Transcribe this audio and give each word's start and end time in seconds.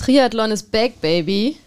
Triathlon 0.00 0.50
is 0.50 0.62
back, 0.62 0.98
baby. 1.02 1.58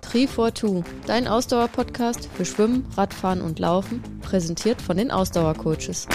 Tri 0.00 0.26
for 0.26 0.54
Two, 0.54 0.82
dein 1.06 1.28
Ausdauer-Podcast 1.28 2.30
für 2.34 2.46
Schwimmen, 2.46 2.86
Radfahren 2.96 3.42
und 3.42 3.58
Laufen, 3.58 4.02
präsentiert 4.22 4.80
von 4.80 4.96
den 4.96 5.10
Ausdauercoaches. 5.10 6.08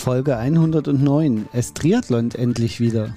Folge 0.00 0.38
109. 0.38 1.46
Es 1.52 1.74
Triathlon 1.74 2.30
endlich 2.30 2.80
wieder. 2.80 3.14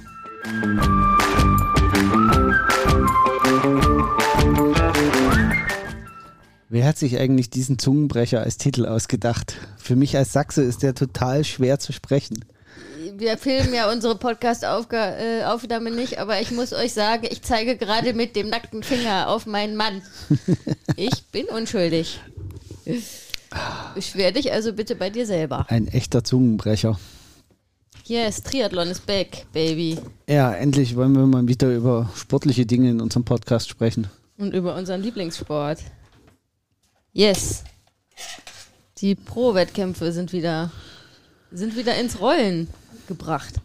Wer 6.67 6.85
hat 6.85 6.97
sich 6.97 7.17
eigentlich 7.17 7.49
diesen 7.49 7.79
Zungenbrecher 7.79 8.41
als 8.41 8.57
Titel 8.57 8.85
ausgedacht? 8.85 9.55
Für 9.77 9.95
mich 9.95 10.17
als 10.17 10.33
Sachse 10.33 10.61
ist 10.61 10.83
der 10.83 10.93
total 10.93 11.45
schwer 11.45 11.79
zu 11.79 11.93
sprechen. 11.93 12.43
Wir 13.15 13.37
filmen 13.37 13.73
ja 13.73 13.89
unsere 13.89 14.17
Podcast-Aufnahme 14.17 15.89
nicht, 15.89 16.19
aber 16.19 16.41
ich 16.41 16.51
muss 16.51 16.73
euch 16.73 16.91
sagen, 16.91 17.25
ich 17.31 17.43
zeige 17.43 17.77
gerade 17.77 18.13
mit 18.13 18.35
dem 18.35 18.49
nackten 18.49 18.83
Finger 18.83 19.29
auf 19.29 19.45
meinen 19.45 19.77
Mann. 19.77 20.01
Ich 20.97 21.23
bin 21.31 21.45
unschuldig. 21.45 22.19
Beschwer 23.95 24.31
dich 24.31 24.51
also 24.51 24.73
bitte 24.73 24.95
bei 24.95 25.09
dir 25.09 25.25
selber. 25.25 25.65
Ein 25.69 25.87
echter 25.87 26.23
Zungenbrecher. 26.23 26.99
Yes, 28.05 28.43
Triathlon 28.43 28.89
ist 28.89 29.05
back, 29.05 29.45
baby. 29.53 29.97
Ja, 30.27 30.53
endlich 30.53 30.95
wollen 30.95 31.13
wir 31.13 31.25
mal 31.25 31.47
wieder 31.47 31.73
über 31.73 32.09
sportliche 32.15 32.65
Dinge 32.65 32.89
in 32.89 32.99
unserem 32.99 33.23
Podcast 33.23 33.69
sprechen. 33.69 34.07
Und 34.37 34.53
über 34.53 34.75
unseren 34.75 35.01
Lieblingssport. 35.01 35.79
Yes. 37.13 37.63
Die 38.97 39.15
Pro-Wettkämpfe 39.15 40.11
sind 40.11 40.33
wieder, 40.33 40.71
sind 41.51 41.77
wieder 41.77 41.95
ins 41.95 42.19
Rollen 42.19 42.67
gebracht. 43.07 43.55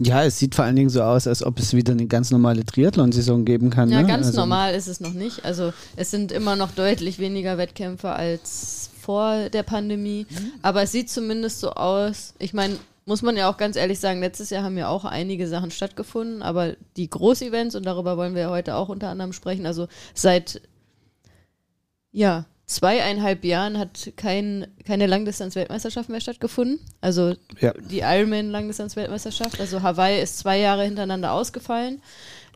Ja, 0.00 0.24
es 0.24 0.38
sieht 0.38 0.54
vor 0.54 0.64
allen 0.64 0.76
Dingen 0.76 0.90
so 0.90 1.02
aus, 1.02 1.26
als 1.26 1.42
ob 1.42 1.58
es 1.58 1.72
wieder 1.72 1.92
eine 1.92 2.06
ganz 2.06 2.30
normale 2.30 2.64
Triathlon-Saison 2.64 3.44
geben 3.44 3.70
kann. 3.70 3.90
Ja, 3.90 4.02
ne? 4.02 4.08
ganz 4.08 4.28
also, 4.28 4.40
normal 4.40 4.74
ist 4.74 4.88
es 4.88 5.00
noch 5.00 5.12
nicht. 5.12 5.44
Also 5.44 5.72
es 5.96 6.10
sind 6.10 6.32
immer 6.32 6.56
noch 6.56 6.72
deutlich 6.72 7.18
weniger 7.18 7.58
Wettkämpfe 7.58 8.10
als 8.10 8.90
vor 9.04 9.48
der 9.50 9.62
Pandemie. 9.62 10.26
Aber 10.62 10.82
es 10.82 10.92
sieht 10.92 11.10
zumindest 11.10 11.60
so 11.60 11.70
aus. 11.72 12.34
Ich 12.38 12.52
meine, 12.54 12.76
muss 13.06 13.22
man 13.22 13.36
ja 13.36 13.50
auch 13.50 13.58
ganz 13.58 13.76
ehrlich 13.76 14.00
sagen, 14.00 14.20
letztes 14.20 14.50
Jahr 14.50 14.62
haben 14.64 14.78
ja 14.78 14.88
auch 14.88 15.04
einige 15.04 15.46
Sachen 15.46 15.70
stattgefunden, 15.70 16.42
aber 16.42 16.74
die 16.96 17.10
Großevents, 17.10 17.74
und 17.74 17.84
darüber 17.84 18.16
wollen 18.16 18.34
wir 18.34 18.42
ja 18.42 18.50
heute 18.50 18.74
auch 18.76 18.88
unter 18.88 19.08
anderem 19.08 19.32
sprechen, 19.32 19.66
also 19.66 19.88
seit 20.14 20.62
ja, 22.12 22.46
zweieinhalb 22.66 23.44
Jahren 23.44 23.78
hat 23.78 24.12
kein, 24.16 24.68
keine 24.86 25.06
Langdistanz-Weltmeisterschaft 25.06 26.08
mehr 26.08 26.20
stattgefunden. 26.20 26.78
Also 27.00 27.34
Ja. 27.60 27.74
die 27.90 28.00
Ironman-Langdistanz-Weltmeisterschaft. 28.00 29.60
Also 29.60 29.82
Hawaii 29.82 30.22
ist 30.22 30.38
zwei 30.38 30.58
Jahre 30.58 30.84
hintereinander 30.84 31.32
ausgefallen. 31.32 32.00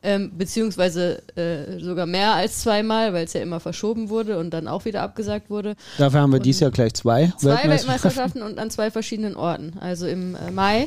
Ähm, 0.03 0.33
beziehungsweise 0.37 1.23
äh, 1.37 1.81
sogar 1.81 2.07
mehr 2.07 2.35
als 2.35 2.61
zweimal, 2.61 3.13
weil 3.13 3.25
es 3.25 3.33
ja 3.33 3.41
immer 3.41 3.61
verschoben 3.61 4.09
wurde 4.11 4.39
und 4.39 4.51
dann 4.51 4.69
auch 4.69 4.85
wieder 4.85 5.03
abgesagt 5.03 5.51
wurde. 5.51 5.75
Dafür 5.99 6.21
haben 6.21 6.33
wir 6.33 6.41
dieses 6.41 6.61
Jahr 6.61 6.71
gleich 6.71 6.95
zwei, 6.95 7.33
Zwei 7.37 7.51
Weltmeisterschaften. 7.51 7.71
Weltmeisterschaften 7.71 8.43
und 8.43 8.59
an 8.59 8.71
zwei 8.71 8.91
verschiedenen 8.91 9.35
Orten. 9.37 9.75
Also 9.81 10.07
im 10.07 10.37
äh, 10.37 10.51
Mai 10.51 10.87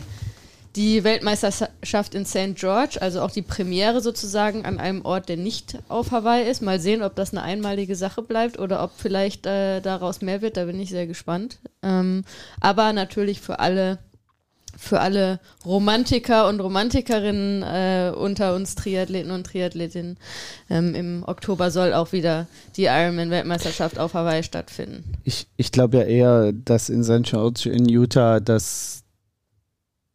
die 0.76 1.04
Weltmeisterschaft 1.04 2.16
in 2.16 2.26
St. 2.26 2.56
George, 2.56 2.98
also 3.02 3.22
auch 3.22 3.32
die 3.32 3.42
Premiere 3.42 4.00
sozusagen 4.00 4.66
an 4.66 4.80
einem 4.80 5.04
Ort, 5.04 5.28
der 5.28 5.38
nicht 5.38 5.80
auf 5.90 6.12
Hawaii 6.12 6.50
ist. 6.50 6.62
Mal 6.62 6.80
sehen, 6.80 7.04
ob 7.04 7.16
das 7.16 7.32
eine 7.32 7.42
einmalige 7.42 7.96
Sache 7.96 8.22
bleibt 8.22 8.58
oder 8.58 8.84
ob 8.84 8.92
vielleicht 8.96 9.46
äh, 9.46 9.82
daraus 9.82 10.22
mehr 10.22 10.42
wird. 10.42 10.58
Da 10.58 10.66
bin 10.66 10.80
ich 10.80 10.90
sehr 10.90 11.08
gespannt. 11.08 11.58
Ähm, 11.84 12.24
aber 12.62 12.94
natürlich 12.94 13.42
für 13.42 13.60
alle 13.60 14.00
für 14.82 15.00
alle 15.00 15.40
Romantiker 15.64 16.50
und 16.50 16.60
Romantikerinnen 16.60 17.62
äh, 17.62 18.12
unter 18.16 18.56
uns 18.56 18.74
Triathleten 18.74 19.32
und 19.32 19.46
Triathletinnen. 19.46 20.18
Ähm, 20.72 20.96
Im 20.96 21.24
Oktober 21.26 21.70
soll 21.70 21.94
auch 21.94 22.12
wieder 22.14 22.48
die 22.78 22.86
Ironman-Weltmeisterschaft 22.86 24.00
auf 24.00 24.16
Hawaii 24.16 24.42
stattfinden. 24.42 25.04
Ich, 25.24 25.46
ich 25.56 25.72
glaube 25.72 25.98
ja 25.98 26.04
eher, 26.04 26.52
dass 26.52 26.90
in 26.90 27.04
St. 27.04 27.24
George 27.24 27.70
in 27.70 27.88
Utah 27.88 28.40
das 28.40 29.04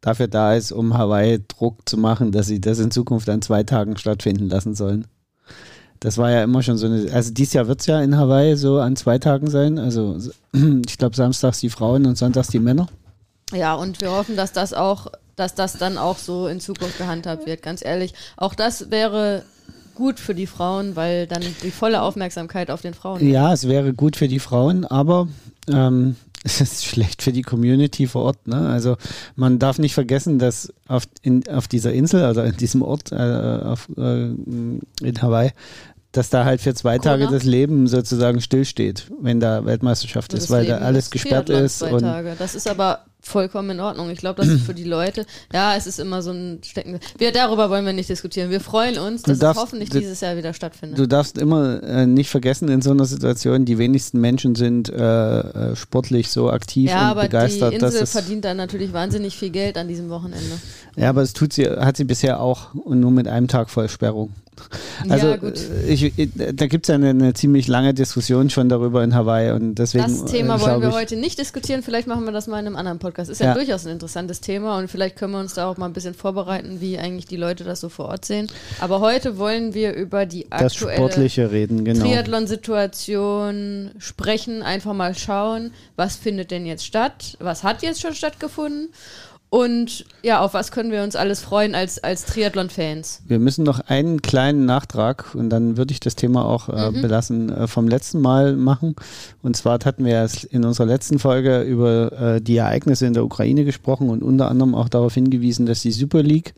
dafür 0.00 0.27
da 0.27 0.54
ist, 0.54 0.72
um 0.72 0.98
Hawaii 0.98 1.38
Druck 1.47 1.88
zu 1.88 1.97
machen, 1.97 2.33
dass 2.33 2.48
sie 2.48 2.60
das 2.60 2.81
in 2.81 2.91
Zukunft 2.91 3.28
an 3.28 3.43
zwei 3.43 3.62
Tagen 3.62 3.97
stattfinden 3.97 4.48
lassen 4.48 4.75
sollen. 4.75 5.06
Das 6.00 6.19
war 6.19 6.31
ja 6.31 6.43
immer 6.43 6.62
schon 6.62 6.77
so 6.77 6.87
eine, 6.87 7.10
also 7.12 7.33
dieses 7.33 7.54
Jahr 7.54 7.69
wird 7.69 7.81
es 7.81 7.87
ja 7.87 8.03
in 8.03 8.16
Hawaii 8.16 8.56
so 8.56 8.81
an 8.81 8.97
zwei 8.97 9.19
Tagen 9.19 9.48
sein. 9.48 9.78
Also 9.78 10.19
ich 10.87 10.98
glaube 10.98 11.15
samstags 11.15 11.60
die 11.60 11.71
Frauen 11.71 12.04
und 12.04 12.19
sonntags 12.19 12.48
die 12.48 12.59
Männer. 12.59 12.88
Ja, 13.53 13.75
und 13.75 14.01
wir 14.01 14.11
hoffen, 14.11 14.37
dass 14.37 14.53
das 14.53 14.73
auch, 14.73 15.07
dass 15.37 15.55
das 15.55 15.79
dann 15.79 15.99
auch 15.99 16.19
so 16.19 16.49
in 16.49 16.61
Zukunft 16.61 16.99
gehandhabt 16.99 17.47
wird, 17.47 17.62
ganz 17.62 17.84
ehrlich. 17.84 18.12
Auch 18.37 18.55
das 18.55 18.91
wäre 18.91 19.45
gut 19.95 20.21
für 20.21 20.34
die 20.34 20.47
Frauen, 20.47 20.97
weil 20.97 21.27
dann 21.27 21.43
die 21.62 21.71
volle 21.71 22.03
Aufmerksamkeit 22.03 22.71
auf 22.71 22.83
den 22.83 22.95
Frauen. 22.95 23.27
Ja, 23.29 23.53
es 23.53 23.67
wäre 23.69 23.93
gut 23.95 24.17
für 24.17 24.29
die 24.29 24.41
Frauen, 24.41 24.84
aber 24.84 25.29
ähm, 25.69 26.17
es 26.45 26.61
ist 26.61 26.84
schlecht 26.84 27.23
für 27.23 27.33
die 27.33 27.43
Community 27.43 28.07
vor 28.07 28.23
Ort. 28.23 28.47
Ne? 28.47 28.69
Also 28.69 28.97
man 29.37 29.59
darf 29.59 29.78
nicht 29.78 29.95
vergessen, 29.95 30.39
dass 30.39 30.73
auf, 30.89 31.05
in, 31.23 31.49
auf 31.49 31.69
dieser 31.69 31.93
Insel 31.93 32.28
oder 32.28 32.45
in 32.45 32.57
diesem 32.57 32.83
Ort 32.83 33.13
äh, 33.13 33.17
auf, 33.17 33.89
äh, 33.97 34.27
in 34.27 35.19
Hawaii, 35.21 35.53
dass 36.13 36.31
da 36.31 36.45
halt 36.45 36.61
für 36.61 36.75
zwei 36.75 36.99
Corona. 36.99 37.27
Tage 37.27 37.33
das 37.33 37.45
Leben 37.45 37.87
sozusagen 37.87 38.41
stillsteht, 38.41 39.11
wenn 39.21 39.41
da 39.41 39.65
Weltmeisterschaft 39.65 40.33
ist, 40.34 40.51
weil 40.51 40.67
da 40.67 40.75
Leben 40.75 40.87
alles 40.87 41.05
des 41.07 41.11
gesperrt 41.11 41.51
ist. 41.51 41.81
Zwei 41.81 41.93
Und 41.93 42.01
Tage. 42.01 42.37
Das 42.39 42.55
ist 42.55 42.69
aber 42.69 43.01
vollkommen 43.26 43.70
in 43.70 43.81
Ordnung. 43.81 44.10
Ich 44.10 44.19
glaube, 44.19 44.41
das 44.41 44.48
ist 44.50 44.62
für 44.64 44.75
die 44.75 44.84
Leute, 44.84 45.26
ja, 45.53 45.76
es 45.76 45.87
ist 45.87 45.98
immer 46.00 46.22
so 46.22 46.31
ein 46.31 46.60
Stecken. 46.64 46.98
Wir, 47.19 47.32
darüber 47.32 47.70
wollen 47.70 47.84
wir 47.84 47.92
nicht 47.92 48.09
diskutieren. 48.09 48.50
Wir 48.50 48.60
freuen 48.60 48.98
uns, 48.98 49.22
dass 49.22 49.38
darfst- 49.38 49.59
es 49.59 49.62
hoffentlich 49.62 49.91
du- 49.91 49.98
dieses 50.00 50.20
Jahr 50.20 50.37
wieder 50.37 50.53
stattfindet. 50.54 50.98
Du 50.98 51.06
darfst 51.06 51.38
immer 51.38 51.82
äh, 51.82 52.06
nicht 52.06 52.31
vergessen, 52.31 52.69
in 52.69 52.82
so 52.82 52.91
einer 52.91 53.04
Situation, 53.04 53.65
die 53.65 53.78
wenigsten 53.78 54.20
Menschen 54.20 54.54
sind 54.54 54.88
äh, 54.88 55.41
äh, 55.72 55.76
sportlich 55.76 56.31
so 56.31 56.50
aktiv 56.50 56.91
ja, 56.91 56.97
und 57.03 57.10
aber 57.10 57.22
die 57.22 57.28
begeistert. 57.28 57.82
dass 57.82 57.94
Insel 57.94 58.06
verdient 58.06 58.44
dann 58.44 58.56
natürlich 58.56 58.92
wahnsinnig 58.92 59.36
viel 59.36 59.50
Geld 59.50 59.76
an 59.78 59.88
diesem 59.88 60.09
Wochenende. 60.09 60.59
ja, 60.97 61.09
aber 61.10 61.22
es 61.22 61.32
tut 61.32 61.53
sie, 61.53 61.66
hat 61.69 61.97
sie 61.97 62.04
bisher 62.04 62.41
auch 62.41 62.75
und 62.75 63.00
nur 63.00 63.10
mit 63.10 63.28
einem 63.28 63.48
Tag 63.48 63.70
Vollsperrung. 63.70 64.31
Also 65.10 65.26
ja, 65.26 65.36
gut. 65.36 65.59
äh, 65.59 65.86
ich, 65.92 66.19
ich, 66.19 66.31
da 66.34 66.66
gibt 66.66 66.86
es 66.86 66.88
ja 66.88 66.94
eine, 66.94 67.10
eine 67.10 67.34
ziemlich 67.34 67.69
lange 67.69 67.92
Diskussion 67.92 68.48
schon 68.48 68.70
darüber 68.70 69.04
in 69.04 69.15
Hawaii 69.15 69.50
und 69.50 69.75
deswegen. 69.75 70.04
Das 70.04 70.25
Thema 70.25 70.56
äh, 70.56 70.60
wollen 70.62 70.81
wir 70.81 70.88
ich, 70.88 70.94
heute 70.94 71.16
nicht 71.16 71.38
diskutieren. 71.38 71.82
Vielleicht 71.82 72.09
machen 72.09 72.25
wir 72.25 72.32
das 72.32 72.47
mal 72.47 72.59
in 72.60 72.66
einem 72.66 72.76
anderen 72.76 72.98
Podcast. 72.98 73.16
Ist 73.28 73.41
ja, 73.41 73.49
Ja. 73.49 73.54
durchaus 73.54 73.87
ein 73.87 73.93
interessantes 73.93 74.41
Thema 74.41 74.78
und 74.78 74.88
vielleicht 74.88 75.16
können 75.16 75.32
wir 75.32 75.41
uns 75.41 75.54
da 75.54 75.69
auch 75.69 75.77
mal 75.77 75.87
ein 75.87 75.93
bisschen 75.93 76.15
vorbereiten, 76.15 76.81
wie 76.81 76.99
eigentlich 76.99 77.27
die 77.27 77.37
Leute 77.37 77.65
das 77.65 77.81
so 77.81 77.88
vor 77.88 78.06
Ort 78.06 78.25
sehen. 78.25 78.49
Aber 78.81 79.00
heute 79.00 79.38
wollen 79.38 79.75
wir 79.75 79.94
über 79.94 80.27
die 80.27 80.53
aktuelle 80.53 81.50
reden, 81.50 81.84
genau. 81.84 82.04
Triathlon-Situation 82.04 83.93
sprechen, 83.99 84.62
einfach 84.62 84.93
mal 84.93 85.15
schauen, 85.15 85.72
was 85.97 86.16
findet 86.16 86.50
denn 86.50 86.66
jetzt 86.66 86.84
statt, 86.84 87.37
was 87.41 87.62
hat 87.62 87.82
jetzt 87.82 88.00
schon 88.00 88.15
stattgefunden 88.15 88.91
und 89.56 90.05
ja, 90.22 90.41
auf 90.41 90.53
was 90.53 90.71
können 90.71 90.93
wir 90.93 91.03
uns 91.03 91.17
alles 91.17 91.41
freuen 91.41 91.75
als, 91.75 91.99
als 92.05 92.27
Triathlon-Fans. 92.27 93.22
Wir 93.27 93.39
müssen 93.39 93.65
noch 93.65 93.81
einen 93.81 94.21
kleinen 94.21 94.67
Nachtrag 94.67 95.34
und 95.34 95.49
dann 95.49 95.78
würde 95.78 95.93
ich 95.93 96.00
das 96.00 96.15
Thema 96.15 96.44
auch 96.44 96.69
äh, 96.69 96.91
Mhm. 96.91 97.00
belassen 97.00 97.49
äh, 97.50 97.66
vom 97.66 97.89
letzten 97.89 98.21
Mal 98.21 98.55
machen. 98.55 98.97
Und 99.43 99.56
zwar 99.56 99.78
hatten 99.83 100.05
wir 100.05 100.28
in 100.50 100.62
unserer 100.62 100.87
letzten 100.87 101.19
Folge 101.19 101.62
über 101.62 102.12
äh, 102.37 102.41
die 102.43 102.59
Ereignisse 102.59 103.06
in 103.06 103.15
der 103.15 103.25
Ukraine 103.25 103.65
gesprochen 103.65 104.10
und 104.10 104.22
unter 104.22 104.51
anderem 104.51 104.75
auch 104.75 104.91
darauf 104.91 105.15
hingewiesen, 105.15 105.65
dass 105.65 105.80
die 105.80 105.92
Super 105.92 106.22
League 106.22 106.53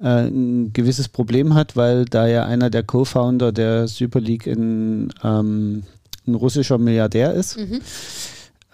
äh, 0.00 0.26
ein 0.26 0.72
gewisses 0.72 1.08
Problem 1.08 1.54
hat, 1.54 1.76
weil 1.76 2.06
da 2.06 2.26
ja 2.26 2.44
einer 2.44 2.70
der 2.70 2.82
Co-Founder 2.82 3.52
der 3.52 3.86
Super 3.86 4.18
League 4.18 4.48
in, 4.48 5.12
ähm, 5.22 5.84
ein 6.26 6.34
russischer 6.34 6.78
Milliardär 6.78 7.34
ist. 7.34 7.56
Mhm. 7.56 7.80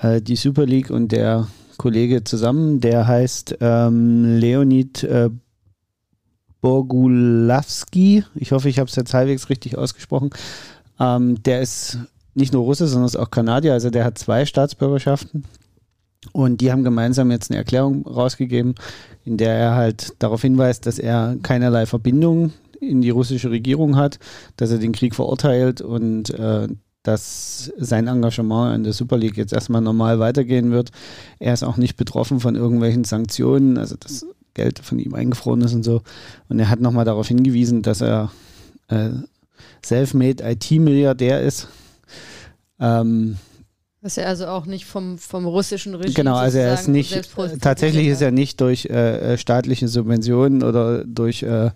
Äh, 0.00 0.22
die 0.22 0.36
Super 0.36 0.64
League 0.64 0.88
und 0.88 1.12
der 1.12 1.48
Kollege 1.76 2.24
zusammen, 2.24 2.80
der 2.80 3.06
heißt 3.06 3.56
ähm, 3.60 4.38
Leonid 4.38 5.02
äh, 5.04 5.30
Bogulavski. 6.60 8.24
Ich 8.34 8.52
hoffe, 8.52 8.68
ich 8.68 8.78
habe 8.78 8.88
es 8.88 8.96
jetzt 8.96 9.14
halbwegs 9.14 9.48
richtig 9.50 9.76
ausgesprochen. 9.76 10.30
Ähm, 10.98 11.42
der 11.42 11.60
ist 11.60 11.98
nicht 12.34 12.52
nur 12.52 12.62
Russe, 12.62 12.86
sondern 12.86 13.06
ist 13.06 13.16
auch 13.16 13.30
Kanadier, 13.30 13.72
also 13.72 13.90
der 13.90 14.04
hat 14.04 14.18
zwei 14.18 14.46
Staatsbürgerschaften. 14.46 15.44
Und 16.30 16.60
die 16.60 16.70
haben 16.70 16.84
gemeinsam 16.84 17.30
jetzt 17.32 17.50
eine 17.50 17.58
Erklärung 17.58 18.06
rausgegeben, 18.06 18.76
in 19.24 19.36
der 19.36 19.54
er 19.54 19.74
halt 19.74 20.14
darauf 20.20 20.40
hinweist, 20.40 20.86
dass 20.86 21.00
er 21.00 21.36
keinerlei 21.42 21.84
Verbindung 21.84 22.52
in 22.80 23.02
die 23.02 23.10
russische 23.10 23.50
Regierung 23.50 23.96
hat, 23.96 24.18
dass 24.56 24.70
er 24.70 24.78
den 24.78 24.92
Krieg 24.92 25.14
verurteilt 25.14 25.80
und 25.80 26.30
äh, 26.30 26.68
dass 27.02 27.72
sein 27.78 28.06
Engagement 28.06 28.76
in 28.76 28.84
der 28.84 28.92
Super 28.92 29.16
League 29.16 29.36
jetzt 29.36 29.52
erstmal 29.52 29.80
normal 29.80 30.18
weitergehen 30.18 30.70
wird. 30.70 30.90
Er 31.38 31.52
ist 31.52 31.62
auch 31.62 31.76
nicht 31.76 31.96
betroffen 31.96 32.40
von 32.40 32.54
irgendwelchen 32.54 33.04
Sanktionen, 33.04 33.78
also 33.78 33.96
das 33.98 34.26
Geld 34.54 34.78
von 34.78 34.98
ihm 34.98 35.14
eingefroren 35.14 35.62
ist 35.62 35.74
und 35.74 35.82
so. 35.82 36.02
Und 36.48 36.58
er 36.58 36.68
hat 36.68 36.80
nochmal 36.80 37.04
darauf 37.04 37.28
hingewiesen, 37.28 37.82
dass 37.82 38.00
er 38.00 38.30
äh, 38.88 39.10
self-made 39.84 40.44
IT-Milliardär 40.44 41.40
ist. 41.40 41.68
Ähm, 42.78 43.36
dass 44.02 44.16
er 44.16 44.28
also 44.28 44.46
auch 44.46 44.66
nicht 44.66 44.84
vom, 44.84 45.16
vom 45.16 45.46
russischen 45.46 45.94
Regime 45.94 46.14
Genau, 46.14 46.34
also 46.34 46.58
er 46.58 46.74
ist 46.74 46.88
nicht, 46.88 47.30
tatsächlich 47.60 48.08
ist 48.08 48.20
er 48.20 48.32
nicht 48.32 48.60
durch 48.60 48.86
äh, 48.86 49.34
äh, 49.34 49.38
staatliche 49.38 49.86
Subventionen 49.86 50.64
oder 50.64 51.04
durch 51.04 51.44
äh, 51.44 51.70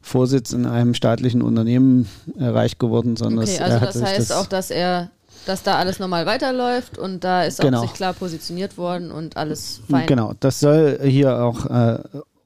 Vorsitz 0.00 0.52
in 0.52 0.66
einem 0.66 0.94
staatlichen 0.94 1.42
Unternehmen 1.42 2.08
reich 2.38 2.78
geworden, 2.78 3.16
sondern 3.16 3.44
okay, 3.44 3.58
also 3.60 3.78
das 3.84 4.02
heißt 4.02 4.30
das 4.30 4.32
auch, 4.32 4.46
dass 4.46 4.70
er 4.70 5.10
dass 5.46 5.62
da 5.62 5.76
alles 5.76 5.98
normal 5.98 6.26
weiterläuft 6.26 6.98
und 6.98 7.24
da 7.24 7.44
ist 7.44 7.60
genau. 7.60 7.78
auch 7.78 7.82
sich 7.82 7.94
klar 7.94 8.12
positioniert 8.12 8.76
worden 8.76 9.10
und 9.10 9.36
alles 9.36 9.80
fein. 9.88 10.06
Genau, 10.06 10.34
das 10.38 10.60
soll 10.60 11.00
hier 11.02 11.42
auch 11.42 11.66
äh, 11.66 11.98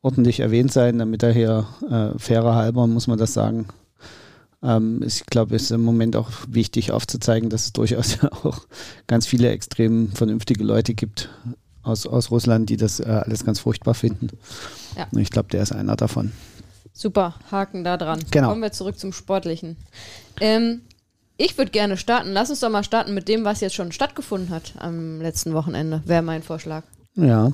ordentlich 0.03 0.41
erwähnt 0.41 0.73
sein, 0.73 0.99
damit 0.99 1.23
er 1.23 1.33
hier 1.33 1.67
äh, 1.91 2.19
fairer 2.19 2.55
halber, 2.55 2.87
muss 2.87 3.07
man 3.07 3.19
das 3.19 3.35
sagen. 3.35 3.67
Ähm, 4.63 5.03
ich 5.05 5.27
glaube, 5.27 5.57
es 5.57 5.65
ist 5.65 5.71
im 5.73 5.83
Moment 5.83 6.17
auch 6.17 6.31
wichtig 6.49 6.93
aufzuzeigen, 6.93 7.51
dass 7.51 7.65
es 7.65 7.73
durchaus 7.73 8.19
auch 8.45 8.61
ganz 9.07 9.27
viele 9.27 9.51
extrem 9.51 10.13
vernünftige 10.13 10.65
Leute 10.65 10.95
gibt 10.95 11.31
aus, 11.83 12.07
aus 12.07 12.31
Russland, 12.31 12.71
die 12.71 12.77
das 12.77 13.01
äh, 13.01 13.05
alles 13.05 13.45
ganz 13.45 13.61
furchtbar 13.61 13.95
finden. 13.95 14.29
Ja. 14.97 15.07
Und 15.11 15.21
ich 15.21 15.31
glaube, 15.31 15.49
der 15.51 15.63
ist 15.63 15.73
einer 15.73 15.97
davon. 15.97 16.33
Super, 16.97 17.35
Haken 17.51 17.83
da 17.83 17.97
dran. 17.97 18.21
Genau. 18.31 18.49
Kommen 18.49 18.63
wir 18.63 18.73
zurück 18.73 18.99
zum 18.99 19.13
Sportlichen. 19.13 19.77
Ähm, 20.41 20.83
ich 21.37 21.59
würde 21.59 21.73
gerne 21.73 21.97
starten. 21.97 22.33
Lass 22.33 22.51
uns 22.51 22.61
doch 22.61 22.71
mal 22.71 22.85
starten 22.85 23.15
mit 23.15 23.29
dem, 23.29 23.45
was 23.45 23.61
jetzt 23.61 23.75
schon 23.75 23.91
stattgefunden 23.91 24.51
hat 24.51 24.75
am 24.79 25.21
letzten 25.21 25.53
Wochenende. 25.55 26.03
Wäre 26.07 26.23
mein 26.23 26.45
Vorschlag. 26.45 26.85
Ja. 27.17 27.51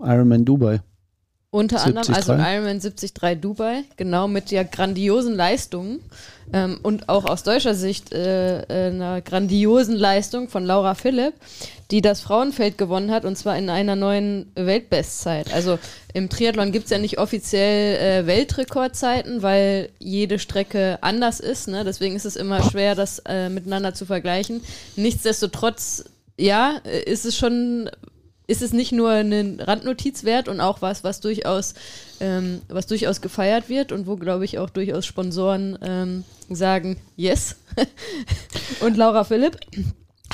Ironman 0.00 0.44
Dubai. 0.44 0.80
Unter 1.50 1.82
anderem, 1.82 2.14
also 2.14 2.34
Ironman 2.34 2.78
73 2.78 3.12
Dubai, 3.40 3.84
genau 3.96 4.28
mit 4.28 4.50
der 4.50 4.66
grandiosen 4.66 5.34
Leistung 5.34 6.00
ähm, 6.52 6.78
und 6.82 7.08
auch 7.08 7.24
aus 7.24 7.42
deutscher 7.42 7.74
Sicht 7.74 8.12
äh, 8.12 8.60
äh, 8.64 8.90
einer 8.90 9.22
grandiosen 9.22 9.96
Leistung 9.96 10.50
von 10.50 10.66
Laura 10.66 10.94
Philipp, 10.94 11.32
die 11.90 12.02
das 12.02 12.20
Frauenfeld 12.20 12.76
gewonnen 12.76 13.10
hat 13.10 13.24
und 13.24 13.36
zwar 13.36 13.56
in 13.56 13.70
einer 13.70 13.96
neuen 13.96 14.52
Weltbestzeit. 14.56 15.54
Also 15.54 15.78
im 16.12 16.28
Triathlon 16.28 16.70
gibt 16.70 16.84
es 16.84 16.90
ja 16.90 16.98
nicht 16.98 17.16
offiziell 17.18 17.96
äh, 17.96 18.26
Weltrekordzeiten, 18.26 19.40
weil 19.40 19.88
jede 19.98 20.38
Strecke 20.38 20.98
anders 21.00 21.40
ist. 21.40 21.66
Ne? 21.66 21.82
Deswegen 21.82 22.14
ist 22.14 22.26
es 22.26 22.36
immer 22.36 22.62
schwer, 22.62 22.94
das 22.94 23.20
äh, 23.20 23.48
miteinander 23.48 23.94
zu 23.94 24.04
vergleichen. 24.04 24.62
Nichtsdestotrotz, 24.96 26.04
ja, 26.36 26.78
äh, 26.84 27.10
ist 27.10 27.24
es 27.24 27.38
schon 27.38 27.88
ist 28.48 28.62
es 28.62 28.72
nicht 28.72 28.90
nur 28.92 29.10
eine 29.10 29.58
Randnotiz 29.60 30.24
wert 30.24 30.48
und 30.48 30.60
auch 30.60 30.82
was, 30.82 31.04
was 31.04 31.20
durchaus, 31.20 31.74
ähm, 32.18 32.62
was 32.68 32.86
durchaus 32.86 33.20
gefeiert 33.20 33.68
wird 33.68 33.92
und 33.92 34.08
wo, 34.08 34.16
glaube 34.16 34.46
ich, 34.46 34.58
auch 34.58 34.70
durchaus 34.70 35.06
Sponsoren 35.06 35.78
ähm, 35.82 36.24
sagen, 36.48 36.96
yes. 37.14 37.56
und 38.80 38.96
Laura 38.96 39.22
Philipp 39.24 39.58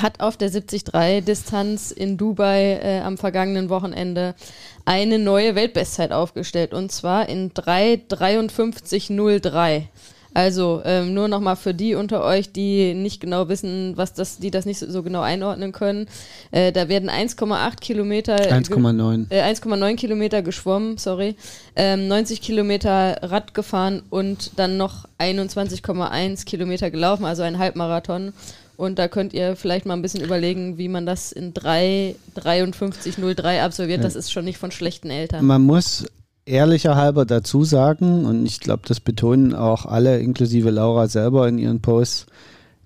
hat 0.01 0.21
auf 0.21 0.37
der 0.37 0.51
73-Distanz 0.51 1.91
in 1.91 2.17
Dubai 2.17 2.79
äh, 2.83 3.01
am 3.01 3.19
vergangenen 3.19 3.69
Wochenende 3.69 4.37
eine 4.85 5.19
neue 5.19 5.57
Weltbestzeit 5.57 6.13
aufgestellt 6.13 6.73
und 6.73 6.93
zwar 6.93 7.29
in 7.29 7.51
3,53,03. 7.53 9.87
Also 10.35 10.83
ähm, 10.85 11.15
nur 11.15 11.29
nochmal 11.29 11.55
für 11.55 11.75
die 11.75 11.95
unter 11.95 12.25
euch, 12.25 12.51
die 12.51 12.93
nicht 12.93 13.21
genau 13.21 13.49
wissen, 13.49 13.97
was 13.97 14.15
das, 14.15 14.39
die 14.39 14.51
das 14.51 14.67
nicht 14.67 14.81
so, 14.81 14.91
so 14.91 15.05
genau 15.05 15.21
einordnen 15.21 15.71
können. 15.71 16.07
Äh, 16.51 16.73
da 16.73 16.89
werden 16.89 17.09
1,8 17.09 17.81
Kilometer 17.81 18.35
1,9 18.37 19.31
äh, 19.31 19.43
1,9 19.43 19.95
Kilometer 19.95 20.43
geschwommen, 20.43 20.99
sorry, 20.99 21.37
ähm, 21.77 22.09
90 22.09 22.43
Kilometer 22.43 23.19
Rad 23.23 23.55
gefahren 23.55 24.03
und 24.11 24.51
dann 24.57 24.77
noch 24.77 25.07
21,1 25.21 26.45
Kilometer 26.45 26.91
gelaufen, 26.91 27.25
also 27.25 27.43
ein 27.43 27.59
Halbmarathon. 27.59 28.33
Und 28.77 28.99
da 28.99 29.07
könnt 29.07 29.35
ihr 29.35 29.55
vielleicht 29.55 29.87
mal 29.87 29.95
ein 29.95 30.03
bisschen 30.03 30.25
überlegen, 30.25 30.79
wie 30.79 30.89
man 30.89 31.07
das 31.07 31.31
in 31.31 31.55
3,53,03 31.55 33.63
absolviert. 33.63 34.03
Das 34.03 34.17
ist 34.17 34.33
schon 34.33 34.45
nicht 34.45 34.59
von 34.59 34.73
schlechten 34.73 35.11
Eltern. 35.11 35.45
Man 35.45 35.63
muss 35.63 36.07
ehrlicher 36.47 36.97
halber 36.97 37.25
dazu 37.25 37.65
sagen, 37.65 38.25
und 38.25 38.47
ich 38.47 38.61
glaube, 38.61 38.83
das 38.87 39.01
betonen 39.01 39.55
auch 39.55 39.87
alle, 39.87 40.19
inklusive 40.19 40.71
Laura 40.71 41.09
selber 41.09 41.49
in 41.49 41.59
ihren 41.59 41.81
Posts, 41.81 42.27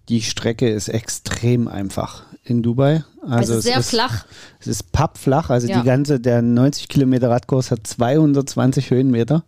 die 0.09 0.23
Strecke 0.23 0.69
ist 0.69 0.89
extrem 0.89 1.69
einfach 1.69 2.23
in 2.45 2.63
Dubai. 2.63 3.05
Also 3.23 3.55
es 3.55 3.59
ist 3.59 3.65
sehr 3.65 3.79
ist, 3.79 3.91
flach. 3.91 4.25
Es 4.59 4.67
ist 4.67 4.93
pappflach, 4.93 5.51
also 5.51 5.69
ja. 5.69 5.81
die 5.81 5.87
ganze, 5.87 6.19
der 6.19 6.41
90 6.41 6.89
Kilometer 6.89 7.31
Radkurs 7.31 7.71
hat 7.71 7.87
220 7.87 8.91
Höhenmeter. 8.91 9.45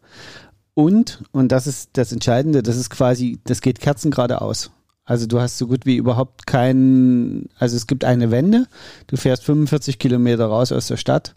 Und, 0.74 1.22
und 1.32 1.50
das 1.52 1.66
ist 1.66 1.90
das 1.94 2.12
Entscheidende, 2.12 2.62
das 2.62 2.76
ist 2.76 2.90
quasi, 2.90 3.40
das 3.44 3.60
geht 3.60 3.80
kerzengerade 3.80 4.40
aus. 4.40 4.70
Also 5.04 5.26
du 5.26 5.40
hast 5.40 5.58
so 5.58 5.66
gut 5.66 5.86
wie 5.86 5.96
überhaupt 5.96 6.46
keinen, 6.46 7.48
also 7.58 7.76
es 7.76 7.86
gibt 7.86 8.04
eine 8.04 8.30
Wende, 8.30 8.66
du 9.08 9.16
fährst 9.16 9.44
45 9.44 9.98
Kilometer 9.98 10.46
raus 10.46 10.70
aus 10.72 10.86
der 10.86 10.96
Stadt 10.96 11.34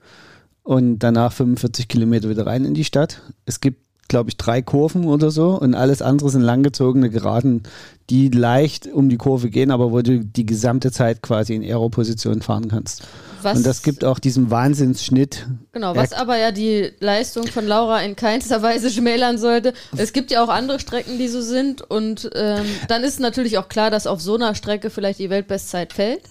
und 0.63 0.99
danach 0.99 1.33
45 1.33 1.87
Kilometer 1.87 2.29
wieder 2.29 2.45
rein 2.45 2.65
in 2.65 2.73
die 2.73 2.85
Stadt. 2.85 3.21
Es 3.45 3.59
gibt, 3.59 3.81
glaube 4.07 4.29
ich, 4.29 4.37
drei 4.37 4.61
Kurven 4.61 5.05
oder 5.05 5.29
so 5.29 5.59
und 5.59 5.75
alles 5.75 6.01
andere 6.01 6.29
sind 6.29 6.41
langgezogene 6.41 7.09
Geraden, 7.09 7.63
die 8.09 8.29
leicht 8.29 8.87
um 8.87 9.09
die 9.09 9.17
Kurve 9.17 9.49
gehen, 9.49 9.71
aber 9.71 9.91
wo 9.91 10.01
du 10.01 10.23
die 10.23 10.45
gesamte 10.45 10.91
Zeit 10.91 11.21
quasi 11.21 11.55
in 11.55 11.63
Aeroposition 11.63 12.41
fahren 12.41 12.69
kannst. 12.69 13.03
Was, 13.41 13.57
und 13.57 13.65
das 13.65 13.81
gibt 13.81 14.05
auch 14.05 14.19
diesen 14.19 14.51
Wahnsinnsschnitt. 14.51 15.47
Genau, 15.73 15.95
was 15.95 16.13
aber 16.13 16.37
ja 16.37 16.51
die 16.51 16.91
Leistung 16.99 17.47
von 17.47 17.67
Laura 17.67 18.01
in 18.01 18.15
keinster 18.15 18.61
Weise 18.61 18.89
schmälern 18.89 19.37
sollte. 19.37 19.73
Es 19.97 20.13
gibt 20.13 20.31
ja 20.31 20.43
auch 20.43 20.49
andere 20.49 20.79
Strecken, 20.79 21.17
die 21.17 21.27
so 21.27 21.41
sind 21.41 21.81
und 21.81 22.29
ähm, 22.35 22.65
dann 22.87 23.03
ist 23.03 23.19
natürlich 23.19 23.57
auch 23.57 23.67
klar, 23.67 23.91
dass 23.91 24.07
auf 24.07 24.21
so 24.21 24.35
einer 24.35 24.55
Strecke 24.55 24.89
vielleicht 24.89 25.19
die 25.19 25.29
Weltbestzeit 25.29 25.91
fällt, 25.91 26.21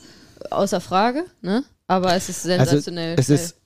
außer 0.50 0.80
Frage, 0.80 1.24
ne? 1.42 1.64
Aber 1.86 2.14
es 2.14 2.30
ist 2.30 2.46
also 2.46 2.64
sensationell. 2.64 3.16
Also 3.16 3.34
es 3.34 3.40
ist 3.40 3.61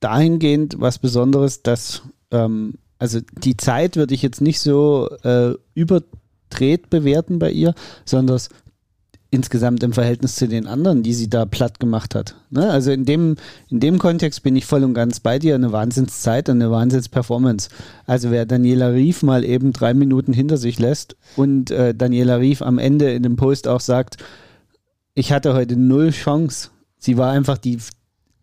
dahingehend 0.00 0.80
was 0.80 0.98
Besonderes, 0.98 1.62
dass 1.62 2.02
ähm, 2.30 2.74
also 2.98 3.20
die 3.42 3.56
Zeit 3.56 3.96
würde 3.96 4.14
ich 4.14 4.22
jetzt 4.22 4.40
nicht 4.40 4.60
so 4.60 5.08
äh, 5.22 5.54
überdreht 5.74 6.90
bewerten 6.90 7.38
bei 7.38 7.50
ihr, 7.50 7.74
sondern 8.04 8.40
insgesamt 9.30 9.82
im 9.82 9.92
Verhältnis 9.92 10.34
zu 10.34 10.48
den 10.48 10.66
anderen, 10.66 11.02
die 11.02 11.14
sie 11.14 11.30
da 11.30 11.46
platt 11.46 11.78
gemacht 11.78 12.14
hat. 12.14 12.34
Ne? 12.50 12.68
Also 12.68 12.90
in 12.90 13.04
dem, 13.04 13.36
in 13.68 13.80
dem 13.80 13.98
Kontext 13.98 14.42
bin 14.42 14.56
ich 14.56 14.66
voll 14.66 14.82
und 14.82 14.92
ganz 14.92 15.20
bei 15.20 15.38
dir. 15.38 15.54
Eine 15.54 15.72
Wahnsinnszeit 15.72 16.50
eine 16.50 16.70
Wahnsinnsperformance. 16.70 17.70
Also 18.06 18.30
wer 18.30 18.44
Daniela 18.44 18.88
Rief 18.88 19.22
mal 19.22 19.44
eben 19.44 19.72
drei 19.72 19.94
Minuten 19.94 20.32
hinter 20.32 20.56
sich 20.56 20.78
lässt 20.78 21.16
und 21.36 21.70
äh, 21.70 21.94
Daniela 21.94 22.36
Rief 22.36 22.60
am 22.60 22.78
Ende 22.78 23.12
in 23.12 23.22
dem 23.22 23.36
Post 23.36 23.68
auch 23.68 23.80
sagt, 23.80 24.16
ich 25.14 25.32
hatte 25.32 25.54
heute 25.54 25.76
null 25.76 26.10
Chance. 26.10 26.70
Sie 26.98 27.16
war 27.16 27.30
einfach 27.30 27.56
die, 27.56 27.78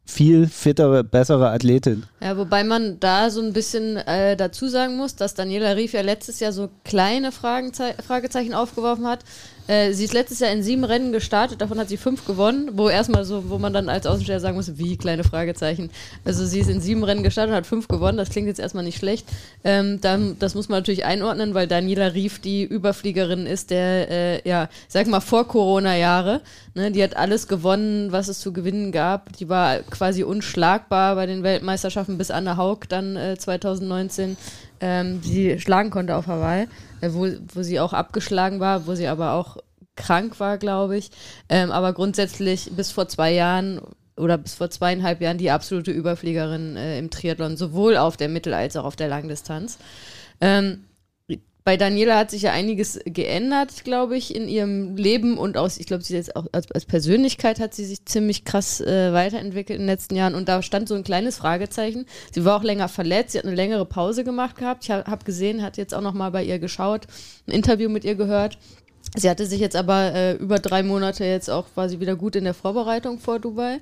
viel 0.07 0.47
fittere, 0.47 1.03
bessere 1.03 1.49
Athletin. 1.49 2.03
Ja, 2.21 2.37
wobei 2.37 2.63
man 2.63 2.99
da 2.99 3.29
so 3.29 3.41
ein 3.41 3.53
bisschen 3.53 3.97
äh, 3.97 4.35
dazu 4.35 4.67
sagen 4.67 4.95
muss, 4.95 5.15
dass 5.15 5.35
Daniela 5.35 5.75
Rief 5.75 5.93
ja 5.93 6.01
letztes 6.01 6.39
Jahr 6.39 6.53
so 6.53 6.69
kleine 6.85 7.31
Fragezeichen 7.31 8.53
aufgeworfen 8.53 9.05
hat, 9.05 9.19
äh, 9.67 9.93
sie 9.93 10.05
ist 10.05 10.13
letztes 10.13 10.39
Jahr 10.39 10.51
in 10.51 10.63
sieben 10.63 10.83
Rennen 10.83 11.11
gestartet, 11.11 11.61
davon 11.61 11.79
hat 11.79 11.89
sie 11.89 11.97
fünf 11.97 12.25
gewonnen, 12.25 12.71
wo 12.73 12.89
erstmal 12.89 13.25
so, 13.25 13.49
wo 13.49 13.57
man 13.57 13.73
dann 13.73 13.89
als 13.89 14.05
Außensteher 14.05 14.39
sagen 14.39 14.55
muss, 14.55 14.77
wie 14.77 14.97
kleine 14.97 15.23
Fragezeichen. 15.23 15.89
Also 16.25 16.45
sie 16.45 16.59
ist 16.59 16.69
in 16.69 16.81
sieben 16.81 17.03
Rennen 17.03 17.23
gestartet, 17.23 17.55
hat 17.55 17.67
fünf 17.67 17.87
gewonnen, 17.87 18.17
das 18.17 18.29
klingt 18.29 18.47
jetzt 18.47 18.59
erstmal 18.59 18.83
nicht 18.83 18.97
schlecht. 18.97 19.27
Ähm, 19.63 19.99
dann, 20.01 20.37
das 20.39 20.55
muss 20.55 20.69
man 20.69 20.79
natürlich 20.79 21.05
einordnen, 21.05 21.53
weil 21.53 21.67
Daniela 21.67 22.13
Rief 22.13 22.39
die 22.39 22.63
Überfliegerin 22.63 23.45
ist 23.45 23.69
der, 23.69 24.09
äh, 24.09 24.49
ja, 24.49 24.69
sag 24.87 25.07
mal 25.07 25.19
vor 25.19 25.47
Corona-Jahre. 25.47 26.41
Ne, 26.77 26.91
die 26.91 27.03
hat 27.03 27.17
alles 27.17 27.47
gewonnen, 27.47 28.11
was 28.11 28.27
es 28.27 28.39
zu 28.39 28.53
gewinnen 28.53 28.91
gab. 28.91 29.35
Die 29.37 29.49
war 29.49 29.79
quasi 29.79 30.23
unschlagbar 30.23 31.15
bei 31.15 31.25
den 31.25 31.41
Weltmeisterschaften 31.41 32.19
bis 32.19 32.29
Anne 32.29 32.55
Haug 32.55 32.81
dann 32.87 33.15
äh, 33.15 33.35
2019 33.35 34.37
ähm, 34.81 35.21
sie 35.23 35.59
schlagen 35.59 35.89
konnte 35.89 36.15
auf 36.15 36.27
Hawaii, 36.27 36.67
äh, 37.01 37.09
wo, 37.11 37.27
wo 37.53 37.63
sie 37.63 37.79
auch 37.79 37.93
abgeschlagen 37.93 38.59
war, 38.59 38.87
wo 38.87 38.95
sie 38.95 39.07
aber 39.07 39.33
auch 39.33 39.57
krank 39.95 40.39
war, 40.39 40.57
glaube 40.57 40.97
ich. 40.97 41.11
Ähm, 41.49 41.71
aber 41.71 41.93
grundsätzlich 41.93 42.71
bis 42.75 42.91
vor 42.91 43.07
zwei 43.07 43.33
Jahren 43.33 43.81
oder 44.15 44.37
bis 44.37 44.55
vor 44.55 44.69
zweieinhalb 44.69 45.21
Jahren 45.21 45.37
die 45.37 45.51
absolute 45.51 45.91
Überfliegerin 45.91 46.75
äh, 46.75 46.97
im 46.97 47.09
Triathlon, 47.09 47.57
sowohl 47.57 47.97
auf 47.97 48.17
der 48.17 48.29
Mittel- 48.29 48.53
als 48.53 48.75
auch 48.75 48.85
auf 48.85 48.95
der 48.95 49.07
Langdistanz. 49.09 49.77
Ähm, 50.41 50.85
bei 51.67 51.75
Daniela 51.75 52.17
hat 52.17 52.31
sich 52.31 52.43
ja 52.43 52.53
einiges 52.53 52.97
geändert, 53.03 53.83
glaube 53.83 54.15
ich, 54.15 54.33
in 54.33 54.47
ihrem 54.47 54.95
Leben 54.95 55.37
und 55.37 55.57
aus, 55.57 55.77
ich 55.77 55.85
glaube, 55.85 56.01
sie 56.01 56.15
jetzt 56.15 56.33
auch 56.37 56.45
als, 56.53 56.71
als, 56.71 56.85
Persönlichkeit 56.85 57.59
hat 57.59 57.73
sie 57.73 57.83
sich 57.83 58.05
ziemlich 58.05 58.45
krass 58.45 58.79
äh, 58.79 59.11
weiterentwickelt 59.11 59.77
in 59.77 59.81
den 59.81 59.93
letzten 59.93 60.15
Jahren 60.15 60.33
und 60.33 60.47
da 60.47 60.61
stand 60.61 60.87
so 60.87 60.95
ein 60.95 61.03
kleines 61.03 61.39
Fragezeichen. 61.39 62.05
Sie 62.31 62.45
war 62.45 62.55
auch 62.55 62.63
länger 62.63 62.87
verletzt, 62.87 63.33
sie 63.33 63.39
hat 63.39 63.45
eine 63.45 63.53
längere 63.53 63.83
Pause 63.83 64.23
gemacht 64.23 64.55
gehabt. 64.55 64.85
Ich 64.85 64.91
habe 64.91 65.11
hab 65.11 65.25
gesehen, 65.25 65.61
hat 65.61 65.75
jetzt 65.75 65.93
auch 65.93 65.99
noch 65.99 66.13
mal 66.13 66.29
bei 66.29 66.41
ihr 66.41 66.57
geschaut, 66.57 67.05
ein 67.47 67.51
Interview 67.51 67.89
mit 67.89 68.05
ihr 68.05 68.15
gehört. 68.15 68.57
Sie 69.17 69.29
hatte 69.29 69.45
sich 69.45 69.59
jetzt 69.59 69.75
aber 69.75 70.13
äh, 70.13 70.33
über 70.35 70.59
drei 70.59 70.83
Monate 70.83 71.25
jetzt 71.25 71.49
auch 71.49 71.65
quasi 71.73 71.99
wieder 71.99 72.15
gut 72.15 72.37
in 72.37 72.45
der 72.45 72.53
Vorbereitung 72.53 73.19
vor 73.19 73.39
Dubai. 73.39 73.81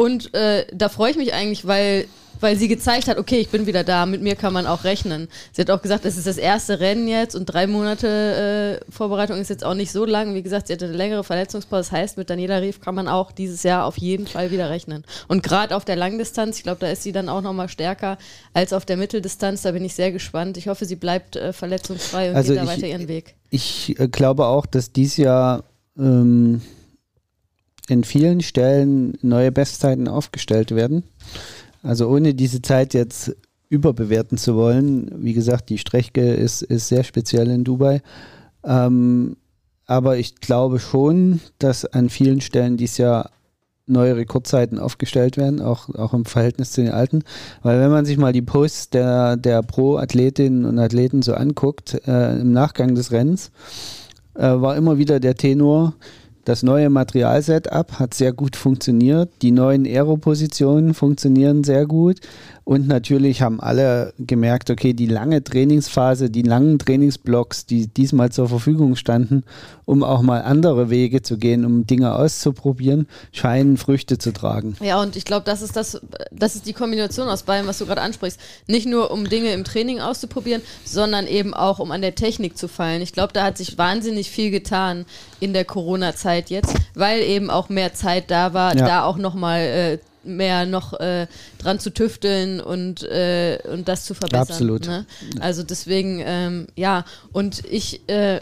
Und 0.00 0.32
äh, 0.32 0.64
da 0.72 0.88
freue 0.88 1.10
ich 1.10 1.16
mich 1.16 1.34
eigentlich, 1.34 1.66
weil 1.66 2.06
weil 2.40 2.56
sie 2.56 2.68
gezeigt 2.68 3.08
hat, 3.08 3.18
okay, 3.18 3.40
ich 3.40 3.48
bin 3.48 3.66
wieder 3.66 3.82
da, 3.82 4.06
mit 4.06 4.22
mir 4.22 4.36
kann 4.36 4.52
man 4.52 4.64
auch 4.64 4.84
rechnen. 4.84 5.26
Sie 5.52 5.60
hat 5.60 5.70
auch 5.70 5.82
gesagt, 5.82 6.04
es 6.04 6.16
ist 6.16 6.28
das 6.28 6.38
erste 6.38 6.78
Rennen 6.78 7.08
jetzt 7.08 7.34
und 7.34 7.46
drei 7.46 7.66
Monate 7.66 8.80
äh, 8.86 8.92
Vorbereitung 8.92 9.40
ist 9.40 9.50
jetzt 9.50 9.64
auch 9.64 9.74
nicht 9.74 9.90
so 9.90 10.04
lang. 10.04 10.36
Wie 10.36 10.42
gesagt, 10.44 10.68
sie 10.68 10.74
hatte 10.74 10.84
eine 10.84 10.96
längere 10.96 11.24
Verletzungspause. 11.24 11.90
Das 11.90 11.92
heißt, 11.92 12.16
mit 12.16 12.30
Daniela 12.30 12.58
Rief 12.58 12.80
kann 12.80 12.94
man 12.94 13.08
auch 13.08 13.32
dieses 13.32 13.64
Jahr 13.64 13.86
auf 13.86 13.98
jeden 13.98 14.28
Fall 14.28 14.52
wieder 14.52 14.70
rechnen. 14.70 15.04
Und 15.26 15.42
gerade 15.42 15.74
auf 15.74 15.84
der 15.84 15.96
Langdistanz, 15.96 16.58
ich 16.58 16.62
glaube, 16.62 16.78
da 16.78 16.88
ist 16.88 17.02
sie 17.02 17.10
dann 17.10 17.28
auch 17.28 17.40
nochmal 17.40 17.68
stärker 17.68 18.18
als 18.52 18.72
auf 18.72 18.84
der 18.84 18.98
Mitteldistanz. 18.98 19.62
Da 19.62 19.72
bin 19.72 19.84
ich 19.84 19.94
sehr 19.94 20.12
gespannt. 20.12 20.56
Ich 20.58 20.68
hoffe, 20.68 20.84
sie 20.84 20.94
bleibt 20.94 21.34
äh, 21.34 21.52
verletzungsfrei 21.52 22.30
und 22.30 22.36
also 22.36 22.52
geht 22.52 22.62
da 22.62 22.66
weiter 22.68 22.86
ihren 22.86 23.08
Weg. 23.08 23.34
Ich 23.50 23.98
äh, 23.98 24.06
glaube 24.06 24.46
auch, 24.46 24.66
dass 24.66 24.92
dies 24.92 25.16
Jahr 25.16 25.64
ähm, 25.98 26.62
in 27.88 28.04
vielen 28.04 28.40
Stellen 28.40 29.16
neue 29.22 29.52
Bestzeiten 29.52 30.08
aufgestellt 30.08 30.74
werden. 30.74 31.04
Also 31.82 32.08
ohne 32.08 32.34
diese 32.34 32.62
Zeit 32.62 32.94
jetzt 32.94 33.34
überbewerten 33.68 34.38
zu 34.38 34.56
wollen, 34.56 35.10
wie 35.16 35.34
gesagt, 35.34 35.68
die 35.68 35.78
Strecke 35.78 36.34
ist, 36.34 36.62
ist 36.62 36.88
sehr 36.88 37.04
speziell 37.04 37.48
in 37.50 37.64
Dubai. 37.64 38.02
Ähm, 38.64 39.36
aber 39.86 40.18
ich 40.18 40.36
glaube 40.36 40.78
schon, 40.80 41.40
dass 41.58 41.84
an 41.84 42.08
vielen 42.10 42.40
Stellen 42.40 42.76
dieses 42.76 42.98
Jahr 42.98 43.30
neue 43.86 44.16
Rekordzeiten 44.16 44.78
aufgestellt 44.78 45.36
werden, 45.36 45.60
auch, 45.60 45.88
auch 45.94 46.12
im 46.12 46.26
Verhältnis 46.26 46.72
zu 46.72 46.82
den 46.82 46.92
alten. 46.92 47.22
Weil 47.62 47.80
wenn 47.80 47.90
man 47.90 48.04
sich 48.04 48.18
mal 48.18 48.32
die 48.32 48.42
Posts 48.42 48.90
der, 48.90 49.36
der 49.36 49.62
Pro-Athletinnen 49.62 50.66
und 50.66 50.78
Athleten 50.78 51.22
so 51.22 51.34
anguckt, 51.34 51.94
äh, 52.06 52.38
im 52.38 52.52
Nachgang 52.52 52.94
des 52.94 53.12
Rennens, 53.12 53.50
äh, 54.34 54.42
war 54.42 54.76
immer 54.76 54.98
wieder 54.98 55.20
der 55.20 55.34
Tenor, 55.34 55.94
das 56.48 56.62
neue 56.62 56.88
Materialsetup 56.88 57.98
hat 57.98 58.14
sehr 58.14 58.32
gut 58.32 58.56
funktioniert. 58.56 59.28
Die 59.42 59.50
neuen 59.50 59.84
Aero-Positionen 59.84 60.94
funktionieren 60.94 61.62
sehr 61.62 61.84
gut. 61.84 62.20
Und 62.68 62.86
natürlich 62.86 63.40
haben 63.40 63.60
alle 63.60 64.12
gemerkt, 64.18 64.68
okay, 64.68 64.92
die 64.92 65.06
lange 65.06 65.42
Trainingsphase, 65.42 66.28
die 66.28 66.42
langen 66.42 66.78
Trainingsblocks, 66.78 67.64
die 67.64 67.86
diesmal 67.86 68.30
zur 68.30 68.46
Verfügung 68.46 68.94
standen, 68.94 69.44
um 69.86 70.04
auch 70.04 70.20
mal 70.20 70.42
andere 70.42 70.90
Wege 70.90 71.22
zu 71.22 71.38
gehen, 71.38 71.64
um 71.64 71.86
Dinge 71.86 72.14
auszuprobieren, 72.14 73.08
scheinen 73.32 73.78
Früchte 73.78 74.18
zu 74.18 74.34
tragen. 74.34 74.76
Ja, 74.80 75.00
und 75.00 75.16
ich 75.16 75.24
glaube, 75.24 75.46
das 75.46 75.62
ist 75.62 75.76
das, 75.76 75.98
das 76.30 76.56
ist 76.56 76.66
die 76.66 76.74
Kombination 76.74 77.26
aus 77.30 77.44
beidem, 77.44 77.66
was 77.66 77.78
du 77.78 77.86
gerade 77.86 78.02
ansprichst. 78.02 78.38
Nicht 78.66 78.86
nur 78.86 79.12
um 79.12 79.26
Dinge 79.26 79.54
im 79.54 79.64
Training 79.64 80.00
auszuprobieren, 80.00 80.60
sondern 80.84 81.26
eben 81.26 81.54
auch 81.54 81.78
um 81.78 81.90
an 81.90 82.02
der 82.02 82.16
Technik 82.16 82.58
zu 82.58 82.68
fallen. 82.68 83.00
Ich 83.00 83.14
glaube, 83.14 83.32
da 83.32 83.44
hat 83.44 83.56
sich 83.56 83.78
wahnsinnig 83.78 84.30
viel 84.30 84.50
getan 84.50 85.06
in 85.40 85.54
der 85.54 85.64
Corona-Zeit 85.64 86.50
jetzt, 86.50 86.74
weil 86.94 87.22
eben 87.22 87.48
auch 87.48 87.70
mehr 87.70 87.94
Zeit 87.94 88.30
da 88.30 88.52
war, 88.52 88.76
ja. 88.76 88.84
da 88.86 89.04
auch 89.04 89.16
nochmal 89.16 89.60
äh, 89.60 89.98
mehr 90.28 90.66
noch 90.66 90.98
äh, 91.00 91.26
dran 91.58 91.80
zu 91.80 91.90
tüfteln 91.90 92.60
und, 92.60 93.02
äh, 93.02 93.58
und 93.72 93.88
das 93.88 94.04
zu 94.04 94.14
verbessern. 94.14 94.52
Absolut. 94.52 94.86
Ne? 94.86 95.06
Also 95.40 95.62
deswegen, 95.62 96.22
ähm, 96.24 96.66
ja, 96.76 97.04
und 97.32 97.64
ich, 97.64 98.08
äh, 98.08 98.40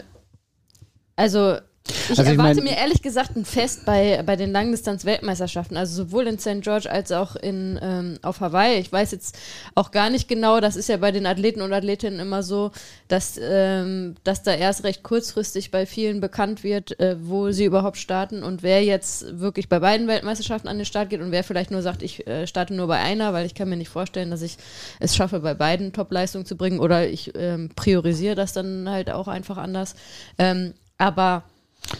also 1.15 1.57
ich 1.89 2.19
also 2.19 2.23
erwarte 2.23 2.59
ich 2.59 2.65
mein, 2.65 2.73
mir 2.73 2.77
ehrlich 2.77 3.01
gesagt 3.01 3.35
ein 3.35 3.45
Fest 3.45 3.85
bei, 3.85 4.21
bei 4.25 4.35
den 4.35 4.51
Langdistanz-Weltmeisterschaften, 4.51 5.77
also 5.77 6.03
sowohl 6.03 6.27
in 6.27 6.39
St. 6.39 6.61
George 6.61 6.89
als 6.89 7.11
auch 7.11 7.35
in, 7.35 7.79
ähm, 7.81 8.19
auf 8.21 8.39
Hawaii. 8.39 8.79
Ich 8.79 8.91
weiß 8.91 9.11
jetzt 9.11 9.37
auch 9.75 9.91
gar 9.91 10.09
nicht 10.09 10.27
genau, 10.27 10.59
das 10.59 10.75
ist 10.75 10.89
ja 10.89 10.97
bei 10.97 11.11
den 11.11 11.25
Athleten 11.25 11.61
und 11.61 11.73
Athletinnen 11.73 12.19
immer 12.19 12.43
so, 12.43 12.71
dass, 13.07 13.39
ähm, 13.41 14.15
dass 14.23 14.43
da 14.43 14.53
erst 14.53 14.83
recht 14.83 15.03
kurzfristig 15.03 15.71
bei 15.71 15.85
vielen 15.85 16.19
bekannt 16.19 16.63
wird, 16.63 16.99
äh, 16.99 17.15
wo 17.19 17.51
sie 17.51 17.65
überhaupt 17.65 17.97
starten 17.97 18.43
und 18.43 18.63
wer 18.63 18.83
jetzt 18.83 19.39
wirklich 19.39 19.69
bei 19.69 19.79
beiden 19.79 20.07
Weltmeisterschaften 20.07 20.67
an 20.67 20.77
den 20.77 20.85
Start 20.85 21.09
geht 21.09 21.21
und 21.21 21.31
wer 21.31 21.43
vielleicht 21.43 21.71
nur 21.71 21.81
sagt, 21.81 22.03
ich 22.03 22.27
äh, 22.27 22.47
starte 22.47 22.73
nur 22.73 22.87
bei 22.87 22.99
einer, 22.99 23.33
weil 23.33 23.45
ich 23.45 23.55
kann 23.55 23.69
mir 23.69 23.77
nicht 23.77 23.89
vorstellen, 23.89 24.31
dass 24.31 24.41
ich 24.41 24.57
es 24.99 25.15
schaffe, 25.15 25.39
bei 25.39 25.53
beiden 25.53 25.93
Top-Leistungen 25.93 26.45
zu 26.45 26.57
bringen 26.57 26.79
oder 26.79 27.07
ich 27.07 27.33
ähm, 27.35 27.69
priorisiere 27.75 28.35
das 28.35 28.53
dann 28.53 28.89
halt 28.89 29.09
auch 29.09 29.27
einfach 29.27 29.57
anders. 29.57 29.95
Ähm, 30.37 30.73
aber 30.97 31.43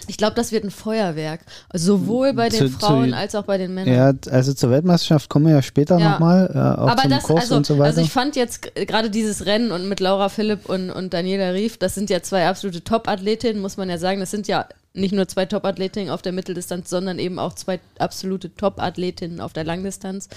ich 0.07 0.17
glaube, 0.17 0.35
das 0.35 0.51
wird 0.51 0.63
ein 0.63 0.71
Feuerwerk. 0.71 1.41
Sowohl 1.73 2.33
bei 2.33 2.49
den 2.49 2.59
zu, 2.59 2.69
Frauen 2.69 3.09
zu, 3.09 3.15
als 3.15 3.35
auch 3.35 3.43
bei 3.43 3.57
den 3.57 3.73
Männern. 3.73 3.93
Ja, 3.93 4.31
also 4.31 4.53
zur 4.53 4.71
Weltmeisterschaft 4.71 5.29
kommen 5.29 5.45
wir 5.45 5.53
ja 5.53 5.61
später 5.61 5.97
ja. 5.97 6.11
nochmal. 6.11 6.49
Äh, 6.53 6.57
Aber 6.57 7.07
das, 7.07 7.23
Kurs 7.23 7.41
also, 7.41 7.55
und 7.55 7.65
so 7.65 7.75
weiter. 7.75 7.85
also 7.85 8.01
ich 8.01 8.11
fand 8.11 8.35
jetzt 8.35 8.75
gerade 8.75 9.09
dieses 9.09 9.45
Rennen 9.45 9.71
und 9.71 9.87
mit 9.89 9.99
Laura 9.99 10.29
Philipp 10.29 10.67
und, 10.69 10.89
und 10.89 11.13
Daniela 11.13 11.51
Rief, 11.51 11.77
das 11.77 11.95
sind 11.95 12.09
ja 12.09 12.21
zwei 12.21 12.47
absolute 12.47 12.83
Top-Athletinnen, 12.83 13.61
muss 13.61 13.77
man 13.77 13.89
ja 13.89 13.97
sagen. 13.97 14.19
Das 14.19 14.31
sind 14.31 14.47
ja 14.47 14.67
nicht 14.97 15.13
nur 15.13 15.27
zwei 15.27 15.45
Top-Athletinnen 15.45 16.09
auf 16.09 16.21
der 16.21 16.31
Mitteldistanz, 16.31 16.89
sondern 16.89 17.19
eben 17.19 17.39
auch 17.39 17.53
zwei 17.53 17.79
absolute 17.99 18.53
Top-Athletinnen 18.55 19.39
auf 19.39 19.53
der 19.53 19.63
Langdistanz. 19.63 20.27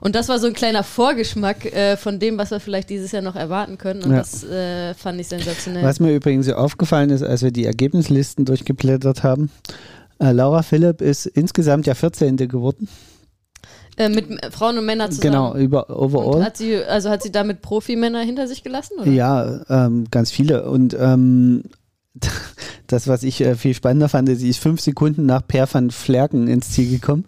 Und 0.00 0.14
das 0.14 0.28
war 0.28 0.38
so 0.38 0.46
ein 0.46 0.52
kleiner 0.52 0.82
Vorgeschmack 0.82 1.66
äh, 1.66 1.96
von 1.96 2.18
dem, 2.18 2.38
was 2.38 2.50
wir 2.50 2.60
vielleicht 2.60 2.90
dieses 2.90 3.12
Jahr 3.12 3.22
noch 3.22 3.36
erwarten 3.36 3.78
können. 3.78 4.02
Und 4.02 4.12
ja. 4.12 4.18
das 4.18 4.44
äh, 4.44 4.94
fand 4.94 5.20
ich 5.20 5.28
sensationell. 5.28 5.82
Was 5.82 6.00
mir 6.00 6.14
übrigens 6.14 6.48
aufgefallen 6.48 7.10
ist, 7.10 7.22
als 7.22 7.42
wir 7.42 7.50
die 7.50 7.66
Ergebnislisten 7.66 8.44
durchgeblättert 8.44 9.22
haben, 9.22 9.50
äh, 10.18 10.32
Laura 10.32 10.62
Philipp 10.62 11.02
ist 11.02 11.26
insgesamt 11.26 11.86
ja 11.86 11.94
14. 11.94 12.36
geworden. 12.36 12.88
Äh, 13.98 14.10
mit 14.10 14.26
Frauen 14.52 14.78
und 14.78 14.84
Männern 14.84 15.10
zusammen. 15.10 15.32
Genau, 15.32 15.56
über 15.56 15.88
overall. 15.88 16.36
Und 16.36 16.44
hat 16.44 16.56
sie, 16.56 16.76
also 16.76 17.08
hat 17.08 17.22
sie 17.22 17.32
damit 17.32 17.62
Profimänner 17.62 18.20
hinter 18.20 18.46
sich 18.46 18.62
gelassen? 18.62 18.98
Oder? 19.00 19.10
Ja, 19.10 19.62
ähm, 19.68 20.06
ganz 20.10 20.30
viele. 20.30 20.68
Und 20.68 20.94
ähm, 20.98 21.62
das, 22.86 23.08
was 23.08 23.22
ich 23.22 23.40
äh, 23.40 23.54
viel 23.54 23.74
spannender 23.74 24.08
fand, 24.08 24.28
sie 24.28 24.48
ist 24.48 24.58
fünf 24.58 24.80
Sekunden 24.80 25.26
nach 25.26 25.46
Per 25.46 25.72
van 25.72 25.90
Flerken 25.90 26.48
ins 26.48 26.70
Ziel 26.70 26.90
gekommen. 26.90 27.24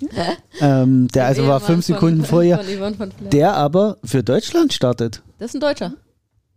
ähm, 0.60 1.08
der 1.08 1.26
also 1.26 1.46
war 1.46 1.60
fünf 1.60 1.84
Sekunden 1.84 2.20
von, 2.20 2.28
vorher. 2.28 2.60
Von 2.96 3.12
der 3.30 3.54
aber 3.54 3.98
für 4.04 4.22
Deutschland 4.22 4.72
startet. 4.72 5.22
Das 5.38 5.50
ist 5.50 5.54
ein 5.56 5.60
Deutscher. 5.60 5.94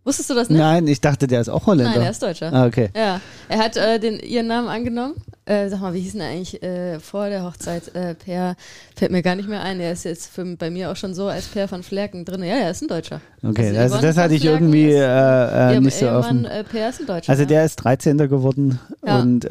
Wusstest 0.04 0.30
du 0.30 0.34
das 0.34 0.48
nicht? 0.48 0.58
Nein, 0.58 0.86
ich 0.86 1.00
dachte, 1.00 1.26
der 1.26 1.42
ist 1.42 1.50
auch 1.50 1.66
Holländer. 1.66 1.92
Nein, 1.92 2.00
der 2.00 2.10
ist 2.10 2.22
Deutscher. 2.22 2.52
Ah, 2.52 2.66
okay. 2.66 2.88
Ja, 2.96 3.20
er 3.48 3.58
hat 3.58 3.76
äh, 3.76 3.98
den, 3.98 4.18
ihren 4.18 4.46
Namen 4.46 4.68
angenommen. 4.68 5.14
Äh, 5.50 5.68
sag 5.68 5.80
mal, 5.80 5.92
wie 5.94 6.00
hieß 6.00 6.12
denn 6.12 6.22
eigentlich 6.22 6.62
äh, 6.62 7.00
vor 7.00 7.28
der 7.28 7.42
Hochzeit? 7.42 7.92
Äh, 7.96 8.14
per, 8.14 8.54
fällt 8.94 9.10
mir 9.10 9.20
gar 9.20 9.34
nicht 9.34 9.48
mehr 9.48 9.62
ein. 9.62 9.80
Er 9.80 9.90
ist 9.90 10.04
jetzt 10.04 10.30
für, 10.30 10.44
bei 10.44 10.70
mir 10.70 10.92
auch 10.92 10.96
schon 10.96 11.12
so 11.12 11.26
als 11.26 11.48
Per 11.48 11.66
von 11.66 11.82
Flerken 11.82 12.24
drin. 12.24 12.44
Ja, 12.44 12.54
er 12.54 12.70
ist 12.70 12.82
ein 12.82 12.86
Deutscher. 12.86 13.20
Okay, 13.42 13.76
also, 13.76 13.96
also 13.96 14.06
das 14.06 14.16
hatte 14.16 14.34
ich 14.34 14.44
irgendwie 14.44 14.90
ist, 14.90 15.00
äh, 15.00 15.74
äh, 15.74 15.80
nicht 15.80 15.96
so 15.96 16.08
offen. 16.08 16.46
per 16.70 16.88
ist 16.90 17.00
ein 17.00 17.06
Deutscher. 17.06 17.30
Also 17.30 17.44
der 17.46 17.64
ist 17.64 17.76
13. 17.76 18.16
geworden 18.28 18.78
ja. 19.04 19.18
und 19.18 19.48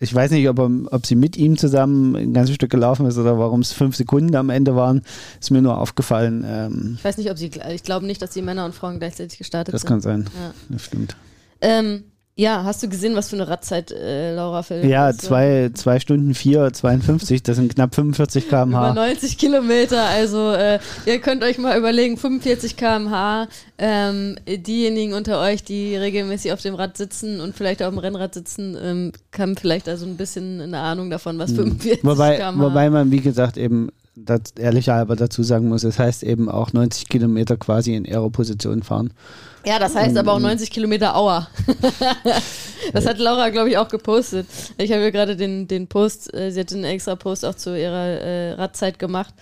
ich 0.00 0.12
weiß 0.12 0.32
nicht, 0.32 0.48
ob, 0.48 0.58
ob 0.58 1.06
sie 1.06 1.14
mit 1.14 1.36
ihm 1.36 1.56
zusammen 1.56 2.16
ein 2.16 2.32
ganzes 2.32 2.56
Stück 2.56 2.70
gelaufen 2.70 3.06
ist 3.06 3.16
oder 3.16 3.38
warum 3.38 3.60
es 3.60 3.72
fünf 3.72 3.94
Sekunden 3.94 4.34
am 4.34 4.50
Ende 4.50 4.74
waren. 4.74 5.02
Ist 5.40 5.52
mir 5.52 5.62
nur 5.62 5.78
aufgefallen. 5.78 6.44
Ähm, 6.48 6.94
ich 6.98 7.04
weiß 7.04 7.16
nicht, 7.16 7.30
ob 7.30 7.38
sie, 7.38 7.50
ich 7.72 7.82
glaube 7.84 8.06
nicht, 8.06 8.22
dass 8.22 8.30
die 8.30 8.42
Männer 8.42 8.64
und 8.64 8.74
Frauen 8.74 8.98
gleichzeitig 8.98 9.38
gestartet 9.38 9.72
das 9.72 9.82
sind. 9.82 9.90
Das 9.90 10.04
kann 10.04 10.22
sein. 10.22 10.30
Ja. 10.36 10.54
Das 10.68 10.84
stimmt. 10.84 11.16
Ähm, 11.60 12.04
ja, 12.38 12.62
hast 12.62 12.84
du 12.84 12.88
gesehen, 12.88 13.16
was 13.16 13.30
für 13.30 13.36
eine 13.36 13.48
Radzeit 13.48 13.90
äh, 13.90 14.32
Laura 14.32 14.62
Philipp 14.62 14.88
Ja, 14.88 15.12
zwei, 15.12 15.72
zwei 15.74 15.98
Stunden 15.98 16.34
4, 16.34 16.72
52, 16.72 17.42
das 17.42 17.56
sind 17.56 17.74
knapp 17.74 17.96
45 17.96 18.48
km/h. 18.48 18.92
Über 18.92 18.94
90 18.94 19.38
Kilometer, 19.38 20.04
also 20.04 20.52
äh, 20.52 20.78
ihr 21.04 21.18
könnt 21.18 21.42
euch 21.42 21.58
mal 21.58 21.76
überlegen, 21.76 22.16
45 22.16 22.76
km/h. 22.76 23.48
Ähm, 23.76 24.36
diejenigen 24.46 25.14
unter 25.14 25.40
euch, 25.40 25.64
die 25.64 25.96
regelmäßig 25.96 26.52
auf 26.52 26.62
dem 26.62 26.76
Rad 26.76 26.96
sitzen 26.96 27.40
und 27.40 27.56
vielleicht 27.56 27.82
auf 27.82 27.90
dem 27.90 27.98
Rennrad 27.98 28.34
sitzen, 28.34 28.76
ähm, 28.80 29.12
haben 29.36 29.56
vielleicht 29.56 29.88
also 29.88 30.06
ein 30.06 30.16
bisschen 30.16 30.60
eine 30.60 30.78
Ahnung 30.78 31.10
davon, 31.10 31.40
was 31.40 31.50
45 31.50 32.02
hm. 32.02 32.08
wobei, 32.08 32.36
km/h 32.36 32.62
Wobei 32.62 32.88
man, 32.88 33.10
wie 33.10 33.20
gesagt, 33.20 33.56
eben 33.56 33.88
das 34.24 34.40
ehrlicher 34.58 34.94
halber 34.94 35.16
dazu 35.16 35.42
sagen 35.42 35.68
muss, 35.68 35.84
es 35.84 35.96
das 35.96 36.04
heißt 36.04 36.22
eben 36.22 36.48
auch 36.48 36.72
90 36.72 37.08
Kilometer 37.08 37.56
quasi 37.56 37.94
in 37.94 38.06
Aero-Position 38.06 38.82
fahren. 38.82 39.12
Ja, 39.66 39.78
das 39.78 39.94
heißt 39.94 40.16
aber 40.16 40.32
auch 40.32 40.38
90 40.38 40.70
Kilometer 40.70 41.16
Auer. 41.16 41.48
das 42.92 43.06
hat 43.06 43.18
Laura, 43.18 43.50
glaube 43.50 43.70
ich, 43.70 43.78
auch 43.78 43.88
gepostet. 43.88 44.46
Ich 44.78 44.92
habe 44.92 45.10
gerade 45.12 45.36
den, 45.36 45.68
den 45.68 45.86
Post, 45.86 46.32
äh, 46.34 46.50
sie 46.50 46.60
hat 46.60 46.72
einen 46.72 46.84
extra 46.84 47.16
Post 47.16 47.44
auch 47.44 47.54
zu 47.54 47.78
ihrer 47.78 48.06
äh, 48.06 48.52
Radzeit 48.52 48.98
gemacht. 48.98 49.34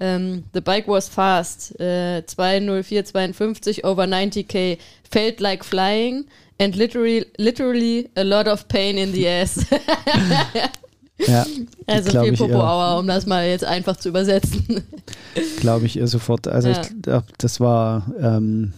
Ähm, 0.00 0.44
the 0.54 0.60
bike 0.60 0.88
was 0.88 1.08
fast. 1.08 1.74
Uh, 1.80 2.22
20452 2.22 3.84
over 3.84 4.04
90k. 4.04 4.78
Felt 5.10 5.40
like 5.40 5.64
flying 5.64 6.26
and 6.60 6.76
literally, 6.76 7.26
literally 7.36 8.08
a 8.16 8.22
lot 8.22 8.46
of 8.46 8.68
pain 8.68 8.96
in 8.98 9.12
the 9.12 9.28
ass. 9.28 9.66
ja, 11.26 11.46
also 11.86 12.22
viel 12.22 12.36
Popo-Auer, 12.36 12.98
um 12.98 13.06
das 13.06 13.26
mal 13.26 13.46
jetzt 13.46 13.64
einfach 13.64 13.96
zu 13.96 14.08
übersetzen. 14.08 14.82
Glaube 15.60 15.86
ich 15.86 15.96
ihr 15.96 16.06
sofort. 16.06 16.48
Also 16.48 16.68
ja. 16.68 16.80
ich 16.80 17.02
glaube, 17.02 17.26
das 17.38 17.60
war 17.60 18.06
ähm, 18.20 18.72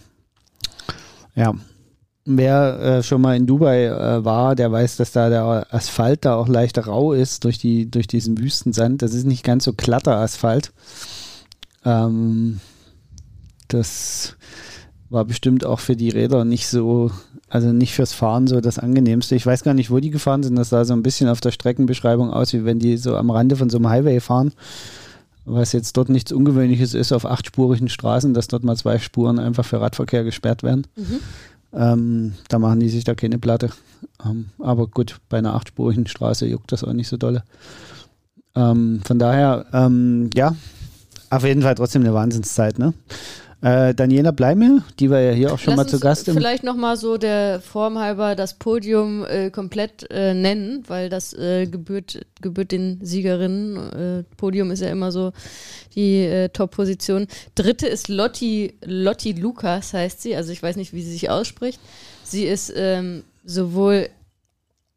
ja. 1.35 1.53
Wer 2.23 2.79
äh, 2.79 3.03
schon 3.03 3.21
mal 3.21 3.35
in 3.35 3.47
Dubai 3.47 3.85
äh, 3.85 4.23
war, 4.23 4.55
der 4.55 4.71
weiß, 4.71 4.97
dass 4.97 5.11
da 5.11 5.29
der 5.29 5.65
Asphalt 5.73 6.23
da 6.23 6.35
auch 6.35 6.47
leichter 6.47 6.85
rau 6.85 7.13
ist 7.13 7.45
durch, 7.45 7.57
die, 7.57 7.89
durch 7.89 8.05
diesen 8.05 8.37
Wüstensand. 8.37 9.01
Das 9.01 9.15
ist 9.15 9.25
nicht 9.25 9.43
ganz 9.43 9.63
so 9.63 9.73
glatter 9.73 10.17
Asphalt. 10.17 10.71
Ähm, 11.83 12.59
das 13.67 14.35
war 15.11 15.25
bestimmt 15.25 15.65
auch 15.65 15.81
für 15.81 15.97
die 15.97 16.09
Räder 16.09 16.45
nicht 16.45 16.67
so, 16.67 17.11
also 17.49 17.73
nicht 17.73 17.93
fürs 17.93 18.13
Fahren 18.13 18.47
so 18.47 18.61
das 18.61 18.79
angenehmste. 18.79 19.35
Ich 19.35 19.45
weiß 19.45 19.63
gar 19.63 19.73
nicht, 19.73 19.91
wo 19.91 19.99
die 19.99 20.09
gefahren 20.09 20.41
sind. 20.41 20.55
Das 20.55 20.69
sah 20.69 20.85
so 20.85 20.93
ein 20.93 21.03
bisschen 21.03 21.27
auf 21.27 21.41
der 21.41 21.51
Streckenbeschreibung 21.51 22.31
aus, 22.31 22.53
wie 22.53 22.63
wenn 22.63 22.79
die 22.79 22.95
so 22.95 23.17
am 23.17 23.29
Rande 23.29 23.57
von 23.57 23.69
so 23.69 23.77
einem 23.77 23.89
Highway 23.89 24.21
fahren. 24.21 24.53
Was 25.43 25.73
jetzt 25.73 25.97
dort 25.97 26.07
nichts 26.07 26.31
Ungewöhnliches 26.31 26.93
ist 26.93 27.11
auf 27.11 27.25
achtspurigen 27.25 27.89
Straßen, 27.89 28.33
dass 28.33 28.47
dort 28.47 28.63
mal 28.63 28.77
zwei 28.77 28.99
Spuren 28.99 29.37
einfach 29.37 29.65
für 29.65 29.81
Radverkehr 29.81 30.23
gesperrt 30.23 30.63
werden. 30.63 30.87
Mhm. 30.95 31.19
Ähm, 31.73 32.33
da 32.47 32.59
machen 32.59 32.79
die 32.79 32.89
sich 32.89 33.03
da 33.03 33.13
keine 33.13 33.37
Platte. 33.37 33.69
Ähm, 34.25 34.49
aber 34.59 34.87
gut, 34.87 35.17
bei 35.27 35.39
einer 35.39 35.55
achtspurigen 35.55 36.07
Straße 36.07 36.45
juckt 36.47 36.71
das 36.71 36.85
auch 36.85 36.93
nicht 36.93 37.09
so 37.09 37.17
dolle. 37.17 37.43
Ähm, 38.55 39.01
von 39.03 39.19
daher, 39.19 39.65
ähm, 39.73 40.29
ja, 40.35 40.55
auf 41.29 41.43
jeden 41.43 41.63
Fall 41.63 41.75
trotzdem 41.75 42.03
eine 42.03 42.13
Wahnsinnszeit, 42.13 42.79
ne? 42.79 42.93
Äh, 43.61 43.93
Daniela 43.93 44.31
Bleimel, 44.31 44.81
die 44.99 45.11
war 45.11 45.19
ja 45.19 45.31
hier 45.31 45.53
auch 45.53 45.59
schon 45.59 45.75
Lass 45.75 45.85
mal 45.85 45.87
zu 45.87 45.99
Gast. 45.99 46.25
Vielleicht 46.25 46.63
nochmal 46.63 46.97
so 46.97 47.17
der 47.17 47.61
Form 47.61 47.99
halber 47.99 48.35
das 48.35 48.55
Podium 48.55 49.23
äh, 49.23 49.51
komplett 49.51 50.09
äh, 50.09 50.33
nennen, 50.33 50.83
weil 50.87 51.09
das 51.09 51.33
äh, 51.33 51.67
gebührt, 51.67 52.25
gebührt 52.41 52.71
den 52.71 52.99
Siegerinnen. 53.03 53.77
Äh, 53.77 54.23
Podium 54.37 54.71
ist 54.71 54.81
ja 54.81 54.89
immer 54.89 55.11
so 55.11 55.31
die 55.93 56.23
äh, 56.23 56.49
Top-Position. 56.49 57.27
Dritte 57.53 57.85
ist 57.85 58.07
Lotti, 58.07 58.73
Lotti 58.83 59.33
Lukas, 59.33 59.93
heißt 59.93 60.23
sie. 60.23 60.35
Also 60.35 60.51
ich 60.51 60.63
weiß 60.63 60.75
nicht, 60.75 60.93
wie 60.93 61.03
sie 61.03 61.11
sich 61.11 61.29
ausspricht. 61.29 61.79
Sie 62.23 62.45
ist 62.45 62.73
ähm, 62.75 63.23
sowohl 63.45 64.09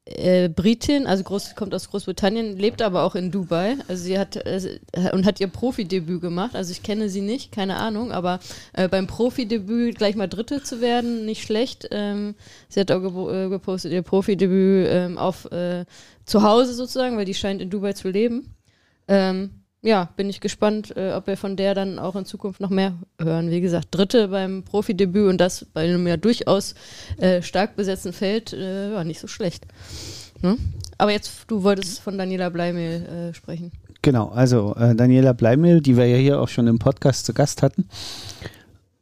äh, 0.07 0.51
Britin, 0.51 1.07
also 1.07 1.25
groß, 1.25 1.55
kommt 1.55 1.75
aus 1.75 1.89
Großbritannien, 1.89 2.59
lebt 2.59 2.83
aber 2.83 3.05
auch 3.05 3.15
in 3.15 3.31
Dubai. 3.31 3.77
Also 3.89 4.05
sie 4.05 4.19
hat 4.19 4.37
äh, 4.37 4.79
und 5.13 5.25
hat 5.25 5.41
ihr 5.41 5.49
Profidebüt 5.49 6.21
gemacht. 6.21 6.55
Also 6.55 6.73
ich 6.73 6.83
kenne 6.83 7.09
sie 7.09 7.23
nicht, 7.23 7.53
keine 7.53 7.77
Ahnung, 7.77 8.13
aber 8.13 8.41
äh, 8.75 8.89
beim 8.89 9.07
Profidebüt 9.07 9.97
gleich 9.97 10.15
mal 10.15 10.29
Dritte 10.29 10.63
zu 10.63 10.81
werden, 10.81 11.25
nicht 11.25 11.43
schlecht. 11.43 11.89
Ähm, 11.91 12.35
sie 12.69 12.81
hat 12.81 12.91
auch 12.91 13.01
ge 13.01 13.47
äh, 13.47 13.49
gepostet 13.49 13.93
ihr 13.93 14.03
Profidebüt 14.03 14.89
ähm, 14.91 15.17
auf 15.17 15.51
äh, 15.51 15.87
zu 16.27 16.43
Hause 16.43 16.75
sozusagen, 16.75 17.17
weil 17.17 17.25
die 17.25 17.35
scheint 17.35 17.63
in 17.63 17.71
Dubai 17.71 17.95
zu 17.95 18.11
leben. 18.11 18.55
Ähm, 19.09 19.63
ja, 19.85 20.09
bin 20.17 20.31
ich 20.31 20.41
gespannt, 20.41 20.97
äh, 20.97 21.12
ob 21.12 21.26
wir 21.26 21.37
von 21.37 21.57
der 21.57 21.75
dann 21.75 21.99
auch 21.99 22.17
in 22.17 22.25
Zukunft 22.25 22.61
noch 22.61 22.71
mehr 22.71 22.95
hören. 23.21 23.50
Wie 23.50 23.61
gesagt, 23.61 23.88
dritte 23.91 24.29
beim 24.29 24.62
Profidebüt 24.62 25.29
und 25.29 25.38
das 25.38 25.67
bei 25.67 25.83
einem 25.83 26.07
ja 26.07 26.17
durchaus 26.17 26.75
äh, 27.19 27.43
stark 27.43 27.76
besetzten 27.76 28.14
Feld 28.14 28.55
äh, 28.55 28.95
war 28.95 29.05
nicht 29.05 29.21
so 29.21 29.29
schlecht. 29.29 29.67
Ne? 30.41 30.57
Aber 30.97 31.12
jetzt, 31.12 31.45
du 31.49 31.62
wolltest 31.62 32.00
von 32.00 32.17
Daniela 32.17 32.49
Bleimehl 32.49 33.05
äh, 33.05 33.35
sprechen. 33.35 33.73
Genau, 34.00 34.29
also 34.29 34.75
äh, 34.76 34.95
Daniela 34.95 35.35
Bleimehl, 35.35 35.83
die 35.83 35.99
wir 35.99 36.07
ja 36.07 36.17
hier 36.17 36.41
auch 36.41 36.49
schon 36.49 36.67
im 36.67 36.79
Podcast 36.79 37.26
zu 37.26 37.35
Gast 37.35 37.62
hatten, 37.62 37.87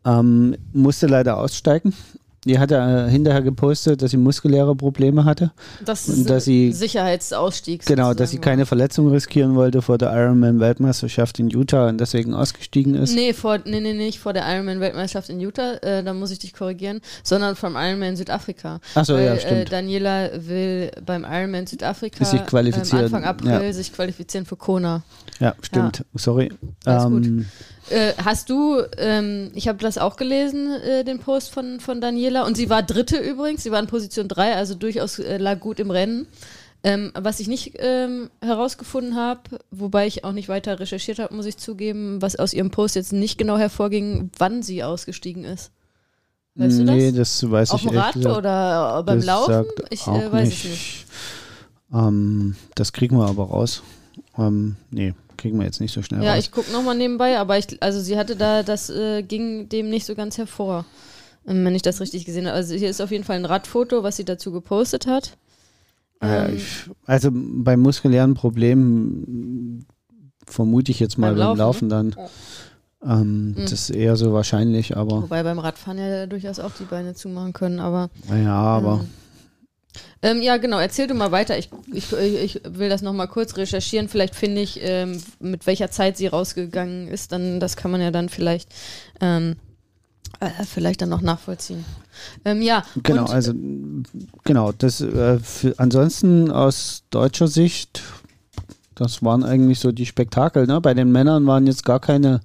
ähm, 0.04 0.56
musste 0.72 1.06
leider 1.06 1.38
aussteigen 1.38 1.94
die 2.44 2.58
hat 2.58 2.72
er 2.72 3.06
hinterher 3.06 3.42
gepostet, 3.42 4.02
dass 4.02 4.10
sie 4.10 4.16
muskuläre 4.16 4.74
Probleme 4.74 5.24
hatte. 5.24 5.52
Das 5.84 6.08
und 6.08 6.28
dass 6.28 6.44
sie 6.44 6.72
Sicherheitsausstieg. 6.72 7.86
Genau, 7.86 8.14
dass 8.14 8.30
sie 8.30 8.38
keine 8.38 8.66
Verletzung 8.66 9.10
riskieren 9.10 9.54
wollte 9.54 9.80
vor 9.80 9.96
der 9.96 10.12
Ironman-Weltmeisterschaft 10.12 11.38
in 11.38 11.50
Utah 11.50 11.88
und 11.88 11.98
deswegen 11.98 12.34
ausgestiegen 12.34 12.94
ist. 12.94 13.14
Nee, 13.14 13.32
vor, 13.32 13.58
nee, 13.64 13.80
nee, 13.80 13.94
nicht 13.94 14.18
vor 14.18 14.32
der 14.32 14.44
Ironman-Weltmeisterschaft 14.52 15.28
in 15.28 15.40
Utah, 15.40 15.74
äh, 15.74 16.02
da 16.02 16.12
muss 16.14 16.32
ich 16.32 16.40
dich 16.40 16.52
korrigieren, 16.52 17.00
sondern 17.22 17.54
vom 17.54 17.76
Ironman 17.76 18.16
Südafrika. 18.16 18.80
Achso, 18.94 19.16
ja, 19.18 19.38
stimmt. 19.38 19.52
Äh, 19.52 19.64
Daniela 19.66 20.30
will 20.34 20.90
beim 21.06 21.24
Ironman 21.24 21.68
Südafrika 21.68 22.24
sich 22.24 22.44
qualifizieren. 22.44 23.06
Ähm, 23.06 23.14
Anfang 23.14 23.24
April 23.24 23.66
ja. 23.66 23.72
sich 23.72 23.92
qualifizieren 23.92 24.46
für 24.46 24.56
Kona. 24.56 25.02
Ja, 25.38 25.54
stimmt. 25.62 25.98
Ja. 25.98 26.04
Sorry. 26.16 26.52
Alles 26.84 27.04
ähm, 27.04 27.10
gut. 27.10 27.46
Äh, 27.90 28.12
hast 28.24 28.48
du, 28.48 28.82
ähm, 28.96 29.50
ich 29.54 29.68
habe 29.68 29.78
das 29.78 29.98
auch 29.98 30.16
gelesen, 30.16 30.70
äh, 30.70 31.04
den 31.04 31.18
Post 31.18 31.50
von, 31.50 31.80
von 31.80 32.00
Daniela, 32.00 32.46
und 32.46 32.56
sie 32.56 32.70
war 32.70 32.82
Dritte 32.82 33.16
übrigens, 33.16 33.64
sie 33.64 33.70
war 33.70 33.80
in 33.80 33.86
Position 33.86 34.28
3, 34.28 34.54
also 34.54 34.74
durchaus 34.74 35.18
äh, 35.18 35.38
lag 35.38 35.60
gut 35.60 35.80
im 35.80 35.90
Rennen. 35.90 36.26
Ähm, 36.84 37.12
was 37.14 37.38
ich 37.38 37.46
nicht 37.46 37.74
ähm, 37.78 38.28
herausgefunden 38.40 39.14
habe, 39.14 39.42
wobei 39.70 40.08
ich 40.08 40.24
auch 40.24 40.32
nicht 40.32 40.48
weiter 40.48 40.80
recherchiert 40.80 41.20
habe, 41.20 41.34
muss 41.34 41.46
ich 41.46 41.56
zugeben, 41.56 42.20
was 42.20 42.34
aus 42.34 42.52
ihrem 42.52 42.72
Post 42.72 42.96
jetzt 42.96 43.12
nicht 43.12 43.38
genau 43.38 43.56
hervorging, 43.56 44.30
wann 44.36 44.64
sie 44.64 44.82
ausgestiegen 44.82 45.44
ist. 45.44 45.70
Weißt 46.56 46.80
du 46.80 46.84
das? 46.84 46.94
Nee, 46.96 47.12
das 47.12 47.50
weiß 47.50 47.70
Auf 47.70 47.80
ich 47.80 47.90
nicht. 47.90 47.98
Auf 47.98 48.12
dem 48.12 48.22
Rad 48.24 48.38
oder 48.38 49.02
beim 49.04 49.22
Laufen? 49.22 49.64
Ich 49.90 50.06
äh, 50.06 50.32
weiß 50.32 50.48
nicht. 50.48 50.64
es 50.64 50.70
nicht. 50.70 51.06
Ähm, 51.94 52.56
das 52.74 52.92
kriegen 52.92 53.16
wir 53.16 53.28
aber 53.28 53.44
raus. 53.44 53.82
Ähm, 54.36 54.76
nee, 54.90 55.14
kriegen 55.36 55.58
wir 55.58 55.66
jetzt 55.66 55.80
nicht 55.80 55.92
so 55.92 56.02
schnell 56.02 56.22
Ja, 56.22 56.34
raus. 56.34 56.40
ich 56.40 56.50
gucke 56.50 56.70
nochmal 56.72 56.96
nebenbei, 56.96 57.38
aber 57.38 57.58
ich, 57.58 57.82
also 57.82 58.00
sie 58.00 58.16
hatte 58.16 58.36
da, 58.36 58.62
das 58.62 58.90
äh, 58.90 59.22
ging 59.22 59.68
dem 59.68 59.90
nicht 59.90 60.06
so 60.06 60.14
ganz 60.14 60.38
hervor, 60.38 60.84
ähm, 61.46 61.64
wenn 61.64 61.74
ich 61.74 61.82
das 61.82 62.00
richtig 62.00 62.24
gesehen 62.24 62.46
habe. 62.46 62.56
Also 62.56 62.74
hier 62.74 62.90
ist 62.90 63.00
auf 63.00 63.10
jeden 63.10 63.24
Fall 63.24 63.36
ein 63.36 63.44
Radfoto, 63.44 64.02
was 64.02 64.16
sie 64.16 64.24
dazu 64.24 64.52
gepostet 64.52 65.06
hat. 65.06 65.36
Äh, 66.20 66.46
ähm, 66.46 66.56
ich, 66.56 66.90
also 67.06 67.30
bei 67.32 67.76
muskulären 67.76 68.34
Problemen 68.34 69.86
vermute 70.46 70.92
ich 70.92 71.00
jetzt 71.00 71.18
mal 71.18 71.30
beim, 71.30 71.38
Laufen, 71.38 71.58
Laufen, 71.58 71.88
dann. 71.88 72.16
Ähm, 73.04 73.48
mhm. 73.50 73.54
Das 73.56 73.72
ist 73.72 73.90
eher 73.90 74.16
so 74.16 74.32
wahrscheinlich, 74.32 74.96
aber. 74.96 75.22
Wobei 75.22 75.42
beim 75.42 75.58
Radfahren 75.58 75.98
ja 75.98 76.26
durchaus 76.26 76.60
auch 76.60 76.70
die 76.78 76.84
Beine 76.84 77.14
zumachen 77.14 77.52
können, 77.52 77.80
aber. 77.80 78.10
Ja, 78.28 78.54
aber. 78.54 79.00
Ähm, 79.00 79.08
ähm, 80.22 80.40
ja, 80.40 80.56
genau, 80.56 80.78
erzähl 80.78 81.06
du 81.06 81.14
mal 81.14 81.32
weiter. 81.32 81.58
Ich, 81.58 81.68
ich, 81.92 82.12
ich 82.12 82.60
will 82.64 82.88
das 82.88 83.02
nochmal 83.02 83.28
kurz 83.28 83.56
recherchieren. 83.56 84.08
Vielleicht 84.08 84.34
finde 84.34 84.60
ich, 84.60 84.78
ähm, 84.82 85.20
mit 85.40 85.66
welcher 85.66 85.90
Zeit 85.90 86.16
sie 86.16 86.28
rausgegangen 86.28 87.08
ist. 87.08 87.32
Dann, 87.32 87.60
das 87.60 87.76
kann 87.76 87.90
man 87.90 88.00
ja 88.00 88.10
dann 88.10 88.28
vielleicht, 88.28 88.68
ähm, 89.20 89.56
äh, 90.40 90.48
vielleicht 90.64 91.02
dann 91.02 91.08
noch 91.08 91.20
nachvollziehen. 91.20 91.84
Ähm, 92.44 92.62
ja. 92.62 92.84
Genau, 93.02 93.24
also 93.24 93.52
genau, 94.44 94.72
das 94.72 95.00
äh, 95.00 95.38
für, 95.40 95.74
ansonsten 95.78 96.50
aus 96.50 97.02
deutscher 97.10 97.48
Sicht, 97.48 98.02
das 98.94 99.22
waren 99.22 99.44
eigentlich 99.44 99.80
so 99.80 99.92
die 99.92 100.06
Spektakel. 100.06 100.66
Ne? 100.66 100.80
Bei 100.80 100.94
den 100.94 101.10
Männern 101.10 101.46
waren 101.46 101.66
jetzt 101.66 101.84
gar 101.84 102.00
keine 102.00 102.40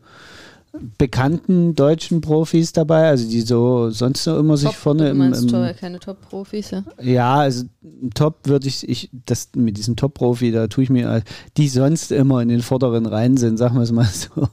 bekannten 0.98 1.76
deutschen 1.76 2.22
Profis 2.22 2.74
dabei, 2.74 3.08
also 3.08 3.28
die 3.30 3.42
so 3.42 3.90
sonst 3.90 4.24
so 4.24 4.38
immer 4.38 4.56
Top, 4.56 4.60
sich 4.60 4.76
vorne 4.76 5.10
im, 5.10 5.22
im 5.22 5.48
Tor, 5.48 5.74
keine 5.74 6.00
Top-Profis, 6.00 6.72
ja? 6.72 6.84
Ja, 7.02 7.36
also 7.36 7.66
Top 8.14 8.40
würde 8.44 8.68
ich, 8.68 8.88
ich, 8.88 9.10
das 9.26 9.50
mit 9.56 9.78
diesem 9.78 9.96
Top-Profi, 9.96 10.52
da 10.52 10.68
tue 10.68 10.84
ich 10.84 10.90
mir, 10.90 11.24
die 11.58 11.70
sonst 11.70 12.12
immer 12.12 12.42
in 12.42 12.50
den 12.50 12.62
vorderen 12.62 13.06
Reihen 13.06 13.38
sind, 13.38 13.58
sagen 13.58 13.76
wir 13.76 13.84
es 13.84 13.92
mal 13.92 14.06
so. 14.06 14.48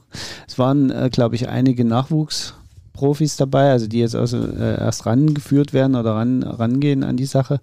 Es 0.47 0.57
waren, 0.57 0.89
äh, 0.89 1.09
glaube 1.11 1.35
ich, 1.35 1.49
einige 1.49 1.85
Nachwuchsprofis 1.85 3.37
dabei, 3.37 3.71
also 3.71 3.87
die 3.87 3.99
jetzt 3.99 4.15
also, 4.15 4.37
äh, 4.37 4.79
erst 4.79 5.05
rangeführt 5.05 5.73
werden 5.73 5.95
oder 5.95 6.15
ran, 6.15 6.43
rangehen 6.43 7.03
an 7.03 7.17
die 7.17 7.25
Sache. 7.25 7.59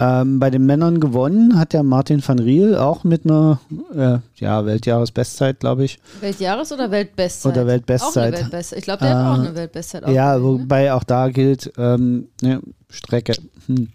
Ähm, 0.00 0.40
bei 0.40 0.48
den 0.48 0.64
Männern 0.64 0.98
gewonnen 0.98 1.58
hat 1.58 1.74
der 1.74 1.82
Martin 1.82 2.26
van 2.26 2.38
Riel 2.38 2.74
auch 2.74 3.04
mit 3.04 3.26
einer 3.26 3.60
äh, 3.94 4.18
ja, 4.36 4.64
Weltjahresbestzeit, 4.64 5.60
glaube 5.60 5.84
ich. 5.84 5.98
Weltjahres- 6.22 6.72
oder 6.72 6.90
Weltbestzeit? 6.90 7.52
Oder 7.52 7.66
Weltbestzeit. 7.66 8.32
Weltbestzeit. 8.32 8.78
Ich 8.78 8.84
glaube, 8.84 9.04
der 9.04 9.10
äh, 9.10 9.14
hat 9.14 9.26
auch 9.26 9.36
äh, 9.36 9.46
eine 9.46 9.54
Weltbestzeit. 9.54 10.08
Ja, 10.08 10.36
ne? 10.36 10.42
wobei 10.42 10.94
auch 10.94 11.04
da 11.04 11.28
gilt 11.28 11.70
ähm, 11.76 12.28
ne, 12.40 12.60
Strecke. 12.88 13.34
Hm. 13.66 13.88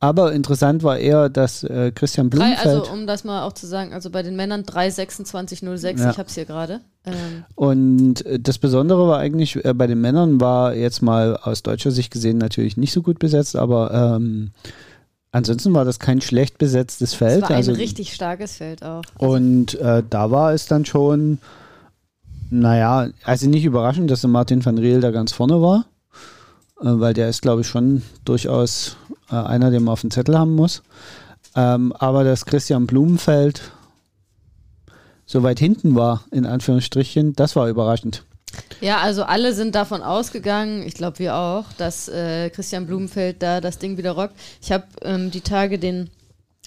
Aber 0.00 0.32
interessant 0.32 0.82
war 0.82 0.98
eher, 0.98 1.30
dass 1.30 1.62
äh, 1.64 1.90
Christian 1.94 2.28
Blumenfeld. 2.28 2.64
Drei, 2.64 2.70
also 2.70 2.92
um 2.92 3.06
das 3.06 3.24
mal 3.24 3.42
auch 3.42 3.54
zu 3.54 3.66
sagen, 3.66 3.94
also 3.94 4.10
bei 4.10 4.22
den 4.22 4.36
Männern 4.36 4.62
3,26,06, 4.62 5.98
ja. 5.98 6.10
ich 6.10 6.18
habe 6.18 6.28
es 6.28 6.34
hier 6.34 6.44
gerade. 6.44 6.80
Ähm. 7.06 7.44
Und 7.54 8.24
äh, 8.26 8.38
das 8.38 8.58
Besondere 8.58 9.08
war 9.08 9.18
eigentlich, 9.18 9.64
äh, 9.64 9.72
bei 9.72 9.86
den 9.86 10.00
Männern 10.02 10.42
war 10.42 10.74
jetzt 10.74 11.00
mal 11.00 11.38
aus 11.38 11.62
deutscher 11.62 11.90
Sicht 11.90 12.12
gesehen 12.12 12.36
natürlich 12.36 12.76
nicht 12.76 12.92
so 12.92 13.00
gut 13.00 13.18
besetzt, 13.18 13.56
aber 13.56 14.16
ähm, 14.16 14.50
Ansonsten 15.34 15.74
war 15.74 15.84
das 15.84 15.98
kein 15.98 16.20
schlecht 16.20 16.58
besetztes 16.58 17.12
Feld. 17.12 17.38
Es 17.38 17.42
war 17.42 17.50
ein 17.50 17.56
also, 17.56 17.72
richtig 17.72 18.14
starkes 18.14 18.58
Feld 18.58 18.84
auch. 18.84 19.02
Und 19.18 19.74
äh, 19.80 20.04
da 20.08 20.30
war 20.30 20.52
es 20.52 20.66
dann 20.66 20.84
schon, 20.84 21.38
naja, 22.50 23.08
also 23.24 23.48
nicht 23.48 23.64
überraschend, 23.64 24.12
dass 24.12 24.20
der 24.20 24.30
Martin 24.30 24.64
van 24.64 24.78
Riel 24.78 25.00
da 25.00 25.10
ganz 25.10 25.32
vorne 25.32 25.60
war, 25.60 25.86
äh, 26.80 26.84
weil 26.84 27.14
der 27.14 27.28
ist, 27.28 27.42
glaube 27.42 27.62
ich, 27.62 27.66
schon 27.66 28.02
durchaus 28.24 28.96
äh, 29.28 29.34
einer, 29.34 29.72
den 29.72 29.82
man 29.82 29.94
auf 29.94 30.02
dem 30.02 30.12
Zettel 30.12 30.38
haben 30.38 30.54
muss. 30.54 30.84
Ähm, 31.56 31.92
aber 31.94 32.22
dass 32.22 32.46
Christian 32.46 32.86
Blumenfeld 32.86 33.72
so 35.26 35.42
weit 35.42 35.58
hinten 35.58 35.96
war, 35.96 36.22
in 36.30 36.46
Anführungsstrichen, 36.46 37.32
das 37.32 37.56
war 37.56 37.68
überraschend. 37.68 38.24
Ja, 38.84 38.98
also 38.98 39.22
alle 39.22 39.54
sind 39.54 39.74
davon 39.74 40.02
ausgegangen, 40.02 40.82
ich 40.86 40.92
glaube 40.92 41.18
wir 41.18 41.34
auch, 41.36 41.72
dass 41.78 42.06
äh, 42.10 42.50
Christian 42.50 42.86
Blumenfeld 42.86 43.42
da 43.42 43.62
das 43.62 43.78
Ding 43.78 43.96
wieder 43.96 44.10
rockt. 44.10 44.34
Ich 44.60 44.70
habe 44.72 44.84
ähm, 45.00 45.30
die 45.30 45.40
Tage 45.40 45.78
den 45.78 46.10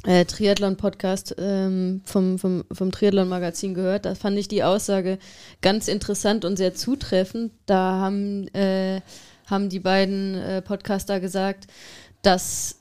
äh, 0.04 0.26
Triathlon-Podcast 0.26 1.36
ähm, 1.38 2.02
vom, 2.06 2.40
vom, 2.40 2.64
vom 2.72 2.92
Triathlon-Magazin 2.92 3.76
gehört. 3.76 4.06
Da 4.06 4.16
fand 4.16 4.36
ich 4.40 4.48
die 4.48 4.64
Aussage 4.64 5.20
ganz 5.62 5.88
interessant 5.88 6.44
und 6.44 6.58
sehr 6.58 6.74
zutreffend. 6.74 7.52
Da 7.68 8.00
haben, 8.00 8.48
äh, 8.56 9.02
haben 9.46 9.70
die 9.70 9.80
beiden 9.80 10.34
äh, 10.42 10.64
Podcaster 10.64 11.20
gesagt, 11.20 11.68
dass 12.24 12.78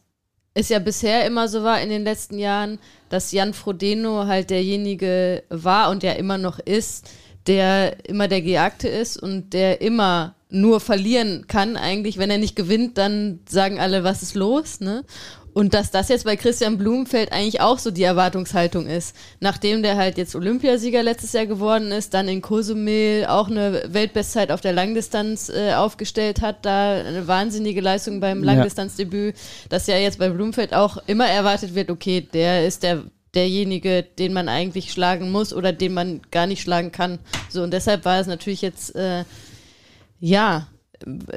es 0.55 0.71
ja 0.71 0.79
bisher 0.79 1.27
immer 1.27 1.49
so 1.49 1.63
war 1.63 1.83
in 1.83 1.91
den 1.91 2.05
letzten 2.05 2.39
Jahren, 2.39 2.79
dass 3.11 3.33
Jan 3.33 3.53
Frodeno 3.53 4.25
halt 4.27 4.49
derjenige 4.49 5.43
war 5.51 5.91
und 5.91 6.03
der 6.03 6.19
immer 6.19 6.39
noch 6.39 6.59
ist, 6.59 7.07
der 7.47 8.09
immer 8.09 8.29
der 8.29 8.43
Gejagte 8.43 8.89
ist 8.89 9.21
und 9.21 9.53
der 9.53 9.81
immer 9.81 10.35
nur 10.49 10.81
verlieren 10.81 11.47
kann 11.49 11.77
eigentlich. 11.77 12.19
Wenn 12.19 12.31
er 12.31 12.39
nicht 12.39 12.57
gewinnt, 12.57 12.99
dann 12.99 13.41
sagen 13.49 13.79
alle, 13.79 14.05
was 14.05 14.23
ist 14.23 14.35
los, 14.35 14.81
ne? 14.81 15.05
Und 15.53 15.73
dass 15.73 15.91
das 15.91 16.11
jetzt 16.11 16.27
bei 16.27 16.37
Christian 16.37 16.77
Blumenfeld 16.77 17.33
eigentlich 17.33 17.63
auch 17.63 17.79
so 17.79 17.91
die 17.91 18.03
Erwartungshaltung 18.03 18.87
ist. 18.87 19.17
Nachdem 19.41 19.83
der 19.83 19.97
halt 19.97 20.19
jetzt 20.19 20.37
Olympiasieger 20.37 21.03
letztes 21.03 21.33
Jahr 21.33 21.47
geworden 21.47 21.93
ist, 21.93 22.13
dann 22.13 22.29
in 22.29 22.43
Cozumel 22.43 23.25
auch 23.25 23.49
eine 23.49 23.85
Weltbestzeit 23.89 24.53
auf 24.53 24.61
der 24.61 24.75
Langdistanz 24.75 25.49
äh, 25.49 25.73
aufgestellt 25.73 26.43
hat, 26.43 26.67
da 26.67 26.97
eine 26.97 27.27
wahnsinnige 27.27 27.81
Leistung 27.81 28.21
beim 28.21 28.43
Langdistanzdebüt, 28.43 29.35
dass 29.71 29.87
ja 29.87 29.97
jetzt 29.97 30.19
bei 30.19 30.29
Blumenfeld 30.29 30.75
auch 30.75 30.99
immer 31.07 31.27
erwartet 31.27 31.75
wird, 31.75 31.91
okay, 31.91 32.21
der 32.21 32.67
ist 32.67 32.83
der 32.83 33.05
derjenige, 33.37 34.03
den 34.03 34.33
man 34.33 34.49
eigentlich 34.49 34.91
schlagen 34.91 35.31
muss 35.31 35.53
oder 35.53 35.73
den 35.73 35.95
man 35.95 36.23
gar 36.31 36.47
nicht 36.47 36.63
schlagen 36.63 36.91
kann. 36.91 37.19
So, 37.49 37.63
und 37.63 37.73
deshalb 37.73 38.05
war 38.05 38.19
es 38.19 38.27
natürlich 38.27 38.63
jetzt, 38.63 38.97
äh, 38.97 39.25
ja, 40.19 40.67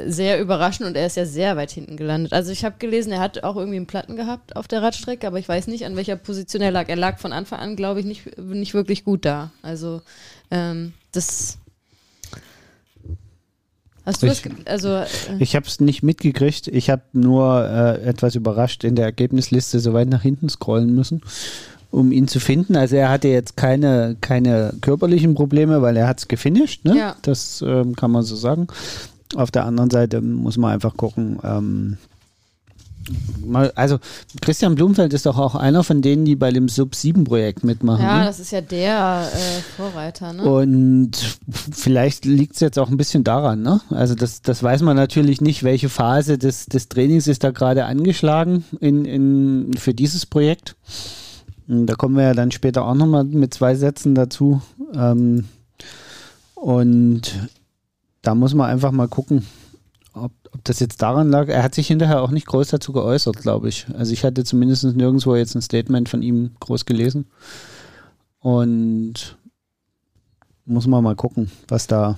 sehr 0.06 0.40
überraschend 0.40 0.88
und 0.88 0.96
er 0.96 1.06
ist 1.06 1.18
ja 1.18 1.26
sehr 1.26 1.58
weit 1.58 1.72
hinten 1.72 1.98
gelandet. 1.98 2.32
Also 2.32 2.52
ich 2.52 2.64
habe 2.64 2.78
gelesen, 2.80 3.12
er 3.12 3.20
hat 3.20 3.44
auch 3.44 3.58
irgendwie 3.58 3.76
einen 3.76 3.88
Platten 3.88 4.16
gehabt 4.16 4.56
auf 4.56 4.68
der 4.68 4.82
Radstrecke, 4.82 5.28
aber 5.28 5.38
ich 5.38 5.50
weiß 5.50 5.68
nicht, 5.68 5.86
an 5.86 5.98
welcher 5.98 6.16
Position 6.16 6.62
er 6.62 6.72
lag. 6.72 6.88
Er 6.88 6.96
lag 6.96 7.20
von 7.20 7.34
Anfang 7.34 7.60
an, 7.60 7.76
glaube 7.76 8.00
ich, 8.00 8.06
nicht, 8.06 8.38
nicht 8.38 8.74
wirklich 8.74 9.04
gut 9.04 9.26
da. 9.26 9.52
Also 9.62 10.02
ähm, 10.50 10.94
das 11.12 11.58
Hast 14.06 14.24
du 14.24 14.28
ich, 14.28 14.42
das, 14.42 14.52
also, 14.66 14.90
äh 14.90 15.06
ich 15.40 15.56
habe 15.56 15.68
es 15.68 15.80
nicht 15.80 16.02
mitgekriegt. 16.02 16.68
Ich 16.68 16.90
habe 16.90 17.04
nur 17.14 17.64
äh, 17.64 18.02
etwas 18.02 18.36
überrascht 18.36 18.84
in 18.84 18.96
der 18.96 19.06
Ergebnisliste 19.06 19.80
so 19.80 19.94
weit 19.94 20.08
nach 20.08 20.24
hinten 20.24 20.50
scrollen 20.50 20.96
müssen, 20.96 21.22
um 21.92 22.12
ihn 22.12 22.28
zu 22.28 22.40
finden. 22.40 22.76
Also 22.76 22.96
er 22.96 23.10
hatte 23.10 23.28
jetzt 23.28 23.58
keine, 23.58 24.16
keine 24.22 24.74
körperlichen 24.82 25.36
Probleme, 25.36 25.82
weil 25.82 25.98
er 25.98 26.08
hat 26.08 26.20
es 26.20 26.28
gefinisht. 26.28 26.86
Ne? 26.86 26.98
Ja. 26.98 27.16
Das 27.22 27.64
ähm, 27.66 27.96
kann 27.96 28.12
man 28.12 28.24
so 28.24 28.36
sagen. 28.36 28.68
Auf 29.36 29.52
der 29.52 29.66
anderen 29.66 29.90
Seite 29.90 30.22
muss 30.22 30.58
man 30.58 30.74
einfach 30.74 30.98
gucken, 30.98 31.40
ähm, 31.44 31.98
mal, 33.44 33.72
also 33.76 34.00
Christian 34.42 34.76
Blumfeld 34.76 35.14
ist 35.14 35.26
doch 35.26 35.38
auch 35.38 35.56
einer 35.56 35.84
von 35.84 36.02
denen, 36.02 36.26
die 36.26 36.36
bei 36.36 36.52
dem 36.52 36.70
Sub-7-Projekt 36.70 37.64
mitmachen. 37.64 38.04
Ja, 38.04 38.20
ne? 38.20 38.26
das 38.26 38.40
ist 38.40 38.52
ja 38.52 38.62
der 38.62 39.30
äh, 39.34 39.62
Vorreiter. 39.78 40.34
Ne? 40.34 40.44
Und 40.44 41.40
vielleicht 41.72 42.26
liegt 42.26 42.56
es 42.56 42.60
jetzt 42.60 42.80
auch 42.80 42.90
ein 42.90 42.98
bisschen 42.98 43.24
daran. 43.24 43.62
Ne? 43.62 43.82
Also 43.90 44.16
das, 44.16 44.42
das 44.42 44.62
weiß 44.62 44.82
man 44.82 44.96
natürlich 44.96 45.42
nicht, 45.42 45.64
welche 45.64 45.90
Phase 45.90 46.38
des, 46.38 46.66
des 46.66 46.90
Trainings 46.90 47.28
ist 47.28 47.44
da 47.44 47.52
gerade 47.52 47.86
angeschlagen 47.86 48.66
in, 48.80 49.06
in, 49.06 49.74
für 49.78 49.94
dieses 49.94 50.26
Projekt. 50.26 50.76
Und 51.70 51.86
da 51.86 51.94
kommen 51.94 52.18
wir 52.18 52.24
ja 52.24 52.34
dann 52.34 52.52
später 52.52 52.84
auch 52.84 52.96
nochmal 52.96 53.24
mit 53.24 53.54
zwei 53.54 53.76
Sätzen 53.76 54.16
dazu. 54.16 54.62
Ähm, 54.94 55.46
und 56.56 57.48
da 58.24 58.34
muss 58.34 58.56
man 58.56 58.70
einfach 58.70 58.92
mal 58.92 59.08
gucken, 59.08 59.46
ob, 60.14 60.32
ob, 60.52 60.64
das 60.64 60.80
jetzt 60.80 61.02
daran 61.04 61.30
lag. 61.30 61.48
Er 61.48 61.62
hat 61.62 61.76
sich 61.76 61.88
hinterher 61.88 62.24
auch 62.24 62.32
nicht 62.32 62.48
groß 62.48 62.70
dazu 62.70 62.92
geäußert, 62.92 63.38
glaube 63.38 63.70
ich. 63.70 63.86
Also 63.96 64.12
ich 64.14 64.24
hatte 64.24 64.44
zumindest 64.44 64.84
nirgendwo 64.84 65.36
jetzt 65.36 65.56
ein 65.56 65.62
Statement 65.62 66.10
von 66.10 66.24
ihm 66.24 66.52
groß 66.60 66.86
gelesen. 66.86 67.28
Und 68.40 69.38
muss 70.66 70.88
man 70.88 71.04
mal 71.04 71.16
gucken, 71.16 71.52
was 71.68 71.86
da. 71.86 72.18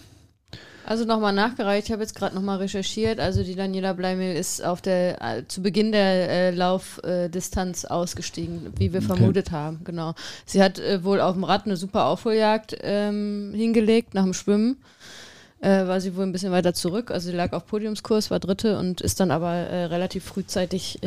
Also 0.86 1.06
nochmal 1.06 1.34
nachgereicht, 1.34 1.88
ich 1.88 1.92
habe 1.92 2.02
jetzt 2.02 2.16
gerade 2.16 2.36
nochmal 2.36 2.58
recherchiert. 2.58 3.20
Also 3.20 3.44
die 3.44 3.56
Daniela 3.56 3.94
Bleimel 3.94 4.36
ist 4.36 4.64
auf 4.64 4.82
der 4.82 5.22
äh, 5.22 5.48
zu 5.48 5.62
Beginn 5.62 5.92
der 5.92 6.30
äh, 6.30 6.52
Laufdistanz 6.52 7.84
äh, 7.84 7.88
ausgestiegen, 7.88 8.74
wie 8.78 8.92
wir 8.92 9.00
okay. 9.00 9.08
vermutet 9.08 9.52
haben. 9.52 9.82
Genau. 9.84 10.16
Sie 10.46 10.62
hat 10.62 10.80
äh, 10.80 11.04
wohl 11.04 11.22
auf 11.22 11.34
dem 11.34 11.44
Rad 11.44 11.66
eine 11.66 11.78
super 11.78 12.06
Aufholjagd 12.06 12.78
ähm, 12.82 13.54
hingelegt 13.56 14.14
nach 14.14 14.24
dem 14.24 14.34
Schwimmen 14.34 14.78
äh, 15.62 15.86
war 15.86 16.02
sie 16.02 16.16
wohl 16.16 16.24
ein 16.24 16.32
bisschen 16.32 16.52
weiter 16.52 16.74
zurück. 16.74 17.12
Also 17.12 17.30
sie 17.30 17.36
lag 17.36 17.54
auf 17.54 17.68
Podiumskurs, 17.68 18.32
war 18.32 18.40
Dritte 18.40 18.80
und 18.80 19.02
ist 19.02 19.20
dann 19.20 19.30
aber 19.30 19.52
äh, 19.52 19.86
relativ 19.86 20.26
frühzeitig 20.26 21.00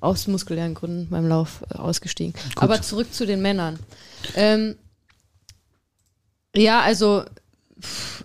aus 0.00 0.26
muskulären 0.26 0.74
Gründen 0.74 1.08
beim 1.10 1.28
Lauf 1.28 1.62
ausgestiegen. 1.70 2.32
Gut. 2.32 2.62
Aber 2.62 2.80
zurück 2.82 3.12
zu 3.12 3.26
den 3.26 3.42
Männern. 3.42 3.78
Ähm, 4.34 4.76
ja, 6.56 6.80
also 6.80 7.24
pff, 7.80 8.24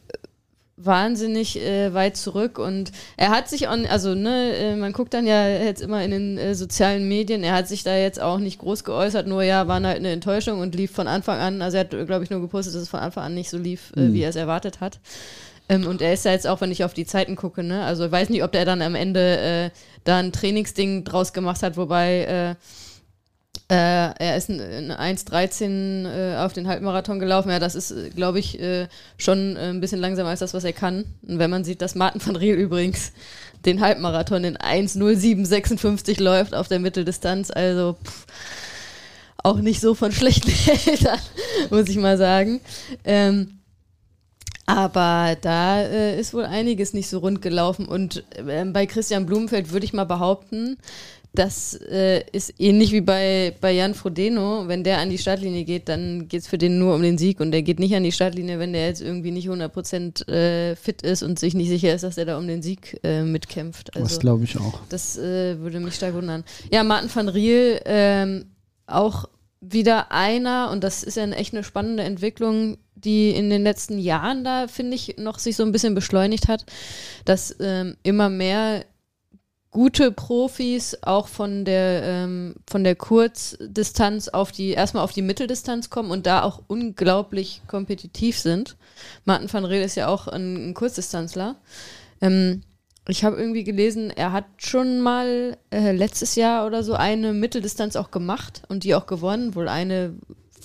wahnsinnig 0.85 1.59
äh, 1.59 1.93
weit 1.93 2.17
zurück 2.17 2.59
und 2.59 2.91
er 3.17 3.29
hat 3.29 3.49
sich 3.49 3.69
on, 3.69 3.85
also 3.85 4.15
ne, 4.15 4.53
äh, 4.55 4.75
man 4.75 4.93
guckt 4.93 5.13
dann 5.13 5.27
ja 5.27 5.47
jetzt 5.47 5.81
immer 5.81 6.03
in 6.03 6.11
den 6.11 6.37
äh, 6.37 6.55
sozialen 6.55 7.07
Medien, 7.07 7.43
er 7.43 7.53
hat 7.53 7.67
sich 7.67 7.83
da 7.83 7.95
jetzt 7.95 8.21
auch 8.21 8.39
nicht 8.39 8.59
groß 8.59 8.83
geäußert, 8.83 9.27
nur 9.27 9.43
ja, 9.43 9.67
war 9.67 9.81
halt 9.81 9.97
eine 9.97 10.11
Enttäuschung 10.11 10.59
und 10.59 10.75
lief 10.75 10.91
von 10.91 11.07
Anfang 11.07 11.39
an, 11.39 11.61
also 11.61 11.77
er 11.77 11.81
hat 11.81 11.89
glaube 11.89 12.23
ich 12.23 12.29
nur 12.29 12.41
gepostet, 12.41 12.75
dass 12.75 12.81
es 12.81 12.89
von 12.89 12.99
Anfang 12.99 13.23
an 13.23 13.33
nicht 13.33 13.49
so 13.49 13.57
lief, 13.57 13.91
mhm. 13.95 14.13
wie 14.13 14.21
er 14.21 14.29
es 14.29 14.35
erwartet 14.35 14.81
hat. 14.81 14.99
Ähm, 15.67 15.87
und 15.87 16.01
er 16.01 16.13
ist 16.13 16.25
ja 16.25 16.31
jetzt 16.31 16.47
auch, 16.47 16.61
wenn 16.61 16.71
ich 16.71 16.83
auf 16.83 16.93
die 16.93 17.05
Zeiten 17.05 17.35
gucke, 17.35 17.63
ne? 17.63 17.83
Also 17.83 18.05
ich 18.05 18.11
weiß 18.11 18.29
nicht, 18.29 18.43
ob 18.43 18.51
der 18.51 18.65
dann 18.65 18.83
am 18.83 18.93
Ende 18.93 19.39
äh, 19.39 19.69
da 20.03 20.19
ein 20.19 20.31
Trainingsding 20.31 21.03
draus 21.03 21.33
gemacht 21.33 21.63
hat, 21.63 21.75
wobei 21.75 22.55
äh, 23.71 24.05
äh, 24.05 24.13
er 24.19 24.37
ist 24.37 24.49
ein 24.49 24.91
1,13 24.91 26.05
äh, 26.05 26.37
auf 26.37 26.53
den 26.53 26.67
Halbmarathon 26.67 27.19
gelaufen. 27.19 27.49
Ja, 27.49 27.59
das 27.59 27.73
ist, 27.73 27.91
äh, 27.91 28.09
glaube 28.09 28.39
ich, 28.39 28.59
äh, 28.59 28.87
schon 29.17 29.57
ein 29.57 29.81
bisschen 29.81 29.99
langsamer 29.99 30.29
als 30.29 30.39
das, 30.39 30.53
was 30.53 30.63
er 30.63 30.73
kann. 30.73 31.05
Und 31.27 31.39
wenn 31.39 31.49
man 31.49 31.63
sieht, 31.63 31.81
dass 31.81 31.95
Martin 31.95 32.23
van 32.23 32.35
Riel 32.35 32.55
übrigens 32.55 33.11
den 33.65 33.81
Halbmarathon 33.81 34.43
in 34.43 34.57
1,0756 34.57 36.21
läuft 36.21 36.53
auf 36.53 36.67
der 36.67 36.79
Mitteldistanz, 36.79 37.49
also 37.49 37.97
pff, 38.03 38.25
auch 39.37 39.57
nicht 39.57 39.81
so 39.81 39.95
von 39.95 40.11
schlechten 40.11 40.51
Eltern, 40.87 41.19
muss 41.71 41.89
ich 41.89 41.97
mal 41.97 42.17
sagen. 42.17 42.61
Ähm, 43.03 43.59
aber 44.67 45.37
da 45.41 45.81
äh, 45.81 46.19
ist 46.19 46.33
wohl 46.33 46.45
einiges 46.45 46.93
nicht 46.93 47.07
so 47.07 47.19
rund 47.19 47.41
gelaufen. 47.41 47.87
Und 47.87 48.23
äh, 48.35 48.65
bei 48.65 48.87
Christian 48.87 49.25
Blumenfeld 49.25 49.71
würde 49.71 49.85
ich 49.85 49.93
mal 49.93 50.05
behaupten, 50.05 50.77
das 51.35 51.75
äh, 51.89 52.23
ist 52.31 52.53
ähnlich 52.59 52.91
wie 52.91 53.01
bei, 53.01 53.53
bei 53.61 53.71
Jan 53.71 53.93
Frodeno. 53.93 54.67
Wenn 54.67 54.83
der 54.83 54.99
an 54.99 55.09
die 55.09 55.17
Startlinie 55.17 55.63
geht, 55.63 55.89
dann 55.89 56.27
geht 56.27 56.41
es 56.41 56.47
für 56.47 56.57
den 56.57 56.79
nur 56.79 56.95
um 56.95 57.01
den 57.01 57.17
Sieg. 57.17 57.39
Und 57.39 57.51
der 57.51 57.61
geht 57.61 57.79
nicht 57.79 57.95
an 57.95 58.03
die 58.03 58.11
Startlinie, 58.11 58.59
wenn 58.59 58.73
der 58.73 58.87
jetzt 58.87 59.01
irgendwie 59.01 59.31
nicht 59.31 59.47
100% 59.47 60.27
äh, 60.27 60.75
fit 60.75 61.01
ist 61.01 61.23
und 61.23 61.37
sich 61.37 61.53
nicht 61.53 61.69
sicher 61.69 61.93
ist, 61.93 62.03
dass 62.03 62.17
er 62.17 62.25
da 62.25 62.37
um 62.37 62.47
den 62.47 62.61
Sieg 62.61 62.99
äh, 63.03 63.23
mitkämpft. 63.23 63.95
Also, 63.95 64.07
das 64.07 64.19
glaube 64.19 64.43
ich 64.45 64.57
auch. 64.57 64.79
Das 64.89 65.17
äh, 65.17 65.59
würde 65.59 65.79
mich 65.79 65.95
stark 65.95 66.13
wundern. 66.13 66.43
Ja, 66.71 66.83
Martin 66.83 67.13
van 67.13 67.29
Riel, 67.29 67.79
ähm, 67.85 68.45
auch 68.87 69.25
wieder 69.61 70.11
einer, 70.11 70.69
und 70.71 70.83
das 70.83 71.03
ist 71.03 71.17
ja 71.17 71.23
eine 71.23 71.35
echt 71.35 71.53
eine 71.53 71.63
spannende 71.63 72.03
Entwicklung, 72.03 72.77
die 72.95 73.31
in 73.31 73.49
den 73.49 73.63
letzten 73.63 73.99
Jahren 73.99 74.43
da, 74.43 74.67
finde 74.67 74.95
ich, 74.95 75.15
noch 75.17 75.39
sich 75.39 75.55
so 75.55 75.63
ein 75.63 75.71
bisschen 75.71 75.95
beschleunigt 75.95 76.47
hat, 76.47 76.65
dass 77.25 77.55
ähm, 77.59 77.95
immer 78.03 78.29
mehr 78.29 78.85
gute 79.75 80.13
Profis 80.13 80.97
auch 81.01 81.27
von 81.27 81.65
der 81.65 82.01
ähm, 82.01 82.55
von 82.65 82.85
der 82.85 82.95
Kurzdistanz 82.95 84.29
auf 84.29 84.53
die 84.53 84.69
erstmal 84.69 85.03
auf 85.03 85.11
die 85.11 85.21
Mitteldistanz 85.21 85.89
kommen 85.89 86.11
und 86.11 86.25
da 86.25 86.43
auch 86.43 86.61
unglaublich 86.67 87.61
kompetitiv 87.67 88.39
sind. 88.39 88.77
Martin 89.25 89.51
van 89.51 89.65
Reel 89.65 89.83
ist 89.83 89.95
ja 89.95 90.07
auch 90.07 90.29
ein, 90.29 90.69
ein 90.69 90.73
Kurzdistanzler. 90.75 91.57
Ähm, 92.21 92.61
ich 93.09 93.25
habe 93.25 93.35
irgendwie 93.35 93.65
gelesen, 93.65 94.11
er 94.11 94.31
hat 94.31 94.45
schon 94.59 95.01
mal 95.01 95.57
äh, 95.71 95.91
letztes 95.91 96.35
Jahr 96.35 96.65
oder 96.65 96.81
so 96.81 96.93
eine 96.93 97.33
Mitteldistanz 97.33 97.97
auch 97.97 98.11
gemacht 98.11 98.61
und 98.69 98.85
die 98.85 98.95
auch 98.95 99.07
gewonnen. 99.07 99.55
Wohl 99.55 99.67
eine 99.67 100.15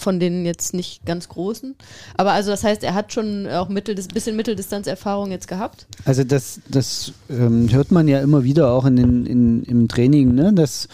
von 0.01 0.19
den 0.19 0.45
jetzt 0.45 0.75
nicht 0.75 1.05
ganz 1.05 1.29
großen. 1.29 1.77
Aber 2.17 2.33
also 2.33 2.51
das 2.51 2.65
heißt, 2.65 2.83
er 2.83 2.95
hat 2.95 3.13
schon 3.13 3.47
auch 3.47 3.69
Mittel, 3.69 3.95
bisschen 3.95 4.37
Mitteldistanzerfahrung 4.37 5.31
jetzt 5.31 5.49
gehabt. 5.49 5.87
Also 6.05 6.25
das, 6.25 6.61
das 6.69 7.13
ähm, 7.29 7.71
hört 7.71 7.91
man 7.91 8.09
ja 8.09 8.21
immer 8.21 8.45
wieder 8.45 8.73
auch 8.73 8.85
in 8.85 8.97
den, 8.97 9.27
in, 9.27 9.63
im 9.65 9.89
Training, 9.89 10.35
ne? 10.35 10.53
dass, 10.53 10.89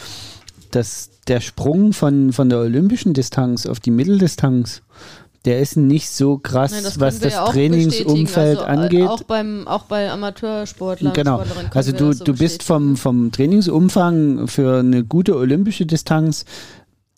dass 0.71 1.11
der 1.29 1.41
Sprung 1.41 1.93
von, 1.93 2.33
von 2.33 2.49
der 2.49 2.59
olympischen 2.59 3.15
Distanz 3.15 3.67
auf 3.67 3.81
die 3.81 3.91
Mitteldistanz 3.91 4.83
der 5.47 5.61
ist 5.61 5.77
nicht 5.77 6.11
so 6.11 6.39
krass, 6.39 6.73
Nein, 6.73 6.83
das 6.83 6.99
was 6.99 7.21
das 7.21 7.35
ja 7.35 7.47
Trainingsumfeld 7.47 8.59
also, 8.59 8.83
angeht. 8.83 9.09
Auch, 9.09 9.23
beim, 9.23 9.67
auch 9.69 9.85
bei 9.85 10.11
Amateursportlern. 10.11 11.13
Genau. 11.15 11.43
Also 11.73 11.93
du, 11.93 12.13
so 12.13 12.25
du 12.25 12.35
bist 12.35 12.65
vom, 12.65 12.97
vom 12.97 13.31
Trainingsumfang 13.31 14.49
für 14.49 14.81
eine 14.81 15.05
gute 15.05 15.37
olympische 15.37 15.87
Distanz 15.87 16.45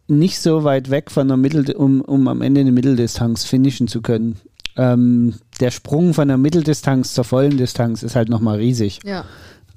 nicht 0.09 0.41
so 0.41 0.65
weit 0.65 0.91
weg 0.91 1.11
von 1.11 1.29
der 1.29 1.37
Mittel, 1.37 1.71
um, 1.77 2.01
um 2.01 2.29
am 2.29 2.43
Ende 2.43 2.63
eine 2.63 2.73
Mitteldistanz 2.73 3.45
finishen 3.45 3.89
zu 3.89 4.03
können. 4.03 4.37
Ähm, 4.77 5.35
der 5.61 5.71
Sprung 5.71 6.15
von 6.15 6.29
der 6.29 6.39
Mitteldistanz 6.39 7.13
zur 7.13 7.25
vollen 7.25 7.57
Distanz 7.57 8.03
ist 8.03 8.17
halt 8.17 8.29
nochmal 8.29 8.57
riesig. 8.57 9.01
Ja. 9.05 9.25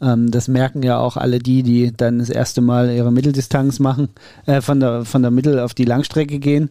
Ähm, 0.02 0.32
das 0.32 0.48
merken 0.48 0.84
ja 0.84 1.00
auch 1.00 1.18
alle 1.18 1.40
die, 1.40 1.64
die 1.64 1.92
dann 1.96 2.20
das 2.20 2.30
erste 2.30 2.62
Mal 2.62 2.92
ihre 2.92 3.12
Mitteldistanz 3.12 3.80
machen, 3.80 4.10
äh, 4.46 4.62
von, 4.62 4.80
der, 4.80 5.06
von 5.06 5.22
der 5.22 5.32
Mittel 5.32 5.60
auf 5.60 5.74
die 5.74 5.86
Langstrecke 5.86 6.40
gehen. 6.40 6.70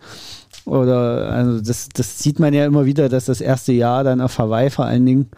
Oder 0.64 1.30
also 1.30 1.60
das, 1.60 1.88
das 1.88 2.18
sieht 2.18 2.38
man 2.38 2.52
ja 2.52 2.66
immer 2.66 2.86
wieder, 2.86 3.08
dass 3.08 3.26
das 3.26 3.40
erste 3.40 3.72
Jahr 3.72 4.04
dann 4.04 4.20
auf 4.20 4.38
Hawaii 4.38 4.70
vor 4.70 4.84
allen 4.84 5.06
Dingen 5.06 5.30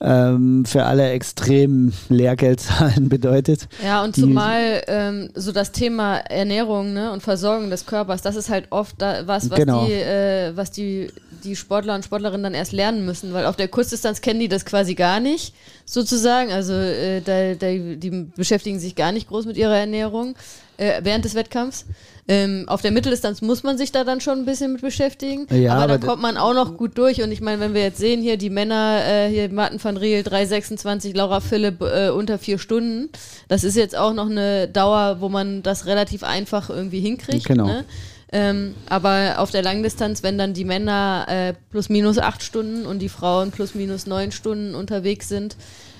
ähm, 0.00 0.64
für 0.66 0.84
alle 0.84 1.10
extrem 1.10 1.92
Lehrgeldzahlen 2.08 3.08
bedeutet. 3.10 3.68
Ja, 3.82 4.04
und 4.04 4.14
zumal 4.14 4.82
ähm, 4.88 5.30
so 5.34 5.52
das 5.52 5.72
Thema 5.72 6.18
Ernährung 6.18 6.92
ne, 6.92 7.12
und 7.12 7.22
Versorgung 7.22 7.70
des 7.70 7.86
Körpers, 7.86 8.22
das 8.22 8.36
ist 8.36 8.50
halt 8.50 8.66
oft 8.70 9.00
da, 9.00 9.26
was, 9.26 9.50
was, 9.50 9.58
genau. 9.58 9.86
die, 9.86 9.92
äh, 9.92 10.52
was 10.54 10.70
die 10.70 11.08
die 11.44 11.56
Sportler 11.56 11.94
und 11.94 12.04
Sportlerinnen 12.04 12.42
dann 12.42 12.54
erst 12.54 12.72
lernen 12.72 13.04
müssen, 13.04 13.32
weil 13.32 13.46
auf 13.46 13.56
der 13.56 13.68
Kurzdistanz 13.68 14.20
kennen 14.20 14.40
die 14.40 14.48
das 14.48 14.64
quasi 14.64 14.94
gar 14.94 15.20
nicht, 15.20 15.54
sozusagen. 15.84 16.50
Also 16.52 16.72
äh, 16.72 17.20
da, 17.20 17.54
da, 17.54 17.68
die 17.72 18.26
beschäftigen 18.36 18.78
sich 18.78 18.96
gar 18.96 19.12
nicht 19.12 19.28
groß 19.28 19.46
mit 19.46 19.56
ihrer 19.56 19.76
Ernährung 19.76 20.34
äh, 20.76 21.00
während 21.02 21.24
des 21.24 21.34
Wettkampfs. 21.34 21.86
Ähm, 22.28 22.64
auf 22.66 22.82
der 22.82 22.90
Mitteldistanz 22.90 23.40
muss 23.40 23.62
man 23.62 23.78
sich 23.78 23.92
da 23.92 24.02
dann 24.02 24.20
schon 24.20 24.40
ein 24.40 24.44
bisschen 24.44 24.72
mit 24.72 24.80
beschäftigen, 24.80 25.46
Ja, 25.50 25.74
aber, 25.74 25.82
aber 25.84 25.98
da 25.98 26.06
kommt 26.06 26.22
man 26.22 26.36
auch 26.36 26.54
noch 26.54 26.76
gut 26.76 26.98
durch. 26.98 27.22
Und 27.22 27.30
ich 27.30 27.40
meine, 27.40 27.60
wenn 27.60 27.72
wir 27.72 27.82
jetzt 27.82 27.98
sehen, 27.98 28.20
hier 28.20 28.36
die 28.36 28.50
Männer, 28.50 29.00
äh, 29.06 29.28
hier 29.28 29.48
Martin 29.52 29.82
van 29.82 29.96
Riel 29.96 30.22
3,26, 30.22 31.16
Laura 31.16 31.40
Philipp 31.40 31.80
äh, 31.82 32.10
unter 32.10 32.38
vier 32.38 32.58
Stunden, 32.58 33.10
das 33.46 33.62
ist 33.62 33.76
jetzt 33.76 33.96
auch 33.96 34.12
noch 34.12 34.28
eine 34.28 34.66
Dauer, 34.66 35.18
wo 35.20 35.28
man 35.28 35.62
das 35.62 35.86
relativ 35.86 36.24
einfach 36.24 36.68
irgendwie 36.68 37.00
hinkriegt. 37.00 37.46
Genau. 37.46 37.66
Ne? 37.66 37.84
Ähm, 38.32 38.74
aber 38.88 39.36
auf 39.38 39.52
der 39.52 39.62
Langdistanz, 39.62 40.24
wenn 40.24 40.36
dann 40.36 40.52
die 40.52 40.64
Männer 40.64 41.26
äh, 41.28 41.54
plus 41.70 41.88
minus 41.88 42.18
acht 42.18 42.42
Stunden 42.42 42.84
und 42.84 42.98
die 42.98 43.08
Frauen 43.08 43.52
plus 43.52 43.76
minus 43.76 44.06
neun 44.06 44.32
Stunden 44.32 44.74
unterwegs 44.74 45.28
sind, 45.28 45.56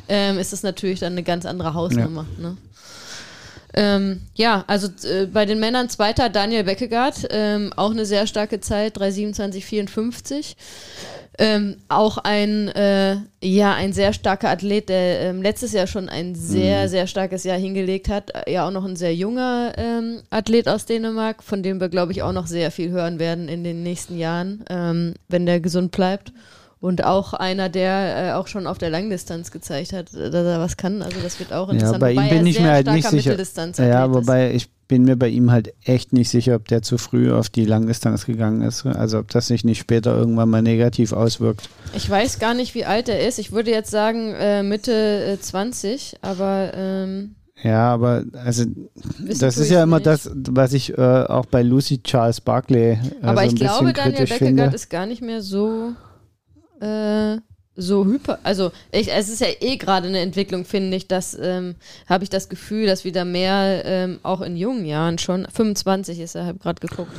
ähm, 0.09 0.39
ist 0.39 0.53
das 0.53 0.65
natürlich 0.65 1.01
dann 1.01 1.13
eine 1.13 1.23
ganz 1.23 1.47
andere 1.47 1.75
Hausnummer. 1.75 2.27
Ne? 2.39 2.57
Ähm, 3.75 4.23
ja, 4.35 4.65
also 4.67 4.89
äh, 5.09 5.27
bei 5.27 5.45
den 5.45 5.61
Männern 5.61 5.89
zweiter 5.89 6.29
Daniel 6.29 6.65
Beckegaard, 6.65 7.29
ähm, 7.31 7.73
auch 7.77 7.91
eine 7.91 8.07
sehr 8.07 8.27
starke 8.27 8.61
Zeit, 8.61 8.97
3,27,54. 8.99 10.57
Ähm, 11.39 11.77
auch 11.89 12.17
ein, 12.17 12.69
äh, 12.69 13.17
ja, 13.43 13.75
ein 13.75 13.93
sehr 13.93 14.15
starker 14.15 14.49
Athlet, 14.49 14.89
der 14.89 15.21
ähm, 15.21 15.43
letztes 15.43 15.73
Jahr 15.73 15.87
schon 15.87 16.09
ein 16.09 16.35
sehr, 16.35 16.89
sehr 16.89 17.07
starkes 17.07 17.45
Jahr 17.45 17.59
hingelegt 17.59 18.09
hat. 18.09 18.33
Ja, 18.49 18.67
auch 18.67 18.71
noch 18.71 18.87
ein 18.87 18.97
sehr 18.97 19.15
junger 19.15 19.75
ähm, 19.77 20.23
Athlet 20.31 20.67
aus 20.67 20.87
Dänemark, 20.87 21.43
von 21.43 21.63
dem 21.63 21.79
wir, 21.79 21.91
glaube 21.91 22.13
ich, 22.13 22.23
auch 22.23 22.33
noch 22.33 22.47
sehr 22.47 22.71
viel 22.71 22.91
hören 22.91 23.19
werden 23.19 23.49
in 23.49 23.65
den 23.65 23.83
nächsten 23.83 24.17
Jahren, 24.17 24.65
ähm, 24.71 25.15
wenn 25.29 25.45
der 25.45 25.61
gesund 25.61 25.93
bleibt. 25.93 26.33
Und 26.87 27.03
auch 27.03 27.33
einer, 27.35 27.69
der 27.69 28.29
äh, 28.29 28.33
auch 28.35 28.47
schon 28.47 28.69
auf 28.69 28.79
der 28.79 28.91
Langdistanz 28.91 29.51
gezeigt 29.51 29.93
hat, 29.93 30.15
äh, 30.15 30.31
dass 30.31 30.47
er 30.47 30.61
was 30.61 30.77
kann. 30.77 31.03
Also 31.03 31.17
das 31.21 31.41
wird 31.41 31.53
auch 31.53 31.67
Ja, 31.67 31.75
interessant. 31.75 31.99
bei 32.01 32.13
ihm 32.13 32.17
Wobei 32.19 32.29
bin 32.29 32.39
er 32.39 32.47
ich 32.47 32.61
mir 32.61 32.71
halt 32.71 32.87
nicht 32.93 33.09
sicher. 33.09 33.37
Ja, 33.85 34.05
ist. 34.07 34.15
wobei 34.15 34.53
ich 34.53 34.69
bin 34.87 35.03
mir 35.03 35.17
bei 35.17 35.27
ihm 35.27 35.51
halt 35.51 35.75
echt 35.85 36.13
nicht 36.13 36.29
sicher, 36.29 36.55
ob 36.55 36.69
der 36.69 36.83
zu 36.83 36.97
früh 36.97 37.33
auf 37.33 37.49
die 37.49 37.65
Langdistanz 37.65 38.25
gegangen 38.25 38.63
ist. 38.63 38.87
Also 38.87 39.19
ob 39.19 39.31
das 39.33 39.49
sich 39.49 39.65
nicht 39.65 39.81
später 39.81 40.17
irgendwann 40.17 40.49
mal 40.49 40.63
negativ 40.63 41.13
auswirkt. 41.13 41.69
Ich 41.95 42.09
weiß 42.09 42.39
gar 42.39 42.55
nicht, 42.55 42.77
wie 42.77 42.85
alt 42.85 43.09
er 43.09 43.27
ist. 43.27 43.41
Ich 43.41 43.51
würde 43.51 43.73
jetzt 43.73 43.91
sagen 43.91 44.33
äh, 44.39 44.63
Mitte 44.63 44.93
äh, 44.93 45.41
20, 45.41 46.19
aber 46.23 46.71
ähm, 46.73 47.35
Ja, 47.65 47.93
aber 47.93 48.23
also 48.45 48.65
wissen 49.19 49.41
das 49.41 49.59
ist 49.59 49.71
ja 49.71 49.83
immer 49.83 49.97
nicht. 49.97 50.07
das, 50.07 50.31
was 50.33 50.73
ich 50.73 50.97
äh, 50.97 51.03
auch 51.03 51.47
bei 51.47 51.63
Lucy 51.63 52.01
Charles 52.05 52.41
Barkley 52.41 52.93
äh, 52.93 52.99
Aber 53.23 53.41
so 53.43 53.49
ich 53.49 53.57
glaube, 53.57 53.93
Daniel 53.93 54.27
Beckegaard 54.27 54.73
ist 54.73 54.89
gar 54.89 55.07
nicht 55.07 55.21
mehr 55.21 55.43
so 55.43 55.95
äh, 56.81 57.39
so 57.77 58.07
hyper. 58.07 58.39
Also 58.43 58.73
ich, 58.91 59.13
es 59.13 59.29
ist 59.29 59.41
ja 59.41 59.49
eh 59.61 59.77
gerade 59.77 60.09
eine 60.09 60.21
Entwicklung, 60.21 60.65
finde 60.65 60.97
ich, 60.97 61.09
dass 61.09 61.37
ähm, 61.41 61.75
habe 62.09 62.25
ich 62.25 62.31
das 62.31 62.49
Gefühl, 62.49 62.87
dass 62.87 63.05
wieder 63.05 63.25
mehr 63.25 63.83
ähm, 63.85 64.19
auch 64.23 64.41
in 64.41 64.57
jungen 64.57 64.87
Jahren 64.87 65.19
schon 65.19 65.47
25 65.53 66.21
ist 66.21 66.35
er, 66.35 66.47
habe 66.47 66.59
gerade 66.59 66.81
geguckt. 66.81 67.13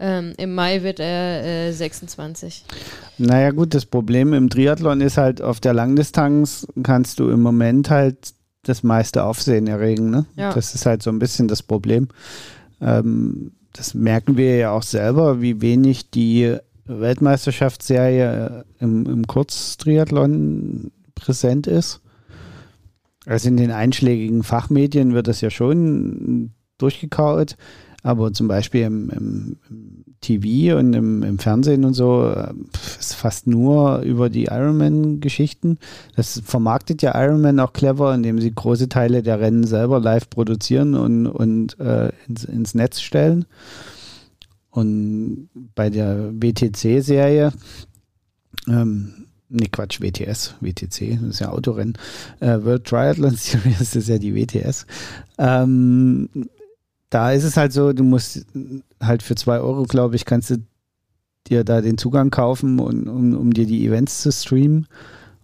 Ähm, 0.00 0.32
Im 0.38 0.54
Mai 0.54 0.82
wird 0.82 1.00
er 1.00 1.68
äh, 1.68 1.72
26. 1.72 2.64
Naja 3.18 3.50
gut, 3.52 3.74
das 3.74 3.86
Problem 3.86 4.32
im 4.32 4.50
Triathlon 4.50 5.00
ist 5.00 5.16
halt, 5.16 5.40
auf 5.40 5.60
der 5.60 5.72
Langdistanz 5.72 6.66
kannst 6.82 7.20
du 7.20 7.30
im 7.30 7.40
Moment 7.40 7.90
halt 7.90 8.34
das 8.64 8.82
meiste 8.82 9.24
Aufsehen 9.24 9.66
erregen. 9.66 10.10
Ne? 10.10 10.26
Ja. 10.36 10.52
Das 10.52 10.74
ist 10.74 10.86
halt 10.86 11.02
so 11.02 11.10
ein 11.10 11.18
bisschen 11.18 11.48
das 11.48 11.62
Problem. 11.62 12.08
Ähm, 12.80 13.52
das 13.72 13.94
merken 13.94 14.36
wir 14.36 14.56
ja 14.56 14.70
auch 14.72 14.82
selber, 14.82 15.40
wie 15.40 15.60
wenig 15.60 16.10
die 16.10 16.56
Weltmeisterschaftsserie 16.86 18.64
äh, 18.80 18.84
im, 18.84 19.06
im 19.06 19.26
Kurztriathlon 19.26 20.90
präsent 21.14 21.66
ist. 21.66 22.00
Also 23.26 23.48
in 23.48 23.56
den 23.56 23.70
einschlägigen 23.70 24.42
Fachmedien 24.42 25.14
wird 25.14 25.28
das 25.28 25.40
ja 25.40 25.50
schon 25.50 26.52
durchgekaut, 26.76 27.56
aber 28.02 28.32
zum 28.32 28.48
Beispiel 28.48 28.82
im, 28.82 29.10
im, 29.10 29.56
TV 30.20 30.78
und 30.78 30.94
im, 30.94 31.22
im 31.22 31.38
Fernsehen 31.38 31.84
und 31.84 31.94
so 31.94 32.30
äh, 32.30 32.52
ist 32.98 33.14
fast 33.14 33.46
nur 33.46 33.98
über 34.00 34.30
die 34.30 34.44
Ironman-Geschichten. 34.44 35.78
Das 36.16 36.40
vermarktet 36.44 37.02
ja 37.02 37.14
Ironman 37.14 37.60
auch 37.60 37.74
clever, 37.74 38.14
indem 38.14 38.40
sie 38.40 38.54
große 38.54 38.88
Teile 38.88 39.22
der 39.22 39.40
Rennen 39.40 39.64
selber 39.64 40.00
live 40.00 40.30
produzieren 40.30 40.94
und, 40.94 41.26
und 41.26 41.78
äh, 41.78 42.10
ins, 42.26 42.44
ins 42.44 42.74
Netz 42.74 43.00
stellen. 43.00 43.44
Und 44.74 45.48
bei 45.76 45.88
der 45.88 46.32
WTC-Serie, 46.32 47.52
ähm, 48.66 49.26
nee, 49.48 49.68
Quatsch, 49.70 50.00
WTS, 50.00 50.56
WTC, 50.60 51.20
das 51.20 51.30
ist 51.30 51.38
ja 51.38 51.50
Autorennen, 51.50 51.96
äh, 52.40 52.58
World 52.60 52.84
Triathlon 52.84 53.30
Series 53.36 53.78
das 53.78 53.94
ist 53.94 54.08
ja 54.08 54.18
die 54.18 54.34
WTS. 54.34 54.84
Ähm, 55.38 56.28
da 57.08 57.30
ist 57.30 57.44
es 57.44 57.56
halt 57.56 57.72
so, 57.72 57.92
du 57.92 58.02
musst 58.02 58.46
halt 59.00 59.22
für 59.22 59.36
zwei 59.36 59.60
Euro, 59.60 59.84
glaube 59.84 60.16
ich, 60.16 60.24
kannst 60.24 60.50
du 60.50 60.56
dir 61.46 61.62
da 61.62 61.80
den 61.80 61.96
Zugang 61.96 62.30
kaufen, 62.30 62.80
und, 62.80 63.08
um, 63.08 63.36
um 63.36 63.52
dir 63.52 63.66
die 63.66 63.86
Events 63.86 64.22
zu 64.22 64.32
streamen. 64.32 64.88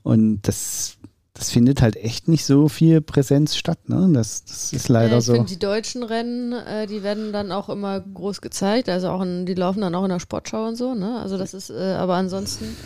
Und 0.03 0.41
das, 0.43 0.99
das 1.41 1.51
findet 1.51 1.81
halt 1.81 1.97
echt 1.97 2.29
nicht 2.29 2.45
so 2.45 2.69
viel 2.69 3.01
Präsenz 3.01 3.57
statt. 3.57 3.89
Ne? 3.89 4.11
Das, 4.13 4.45
das 4.45 4.73
ist 4.75 4.89
leider 4.91 5.15
Äh, 5.17 5.19
ich 5.21 5.25
so. 5.25 5.33
finde, 5.33 5.49
die 5.49 5.59
deutschen 5.59 6.03
Rennen, 6.03 6.53
äh, 6.53 6.87
die 6.87 7.03
werden 7.03 7.33
dann 7.33 7.51
auch 7.51 7.71
immer 7.71 7.99
groß 8.01 8.43
gezeigt. 8.43 8.91
Also 8.91 9.09
auch 9.09 9.23
in, 9.23 9.47
die 9.47 9.55
laufen 9.55 9.81
dann 9.81 9.95
auch 9.95 10.05
in 10.05 10.11
der 10.11 10.21
Sportschau 10.21 10.67
und 10.69 10.77
so. 10.77 10.95
Ne? 10.95 11.19
Also 11.19 11.39
das 11.39 11.55
ist, 11.55 11.71
äh, 11.71 11.95
aber 11.97 12.15
ansonsten, 12.17 12.77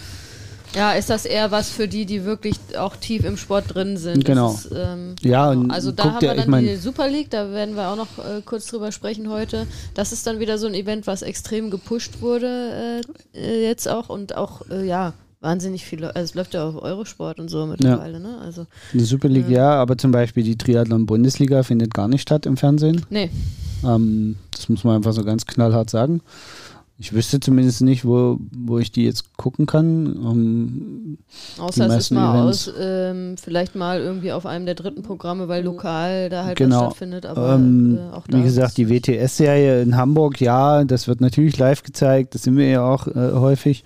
ja, 0.77 0.93
ist 0.93 1.11
das 1.11 1.25
eher 1.25 1.51
was 1.51 1.69
für 1.71 1.89
die, 1.89 2.07
die 2.07 2.25
wirklich 2.25 2.57
auch 2.79 2.95
tief 2.95 3.25
im 3.25 3.37
Sport 3.37 3.75
drin 3.75 3.97
sind. 3.97 4.25
Genau. 4.25 4.53
Ist, 4.55 4.71
ähm, 4.73 5.17
Ja, 5.21 5.53
genau. 5.53 5.75
also 5.75 5.91
da 5.91 6.05
haben 6.15 6.21
wir 6.21 6.35
dann 6.35 6.49
mein- 6.51 6.65
die 6.65 6.77
Super 6.77 7.09
League, 7.09 7.31
da 7.31 7.51
werden 7.51 7.75
wir 7.75 7.89
auch 7.89 7.97
noch 7.97 8.19
äh, 8.19 8.41
kurz 8.45 8.67
drüber 8.67 8.93
sprechen 8.93 9.31
heute. 9.31 9.67
Das 9.95 10.13
ist 10.13 10.27
dann 10.29 10.39
wieder 10.39 10.59
so 10.59 10.69
ein 10.69 10.75
Event, 10.75 11.09
was 11.09 11.23
extrem 11.23 11.71
gepusht 11.71 12.21
wurde 12.21 13.01
äh, 13.35 13.39
äh, 13.39 13.67
jetzt 13.69 13.89
auch 13.89 14.09
und 14.09 14.37
auch, 14.37 14.63
äh, 14.71 14.87
ja, 14.87 15.13
wahnsinnig 15.45 15.85
viele, 15.85 16.17
also 16.17 16.25
es 16.25 16.35
läuft 16.35 16.55
ja 16.55 16.67
auf 16.67 16.83
Eurosport 16.83 17.39
und 17.39 17.49
so 17.49 17.67
mittlerweile, 17.67 18.19
ne? 18.19 18.39
Also, 18.45 18.67
Die 18.93 19.01
Super 19.01 19.29
League, 19.29 19.49
ja, 19.49 19.71
aber 19.75 19.97
zum 19.97 20.11
Beispiel 20.11 20.43
die 20.43 20.57
Triathlon-Bundesliga 20.57 21.63
findet 21.63 21.95
gar 21.95 22.09
nicht 22.09 22.23
statt 22.23 22.47
im 22.47 22.57
Fernsehen. 22.57 23.05
nee, 23.11 23.31
Ähm, 23.85 24.37
das 24.51 24.69
muss 24.69 24.83
man 24.83 24.97
einfach 24.97 25.13
so 25.13 25.23
ganz 25.25 25.45
knallhart 25.47 25.91
sagen. 25.91 26.23
Ich 27.05 27.13
wüsste 27.13 27.39
zumindest 27.39 27.83
nicht, 27.83 28.07
wo, 28.07 28.39
wo 28.57 28.79
ich 28.79 28.91
die 28.91 29.05
jetzt 29.05 29.37
gucken 29.37 29.67
kann. 29.67 30.07
Ähm, 30.07 31.19
Außer 31.59 31.87
es 31.89 31.97
ist 32.05 32.11
mal 32.13 32.35
Events. 32.41 32.69
aus, 32.71 32.75
ähm, 32.81 33.37
vielleicht 33.37 33.75
mal 33.75 34.01
irgendwie 34.01 34.33
auf 34.33 34.47
einem 34.47 34.65
der 34.65 34.75
dritten 34.75 35.03
Programme, 35.03 35.47
weil 35.47 35.63
lokal 35.65 36.31
da 36.31 36.45
halt 36.47 36.57
Genau. 36.57 36.77
was 36.79 36.85
stattfindet. 36.87 37.27
Aber 37.27 37.57
ähm, 37.57 37.99
äh, 37.99 38.15
auch 38.17 38.27
da 38.27 38.39
wie 38.39 38.43
gesagt, 38.43 38.71
es- 38.71 38.75
die 38.77 38.89
WTS-Serie 38.89 39.83
in 39.83 39.99
Hamburg, 39.99 40.41
ja, 40.41 40.83
das 40.85 41.07
wird 41.07 41.21
natürlich 41.21 41.59
live 41.59 41.83
gezeigt, 41.83 42.35
das 42.35 42.45
sind 42.45 42.57
wir 42.57 42.69
ja 42.71 42.83
auch 42.83 43.07
äh, 43.07 43.33
häufig. 43.35 43.85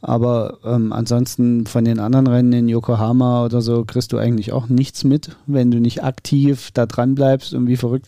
Aber 0.00 0.56
ähm, 0.64 0.94
ansonsten 0.94 1.66
von 1.66 1.84
den 1.84 1.98
anderen 2.00 2.26
Rennen 2.28 2.54
in 2.54 2.68
Yokohama 2.70 3.44
oder 3.44 3.60
so 3.60 3.84
kriegst 3.84 4.10
du 4.14 4.16
eigentlich 4.16 4.52
auch 4.52 4.68
nichts 4.70 5.04
mit, 5.04 5.36
wenn 5.46 5.70
du 5.70 5.80
nicht 5.80 6.02
aktiv 6.02 6.70
da 6.72 6.86
dran 6.86 7.14
bleibst 7.14 7.52
und 7.52 7.66
wie 7.66 7.76
verrückt. 7.76 8.06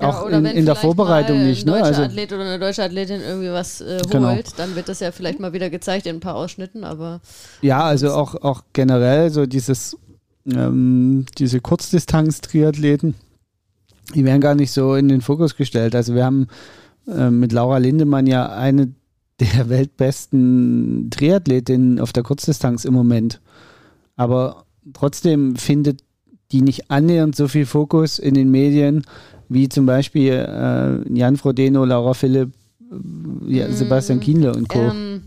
Ja, 0.00 0.10
auch 0.10 0.26
in, 0.26 0.44
wenn 0.44 0.56
in 0.56 0.66
der 0.66 0.74
Vorbereitung 0.74 1.42
nicht, 1.42 1.66
Ein 1.66 1.72
ne? 1.72 1.72
deutscher 1.72 1.86
Also 1.86 2.02
Athlet 2.02 2.32
oder 2.32 2.42
eine 2.42 2.58
deutsche 2.58 2.82
Athletin 2.82 3.20
irgendwie 3.22 3.50
was 3.50 3.80
äh, 3.80 3.98
holt, 3.98 4.10
Genau. 4.10 4.36
dann 4.56 4.76
wird 4.76 4.88
das 4.88 5.00
ja 5.00 5.10
vielleicht 5.10 5.40
mal 5.40 5.52
wieder 5.52 5.70
gezeigt 5.70 6.06
in 6.06 6.16
ein 6.16 6.20
paar 6.20 6.36
Ausschnitten, 6.36 6.84
aber 6.84 7.20
Ja, 7.62 7.82
also 7.84 8.12
auch, 8.12 8.34
auch 8.34 8.62
generell 8.74 9.30
so 9.30 9.46
dieses, 9.46 9.96
ähm, 10.52 11.24
diese 11.38 11.60
Kurzdistanz-Triathleten, 11.60 13.14
die 14.14 14.24
werden 14.24 14.40
gar 14.40 14.54
nicht 14.54 14.70
so 14.70 14.94
in 14.94 15.08
den 15.08 15.20
Fokus 15.22 15.56
gestellt. 15.56 15.94
Also 15.94 16.14
wir 16.14 16.24
haben 16.24 16.48
äh, 17.08 17.30
mit 17.30 17.52
Laura 17.52 17.78
Lindemann 17.78 18.26
ja 18.26 18.50
eine 18.50 18.92
der 19.40 19.68
weltbesten 19.68 21.10
Triathletinnen 21.10 22.00
auf 22.00 22.12
der 22.12 22.22
Kurzdistanz 22.22 22.84
im 22.84 22.94
Moment. 22.94 23.40
Aber 24.16 24.64
trotzdem 24.92 25.56
findet 25.56 26.00
die 26.52 26.62
nicht 26.62 26.90
annähernd 26.90 27.34
so 27.34 27.48
viel 27.48 27.66
Fokus 27.66 28.18
in 28.18 28.34
den 28.34 28.50
Medien 28.50 29.04
wie 29.48 29.68
zum 29.68 29.86
Beispiel 29.86 30.32
äh, 30.32 31.12
Jan 31.12 31.36
Frodeno, 31.36 31.84
Laura 31.84 32.14
Philipp, 32.14 32.50
äh, 32.90 33.56
ja, 33.58 33.68
Mm, 33.68 33.72
Sebastian 33.72 34.20
Kienle 34.20 34.52
und 34.52 34.68
Co. 34.68 34.78
ähm, 34.80 35.24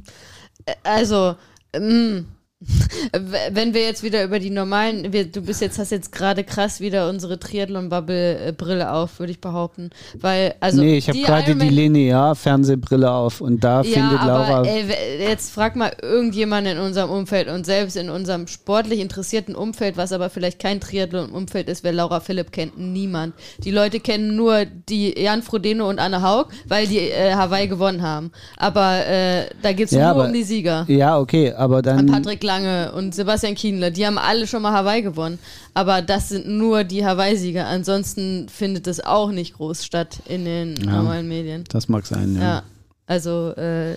äh, 0.65 0.73
also 0.83 1.35
ähm, 1.73 2.25
Wenn 3.51 3.73
wir 3.73 3.83
jetzt 3.83 4.03
wieder 4.03 4.21
über 4.25 4.37
die 4.37 4.49
normalen, 4.49 5.13
wir, 5.13 5.31
du 5.31 5.41
bist 5.41 5.61
jetzt, 5.61 5.79
hast 5.79 5.91
jetzt 5.91 6.11
gerade 6.11 6.43
krass 6.43 6.81
wieder 6.81 7.07
unsere 7.07 7.39
Triathlon-Bubble-Brille 7.39 8.91
auf, 8.91 9.19
würde 9.19 9.31
ich 9.31 9.39
behaupten. 9.39 9.91
Weil, 10.19 10.55
also. 10.59 10.81
Nee, 10.81 10.97
ich 10.97 11.07
habe 11.07 11.21
gerade 11.21 11.55
die 11.55 11.69
Linear-Fernsehbrille 11.69 13.09
auf 13.09 13.39
und 13.39 13.63
da 13.63 13.81
ja, 13.81 13.93
findet 13.93 14.25
Laura. 14.25 14.65
Ey, 14.65 14.83
jetzt 15.21 15.53
frag 15.53 15.77
mal 15.77 15.93
irgendjemanden 16.01 16.77
in 16.77 16.83
unserem 16.83 17.09
Umfeld 17.11 17.47
und 17.47 17.65
selbst 17.65 17.95
in 17.95 18.09
unserem 18.09 18.47
sportlich 18.47 18.99
interessierten 18.99 19.55
Umfeld, 19.55 19.95
was 19.95 20.11
aber 20.11 20.29
vielleicht 20.29 20.59
kein 20.59 20.81
Triathlon-Umfeld 20.81 21.69
ist, 21.69 21.85
wer 21.85 21.93
Laura 21.93 22.19
Philipp 22.19 22.51
kennt, 22.51 22.77
niemand. 22.77 23.35
Die 23.59 23.71
Leute 23.71 24.01
kennen 24.01 24.35
nur 24.35 24.65
die 24.65 25.17
Jan 25.17 25.43
Frodeno 25.43 25.87
und 25.87 25.99
Anne 25.99 26.21
Haug, 26.23 26.47
weil 26.67 26.87
die 26.87 26.99
äh, 26.99 27.35
Hawaii 27.35 27.69
gewonnen 27.69 28.01
haben. 28.01 28.31
Aber 28.57 29.07
äh, 29.07 29.45
da 29.61 29.71
geht 29.71 29.85
es 29.85 29.91
ja, 29.91 29.99
nur 29.99 30.09
aber, 30.09 30.25
um 30.25 30.33
die 30.33 30.43
Sieger. 30.43 30.83
Ja, 30.89 31.17
okay, 31.17 31.53
aber 31.53 31.81
dann. 31.81 31.99
Und 31.99 32.11
Patrick 32.11 32.48
Lange 32.49 32.91
und 32.93 33.13
Sebastian 33.13 33.53
Kienle, 33.53 33.91
die 33.91 34.07
haben 34.07 34.17
alle 34.17 34.47
schon 34.47 34.63
mal 34.63 34.73
Hawaii 34.73 35.03
gewonnen. 35.03 35.37
Aber 35.75 36.01
das 36.01 36.29
sind 36.29 36.47
nur 36.47 36.83
die 36.83 37.05
Hawaii-Sieger. 37.05 37.67
Ansonsten 37.67 38.49
findet 38.49 38.87
es 38.87 38.99
auch 38.99 39.29
nicht 39.31 39.53
groß 39.53 39.85
statt 39.85 40.19
in 40.25 40.45
den 40.45 40.75
ja, 40.77 40.91
normalen 40.91 41.27
Medien. 41.27 41.63
Das 41.69 41.87
mag 41.87 42.07
sein, 42.07 42.35
ja. 42.35 42.41
ja 42.41 42.63
also, 43.05 43.53
äh, 43.55 43.95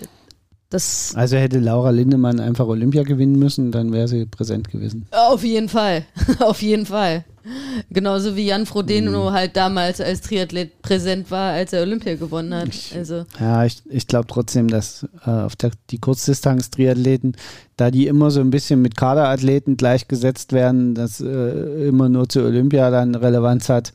das 0.72 1.12
also 1.14 1.36
hätte 1.36 1.58
Laura 1.58 1.90
Lindemann 1.90 2.40
einfach 2.40 2.66
Olympia 2.66 3.02
gewinnen 3.02 3.38
müssen, 3.38 3.72
dann 3.72 3.92
wäre 3.92 4.08
sie 4.08 4.26
präsent 4.26 4.70
gewesen. 4.70 5.06
Auf 5.10 5.44
jeden 5.44 5.68
Fall. 5.68 6.04
Auf 6.38 6.62
jeden 6.62 6.86
Fall. 6.86 7.24
Genauso 7.90 8.36
wie 8.36 8.46
Jan 8.46 8.66
Frodeno 8.66 9.30
mhm. 9.30 9.32
halt 9.32 9.56
damals 9.56 10.00
als 10.00 10.20
Triathlet 10.20 10.80
präsent 10.80 11.30
war, 11.30 11.52
als 11.52 11.72
er 11.72 11.82
Olympia 11.82 12.14
gewonnen 12.14 12.54
hat. 12.54 12.70
Also. 12.94 13.24
Ja, 13.40 13.64
ich, 13.64 13.82
ich 13.90 14.06
glaube 14.06 14.28
trotzdem, 14.28 14.68
dass 14.68 15.06
äh, 15.26 15.30
auf 15.30 15.56
der, 15.56 15.72
die 15.90 15.98
Kurzdistanz-Triathleten, 15.98 17.36
da 17.76 17.90
die 17.90 18.06
immer 18.06 18.30
so 18.30 18.40
ein 18.40 18.50
bisschen 18.50 18.80
mit 18.80 18.96
Kaderathleten 18.96 19.76
gleichgesetzt 19.76 20.52
werden, 20.52 20.94
dass 20.94 21.20
äh, 21.20 21.88
immer 21.88 22.08
nur 22.08 22.28
zur 22.28 22.44
Olympia 22.44 22.90
dann 22.90 23.14
Relevanz 23.14 23.68
hat, 23.68 23.92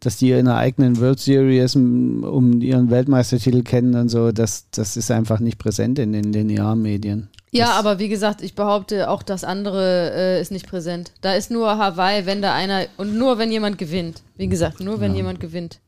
dass 0.00 0.16
die 0.16 0.30
in 0.30 0.46
der 0.46 0.56
eigenen 0.56 1.00
World 1.00 1.18
Series 1.18 1.76
um 1.76 2.60
ihren 2.60 2.90
Weltmeistertitel 2.90 3.62
kennen 3.62 3.94
und 3.94 4.08
so, 4.08 4.32
das, 4.32 4.66
das 4.70 4.96
ist 4.96 5.10
einfach 5.10 5.40
nicht 5.40 5.58
präsent 5.58 5.98
in 5.98 6.12
den 6.12 6.32
linearen 6.32 6.80
Medien. 6.82 7.28
Ja, 7.50 7.72
aber 7.72 7.98
wie 7.98 8.08
gesagt, 8.08 8.42
ich 8.42 8.54
behaupte 8.54 9.08
auch, 9.08 9.22
das 9.22 9.42
andere 9.42 10.12
äh, 10.14 10.40
ist 10.40 10.52
nicht 10.52 10.68
präsent. 10.68 11.12
Da 11.22 11.34
ist 11.34 11.50
nur 11.50 11.78
Hawaii, 11.78 12.26
wenn 12.26 12.42
da 12.42 12.54
einer 12.54 12.86
und 12.96 13.16
nur 13.16 13.38
wenn 13.38 13.50
jemand 13.50 13.78
gewinnt. 13.78 14.22
Wie 14.36 14.48
gesagt, 14.48 14.80
nur 14.80 15.00
wenn 15.00 15.12
ja. 15.12 15.18
jemand 15.18 15.40
gewinnt. 15.40 15.80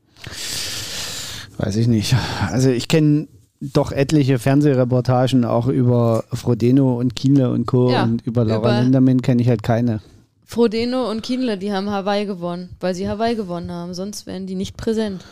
Weiß 1.59 1.77
ich 1.77 1.87
nicht. 1.87 2.17
Also 2.51 2.71
ich 2.71 2.89
kenne 2.89 3.29
doch 3.61 3.93
etliche 3.93 4.39
Fernsehreportagen 4.39 5.45
auch 5.45 5.67
über 5.67 6.25
Frodeno 6.33 6.99
und 6.99 7.15
Kienle 7.15 7.51
und 7.51 7.67
Co. 7.67 7.91
Ja, 7.91 8.05
und 8.05 8.27
über 8.27 8.45
Laura 8.45 8.59
über 8.59 8.83
Linderman 8.83 9.21
kenne 9.21 9.43
ich 9.43 9.49
halt 9.49 9.63
keine. 9.63 10.01
Frodeno 10.51 11.09
und 11.09 11.23
Kienle, 11.23 11.59
die 11.59 11.73
haben 11.73 11.91
Hawaii 11.91 12.27
gewonnen, 12.27 12.71
weil 12.81 12.93
sie 12.93 13.09
Hawaii 13.09 13.37
gewonnen 13.37 13.71
haben. 13.71 13.95
Sonst 13.95 14.27
wären 14.27 14.49
die 14.49 14.57
nicht 14.57 14.77
präsent. 14.77 15.25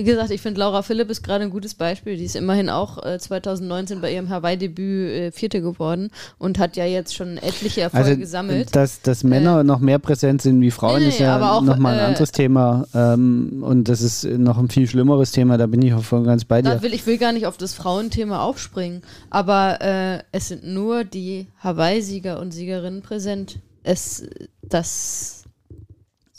Wie 0.00 0.04
gesagt, 0.04 0.30
ich 0.30 0.40
finde 0.40 0.60
Laura 0.60 0.80
Philipp 0.80 1.10
ist 1.10 1.22
gerade 1.22 1.44
ein 1.44 1.50
gutes 1.50 1.74
Beispiel. 1.74 2.16
Die 2.16 2.24
ist 2.24 2.34
immerhin 2.34 2.70
auch 2.70 3.04
äh, 3.04 3.18
2019 3.18 4.00
bei 4.00 4.14
ihrem 4.14 4.30
Hawaii-Debüt 4.30 5.10
äh, 5.10 5.30
Vierte 5.30 5.60
geworden 5.60 6.08
und 6.38 6.58
hat 6.58 6.78
ja 6.78 6.86
jetzt 6.86 7.14
schon 7.14 7.36
etliche 7.36 7.82
Erfolge 7.82 8.06
also, 8.06 8.18
gesammelt. 8.18 8.74
Dass, 8.74 9.02
dass 9.02 9.24
Männer 9.24 9.60
äh, 9.60 9.64
noch 9.64 9.80
mehr 9.80 9.98
präsent 9.98 10.40
sind 10.40 10.58
wie 10.62 10.70
Frauen, 10.70 11.02
nee, 11.02 11.08
ist 11.08 11.18
ja 11.18 11.60
nochmal 11.60 11.96
ein 11.96 12.00
äh, 12.00 12.04
anderes 12.04 12.32
Thema. 12.32 12.86
Ähm, 12.94 13.62
und 13.62 13.90
das 13.90 14.00
ist 14.00 14.24
noch 14.24 14.56
ein 14.56 14.70
viel 14.70 14.86
schlimmeres 14.86 15.32
Thema, 15.32 15.58
da 15.58 15.66
bin 15.66 15.82
ich 15.82 15.92
auch 15.92 16.02
voll 16.02 16.22
ganz 16.22 16.46
bei 16.46 16.62
dir. 16.62 16.80
Will, 16.80 16.94
ich 16.94 17.04
will 17.06 17.18
gar 17.18 17.32
nicht 17.32 17.44
auf 17.44 17.58
das 17.58 17.74
Frauenthema 17.74 18.42
aufspringen, 18.42 19.02
aber 19.28 19.82
äh, 19.82 20.22
es 20.32 20.48
sind 20.48 20.64
nur 20.66 21.04
die 21.04 21.46
Hawaii-Sieger 21.62 22.40
und 22.40 22.52
Siegerinnen 22.52 23.02
präsent. 23.02 23.58
Es, 23.82 24.24
das 24.62 25.39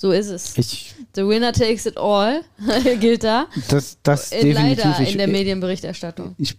so 0.01 0.11
ist 0.11 0.29
es. 0.29 0.57
Ich, 0.57 0.95
The 1.15 1.27
winner 1.27 1.53
takes 1.53 1.85
it 1.85 1.95
all 1.95 2.41
gilt 2.99 3.23
da. 3.23 3.45
Das, 3.69 3.99
das 4.01 4.31
äh, 4.31 4.41
definitiv. 4.41 4.83
Leider 4.83 5.07
in 5.07 5.17
der 5.19 5.27
Medienberichterstattung. 5.27 6.33
Ich 6.39 6.57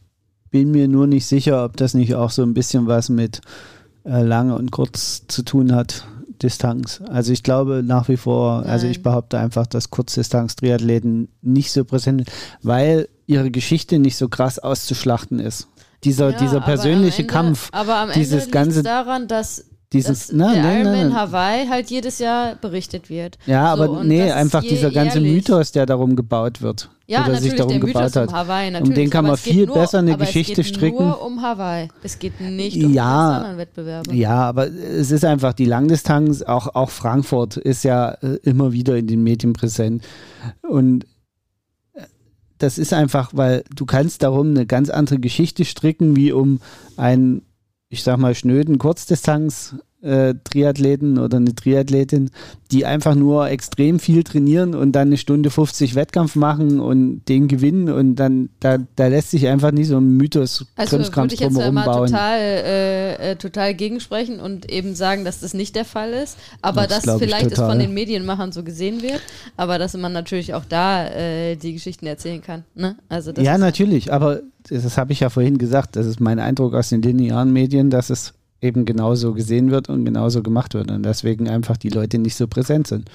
bin 0.52 0.70
mir 0.70 0.87
nur 0.87 1.09
nicht 1.09 1.26
sicher, 1.26 1.64
ob 1.64 1.76
das 1.76 1.94
nicht 1.94 2.14
auch 2.14 2.31
so 2.31 2.44
ein 2.44 2.55
bisschen 2.55 2.87
was 2.87 3.09
mit 3.09 3.40
äh, 4.05 4.22
lange 4.22 4.55
und 4.55 4.70
kurz 4.70 5.26
zu 5.26 5.42
tun 5.42 5.74
hat. 5.74 6.07
Distanz. 6.40 7.00
Also 7.09 7.33
ich 7.33 7.42
glaube 7.42 7.83
nach 7.85 8.09
wie 8.09 8.16
vor, 8.16 8.61
Nein. 8.61 8.70
also 8.70 8.87
ich 8.87 9.02
behaupte 9.02 9.38
einfach, 9.38 9.66
dass 9.66 9.90
Kurzdistanz-Triathleten 9.90 11.28
nicht 11.40 11.70
so 11.70 11.85
präsent 11.85 12.26
sind, 12.26 12.37
weil 12.62 13.09
ihre 13.26 13.50
Geschichte 13.50 13.98
nicht 14.00 14.16
so 14.16 14.28
krass 14.28 14.59
auszuschlachten 14.59 15.38
ist. 15.38 15.68
Dieser, 16.02 16.31
ja, 16.31 16.38
dieser 16.38 16.61
persönliche 16.61 17.22
Ende, 17.22 17.33
Kampf, 17.33 17.68
aber 17.70 17.96
am 17.96 18.12
dieses 18.12 18.44
Ende 18.44 18.50
ganze 18.50 18.83
daran, 18.83 19.28
dass 19.28 19.66
dieses, 19.92 20.28
dass 20.28 20.33
na, 20.33 20.52
der 20.52 20.62
na, 20.62 20.81
Ironman 20.81 21.09
na, 21.11 21.14
Hawaii 21.14 21.66
halt 21.68 21.90
jedes 21.90 22.18
Jahr 22.18 22.57
berichtet 22.57 23.11
wird. 23.11 23.38
Ja, 23.46 23.76
so, 23.76 23.83
aber 23.83 24.05
nee, 24.05 24.31
einfach 24.31 24.62
dieser 24.62 24.90
ganze 24.90 25.18
jährlich. 25.18 25.46
Mythos, 25.46 25.72
der 25.72 25.87
darum 25.87 26.16
gebaut 26.16 26.62
wird. 26.62 26.88
Ja, 27.07 27.26
oder 27.26 27.37
sich 27.37 27.55
darum 27.55 27.81
gebaut 27.81 28.02
Mythos 28.02 28.16
hat. 28.16 28.28
Um 28.28 28.35
Hawaii, 28.35 28.74
um 28.81 28.94
den 28.94 29.11
kann 29.11 29.26
man 29.26 29.37
viel 29.37 29.66
nur, 29.66 29.74
besser 29.74 29.98
eine 29.98 30.16
Geschichte 30.16 30.64
stricken. 30.64 30.96
Es 30.96 31.00
geht 31.00 31.09
nur 31.09 31.22
um 31.22 31.42
Hawaii. 31.42 31.88
Es 32.02 32.18
geht 32.18 32.40
nicht 32.40 32.83
um 32.83 32.92
ja, 32.94 33.37
anderen 33.37 33.59
Wettbewerbe. 33.59 34.14
Ja, 34.14 34.40
aber 34.48 34.68
es 34.68 35.11
ist 35.11 35.24
einfach 35.24 35.52
die 35.52 35.66
Langdistanz, 35.66 36.42
auch, 36.42 36.74
auch 36.74 36.90
Frankfurt 36.90 37.57
ist 37.57 37.85
ja 37.85 38.12
äh, 38.22 38.38
immer 38.42 38.72
wieder 38.72 38.96
in 38.96 39.07
den 39.07 39.22
Medien 39.22 39.52
präsent. 39.52 40.05
Und 40.62 41.05
äh, 41.94 42.02
das 42.59 42.78
ist 42.78 42.94
einfach, 42.94 43.33
weil 43.35 43.64
du 43.74 43.85
kannst 43.85 44.22
darum 44.22 44.50
eine 44.50 44.64
ganz 44.64 44.88
andere 44.88 45.18
Geschichte 45.18 45.64
stricken, 45.64 46.16
wie 46.16 46.33
um 46.33 46.61
einen, 46.96 47.42
ich 47.92 48.02
sag 48.02 48.16
mal, 48.16 48.35
schnöden 48.35 48.78
Kurzdistanz 48.78 49.74
äh, 50.02 50.34
Triathleten 50.44 51.18
oder 51.18 51.38
eine 51.38 51.54
Triathletin, 51.54 52.30
die 52.70 52.84
einfach 52.86 53.14
nur 53.14 53.48
extrem 53.48 53.98
viel 53.98 54.24
trainieren 54.24 54.74
und 54.74 54.92
dann 54.92 55.08
eine 55.08 55.16
Stunde 55.16 55.50
50 55.50 55.94
Wettkampf 55.94 56.34
machen 56.34 56.80
und 56.80 57.22
den 57.28 57.48
gewinnen 57.48 57.88
und 57.88 58.16
dann, 58.16 58.48
da, 58.60 58.78
da 58.96 59.06
lässt 59.06 59.30
sich 59.30 59.46
einfach 59.46 59.70
nicht 59.70 59.88
so 59.88 59.98
ein 59.98 60.16
Mythos 60.16 60.66
also 60.76 60.98
würde 60.98 61.34
ich 61.34 61.40
jetzt 61.40 61.52
mal 61.52 61.84
total, 61.84 62.38
äh, 62.38 63.32
äh, 63.32 63.36
total 63.36 63.74
gegensprechen 63.74 64.40
und 64.40 64.70
eben 64.70 64.94
sagen, 64.94 65.24
dass 65.24 65.40
das 65.40 65.54
nicht 65.54 65.76
der 65.76 65.84
Fall 65.84 66.12
ist, 66.12 66.36
aber 66.62 66.86
das 66.86 67.02
dass 67.02 67.18
vielleicht 67.18 67.52
es 67.52 67.58
von 67.58 67.78
den 67.78 67.94
Medienmachern 67.94 68.52
so 68.52 68.64
gesehen 68.64 69.02
wird, 69.02 69.20
aber 69.56 69.78
dass 69.78 69.96
man 69.96 70.12
natürlich 70.12 70.54
auch 70.54 70.64
da 70.64 71.06
äh, 71.06 71.56
die 71.56 71.74
Geschichten 71.74 72.06
erzählen 72.06 72.42
kann. 72.42 72.64
Ne? 72.74 72.96
Also 73.08 73.32
ja, 73.32 73.58
natürlich, 73.58 74.12
aber 74.12 74.40
das, 74.68 74.82
das 74.82 74.98
habe 74.98 75.12
ich 75.12 75.20
ja 75.20 75.30
vorhin 75.30 75.58
gesagt, 75.58 75.96
das 75.96 76.06
ist 76.06 76.20
mein 76.20 76.38
Eindruck 76.38 76.74
aus 76.74 76.88
den 76.88 77.02
linearen 77.02 77.52
Medien, 77.52 77.90
dass 77.90 78.10
es 78.10 78.34
eben 78.62 78.85
genauso 78.85 79.35
gesehen 79.35 79.70
wird 79.70 79.88
und 79.88 80.05
genauso 80.05 80.42
gemacht 80.42 80.75
wird 80.75 80.90
und 80.90 81.03
deswegen 81.03 81.48
einfach 81.48 81.77
die 81.77 81.90
Leute 81.90 82.18
nicht 82.18 82.37
so 82.37 82.46
präsent 82.46 82.87
sind. 82.87 83.11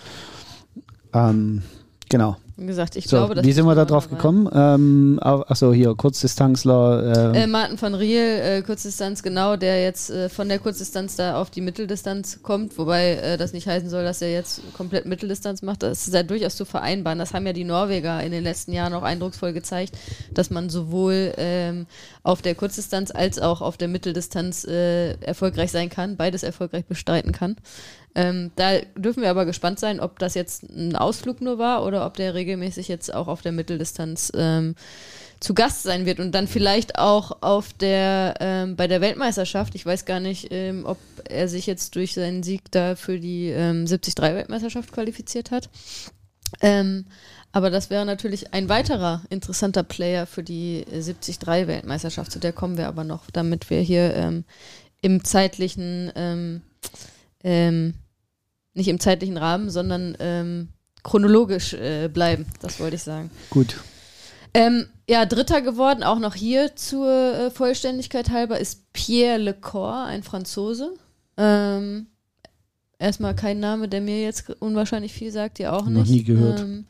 Ähm, 1.14 1.64
genau. 2.10 2.38
Wie 2.60 2.65
gesagt, 2.65 2.96
ich 2.96 3.06
so, 3.06 3.17
glaube, 3.17 3.36
dass 3.36 3.46
Wie 3.46 3.52
sind 3.52 3.67
wir 3.67 3.76
da 3.76 3.86
drauf 3.86 4.10
gekommen? 4.10 4.50
Ähm, 4.52 5.20
achso, 5.22 5.72
hier, 5.72 5.93
Kurzdistanzler. 5.93 7.34
Äh, 7.36 7.43
äh, 7.43 7.48
Martin 7.48 7.78
von 7.78 7.93
Riel, 7.93 8.20
äh, 8.20 8.62
Kurzdistanz, 8.63 9.22
genau, 9.22 9.58
der 9.58 9.84
jetzt 9.84 10.10
äh, 10.10 10.28
von 10.28 10.50
der 10.50 10.58
Kurzdistanz 10.58 11.15
da 11.15 11.39
auf 11.39 11.52
die 11.52 11.62
Mitteldistanz 11.62 12.39
kommt, 12.41 12.76
wobei 12.80 13.12
äh, 13.12 13.38
das 13.38 13.54
nicht 13.54 13.67
heißen 13.67 13.91
soll, 13.91 14.04
dass 14.04 14.24
er 14.24 14.32
jetzt 14.32 14.62
komplett 14.74 15.06
Mitteldistanz 15.06 15.62
macht. 15.62 15.84
Das 15.84 16.08
ist 16.08 16.13
ja 16.15 16.24
durchaus 16.24 16.56
zu 16.56 16.65
vereinbaren. 16.65 17.20
Das 17.20 17.36
haben 17.36 17.46
ja 17.46 17.54
die 17.54 17.63
Norweger 17.63 18.24
in 18.24 18.32
den 18.32 18.43
letzten 18.43 18.74
Jahren 18.74 18.96
auch 18.96 19.04
eindrucksvoll 19.04 19.54
gezeigt, 19.54 19.96
dass 20.34 20.50
man 20.50 20.72
sowohl 20.72 21.34
ähm, 21.38 21.86
auf 22.24 22.41
der 22.41 22.56
Kurzdistanz 22.56 23.12
als 23.12 23.38
auch 23.38 23.62
auf 23.62 23.78
der 23.78 23.88
Mitteldistanz 23.88 24.65
äh, 24.65 25.13
erfolgreich 25.22 25.72
sein 25.72 25.89
kann, 25.89 26.17
beides 26.17 26.41
erfolgreich 26.41 26.86
bestreiten 26.86 27.34
kann. 27.34 27.56
Ähm, 28.17 28.51
da 28.56 28.80
dürfen 28.95 29.21
wir 29.21 29.30
aber 29.30 29.45
gespannt 29.45 29.80
sein, 29.80 29.99
ob 29.99 30.17
das 30.17 30.34
jetzt 30.34 30.63
ein 30.63 30.95
Ausflug 30.95 31.39
nur 31.39 31.60
war 31.60 31.86
oder 31.86 32.03
ob 32.03 32.15
der 32.15 32.34
regelmäßig 32.34 32.88
jetzt 32.88 33.13
auch 33.13 33.27
auf 33.27 33.43
der 33.43 33.51
Mitteldistanz 33.51 34.32
ähm, 34.36 34.73
zu 35.39 35.53
Gast 35.53 35.84
sein 35.84 36.08
wird 36.08 36.19
und 36.19 36.32
dann 36.32 36.47
vielleicht 36.47 36.97
auch 36.97 37.43
auf 37.43 37.73
der 37.73 38.34
ähm, 38.39 38.75
bei 38.75 38.88
der 38.88 39.01
Weltmeisterschaft. 39.01 39.75
Ich 39.75 39.86
weiß 39.86 40.06
gar 40.06 40.19
nicht, 40.19 40.47
ähm, 40.49 40.88
ob 40.88 40.97
er 41.30 41.47
sich 41.47 41.67
jetzt 41.67 41.95
durch 41.95 42.15
seinen 42.15 42.41
Sieg 42.41 42.71
da 42.71 42.95
für 42.95 43.19
die 43.19 43.49
ähm, 43.49 43.86
73-Weltmeisterschaft 43.86 44.91
qualifiziert 44.91 45.51
hat. 45.51 45.69
Ähm, 46.62 47.06
aber 47.51 47.69
das 47.69 47.91
wäre 47.91 48.06
natürlich 48.06 48.51
ein 48.51 48.67
weiterer 48.67 49.21
interessanter 49.30 49.84
Player 49.84 50.25
für 50.25 50.41
die 50.41 50.88
73-Weltmeisterschaft. 50.91 52.32
Zu 52.32 52.39
der 52.39 52.51
kommen 52.51 52.80
wir 52.80 52.88
aber 52.88 53.03
noch, 53.03 53.30
damit 53.30 53.69
wir 53.69 53.82
hier 53.82 54.15
ähm, 54.15 54.43
im 55.01 55.23
zeitlichen 55.23 56.12
ähm, 56.15 56.62
ähm, 57.43 57.93
nicht 58.78 58.88
im 58.88 59.00
zeitlichen 59.00 59.38
Rahmen, 59.38 59.70
sondern 59.70 60.16
ähm, 60.20 60.70
chronologisch 61.04 61.74
äh, 61.74 62.08
bleiben. 62.08 62.46
Das 62.62 62.80
wollte 62.80 62.96
ich 62.96 63.04
sagen. 63.04 63.30
Gut. 63.50 63.78
Ähm, 64.54 64.86
ja, 65.10 65.26
Dritter 65.26 65.62
geworden, 65.62 66.04
auch 66.04 66.20
noch 66.20 66.36
hier 66.36 66.76
zur 66.76 67.08
äh, 67.08 67.52
Vollständigkeit 67.52 68.30
halber, 68.30 68.60
ist 68.60 68.92
Pierre 68.94 69.38
Lecor, 69.38 70.06
ein 70.06 70.24
Franzose. 70.24 70.94
Ähm, 71.38 72.08
erstmal 72.98 73.36
kein 73.36 73.60
Name, 73.60 73.88
der 73.88 74.02
mir 74.02 74.22
jetzt 74.22 74.50
unwahrscheinlich 74.60 75.13
viel 75.13 75.32
sagt, 75.32 75.60
ihr 75.60 75.74
auch 75.74 75.86
nicht. 75.86 75.98
Noch 75.98 76.08
nie 76.08 76.24
gehört. 76.24 76.62
Ähm, 76.62 76.86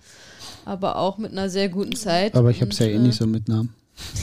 aber 0.66 0.98
auch 0.98 1.18
mit 1.18 1.32
einer 1.32 1.50
sehr 1.50 1.70
guten 1.70 1.96
Zeit. 1.96 2.36
Aber 2.36 2.52
ich 2.52 2.62
habe 2.62 2.72
es 2.72 2.80
ja 2.80 2.88
eh 2.88 3.00
nicht 3.00 3.16
äh, 3.16 3.24
so 3.24 3.28
mit 3.28 3.48
Namen. 3.48 3.74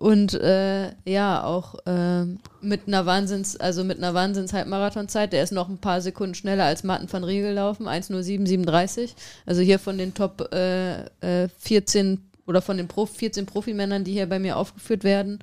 und 0.00 0.32
äh, 0.32 0.92
ja, 1.04 1.44
auch 1.44 1.74
äh, 1.84 2.24
mit 2.62 2.86
einer 2.86 3.04
Wahnsinns, 3.04 3.58
also 3.58 3.84
mit 3.84 3.98
einer 3.98 4.14
Wahnsinns-Halbmarathonzeit. 4.14 5.30
Der 5.30 5.42
ist 5.42 5.52
noch 5.52 5.68
ein 5.68 5.76
paar 5.76 6.00
Sekunden 6.00 6.34
schneller 6.34 6.64
als 6.64 6.84
Martin 6.84 7.12
van 7.12 7.22
Riegel 7.22 7.50
gelaufen, 7.50 7.86
1.07.37. 7.86 9.10
Also 9.44 9.60
hier 9.60 9.78
von 9.78 9.98
den 9.98 10.14
Top 10.14 10.54
äh, 10.54 11.04
14 11.58 12.14
äh, 12.14 12.18
oder 12.46 12.62
von 12.62 12.78
den 12.78 12.88
Pro 12.88 13.04
14 13.04 13.44
Profimännern, 13.44 14.02
die 14.02 14.12
hier 14.12 14.26
bei 14.26 14.38
mir 14.38 14.56
aufgeführt 14.56 15.04
werden. 15.04 15.38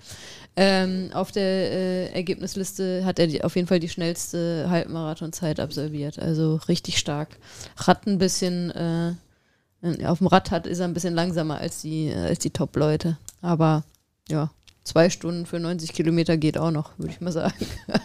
Ähm, 0.55 1.11
auf 1.13 1.31
der 1.31 1.43
äh, 1.43 2.07
Ergebnisliste 2.13 3.05
hat 3.05 3.19
er 3.19 3.27
die, 3.27 3.43
auf 3.43 3.55
jeden 3.55 3.67
Fall 3.67 3.79
die 3.79 3.89
schnellste 3.89 4.71
Halbmarathonzeit 4.71 5.59
absolviert. 5.59 6.17
Also 6.17 6.55
richtig 6.67 6.97
stark. 6.97 7.37
Rad 7.77 8.07
ein 8.07 8.17
bisschen, 8.17 8.71
äh, 8.71 9.13
auf 10.07 10.17
dem 10.17 10.25
Rad 10.25 10.49
hat, 10.49 10.65
ist 10.65 10.79
er 10.79 10.85
ein 10.85 10.95
bisschen 10.95 11.13
langsamer 11.13 11.59
als 11.59 11.81
die, 11.81 12.11
als 12.11 12.39
die 12.39 12.49
Top-Leute. 12.49 13.17
Aber 13.43 13.83
ja, 14.29 14.51
zwei 14.83 15.09
Stunden 15.09 15.45
für 15.45 15.59
90 15.59 15.93
Kilometer 15.93 16.37
geht 16.37 16.57
auch 16.57 16.71
noch, 16.71 16.97
würde 16.97 17.11
ich 17.11 17.21
mal 17.21 17.31
sagen. 17.31 17.65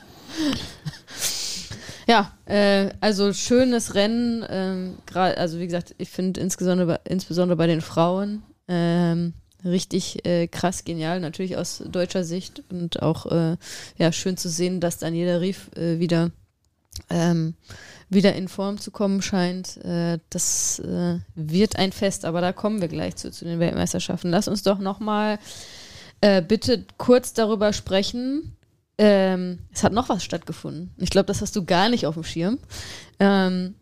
ja, 2.06 2.32
äh, 2.46 2.90
also 3.00 3.32
schönes 3.32 3.94
Rennen. 3.94 4.44
Ähm, 4.48 4.98
also 5.14 5.58
wie 5.58 5.66
gesagt, 5.66 5.94
ich 5.98 6.10
finde 6.10 6.40
insbesondere, 6.40 7.00
insbesondere 7.04 7.56
bei 7.56 7.66
den 7.66 7.80
Frauen 7.80 8.42
ähm, 8.68 9.34
richtig 9.64 10.24
äh, 10.26 10.48
krass 10.48 10.84
genial, 10.84 11.20
natürlich 11.20 11.56
aus 11.56 11.82
deutscher 11.86 12.24
Sicht 12.24 12.62
und 12.70 13.02
auch 13.02 13.26
äh, 13.26 13.56
ja, 13.96 14.12
schön 14.12 14.36
zu 14.36 14.48
sehen, 14.48 14.80
dass 14.80 14.98
Daniela 14.98 15.40
Rief 15.40 15.70
äh, 15.76 15.98
wieder, 16.00 16.30
ähm, 17.10 17.54
wieder 18.08 18.34
in 18.34 18.48
Form 18.48 18.78
zu 18.78 18.90
kommen 18.90 19.22
scheint. 19.22 19.76
Äh, 19.84 20.18
das 20.30 20.80
äh, 20.80 21.18
wird 21.34 21.76
ein 21.76 21.92
Fest, 21.92 22.24
aber 22.24 22.40
da 22.40 22.52
kommen 22.52 22.80
wir 22.80 22.88
gleich 22.88 23.16
zu, 23.16 23.30
zu 23.30 23.44
den 23.44 23.60
Weltmeisterschaften. 23.60 24.30
Lass 24.30 24.48
uns 24.48 24.62
doch 24.62 24.78
nochmal 24.78 25.38
äh, 26.22 26.40
bitte 26.40 26.86
kurz 26.96 27.34
darüber 27.34 27.72
sprechen. 27.72 28.56
Ähm, 28.96 29.58
es 29.72 29.82
hat 29.84 29.92
noch 29.92 30.08
was 30.08 30.24
stattgefunden. 30.24 30.94
Ich 30.96 31.10
glaube, 31.10 31.26
das 31.26 31.42
hast 31.42 31.54
du 31.56 31.64
gar 31.64 31.88
nicht 31.88 32.06
auf 32.06 32.14
dem 32.14 32.24
Schirm. 32.24 32.58
Ähm, 33.18 33.74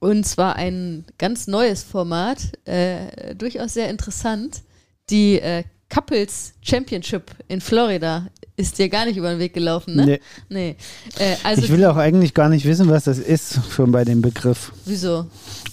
und 0.00 0.26
zwar 0.26 0.56
ein 0.56 1.06
ganz 1.16 1.46
neues 1.46 1.82
Format, 1.82 2.38
äh, 2.66 3.34
durchaus 3.34 3.74
sehr 3.74 3.88
interessant. 3.88 4.62
Die 5.08 5.40
äh, 5.40 5.64
Couples 5.88 6.54
Championship 6.60 7.30
in 7.48 7.60
Florida 7.60 8.26
ist 8.56 8.78
dir 8.78 8.88
gar 8.88 9.06
nicht 9.06 9.16
über 9.16 9.30
den 9.30 9.38
Weg 9.38 9.54
gelaufen, 9.54 9.96
ne? 9.96 10.04
Nee. 10.04 10.20
nee. 10.48 10.76
Äh, 11.18 11.36
also 11.42 11.62
ich 11.62 11.70
will 11.70 11.84
auch 11.84 11.96
eigentlich 11.96 12.34
gar 12.34 12.48
nicht 12.48 12.64
wissen, 12.64 12.88
was 12.88 13.04
das 13.04 13.18
ist, 13.18 13.60
schon 13.70 13.92
bei 13.92 14.04
dem 14.04 14.20
Begriff. 14.20 14.72
Wieso? 14.84 15.26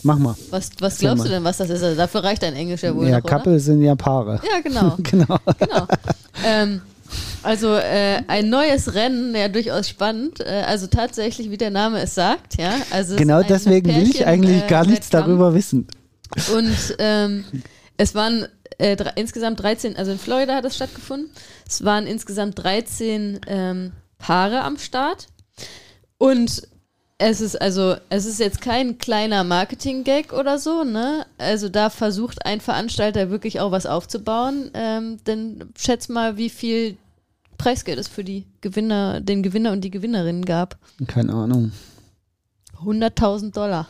Mach 0.04 0.18
mal. 0.18 0.36
Was, 0.50 0.70
was 0.80 0.98
glaubst 0.98 1.20
mal. 1.20 1.24
du 1.26 1.30
denn, 1.30 1.44
was 1.44 1.58
das 1.58 1.70
ist? 1.70 1.84
Also 1.84 1.96
dafür 1.96 2.24
reicht 2.24 2.44
dein 2.44 2.56
Englisch 2.56 2.82
ja 2.82 2.96
wohl. 2.96 3.08
Ja, 3.08 3.20
noch, 3.20 3.26
Couple 3.26 3.60
sind 3.60 3.82
ja 3.82 3.96
Paare. 3.96 4.42
Ja, 4.44 4.60
genau. 4.62 4.96
genau. 5.04 5.38
genau. 5.60 5.88
Ähm, 6.46 6.82
also 7.44 7.76
äh, 7.76 8.22
ein 8.28 8.50
neues 8.50 8.94
Rennen, 8.94 9.36
ja 9.36 9.48
durchaus 9.48 9.90
spannend. 9.90 10.40
Äh, 10.40 10.64
also 10.66 10.88
tatsächlich, 10.88 11.52
wie 11.52 11.58
der 11.58 11.70
Name 11.70 12.00
es 12.02 12.16
sagt, 12.16 12.60
ja. 12.60 12.74
Also 12.92 13.16
genau 13.16 13.42
deswegen 13.44 13.88
Pärchen, 13.88 14.08
will 14.08 14.16
ich 14.16 14.26
eigentlich 14.26 14.64
äh, 14.64 14.68
gar 14.68 14.86
nichts 14.86 15.10
darüber 15.10 15.54
wissen. 15.54 15.88
Und 16.56 16.96
ähm, 17.00 17.44
es 17.98 18.16
waren 18.16 18.48
äh, 18.78 18.96
insgesamt 19.16 19.62
13, 19.62 19.96
also 19.96 20.12
in 20.12 20.20
Florida 20.20 20.56
hat 20.56 20.66
es 20.66 20.76
stattgefunden. 20.76 21.30
Es 21.68 21.84
waren 21.84 22.08
insgesamt 22.08 22.62
13 22.64 23.42
ähm, 23.48 23.92
Paare 24.18 24.62
am 24.62 24.78
Start. 24.78 25.28
Und 26.18 26.68
es 27.22 27.40
ist 27.40 27.62
also, 27.62 27.96
es 28.10 28.26
ist 28.26 28.40
jetzt 28.40 28.62
kein 28.62 28.98
kleiner 28.98 29.44
Marketing-Gag 29.44 30.34
oder 30.34 30.58
so, 30.58 30.84
ne? 30.84 31.28
Also 31.38 31.70
da 31.70 31.92
versucht 31.92 32.46
ein 32.48 32.62
Veranstalter 32.62 33.30
wirklich 33.30 33.60
auch 33.60 33.72
was 33.72 33.86
aufzubauen. 33.86 34.72
Ähm, 34.74 35.18
denn 35.28 35.70
schätz 35.78 36.10
mal, 36.10 36.38
wie 36.38 36.50
viel 36.50 36.98
Preisgeld 37.60 38.00
es 38.00 38.08
für 38.08 38.24
die 38.24 38.48
Gewinner, 38.62 39.22
den 39.22 39.44
Gewinner 39.44 39.72
und 39.72 39.82
die 39.82 39.92
Gewinnerinnen 39.92 40.46
gab. 40.46 40.80
Keine 41.06 41.34
Ahnung. 41.34 41.72
100.000 42.84 43.54
Dollar. 43.54 43.88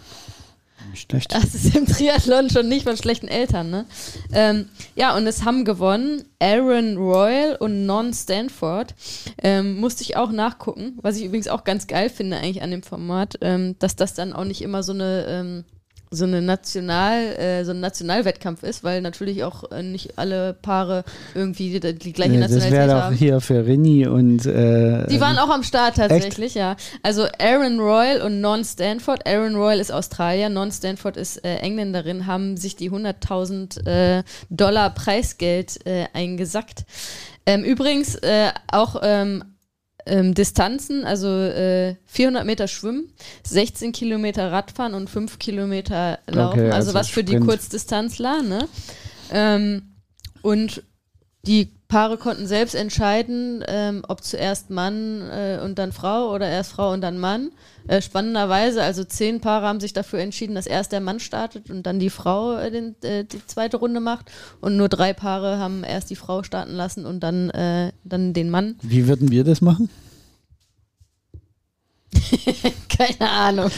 Schlecht. 0.94 1.34
Das 1.34 1.56
ist 1.56 1.76
im 1.76 1.86
Triathlon 1.86 2.50
schon 2.50 2.68
nicht 2.68 2.84
von 2.84 2.98
schlechten 2.98 3.28
Eltern, 3.28 3.70
ne? 3.70 3.86
Ähm, 4.34 4.70
ja, 4.96 5.16
und 5.16 5.26
es 5.28 5.46
haben 5.46 5.66
gewonnen 5.66 6.24
Aaron 6.40 6.98
Royal 6.98 7.56
und 7.56 7.86
Non 7.86 8.14
Stanford. 8.14 8.94
Ähm, 9.42 9.80
musste 9.80 10.04
ich 10.04 10.18
auch 10.18 10.32
nachgucken, 10.32 10.98
was 11.02 11.18
ich 11.18 11.26
übrigens 11.26 11.48
auch 11.48 11.64
ganz 11.64 11.88
geil 11.88 12.10
finde 12.10 12.38
eigentlich 12.38 12.62
an 12.62 12.72
dem 12.72 12.84
Format, 12.84 13.38
ähm, 13.42 13.76
dass 13.80 13.96
das 13.96 14.14
dann 14.14 14.34
auch 14.34 14.46
nicht 14.46 14.62
immer 14.62 14.84
so 14.84 14.94
eine 14.94 15.26
ähm, 15.28 15.66
so 16.14 16.26
eine 16.26 16.42
National, 16.42 17.38
äh, 17.38 17.64
so 17.64 17.72
ein 17.72 17.80
Nationalwettkampf 17.80 18.64
ist, 18.64 18.84
weil 18.84 19.02
natürlich 19.02 19.46
auch 19.46 19.72
äh, 19.72 19.82
nicht 19.82 20.20
alle 20.20 20.54
Paare 20.54 21.06
irgendwie 21.34 21.80
die, 21.80 21.98
die 21.98 22.12
gleiche 22.12 22.34
nee, 22.34 22.40
Nationalität 22.40 22.80
das 22.80 22.88
wäre 22.88 23.10
doch 23.10 23.18
hier 23.18 23.40
für 23.40 23.66
Rini 23.66 24.06
und 24.06 24.46
äh, 24.46 25.08
Die 25.08 25.22
waren 25.22 25.38
auch 25.38 25.50
am 25.50 25.64
Start 25.64 25.96
tatsächlich, 25.96 26.48
echt? 26.48 26.56
ja. 26.56 26.76
Also 27.02 27.28
Aaron 27.40 27.80
Royal 27.80 28.22
und 28.22 28.42
Non 28.42 28.66
Stanford. 28.66 29.26
Aaron 29.26 29.56
Royal 29.56 29.80
ist 29.80 29.92
Australier, 29.92 30.50
Non 30.50 30.70
Stanford 30.70 31.16
ist 31.16 31.46
äh, 31.46 31.56
Engländerin, 31.58 32.28
haben 32.28 32.58
sich 32.58 32.76
die 32.76 32.92
100.000 32.92 33.88
äh, 33.88 34.24
Dollar 34.50 34.90
Preisgeld 34.90 35.86
äh, 35.86 36.08
eingesackt. 36.14 36.84
Ähm, 37.46 37.64
übrigens 37.64 38.16
äh, 38.16 38.50
auch 38.70 38.98
ähm, 39.02 39.44
ähm, 40.06 40.34
Distanzen, 40.34 41.06
also 41.06 41.28
äh, 41.28 41.96
400 42.06 42.46
Meter 42.46 42.68
Schwimmen, 42.68 43.14
16 43.44 43.92
Kilometer 43.92 44.52
Radfahren 44.52 44.94
und 44.94 45.10
5 45.10 45.40
Kilometer 45.40 46.20
Laufen, 46.28 46.60
okay, 46.60 46.66
also, 46.72 46.76
also, 46.76 46.94
was 46.94 47.10
für 47.10 47.24
die 47.24 47.40
Kurzdistanzler. 47.40 48.42
Ne? 48.42 48.68
Ähm, 49.32 49.94
und 50.42 50.84
die 51.46 51.74
Paare 51.92 52.16
konnten 52.16 52.48
selbst 52.48 52.74
entscheiden, 52.74 53.66
ähm, 53.68 54.04
ob 54.08 54.24
zuerst 54.24 54.70
Mann 54.70 55.30
äh, 55.30 55.60
und 55.62 55.78
dann 55.78 55.92
Frau 55.92 56.34
oder 56.34 56.48
erst 56.48 56.72
Frau 56.72 56.94
und 56.94 57.02
dann 57.02 57.18
Mann. 57.18 57.52
Äh, 57.86 58.02
spannenderweise, 58.02 58.82
also 58.82 59.04
zehn 59.04 59.42
Paare 59.42 59.68
haben 59.68 59.82
sich 59.82 59.92
dafür 59.92 60.20
entschieden, 60.20 60.56
dass 60.56 60.68
erst 60.68 60.94
der 60.94 61.02
Mann 61.02 61.20
startet 61.20 61.70
und 61.70 61.84
dann 61.84 62.00
die 62.00 62.10
Frau 62.10 62.56
äh, 62.56 62.72
den, 62.72 62.96
äh, 63.02 63.26
die 63.26 63.46
zweite 63.46 63.76
Runde 63.76 64.00
macht. 64.00 64.32
Und 64.62 64.78
nur 64.78 64.88
drei 64.88 65.12
Paare 65.12 65.58
haben 65.58 65.84
erst 65.84 66.10
die 66.10 66.16
Frau 66.16 66.44
starten 66.44 66.72
lassen 66.72 67.06
und 67.06 67.20
dann, 67.20 67.50
äh, 67.50 67.92
dann 68.06 68.32
den 68.32 68.50
Mann. 68.50 68.76
Wie 68.82 69.08
würden 69.08 69.30
wir 69.30 69.44
das 69.44 69.60
machen? 69.60 69.90
Keine 72.90 73.30
Ahnung. 73.30 73.72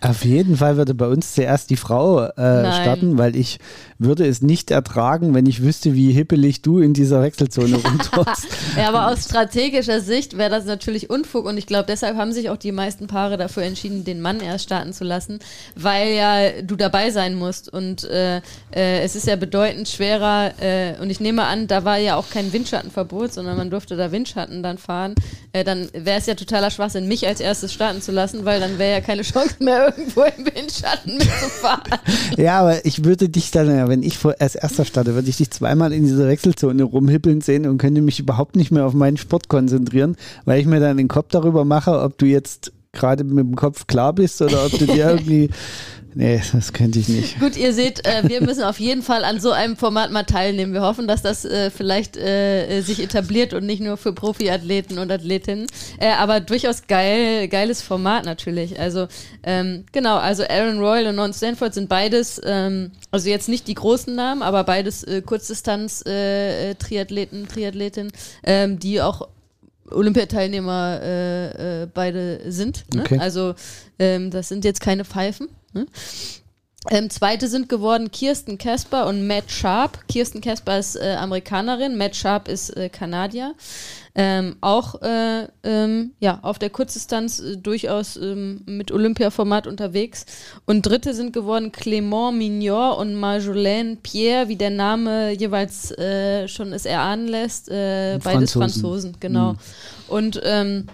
Auf 0.00 0.24
jeden 0.24 0.56
Fall 0.56 0.76
würde 0.76 0.94
bei 0.94 1.08
uns 1.08 1.34
zuerst 1.34 1.70
die 1.70 1.76
Frau 1.76 2.24
äh, 2.24 2.30
starten, 2.30 3.18
weil 3.18 3.34
ich 3.34 3.58
würde 3.98 4.26
es 4.26 4.42
nicht 4.42 4.70
ertragen, 4.70 5.34
wenn 5.34 5.46
ich 5.46 5.62
wüsste, 5.62 5.94
wie 5.94 6.12
hippelig 6.12 6.62
du 6.62 6.80
in 6.80 6.92
dieser 6.92 7.22
Wechselzone 7.22 7.76
rumtust. 7.84 8.46
ja, 8.76 8.88
aber 8.88 9.08
aus 9.08 9.24
strategischer 9.24 10.00
Sicht 10.00 10.36
wäre 10.36 10.50
das 10.50 10.66
natürlich 10.66 11.10
Unfug 11.10 11.46
und 11.46 11.56
ich 11.56 11.66
glaube, 11.66 11.86
deshalb 11.88 12.16
haben 12.16 12.32
sich 12.32 12.50
auch 12.50 12.56
die 12.56 12.72
meisten 12.72 13.06
Paare 13.06 13.36
dafür 13.36 13.62
entschieden, 13.62 14.04
den 14.04 14.20
Mann 14.20 14.40
erst 14.40 14.64
starten 14.64 14.92
zu 14.92 15.04
lassen, 15.04 15.38
weil 15.74 16.14
ja 16.14 16.62
du 16.62 16.76
dabei 16.76 17.10
sein 17.10 17.34
musst 17.34 17.72
und 17.72 18.04
äh, 18.04 18.36
äh, 18.74 19.00
es 19.00 19.16
ist 19.16 19.26
ja 19.26 19.36
bedeutend 19.36 19.88
schwerer 19.88 20.52
äh, 20.60 21.00
und 21.00 21.10
ich 21.10 21.20
nehme 21.20 21.44
an, 21.44 21.66
da 21.66 21.84
war 21.84 21.98
ja 21.98 22.16
auch 22.16 22.28
kein 22.30 22.52
Windschattenverbot, 22.52 23.32
sondern 23.32 23.56
man 23.56 23.70
durfte 23.70 23.96
da 23.96 24.12
Windschatten 24.12 24.62
dann 24.62 24.78
fahren. 24.78 25.14
Äh, 25.52 25.64
dann 25.64 25.88
wäre 25.92 26.18
es 26.18 26.26
ja 26.26 26.34
totaler 26.34 26.70
Schwachsinn, 26.70 27.08
mich 27.08 27.26
als 27.26 27.40
erstes 27.56 27.72
starten 27.72 28.02
zu 28.02 28.12
lassen, 28.12 28.44
weil 28.44 28.60
dann 28.60 28.78
wäre 28.78 28.92
ja 28.92 29.00
keine 29.00 29.22
Chance 29.22 29.56
mehr, 29.60 29.86
irgendwo 29.96 30.24
im 30.24 30.44
Windschatten 30.44 31.16
mitzufahren. 31.16 31.98
ja, 32.36 32.60
aber 32.60 32.84
ich 32.84 33.04
würde 33.04 33.30
dich 33.30 33.50
dann, 33.50 33.88
wenn 33.88 34.02
ich 34.02 34.18
als 34.38 34.56
erster 34.56 34.84
starte, 34.84 35.14
würde 35.14 35.30
ich 35.30 35.38
dich 35.38 35.50
zweimal 35.50 35.94
in 35.94 36.04
dieser 36.04 36.28
Wechselzone 36.28 36.82
rumhippeln 36.82 37.40
sehen 37.40 37.66
und 37.66 37.78
könnte 37.78 38.02
mich 38.02 38.20
überhaupt 38.20 38.56
nicht 38.56 38.72
mehr 38.72 38.84
auf 38.84 38.92
meinen 38.92 39.16
Sport 39.16 39.48
konzentrieren, 39.48 40.16
weil 40.44 40.60
ich 40.60 40.66
mir 40.66 40.80
dann 40.80 40.98
den 40.98 41.08
Kopf 41.08 41.28
darüber 41.30 41.64
mache, 41.64 41.98
ob 41.98 42.18
du 42.18 42.26
jetzt 42.26 42.72
gerade 42.96 43.24
mit 43.24 43.38
dem 43.38 43.56
Kopf 43.56 43.86
klar 43.86 44.12
bist 44.12 44.42
oder 44.42 44.66
ob 44.66 44.78
du 44.78 44.86
dir 44.86 45.06
irgendwie 45.10 45.48
Nee, 46.18 46.40
das 46.50 46.72
könnte 46.72 46.98
ich 46.98 47.10
nicht. 47.10 47.38
Gut, 47.40 47.58
ihr 47.58 47.74
seht, 47.74 48.06
äh, 48.06 48.26
wir 48.26 48.40
müssen 48.40 48.62
auf 48.62 48.80
jeden 48.80 49.02
Fall 49.02 49.22
an 49.22 49.38
so 49.38 49.50
einem 49.50 49.76
Format 49.76 50.10
mal 50.12 50.22
teilnehmen. 50.22 50.72
Wir 50.72 50.80
hoffen, 50.80 51.06
dass 51.06 51.20
das 51.20 51.44
äh, 51.44 51.70
vielleicht 51.70 52.16
äh, 52.16 52.80
sich 52.80 53.02
etabliert 53.02 53.52
und 53.52 53.66
nicht 53.66 53.82
nur 53.82 53.98
für 53.98 54.14
Profiathleten 54.14 54.96
und 54.96 55.12
Athletinnen. 55.12 55.66
Äh, 56.00 56.12
aber 56.12 56.40
durchaus 56.40 56.86
geil, 56.86 57.48
geiles 57.48 57.82
Format 57.82 58.24
natürlich. 58.24 58.80
Also 58.80 59.08
ähm, 59.42 59.84
genau, 59.92 60.16
also 60.16 60.42
Aaron 60.44 60.78
Royal 60.78 61.08
und 61.08 61.16
Non 61.16 61.34
Stanford 61.34 61.74
sind 61.74 61.90
beides, 61.90 62.40
ähm, 62.46 62.92
also 63.10 63.28
jetzt 63.28 63.50
nicht 63.50 63.68
die 63.68 63.74
großen 63.74 64.14
Namen, 64.14 64.40
aber 64.40 64.64
beides 64.64 65.04
äh, 65.04 65.20
Kurzdistanz-Triathleten, 65.20 67.44
äh, 67.44 67.46
Triathletinnen, 67.46 68.12
ähm, 68.42 68.78
die 68.78 69.02
auch 69.02 69.28
Olympiateilnehmer 69.90 71.00
äh, 71.02 71.82
äh, 71.82 71.86
beide 71.92 72.40
sind. 72.50 72.84
Ne? 72.94 73.02
Okay. 73.02 73.18
Also 73.18 73.54
ähm, 73.98 74.30
das 74.30 74.48
sind 74.48 74.64
jetzt 74.64 74.80
keine 74.80 75.04
Pfeifen. 75.04 75.48
Ne? 75.72 75.86
Ähm, 76.90 77.10
zweite 77.10 77.48
sind 77.48 77.68
geworden 77.68 78.10
Kirsten 78.10 78.58
Casper 78.58 79.06
und 79.06 79.26
Matt 79.26 79.50
Sharp. 79.50 80.06
Kirsten 80.08 80.40
Casper 80.40 80.78
ist 80.78 80.96
äh, 80.96 81.16
Amerikanerin, 81.18 81.96
Matt 81.96 82.14
Sharp 82.14 82.48
ist 82.48 82.76
äh, 82.76 82.88
Kanadier. 82.88 83.54
Ähm, 84.18 84.56
auch 84.62 85.02
äh, 85.02 85.46
ähm, 85.62 86.12
ja, 86.20 86.38
auf 86.40 86.58
der 86.58 86.70
Kurzdistanz 86.70 87.38
äh, 87.38 87.58
durchaus 87.58 88.16
ähm, 88.16 88.62
mit 88.64 88.90
Olympia-Format 88.90 89.66
unterwegs. 89.66 90.24
Und 90.64 90.86
dritte 90.86 91.12
sind 91.12 91.34
geworden 91.34 91.70
Clément 91.70 92.32
Mignor 92.32 92.96
und 92.96 93.14
Marjolaine 93.14 93.96
Pierre, 94.02 94.48
wie 94.48 94.56
der 94.56 94.70
Name 94.70 95.32
jeweils 95.32 95.90
äh, 95.98 96.48
schon 96.48 96.72
es 96.72 96.86
erahnen 96.86 97.28
lässt. 97.28 97.68
Äh, 97.68 98.18
beides 98.24 98.54
Franzosen. 98.54 99.12
Franzosen, 99.12 99.16
genau. 99.20 99.52
Mhm. 99.52 99.58
Und 100.08 100.40
ähm, 100.44 100.86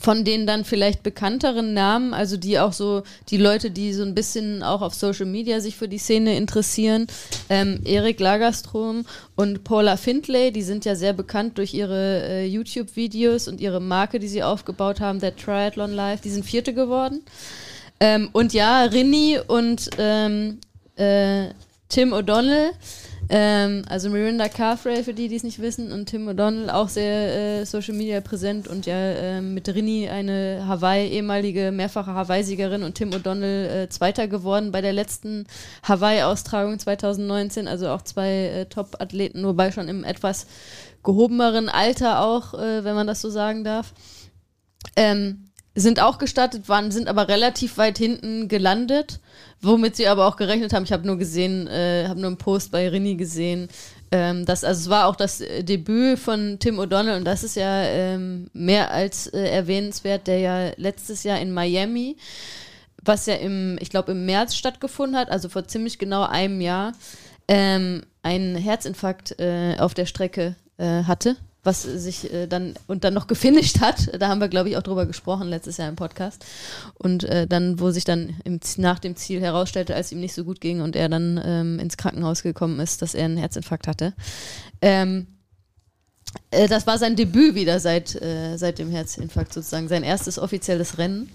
von 0.00 0.24
den 0.24 0.46
dann 0.46 0.64
vielleicht 0.64 1.02
bekannteren 1.02 1.74
Namen, 1.74 2.14
also 2.14 2.36
die 2.36 2.58
auch 2.58 2.72
so, 2.72 3.02
die 3.28 3.36
Leute, 3.36 3.70
die 3.70 3.92
so 3.92 4.02
ein 4.02 4.14
bisschen 4.14 4.62
auch 4.62 4.82
auf 4.82 4.94
Social 4.94 5.26
Media 5.26 5.60
sich 5.60 5.76
für 5.76 5.88
die 5.88 5.98
Szene 5.98 6.36
interessieren, 6.36 7.06
ähm, 7.48 7.80
Erik 7.84 8.20
Lagerstrom 8.20 9.04
und 9.34 9.64
Paula 9.64 9.96
Findlay, 9.96 10.50
die 10.50 10.62
sind 10.62 10.84
ja 10.84 10.94
sehr 10.94 11.12
bekannt 11.12 11.58
durch 11.58 11.74
ihre 11.74 12.22
äh, 12.28 12.46
YouTube-Videos 12.46 13.48
und 13.48 13.60
ihre 13.60 13.80
Marke, 13.80 14.18
die 14.18 14.28
sie 14.28 14.42
aufgebaut 14.42 15.00
haben, 15.00 15.20
der 15.20 15.36
Triathlon 15.36 15.92
Live, 15.92 16.20
die 16.20 16.30
sind 16.30 16.44
Vierte 16.44 16.74
geworden. 16.74 17.22
Ähm, 18.00 18.28
und 18.32 18.52
ja, 18.52 18.82
Rinny 18.82 19.38
und 19.46 19.90
ähm, 19.98 20.58
äh, 20.96 21.48
Tim 21.88 22.12
O'Donnell, 22.12 22.70
ähm, 23.28 23.82
also 23.88 24.08
Mirinda 24.10 24.48
Carfrey, 24.48 25.02
für 25.02 25.14
die, 25.14 25.28
die 25.28 25.36
es 25.36 25.42
nicht 25.42 25.60
wissen, 25.60 25.92
und 25.92 26.06
Tim 26.06 26.28
O'Donnell 26.28 26.70
auch 26.70 26.88
sehr 26.88 27.60
äh, 27.60 27.64
Social 27.66 27.94
Media 27.94 28.20
präsent 28.20 28.68
und 28.68 28.86
ja 28.86 28.96
ähm, 28.96 29.54
mit 29.54 29.68
Rini 29.68 30.08
eine 30.08 30.64
Hawaii, 30.66 31.08
ehemalige 31.08 31.72
mehrfache 31.72 32.14
Hawaii-Siegerin 32.14 32.82
und 32.82 32.94
Tim 32.94 33.10
O'Donnell 33.10 33.84
äh, 33.84 33.88
Zweiter 33.88 34.28
geworden 34.28 34.70
bei 34.72 34.80
der 34.80 34.92
letzten 34.92 35.46
Hawaii-Austragung 35.82 36.78
2019, 36.78 37.68
also 37.68 37.88
auch 37.88 38.02
zwei 38.02 38.30
äh, 38.30 38.66
Top-Athleten, 38.66 39.44
wobei 39.44 39.72
schon 39.72 39.88
im 39.88 40.04
etwas 40.04 40.46
gehobeneren 41.02 41.68
Alter 41.68 42.22
auch, 42.22 42.54
äh, 42.54 42.84
wenn 42.84 42.94
man 42.94 43.06
das 43.06 43.20
so 43.20 43.30
sagen 43.30 43.64
darf. 43.64 43.92
Ähm, 44.94 45.45
sind 45.76 46.00
auch 46.00 46.18
gestartet, 46.18 46.68
waren, 46.68 46.90
sind 46.90 47.06
aber 47.06 47.28
relativ 47.28 47.76
weit 47.76 47.98
hinten 47.98 48.48
gelandet, 48.48 49.20
womit 49.60 49.94
sie 49.94 50.08
aber 50.08 50.26
auch 50.26 50.36
gerechnet 50.36 50.72
haben. 50.72 50.84
Ich 50.84 50.92
habe 50.92 51.06
nur 51.06 51.18
gesehen, 51.18 51.68
äh, 51.68 52.06
habe 52.08 52.18
nur 52.18 52.28
einen 52.28 52.38
Post 52.38 52.72
bei 52.72 52.88
Rini 52.88 53.14
gesehen. 53.14 53.68
Ähm, 54.10 54.46
das, 54.46 54.64
also 54.64 54.80
es 54.80 54.90
war 54.90 55.06
auch 55.06 55.16
das 55.16 55.42
äh, 55.42 55.62
Debüt 55.62 56.18
von 56.18 56.58
Tim 56.58 56.80
O'Donnell 56.80 57.18
und 57.18 57.24
das 57.24 57.44
ist 57.44 57.56
ja 57.56 57.82
ähm, 57.82 58.48
mehr 58.54 58.90
als 58.90 59.26
äh, 59.26 59.38
erwähnenswert, 59.38 60.26
der 60.26 60.38
ja 60.38 60.70
letztes 60.76 61.24
Jahr 61.24 61.38
in 61.40 61.52
Miami, 61.52 62.16
was 63.04 63.26
ja 63.26 63.34
im, 63.34 63.76
ich 63.80 63.90
glaube 63.90 64.12
im 64.12 64.24
März 64.24 64.54
stattgefunden 64.54 65.16
hat, 65.16 65.28
also 65.28 65.50
vor 65.50 65.68
ziemlich 65.68 65.98
genau 65.98 66.22
einem 66.22 66.62
Jahr, 66.62 66.92
ähm, 67.48 68.02
einen 68.22 68.56
Herzinfarkt 68.56 69.38
äh, 69.38 69.76
auf 69.78 69.92
der 69.92 70.06
Strecke 70.06 70.56
äh, 70.78 71.02
hatte 71.04 71.36
was 71.66 71.82
sich 71.82 72.32
äh, 72.32 72.46
dann 72.46 72.74
und 72.86 73.04
dann 73.04 73.12
noch 73.12 73.26
gefinisht 73.26 73.80
hat. 73.80 74.08
Da 74.18 74.28
haben 74.28 74.40
wir, 74.40 74.48
glaube 74.48 74.68
ich, 74.70 74.76
auch 74.76 74.82
drüber 74.82 75.04
gesprochen 75.04 75.48
letztes 75.48 75.76
Jahr 75.76 75.88
im 75.88 75.96
Podcast. 75.96 76.44
Und 76.94 77.24
äh, 77.24 77.46
dann, 77.46 77.80
wo 77.80 77.90
sich 77.90 78.04
dann 78.04 78.36
im, 78.44 78.60
nach 78.78 78.98
dem 78.98 79.16
Ziel 79.16 79.40
herausstellte, 79.40 79.94
als 79.94 80.12
ihm 80.12 80.20
nicht 80.20 80.34
so 80.34 80.44
gut 80.44 80.60
ging 80.60 80.80
und 80.80 80.96
er 80.96 81.08
dann 81.08 81.40
ähm, 81.44 81.78
ins 81.78 81.96
Krankenhaus 81.96 82.42
gekommen 82.42 82.80
ist, 82.80 83.02
dass 83.02 83.14
er 83.14 83.26
einen 83.26 83.36
Herzinfarkt 83.36 83.86
hatte. 83.88 84.14
Ähm, 84.80 85.26
äh, 86.50 86.68
das 86.68 86.86
war 86.86 86.98
sein 86.98 87.16
Debüt 87.16 87.54
wieder 87.54 87.80
seit, 87.80 88.14
äh, 88.20 88.56
seit 88.56 88.78
dem 88.78 88.90
Herzinfarkt 88.90 89.52
sozusagen, 89.52 89.88
sein 89.88 90.02
erstes 90.02 90.38
offizielles 90.38 90.98
Rennen. 90.98 91.30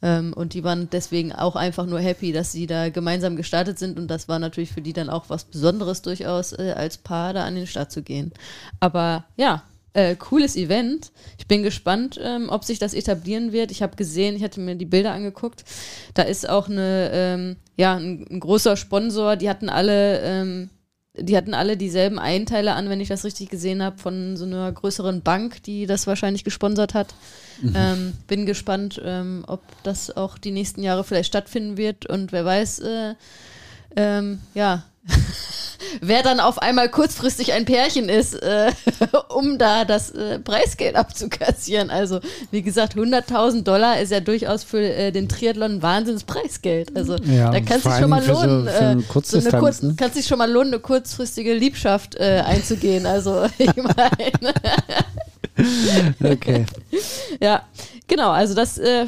Ähm, 0.00 0.32
und 0.32 0.54
die 0.54 0.64
waren 0.64 0.88
deswegen 0.90 1.32
auch 1.32 1.56
einfach 1.56 1.86
nur 1.86 2.00
happy, 2.00 2.32
dass 2.32 2.52
sie 2.52 2.66
da 2.66 2.88
gemeinsam 2.88 3.36
gestartet 3.36 3.78
sind. 3.78 3.98
Und 3.98 4.08
das 4.08 4.28
war 4.28 4.38
natürlich 4.38 4.72
für 4.72 4.82
die 4.82 4.92
dann 4.92 5.10
auch 5.10 5.24
was 5.28 5.44
Besonderes 5.44 6.02
durchaus, 6.02 6.52
äh, 6.52 6.74
als 6.76 6.98
Paar 6.98 7.32
da 7.32 7.44
an 7.44 7.54
den 7.54 7.66
Start 7.66 7.90
zu 7.90 8.02
gehen. 8.02 8.32
Aber 8.80 9.24
ja, 9.36 9.64
äh, 9.94 10.14
cooles 10.16 10.56
Event. 10.56 11.10
Ich 11.38 11.48
bin 11.48 11.62
gespannt, 11.62 12.20
ähm, 12.22 12.48
ob 12.50 12.64
sich 12.64 12.78
das 12.78 12.94
etablieren 12.94 13.52
wird. 13.52 13.70
Ich 13.70 13.82
habe 13.82 13.96
gesehen, 13.96 14.36
ich 14.36 14.44
hatte 14.44 14.60
mir 14.60 14.76
die 14.76 14.84
Bilder 14.84 15.12
angeguckt. 15.12 15.64
Da 16.14 16.22
ist 16.22 16.48
auch 16.48 16.68
eine, 16.68 17.10
ähm, 17.12 17.56
ja, 17.76 17.96
ein, 17.96 18.26
ein, 18.30 18.40
großer 18.40 18.76
Sponsor. 18.76 19.36
Die 19.36 19.48
hatten 19.48 19.68
alle, 19.68 20.20
ähm, 20.20 20.70
die 21.20 21.36
hatten 21.36 21.54
alle 21.54 21.76
dieselben 21.76 22.18
Einteile 22.18 22.74
an, 22.74 22.88
wenn 22.88 23.00
ich 23.00 23.08
das 23.08 23.24
richtig 23.24 23.50
gesehen 23.50 23.82
habe, 23.82 23.98
von 23.98 24.36
so 24.36 24.44
einer 24.44 24.70
größeren 24.70 25.22
Bank, 25.22 25.62
die 25.62 25.86
das 25.86 26.06
wahrscheinlich 26.06 26.44
gesponsert 26.44 26.94
hat. 26.94 27.14
Mhm. 27.60 27.74
Ähm, 27.76 28.12
bin 28.26 28.46
gespannt, 28.46 29.00
ähm, 29.04 29.44
ob 29.46 29.62
das 29.82 30.16
auch 30.16 30.38
die 30.38 30.50
nächsten 30.50 30.82
Jahre 30.82 31.04
vielleicht 31.04 31.28
stattfinden 31.28 31.76
wird 31.76 32.06
und 32.06 32.32
wer 32.32 32.44
weiß, 32.44 32.80
äh, 32.80 33.14
ähm, 33.96 34.40
ja, 34.54 34.84
wer 36.00 36.22
dann 36.22 36.40
auf 36.40 36.60
einmal 36.60 36.88
kurzfristig 36.88 37.52
ein 37.52 37.64
Pärchen 37.64 38.08
ist, 38.08 38.34
äh, 38.34 38.72
um 39.28 39.58
da 39.58 39.84
das 39.84 40.10
äh, 40.10 40.38
Preisgeld 40.38 40.96
abzukassieren. 40.96 41.90
Also, 41.90 42.20
wie 42.50 42.62
gesagt, 42.62 42.94
100.000 42.96 43.62
Dollar 43.62 44.00
ist 44.00 44.12
ja 44.12 44.20
durchaus 44.20 44.64
für 44.64 44.80
äh, 44.80 45.12
den 45.12 45.28
Triathlon 45.28 45.76
ein 45.76 45.82
Wahnsinns-Preisgeld. 45.82 46.96
Also, 46.96 47.16
Ja, 47.24 47.50
da 47.50 47.60
kann 47.60 47.78
es 47.78 47.84
sich 47.84 47.94
schon 47.94 48.10
mal 48.10 48.22
so- 48.22 48.32
lohnen, 48.32 48.64
für 48.68 48.70
äh, 48.72 48.78
eine 48.78 49.04
so 49.22 49.38
eine 49.38 49.50
kurz, 49.60 49.82
ne? 49.82 49.94
kann 49.96 50.12
sich 50.12 50.26
schon 50.26 50.38
mal 50.38 50.50
lohnen, 50.50 50.72
eine 50.74 50.80
kurzfristige 50.80 51.54
Liebschaft 51.54 52.14
äh, 52.16 52.42
einzugehen. 52.46 53.06
Also, 53.06 53.46
ich 53.58 53.74
meine, 53.76 54.54
Okay. 56.22 56.64
ja, 57.40 57.62
genau. 58.06 58.30
Also, 58.30 58.54
das 58.54 58.78
äh, 58.78 59.02
äh, 59.02 59.06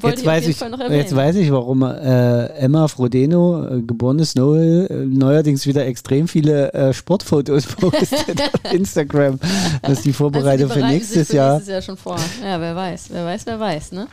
wollte 0.00 0.20
Jetzt 0.20 0.22
ich 0.22 0.28
auf 0.28 0.34
jeden 0.34 0.50
ich, 0.50 0.56
Fall 0.56 0.70
noch 0.70 0.80
erwähnen. 0.80 1.00
jetzt 1.00 1.14
weiß 1.14 1.36
ich, 1.36 1.50
warum 1.50 1.82
äh, 1.82 2.46
Emma 2.58 2.88
Frodeno, 2.88 3.66
äh, 3.66 3.82
geborene 3.82 4.24
Snowhill, 4.24 4.86
äh, 4.90 4.94
neuerdings 5.06 5.66
wieder 5.66 5.86
extrem 5.86 6.28
viele 6.28 6.72
äh, 6.72 6.92
Sportfotos 6.92 7.66
postet 7.80 8.40
auf 8.42 8.72
Instagram. 8.72 9.38
Das 9.40 9.50
ist 9.50 9.82
die 9.82 9.82
Also 9.82 10.02
die 10.02 10.12
Vorbereitung 10.12 10.68
für 10.68 10.74
bereiten 10.76 10.94
nächstes 10.94 11.28
für 11.28 11.36
Jahr. 11.36 11.54
Nächstes 11.54 11.72
Jahr 11.72 11.82
schon 11.82 11.96
vor. 11.96 12.18
Ja, 12.42 12.60
wer 12.60 12.74
weiß, 12.76 13.06
wer 13.10 13.24
weiß, 13.24 13.46
wer 13.46 13.60
weiß, 13.60 13.92
ne? 13.92 14.06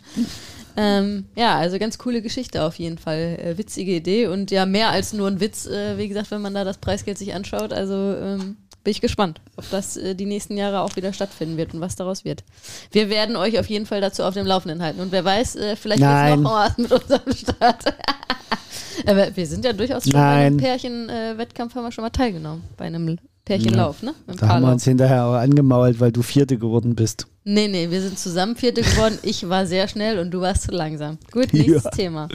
Ähm, 0.77 1.25
ja, 1.35 1.57
also 1.57 1.77
ganz 1.77 1.97
coole 1.97 2.21
Geschichte 2.21 2.63
auf 2.63 2.75
jeden 2.75 2.97
Fall. 2.97 3.37
Äh, 3.43 3.57
witzige 3.57 3.93
Idee 3.95 4.27
und 4.27 4.51
ja, 4.51 4.65
mehr 4.65 4.89
als 4.91 5.13
nur 5.13 5.27
ein 5.27 5.39
Witz, 5.39 5.65
äh, 5.65 5.97
wie 5.97 6.07
gesagt, 6.07 6.31
wenn 6.31 6.41
man 6.41 6.53
da 6.53 6.63
das 6.63 6.77
Preisgeld 6.77 7.17
sich 7.17 7.33
anschaut. 7.33 7.73
Also 7.73 7.95
ähm, 7.95 8.55
bin 8.84 8.91
ich 8.91 9.01
gespannt, 9.01 9.41
ob 9.57 9.69
das 9.69 9.97
äh, 9.97 10.15
die 10.15 10.25
nächsten 10.25 10.57
Jahre 10.57 10.82
auch 10.82 10.95
wieder 10.95 11.13
stattfinden 11.13 11.57
wird 11.57 11.73
und 11.73 11.82
was 11.82 11.95
daraus 11.95 12.25
wird. 12.25 12.43
Wir 12.91 13.09
werden 13.09 13.36
euch 13.36 13.59
auf 13.59 13.67
jeden 13.67 13.86
Fall 13.86 14.01
dazu 14.01 14.23
auf 14.23 14.34
dem 14.34 14.45
Laufenden 14.45 14.82
halten. 14.82 14.99
Und 15.01 15.11
wer 15.11 15.25
weiß, 15.25 15.55
äh, 15.57 15.75
vielleicht 15.75 16.01
Nein. 16.01 16.41
noch 16.41 16.53
was 16.53 16.77
mit 16.77 16.91
unserem 16.91 17.34
Start. 17.34 17.84
Aber 19.05 19.36
wir 19.36 19.47
sind 19.47 19.65
ja 19.65 19.73
durchaus 19.73 20.03
schon 20.03 20.13
bei 20.13 20.19
Nein. 20.19 20.45
einem 20.45 20.57
Pärchen-Wettkampf, 20.57 21.75
haben 21.75 21.84
wir 21.84 21.91
schon 21.91 22.03
mal 22.03 22.09
teilgenommen. 22.09 22.63
Bei 22.77 22.86
einem 22.86 23.17
Pärchenlauf, 23.49 24.03
ne? 24.03 24.13
Mit 24.27 24.35
dem 24.35 24.39
Da 24.39 24.47
haben 24.47 24.47
wir 24.47 24.47
Karlauf. 24.61 24.73
uns 24.73 24.83
hinterher 24.85 25.25
auch 25.25 25.33
angemault, 25.33 25.99
weil 25.99 26.11
du 26.11 26.21
Vierte 26.21 26.57
geworden 26.57 26.95
bist. 26.95 27.27
Nee, 27.43 27.67
nee, 27.67 27.89
wir 27.89 28.01
sind 28.01 28.17
zusammen 28.19 28.55
Vierte 28.55 28.81
geworden. 28.81 29.17
Ich 29.23 29.47
war 29.49 29.65
sehr 29.65 29.87
schnell 29.87 30.19
und 30.19 30.31
du 30.31 30.41
warst 30.41 30.63
zu 30.63 30.71
langsam. 30.71 31.17
Gut, 31.31 31.51
nächstes 31.53 31.83
Ja. 31.85 31.89
Thema. 31.89 32.27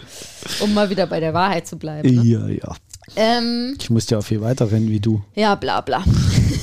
Um 0.60 0.74
mal 0.74 0.90
wieder 0.90 1.06
bei 1.06 1.20
der 1.20 1.32
Wahrheit 1.32 1.66
zu 1.66 1.76
bleiben. 1.76 2.14
Ne? 2.14 2.22
Ja, 2.24 2.48
ja. 2.48 2.74
Ähm, 3.16 3.76
Ich 3.80 3.90
musste 3.90 4.14
ja 4.14 4.18
auch 4.18 4.24
viel 4.24 4.40
weiter 4.40 4.70
rennen 4.70 4.88
wie 4.90 5.00
du. 5.00 5.22
ja, 5.34 5.54
bla 5.54 5.80
bla. 5.82 6.02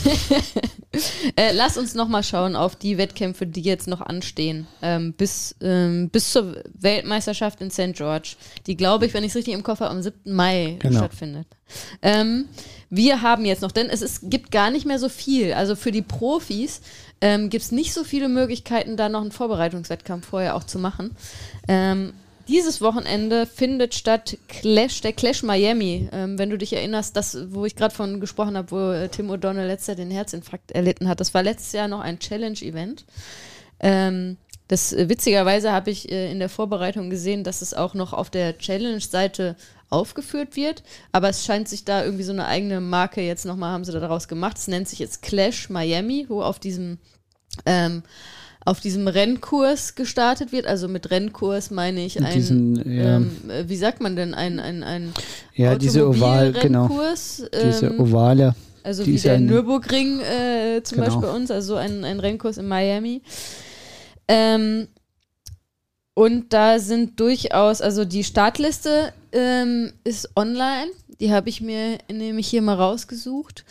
äh, 1.36 1.52
lass 1.54 1.78
uns 1.78 1.94
noch 1.94 2.08
mal 2.08 2.24
schauen 2.24 2.56
auf 2.56 2.76
die 2.76 2.98
Wettkämpfe, 2.98 3.48
die 3.48 3.62
jetzt 3.62 3.88
noch 3.88 4.02
anstehen. 4.02 4.68
Ähm, 4.82 5.14
bis, 5.14 5.56
ähm, 5.62 6.10
bis 6.10 6.32
zur 6.32 6.64
Weltmeisterschaft 6.74 7.62
in 7.62 7.72
St. 7.72 7.94
George, 7.94 8.36
die, 8.68 8.76
glaube 8.78 9.06
ich, 9.06 9.14
wenn 9.14 9.24
ich 9.24 9.30
es 9.30 9.36
richtig 9.36 9.54
im 9.54 9.64
Kopf 9.64 9.80
habe, 9.80 9.92
am 9.92 10.02
7. 10.02 10.34
Mai 10.34 10.78
Genau. 10.80 11.00
stattfindet. 11.00 11.48
Ähm, 12.02 12.46
wir 12.90 13.22
haben 13.22 13.46
jetzt 13.46 13.62
noch, 13.62 13.72
denn 13.72 13.90
es 13.90 14.02
ist, 14.02 14.30
gibt 14.30 14.52
gar 14.52 14.72
nicht 14.72 14.86
mehr 14.86 15.00
so 15.00 15.08
viel. 15.10 15.54
Also 15.54 15.76
für 15.76 15.92
die 15.92 16.02
Profis 16.02 16.82
ähm, 17.22 17.50
gibt 17.50 17.64
es 17.64 17.72
nicht 17.72 17.94
so 17.94 18.04
viele 18.04 18.28
Möglichkeiten, 18.28 18.98
da 18.98 19.08
noch 19.08 19.22
einen 19.22 19.32
Vorbereitungswettkampf 19.32 20.28
vorher 20.28 20.56
auch 20.56 20.66
zu 20.66 20.80
machen. 20.80 21.16
Ähm, 21.68 22.14
dieses 22.48 22.82
Wochenende 22.82 23.46
findet 23.46 23.96
statt 23.96 24.38
Clash, 24.48 25.02
der 25.02 25.14
Clash 25.14 25.44
Miami. 25.44 26.10
Ähm, 26.12 26.38
wenn 26.38 26.50
du 26.50 26.58
dich 26.58 26.74
erinnerst, 26.74 27.16
das, 27.16 27.38
wo 27.52 27.66
ich 27.66 27.76
gerade 27.76 27.94
von 27.94 28.20
gesprochen 28.20 28.58
habe, 28.58 28.72
wo 28.72 28.92
äh, 28.92 29.10
Tim 29.10 29.30
O'Donnell 29.30 29.68
letztes 29.68 29.88
Jahr 29.88 29.98
den 29.98 30.12
Herzinfarkt 30.12 30.72
erlitten 30.72 31.08
hat, 31.08 31.20
das 31.20 31.34
war 31.34 31.44
letztes 31.44 31.72
Jahr 31.74 31.88
noch 31.88 32.00
ein 32.00 32.20
Challenge-Event. 32.20 33.06
Ähm, 33.80 34.38
das 34.68 34.94
äh, 34.94 35.10
witzigerweise 35.10 35.72
habe 35.72 35.92
ich 35.92 36.12
äh, 36.12 36.32
in 36.32 36.40
der 36.40 36.50
Vorbereitung 36.50 37.10
gesehen, 37.10 37.44
dass 37.44 37.62
es 37.62 37.74
auch 37.74 37.94
noch 37.94 38.14
auf 38.14 38.30
der 38.30 38.58
Challenge-Seite 38.58 39.56
aufgeführt 39.90 40.56
wird, 40.56 40.84
aber 41.12 41.30
es 41.30 41.44
scheint 41.44 41.68
sich 41.68 41.84
da 41.84 42.06
irgendwie 42.06 42.24
so 42.24 42.32
eine 42.32 42.46
eigene 42.46 42.80
Marke 42.80 43.22
jetzt 43.22 43.46
nochmal, 43.46 43.74
haben 43.74 43.84
sie 43.84 43.92
da 43.92 44.00
daraus 44.00 44.30
gemacht. 44.30 44.58
Es 44.58 44.70
nennt 44.70 44.88
sich 44.88 45.00
jetzt 45.00 45.22
Clash 45.22 45.70
Miami, 45.70 46.26
wo 46.30 46.42
auf 46.42 46.60
diesem 46.60 46.98
ähm, 47.66 48.04
auf 48.66 48.80
diesem 48.80 49.08
Rennkurs 49.08 49.96
gestartet 49.96 50.52
wird. 50.52 50.68
Also 50.68 50.88
mit 50.88 51.10
Rennkurs 51.12 51.72
meine 51.72 52.06
ich 52.06 52.24
ein, 52.24 52.34
Diesen, 52.34 52.76
ja. 52.92 53.18
ähm, 53.18 53.32
äh, 53.50 53.68
wie 53.68 53.76
sagt 53.78 54.02
man 54.02 54.16
denn, 54.16 54.34
ein, 54.34 54.60
ein, 54.60 54.84
ein 54.84 55.14
Ja, 55.56 55.76
diese 55.76 56.08
Oval, 56.08 56.52
genau. 56.54 56.84
Automobilrennkurs, 56.86 57.44
Diese 57.64 57.86
ähm, 57.88 58.00
Ovale. 58.00 58.56
also 58.84 59.04
die 59.04 59.14
wie 59.16 59.20
der 59.20 59.34
ein- 59.36 59.46
Nürburgring 59.46 60.20
äh, 60.22 60.82
zum 60.84 60.98
Genau. 60.98 61.08
Beispiel 61.08 61.28
bei 61.30 61.36
uns, 61.36 61.50
also 61.52 61.76
ein, 61.76 62.04
ein 62.04 62.20
Rennkurs 62.20 62.58
in 62.58 62.68
Miami. 62.68 63.22
Ähm, 64.28 64.88
und 66.14 66.54
da 66.54 66.78
sind 66.80 67.20
durchaus, 67.20 67.82
also 67.82 68.06
die 68.06 68.24
Startliste 68.24 69.14
ähm, 69.32 69.94
ist 70.04 70.30
online. 70.36 70.92
Die 71.20 71.32
habe 71.32 71.50
ich 71.50 71.62
mir 71.62 71.98
nämlich 72.12 72.48
hier 72.48 72.62
mal 72.62 72.76
rausgesucht. 72.76 73.64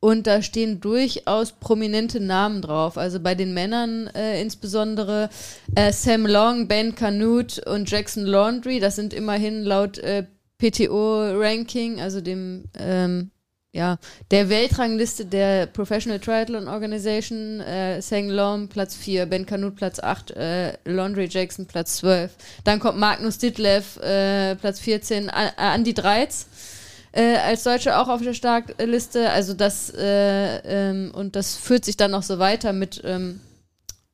Und 0.00 0.26
da 0.26 0.40
stehen 0.40 0.80
durchaus 0.80 1.52
prominente 1.52 2.20
Namen 2.20 2.62
drauf. 2.62 2.96
Also 2.96 3.20
bei 3.20 3.34
den 3.34 3.52
Männern 3.52 4.06
äh, 4.08 4.40
insbesondere 4.40 5.28
äh, 5.74 5.92
Sam 5.92 6.24
Long, 6.24 6.68
Ben 6.68 6.94
Canute 6.94 7.62
und 7.66 7.90
Jackson 7.90 8.24
Laundry. 8.24 8.80
Das 8.80 8.96
sind 8.96 9.12
immerhin 9.12 9.62
laut 9.62 9.98
äh, 9.98 10.24
PTO-Ranking, 10.58 12.00
also 12.00 12.22
dem 12.22 12.64
ähm, 12.78 13.30
ja, 13.72 13.98
der 14.32 14.48
Weltrangliste 14.48 15.24
der 15.24 15.66
Professional 15.66 16.18
Triathlon 16.18 16.66
Organization, 16.66 17.60
äh, 17.60 18.02
Sang 18.02 18.28
Lom 18.28 18.68
Platz 18.68 18.96
4, 18.96 19.26
Ben 19.26 19.46
Canute 19.46 19.76
Platz 19.76 20.00
8, 20.00 20.32
äh, 20.32 20.72
Laundry 20.84 21.28
Jackson 21.30 21.66
Platz 21.66 21.98
12. 21.98 22.32
Dann 22.64 22.80
kommt 22.80 22.98
Magnus 22.98 23.38
Ditlev 23.38 23.96
äh, 24.00 24.56
Platz 24.56 24.80
14, 24.80 25.30
A 25.30 25.74
Andy 25.74 25.94
Dreiz 25.94 26.48
äh, 27.12 27.36
als 27.36 27.64
Deutsche 27.64 27.98
auch 27.98 28.08
auf 28.08 28.22
der 28.22 28.34
Startliste. 28.34 29.30
Also 29.30 29.54
das 29.54 29.92
äh, 29.94 30.58
ähm, 30.64 31.12
und 31.14 31.36
das 31.36 31.56
führt 31.56 31.84
sich 31.84 31.96
dann 31.96 32.10
noch 32.10 32.22
so 32.22 32.38
weiter 32.38 32.72
mit 32.72 33.00
ähm, 33.04 33.40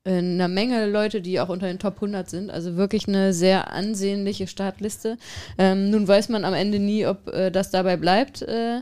einer 0.05 0.47
Menge 0.47 0.85
Leute, 0.87 1.21
die 1.21 1.39
auch 1.39 1.49
unter 1.49 1.67
den 1.67 1.79
Top 1.79 1.95
100 1.95 2.29
sind. 2.29 2.49
Also 2.49 2.77
wirklich 2.77 3.07
eine 3.07 3.33
sehr 3.33 3.71
ansehnliche 3.71 4.47
Startliste. 4.47 5.17
Ähm, 5.57 5.89
nun 5.89 6.07
weiß 6.07 6.29
man 6.29 6.45
am 6.45 6.53
Ende 6.53 6.79
nie, 6.79 7.05
ob 7.05 7.27
äh, 7.27 7.51
das 7.51 7.71
dabei 7.71 7.97
bleibt 7.97 8.41
äh, 8.41 8.81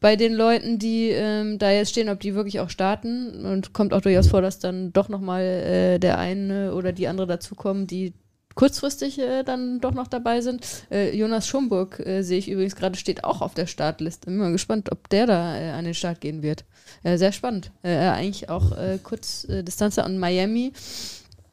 bei 0.00 0.14
den 0.14 0.34
Leuten, 0.34 0.78
die 0.78 1.08
ähm, 1.10 1.58
da 1.58 1.70
jetzt 1.70 1.90
stehen, 1.90 2.08
ob 2.08 2.20
die 2.20 2.34
wirklich 2.34 2.60
auch 2.60 2.70
starten. 2.70 3.44
Und 3.44 3.72
kommt 3.72 3.92
auch 3.92 4.00
durchaus 4.00 4.28
vor, 4.28 4.42
dass 4.42 4.58
dann 4.58 4.92
doch 4.92 5.08
nochmal 5.08 5.42
äh, 5.42 5.98
der 5.98 6.18
eine 6.18 6.74
oder 6.74 6.92
die 6.92 7.08
andere 7.08 7.26
dazukommen, 7.26 7.86
die 7.86 8.12
kurzfristig 8.58 9.20
äh, 9.20 9.44
dann 9.44 9.80
doch 9.80 9.94
noch 9.94 10.08
dabei 10.08 10.40
sind. 10.40 10.66
Äh, 10.90 11.16
Jonas 11.16 11.46
Schomburg 11.46 12.00
äh, 12.00 12.22
sehe 12.22 12.38
ich 12.38 12.50
übrigens 12.50 12.74
gerade, 12.74 12.98
steht 12.98 13.22
auch 13.22 13.40
auf 13.40 13.54
der 13.54 13.68
Startliste. 13.68 14.26
Bin 14.26 14.36
mal 14.36 14.50
gespannt, 14.50 14.90
ob 14.90 15.08
der 15.10 15.26
da 15.26 15.56
äh, 15.56 15.70
an 15.70 15.84
den 15.84 15.94
Start 15.94 16.20
gehen 16.20 16.42
wird. 16.42 16.64
Äh, 17.04 17.18
sehr 17.18 17.30
spannend. 17.30 17.70
Eigentlich 17.84 18.48
auch 18.48 18.76
äh, 18.76 18.98
Kurzdistanzer 19.00 20.04
und 20.04 20.18
Miami. 20.18 20.72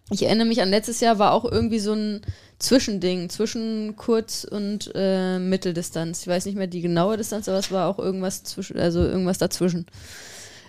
Ich 0.10 0.24
erinnere 0.24 0.48
mich 0.48 0.64
an 0.64 0.72
letztes 0.72 1.00
Jahr 1.00 1.20
war 1.20 1.32
auch 1.32 1.46
irgendwie 1.46 1.78
so 1.80 1.94
ein 1.94 2.22
Zwischending 2.58 3.30
zwischen 3.30 3.96
Kurz- 3.96 4.44
und 4.44 4.94
Mitteldistanz. 4.96 6.22
Ich 6.22 6.28
weiß 6.28 6.46
nicht 6.46 6.58
mehr 6.58 6.68
die 6.68 6.82
genaue 6.82 7.18
Distanz, 7.18 7.50
aber 7.50 7.58
es 7.58 7.72
war 7.72 7.88
auch 7.88 7.98
irgendwas 7.98 8.44
zwischen, 8.44 8.80
also 8.80 9.00
irgendwas 9.02 9.40
dazwischen. 9.40 9.88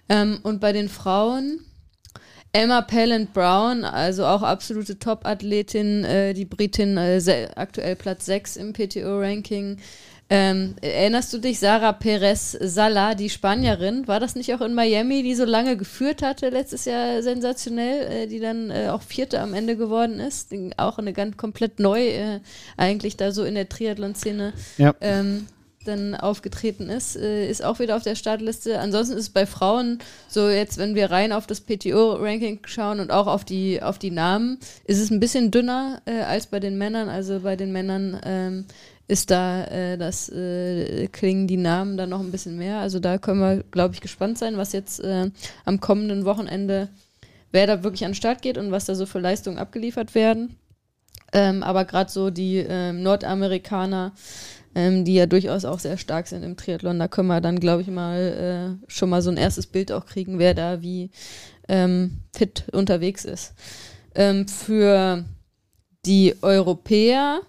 Ähm, 0.09 0.39
und 0.43 0.61
bei 0.61 0.73
den 0.73 0.89
Frauen 0.89 1.61
Emma 2.57 2.81
Pallant 2.81 3.35
Brown, 3.35 3.85
also 3.85 4.25
auch 4.25 4.43
absolute 4.43 4.99
Top-Athletin, 4.99 6.05
äh, 6.05 6.33
die 6.33 6.47
Britin, 6.47 6.97
äh, 6.97 7.49
aktuell 7.55 7.97
Platz 7.97 8.25
6 8.25 8.57
im 8.57 8.73
PTO-Ranking. 8.73 9.77
Ähm, 10.31 10.75
erinnerst 10.81 11.35
du 11.35 11.39
dich, 11.39 11.59
Sarah 11.59 11.93
Perez 11.93 12.57
Sala, 12.59 13.15
die 13.15 13.29
Spanierin, 13.29 14.09
war 14.09 14.21
das 14.21 14.37
nicht 14.37 14.55
auch 14.55 14.63
in 14.63 14.73
Miami, 14.73 15.23
die 15.23 15.35
so 15.35 15.45
lange 15.45 15.77
geführt 15.77 16.23
hatte, 16.23 16.49
letztes 16.49 16.87
Jahr 16.87 17.23
sensationell, 17.23 18.11
äh, 18.11 18.27
die 18.27 18.41
dann 18.41 18.71
äh, 18.71 18.89
auch 18.89 19.03
Vierte 19.03 19.39
am 19.41 19.53
Ende 19.53 19.77
geworden 19.77 20.19
ist? 20.19 20.55
Auch 20.79 20.97
eine 20.97 21.13
ganz 21.13 21.37
komplett 21.37 21.79
neu, 21.79 22.01
äh, 22.07 22.41
eigentlich 22.79 23.19
da 23.19 23.33
so 23.33 23.45
in 23.45 23.55
der 23.55 23.69
Triathlon-Szene. 23.69 24.55
Ja. 24.79 24.95
Ähm, 25.03 25.47
dann 25.87 26.15
aufgetreten 26.15 26.89
ist, 26.91 27.17
äh, 27.17 27.49
ist 27.49 27.65
auch 27.65 27.79
wieder 27.79 27.97
auf 27.97 28.03
der 28.03 28.15
Startliste. 28.15 28.79
Ansonsten 28.79 29.15
ist 29.15 29.25
es 29.25 29.31
bei 29.31 29.47
Frauen 29.47 29.99
so, 30.29 30.49
jetzt, 30.49 30.79
wenn 30.79 30.95
wir 30.95 31.11
rein 31.11 31.33
auf 31.33 31.47
das 31.47 31.61
PTO-Ranking 31.61 32.61
schauen 32.67 33.01
und 33.01 33.11
auch 33.11 33.27
auf 33.27 33.45
die, 33.45 33.83
auf 33.83 33.99
die 33.99 34.11
Namen, 34.11 34.59
ist 34.85 35.01
es 35.01 35.11
ein 35.11 35.21
bisschen 35.21 35.51
dünner 35.51 36.03
äh, 36.07 36.23
als 36.23 36.47
bei 36.47 36.61
den 36.61 36.79
Männern. 36.79 37.09
Also 37.09 37.41
bei 37.41 37.57
den 37.57 37.73
Männern 37.73 38.21
ähm, 38.25 38.65
ist 39.09 39.31
da 39.31 39.65
äh, 39.65 39.97
das 39.97 40.29
äh, 40.29 41.09
klingen 41.09 41.47
die 41.47 41.57
Namen 41.57 41.97
dann 41.97 42.11
noch 42.11 42.21
ein 42.21 42.33
bisschen 42.33 42.57
mehr. 42.57 42.79
Also 42.79 42.99
da 42.99 43.19
können 43.19 43.41
wir, 43.41 43.65
glaube 43.71 43.95
ich, 43.95 44.01
gespannt 44.01 44.39
sein, 44.39 44.57
was 44.57 44.73
jetzt 44.73 45.01
äh, 45.01 45.31
am 45.65 45.81
kommenden 45.81 46.25
Wochenende, 46.25 46.89
wer 47.53 47.67
da 47.67 47.83
wirklich 47.85 48.05
an 48.05 48.13
den 48.13 48.17
Start 48.17 48.43
geht 48.43 48.59
und 48.59 48.73
was 48.73 48.87
da 48.87 48.95
so 48.95 49.07
für 49.07 49.21
Leistungen 49.21 49.59
abgeliefert 49.59 50.15
werden. 50.15 50.57
Ähm, 51.33 51.63
aber 51.63 51.85
gerade 51.85 52.11
so 52.11 52.31
die 52.31 52.59
ähm, 52.59 53.03
Nordamerikaner 53.03 54.13
ähm, 54.77 55.07
die 55.07 55.15
ja 55.15 55.25
durchaus 55.25 55.65
auch 55.65 55.79
sehr 55.79 55.97
stark 55.97 56.29
sind 56.29 56.43
im 56.43 56.59
Triathlon. 56.59 56.99
Da 56.99 57.09
können 57.09 57.29
wir 57.29 57.41
dann, 57.41 57.59
glaube 57.59 57.81
ich, 57.81 57.89
mal 57.89 58.79
äh, 58.79 58.91
schon 58.93 59.09
mal 59.09 59.23
so 59.23 59.31
ein 59.31 59.39
erstes 59.39 59.67
Bild 59.67 59.91
auch 59.91 60.05
kriegen, 60.05 60.39
wer 60.39 60.53
da 60.53 60.83
wie 60.83 61.11
ähm, 61.67 62.19
fit 62.35 62.65
unterwegs 62.73 63.25
ist. 63.25 63.55
Ähm, 64.15 64.47
für 64.47 65.25
die 66.05 66.35
Europäer 66.43 67.41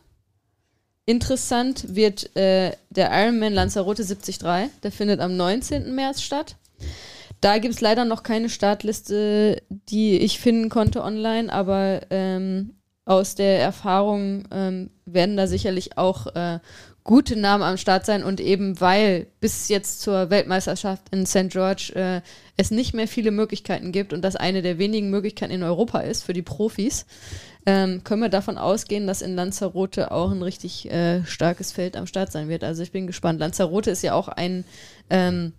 interessant 1.05 1.95
wird 1.95 2.33
äh, 2.37 2.71
der 2.91 3.11
Ironman 3.11 3.53
Lanzarote 3.53 4.05
73. 4.05 4.39
Der 4.81 4.91
findet 4.93 5.19
am 5.19 5.35
19. 5.35 5.93
März 5.93 6.21
statt. 6.21 6.55
Da 7.41 7.57
gibt 7.57 7.75
es 7.75 7.81
leider 7.81 8.05
noch 8.05 8.23
keine 8.23 8.47
Startliste, 8.47 9.61
die 9.69 10.17
ich 10.17 10.39
finden 10.39 10.69
konnte 10.69 11.03
online, 11.03 11.51
aber 11.51 12.03
ähm, 12.09 12.77
aus 13.03 13.35
der 13.35 13.59
Erfahrung 13.59 14.47
ähm, 14.51 14.89
werden 15.05 15.37
da 15.37 15.47
sicherlich 15.47 15.97
auch 15.97 16.27
äh, 16.35 16.59
gute 17.07 17.37
Namen 17.37 17.63
am 17.63 17.77
Start 17.77 18.05
sein 18.05 18.21
und 18.21 18.41
eben 18.41 18.79
weil 18.81 19.27
bis 19.39 19.69
jetzt 19.69 20.01
zur 20.01 20.29
Weltmeisterschaft 20.29 21.03
in 21.11 21.25
St. 21.25 21.47
George 21.49 21.93
äh, 21.95 22.21
es 22.57 22.69
nicht 22.69 22.93
mehr 22.93 23.07
viele 23.07 23.31
Möglichkeiten 23.31 23.93
gibt 23.93 24.11
und 24.11 24.21
das 24.21 24.35
eine 24.35 24.61
der 24.61 24.77
wenigen 24.77 25.09
Möglichkeiten 25.09 25.53
in 25.53 25.63
Europa 25.63 26.01
ist 26.01 26.23
für 26.23 26.33
die 26.33 26.41
Profis, 26.41 27.05
ähm, 27.65 28.03
können 28.03 28.21
wir 28.21 28.29
davon 28.29 28.57
ausgehen, 28.57 29.07
dass 29.07 29.21
in 29.21 29.35
Lanzarote 29.35 30.11
auch 30.11 30.31
ein 30.31 30.43
richtig 30.43 30.91
äh, 30.91 31.25
starkes 31.25 31.71
Feld 31.71 31.95
am 31.95 32.07
Start 32.07 32.31
sein 32.31 32.49
wird. 32.49 32.65
Also 32.65 32.83
ich 32.83 32.91
bin 32.91 33.07
gespannt. 33.07 33.39
Lanzarote 33.39 33.89
ist 33.89 34.03
ja 34.03 34.13
auch 34.13 34.27
ein 34.27 34.65
ähm, 35.09 35.53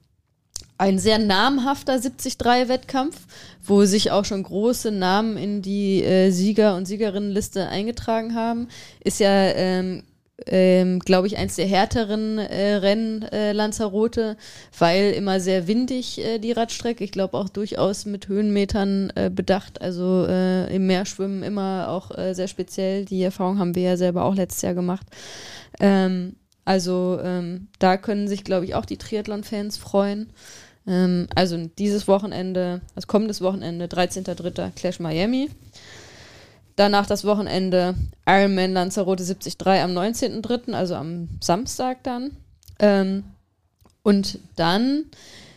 ein 0.77 0.99
sehr 0.99 1.19
namhafter 1.19 1.95
73-Wettkampf, 1.95 3.17
wo 3.65 3.85
sich 3.85 4.13
auch 4.13 4.25
schon 4.25 4.45
große 4.45 4.93
Namen 4.93 5.37
in 5.37 5.61
die 5.61 6.03
äh, 6.05 6.31
Sieger- 6.31 6.77
und 6.77 6.87
Siegerinnenliste 6.87 7.69
eingetragen 7.69 8.35
haben. 8.35 8.69
Ist 9.03 9.19
ja 9.19 9.31
ähm, 9.31 10.05
ähm, 10.47 11.01
glaube 11.01 11.26
ich, 11.26 11.36
eins 11.36 11.57
der 11.57 11.66
härteren 11.66 12.39
äh, 12.39 12.74
Rennen 12.74 13.22
äh, 13.22 13.53
Lanzarote, 13.53 14.36
weil 14.78 15.12
immer 15.12 15.41
sehr 15.41 15.66
windig 15.66 16.24
äh, 16.24 16.39
die 16.39 16.53
Radstrecke. 16.53 17.03
Ich 17.05 17.12
glaube 17.12 17.36
auch 17.36 17.49
durchaus 17.49 18.07
mit 18.07 18.28
Höhenmetern 18.28 19.12
äh, 19.14 19.30
bedacht. 19.30 19.82
Also 19.82 20.26
äh, 20.28 20.74
im 20.74 20.86
Meerschwimmen 20.86 21.43
immer 21.43 21.89
auch 21.89 22.16
äh, 22.16 22.34
sehr 22.34 22.49
speziell. 22.49 23.05
Die 23.05 23.22
Erfahrung 23.22 23.59
haben 23.59 23.74
wir 23.74 23.82
ja 23.82 23.97
selber 23.97 24.24
auch 24.24 24.34
letztes 24.34 24.62
Jahr 24.62 24.74
gemacht. 24.74 25.07
Ähm, 25.80 26.36
also 26.64 27.18
ähm, 27.22 27.68
da 27.78 27.97
können 27.97 28.28
sich, 28.28 28.45
glaube 28.45 28.66
ich, 28.66 28.74
auch 28.74 28.84
die 28.84 28.99
Triathlon-Fans 28.99 29.78
freuen. 29.78 30.30
Ähm, 30.86 31.26
also 31.34 31.57
dieses 31.78 32.07
Wochenende, 32.07 32.80
also 32.95 33.07
kommendes 33.07 33.41
Wochenende, 33.41 33.86
13.03. 33.86 34.70
Clash 34.76 35.01
Miami. 35.01 35.51
Danach 36.79 37.07
das 37.07 37.24
Wochenende 37.24 37.97
Ironman 38.24 38.72
Lanzarote 38.72 39.24
73 39.24 39.57
am 39.83 39.91
19.03., 39.91 40.72
also 40.74 40.95
am 40.95 41.29
Samstag 41.41 42.05
dann. 42.05 42.31
Ähm, 42.79 43.24
und 44.05 44.39
dann 44.55 45.07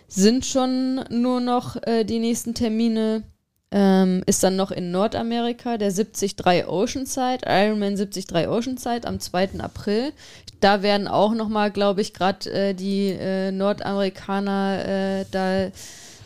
sind 0.07 0.47
schon 0.47 1.05
nur 1.11 1.39
noch 1.39 1.75
äh, 1.83 2.05
die 2.05 2.17
nächsten 2.17 2.55
Termine. 2.55 3.21
Ähm, 3.69 4.23
ist 4.25 4.43
dann 4.43 4.55
noch 4.55 4.71
in 4.71 4.89
Nordamerika 4.89 5.77
der 5.77 5.91
73 5.91 6.35
Oceanside, 6.67 7.45
Ironman 7.45 7.95
73 7.95 8.47
Oceanside 8.47 9.07
am 9.07 9.19
2. 9.19 9.59
April. 9.59 10.13
Da 10.59 10.81
werden 10.81 11.07
auch 11.07 11.35
nochmal, 11.35 11.69
glaube 11.69 12.01
ich, 12.01 12.15
gerade 12.15 12.49
äh, 12.51 12.73
die 12.73 13.09
äh, 13.09 13.51
Nordamerikaner 13.51 14.85
äh, 14.87 15.25
da 15.29 15.69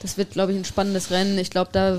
das 0.06 0.20
wird, 0.20 0.32
glaube 0.32 0.52
ich, 0.52 0.58
ein 0.60 0.66
spannendes 0.66 1.10
Rennen. 1.10 1.40
Ich 1.40 1.50
glaube, 1.50 1.72
da 1.74 1.98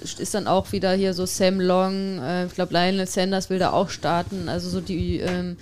ist 0.00 0.32
dann 0.32 0.46
auch 0.46 0.70
wieder 0.70 0.92
hier 0.92 1.12
so 1.12 1.26
Sam 1.26 1.60
Long, 1.60 2.20
äh, 2.22 2.46
ich 2.46 2.54
glaube, 2.54 2.72
Lionel 2.72 3.08
Sanders 3.08 3.50
will 3.50 3.58
da 3.58 3.72
auch 3.72 3.90
starten. 3.90 4.48
Also 4.48 4.68
so 4.68 4.80
die, 4.80 5.18
ähm, 5.18 5.56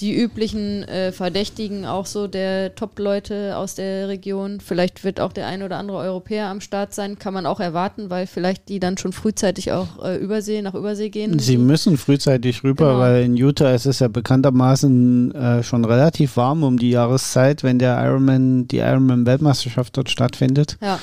die 0.00 0.14
üblichen 0.14 0.82
äh, 0.84 1.12
Verdächtigen, 1.12 1.84
auch 1.84 2.06
so 2.06 2.26
der 2.26 2.74
Top-Leute 2.74 3.56
aus 3.56 3.74
der 3.74 4.08
Region. 4.08 4.60
Vielleicht 4.60 5.04
wird 5.04 5.20
auch 5.20 5.32
der 5.32 5.46
ein 5.46 5.62
oder 5.62 5.76
andere 5.76 5.98
Europäer 5.98 6.48
am 6.48 6.60
Start 6.60 6.94
sein, 6.94 7.18
kann 7.18 7.34
man 7.34 7.46
auch 7.46 7.60
erwarten, 7.60 8.08
weil 8.10 8.26
vielleicht 8.26 8.68
die 8.68 8.80
dann 8.80 8.96
schon 8.96 9.12
frühzeitig 9.12 9.72
auch 9.72 10.02
äh, 10.02 10.16
Übersee, 10.16 10.62
nach 10.62 10.74
Übersee 10.74 11.10
gehen. 11.10 11.38
Sie 11.38 11.58
müssen 11.58 11.96
frühzeitig 11.96 12.64
rüber, 12.64 12.88
genau. 12.88 12.98
weil 12.98 13.24
in 13.24 13.36
Utah 13.36 13.72
ist 13.72 13.86
es 13.86 13.98
ja 13.98 14.08
bekanntermaßen 14.08 15.34
äh, 15.34 15.62
schon 15.62 15.84
relativ 15.84 16.36
warm 16.36 16.62
um 16.62 16.78
die 16.78 16.90
Jahreszeit, 16.90 17.62
wenn 17.62 17.78
der 17.78 18.02
Ironman, 18.02 18.68
die 18.68 18.78
Ironman-Weltmeisterschaft 18.78 19.96
dort 19.96 20.10
stattfindet. 20.10 20.78
Ja. 20.80 20.98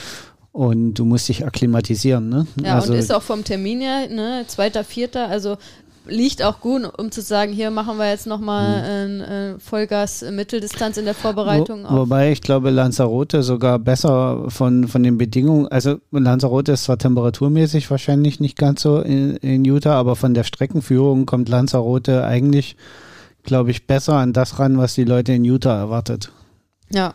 Und 0.58 0.96
du 0.96 1.06
musst 1.06 1.30
dich 1.30 1.46
akklimatisieren, 1.46 2.30
ne? 2.30 2.48
Ja, 2.64 2.78
also 2.78 2.92
und 2.92 2.98
ist 2.98 3.14
auch 3.14 3.22
vom 3.22 3.44
Termin 3.44 3.80
her, 3.80 4.10
ne, 4.10 4.44
zweiter, 4.48 4.84
vierter, 4.84 5.28
also 5.30 5.58
liegt 6.08 6.42
auch 6.42 6.62
gut, 6.62 6.82
um 6.98 7.12
zu 7.12 7.22
sagen, 7.22 7.54
hier 7.54 7.70
machen 7.70 8.00
wir 8.00 8.10
jetzt 8.10 8.26
nochmal 8.26 9.08
mhm. 9.08 9.22
äh, 9.22 9.60
Vollgas 9.60 10.26
Mitteldistanz 10.32 10.98
in 10.98 11.06
der 11.06 11.14
Vorbereitung. 11.14 11.86
Wo, 11.88 11.98
wobei 11.98 12.32
ich 12.32 12.42
glaube, 12.42 12.72
Lanzarote 12.72 13.44
sogar 13.44 13.78
besser 13.78 14.46
von, 14.48 14.88
von 14.88 15.04
den 15.04 15.20
Bedingungen, 15.20 15.68
also 15.68 16.00
Lanzarote 16.10 16.72
ist 16.72 16.86
zwar 16.86 16.98
temperaturmäßig 16.98 17.92
wahrscheinlich 17.92 18.40
nicht 18.40 18.58
ganz 18.58 18.82
so 18.82 19.02
in, 19.02 19.36
in 19.36 19.64
Utah, 19.64 19.94
aber 19.94 20.16
von 20.16 20.34
der 20.34 20.44
Streckenführung 20.44 21.28
kommt 21.28 21.50
Lanzarote 21.50 22.26
eigentlich, 22.26 22.78
glaube 23.44 23.70
ich, 23.70 23.86
besser 23.86 24.16
an 24.16 24.34
das 24.34 24.58
ran, 24.58 24.80
was 24.80 24.96
die 24.96 25.04
Leute 25.04 25.34
in 25.34 25.46
Utah 25.46 25.78
erwartet. 25.78 26.32
Ja, 26.90 27.14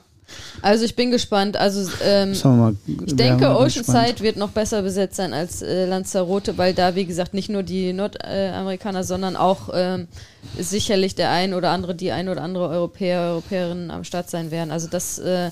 also 0.61 0.85
ich 0.85 0.95
bin 0.95 1.11
gespannt. 1.11 1.57
Also 1.57 1.91
ähm, 2.05 2.35
mal, 2.45 2.76
ich 2.87 3.16
denke, 3.16 3.57
Oceanside 3.57 4.20
wird 4.20 4.37
noch 4.37 4.51
besser 4.51 4.83
besetzt 4.83 5.16
sein 5.16 5.33
als 5.33 5.62
äh, 5.62 5.87
Lanzarote, 5.87 6.59
weil 6.59 6.74
da, 6.74 6.95
wie 6.95 7.05
gesagt, 7.05 7.35
nicht 7.35 7.49
nur 7.49 7.62
die 7.62 7.93
Nordamerikaner, 7.93 9.05
sondern 9.05 9.37
auch 9.37 9.70
ähm, 9.74 10.09
sicherlich 10.59 11.14
der 11.14 11.30
ein 11.30 11.55
oder 11.55 11.70
andere, 11.70 11.95
die 11.95 12.12
ein 12.12 12.28
oder 12.28 12.43
andere 12.43 12.68
Europäer, 12.68 13.20
Europäerinnen 13.20 13.91
am 13.91 14.05
Start 14.05 14.30
sein 14.30 14.51
werden. 14.51 14.70
Also 14.70 14.89
das 14.89 15.18
äh, 15.18 15.47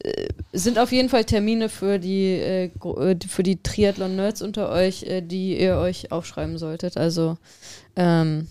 äh 0.00 0.28
sind 0.52 0.78
auf 0.78 0.92
jeden 0.92 1.08
Fall 1.08 1.24
Termine 1.24 1.68
für 1.68 1.98
die, 1.98 2.32
äh, 2.32 2.64
äh 2.66 3.16
für 3.28 3.42
die 3.42 3.62
Triathlon-Nerds 3.62 4.42
unter 4.42 4.70
euch, 4.70 5.04
die 5.22 5.60
ihr 5.60 5.76
euch 5.76 6.12
aufschreiben 6.12 6.58
solltet. 6.58 6.96
Also 6.96 7.36
ähm, 7.96 8.46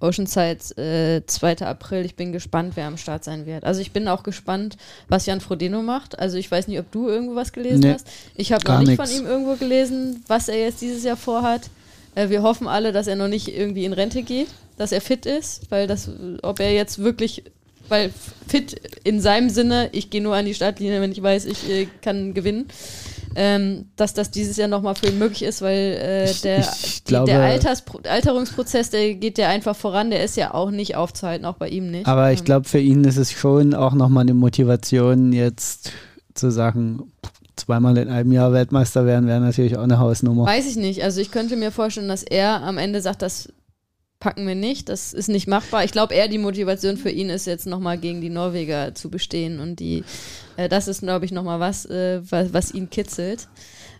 Oceanside, 0.00 0.58
äh, 0.76 1.26
2. 1.26 1.66
April. 1.66 2.04
Ich 2.04 2.14
bin 2.14 2.32
gespannt, 2.32 2.72
wer 2.76 2.86
am 2.86 2.96
Start 2.96 3.24
sein 3.24 3.46
wird. 3.46 3.64
Also 3.64 3.80
ich 3.80 3.92
bin 3.92 4.08
auch 4.08 4.22
gespannt, 4.22 4.76
was 5.08 5.26
Jan 5.26 5.40
Frodeno 5.40 5.82
macht. 5.82 6.18
Also 6.18 6.36
ich 6.36 6.50
weiß 6.50 6.68
nicht, 6.68 6.78
ob 6.78 6.90
du 6.92 7.08
irgendwo 7.08 7.34
was 7.34 7.52
gelesen 7.52 7.80
nee, 7.80 7.92
hast. 7.92 8.06
Ich 8.36 8.52
habe 8.52 8.66
noch 8.66 8.78
nicht 8.80 8.98
nix. 8.98 9.10
von 9.10 9.20
ihm 9.20 9.26
irgendwo 9.26 9.56
gelesen, 9.56 10.24
was 10.28 10.48
er 10.48 10.60
jetzt 10.60 10.80
dieses 10.80 11.04
Jahr 11.04 11.16
vorhat. 11.16 11.70
Äh, 12.14 12.28
wir 12.28 12.42
hoffen 12.42 12.68
alle, 12.68 12.92
dass 12.92 13.06
er 13.06 13.16
noch 13.16 13.28
nicht 13.28 13.48
irgendwie 13.48 13.84
in 13.84 13.92
Rente 13.92 14.22
geht, 14.22 14.48
dass 14.76 14.92
er 14.92 15.00
fit 15.00 15.26
ist, 15.26 15.70
weil 15.70 15.86
das, 15.86 16.10
ob 16.42 16.60
er 16.60 16.72
jetzt 16.72 16.98
wirklich, 16.98 17.44
weil 17.88 18.12
fit 18.46 18.80
in 19.04 19.20
seinem 19.20 19.50
Sinne, 19.50 19.88
ich 19.92 20.10
gehe 20.10 20.22
nur 20.22 20.34
an 20.36 20.44
die 20.44 20.54
Startlinie, 20.54 21.00
wenn 21.00 21.12
ich 21.12 21.22
weiß, 21.22 21.44
ich 21.46 21.68
äh, 21.68 21.88
kann 22.02 22.34
gewinnen 22.34 22.68
ähm, 23.40 23.84
dass 23.94 24.14
das 24.14 24.32
dieses 24.32 24.56
Jahr 24.56 24.66
nochmal 24.66 24.96
für 24.96 25.06
ihn 25.06 25.18
möglich 25.18 25.44
ist, 25.44 25.62
weil 25.62 25.76
äh, 25.76 26.34
der, 26.42 26.58
ich, 26.58 27.04
glaube, 27.04 27.26
die, 27.26 27.36
der 27.36 27.42
Alters, 27.42 27.84
Alterungsprozess, 28.02 28.90
der 28.90 29.14
geht 29.14 29.38
ja 29.38 29.48
einfach 29.48 29.76
voran, 29.76 30.10
der 30.10 30.24
ist 30.24 30.36
ja 30.36 30.54
auch 30.54 30.72
nicht 30.72 30.96
aufzuhalten, 30.96 31.46
auch 31.46 31.54
bei 31.54 31.68
ihm 31.68 31.88
nicht. 31.88 32.08
Aber 32.08 32.32
ich 32.32 32.40
ähm. 32.40 32.44
glaube, 32.46 32.68
für 32.68 32.80
ihn 32.80 33.04
ist 33.04 33.16
es 33.16 33.30
schon 33.30 33.74
auch 33.74 33.94
nochmal 33.94 34.22
eine 34.22 34.34
Motivation, 34.34 35.32
jetzt 35.32 35.92
zu 36.34 36.50
sagen, 36.50 37.12
zweimal 37.54 37.96
in 37.98 38.08
einem 38.08 38.32
Jahr 38.32 38.52
Weltmeister 38.52 39.06
werden, 39.06 39.28
wäre 39.28 39.40
natürlich 39.40 39.76
auch 39.76 39.84
eine 39.84 40.00
Hausnummer. 40.00 40.44
Weiß 40.44 40.66
ich 40.66 40.76
nicht. 40.76 41.04
Also 41.04 41.20
ich 41.20 41.30
könnte 41.30 41.54
mir 41.54 41.70
vorstellen, 41.70 42.08
dass 42.08 42.24
er 42.24 42.64
am 42.64 42.76
Ende 42.76 43.00
sagt, 43.00 43.22
das 43.22 43.52
packen 44.20 44.46
wir 44.46 44.54
nicht, 44.54 44.88
das 44.88 45.12
ist 45.12 45.28
nicht 45.28 45.46
machbar. 45.46 45.84
Ich 45.84 45.92
glaube 45.92 46.14
eher 46.14 46.28
die 46.28 46.38
Motivation 46.38 46.96
für 46.96 47.10
ihn 47.10 47.30
ist 47.30 47.46
jetzt 47.46 47.66
nochmal 47.66 47.98
gegen 47.98 48.20
die 48.20 48.30
Norweger 48.30 48.94
zu 48.94 49.10
bestehen 49.10 49.60
und 49.60 49.78
die 49.78 50.04
äh, 50.56 50.68
das 50.68 50.88
ist, 50.88 51.00
glaube 51.00 51.24
ich, 51.24 51.32
nochmal 51.32 51.60
was, 51.60 51.86
äh, 51.86 52.20
was, 52.28 52.52
was, 52.52 52.74
ihn 52.74 52.90
kitzelt. 52.90 53.48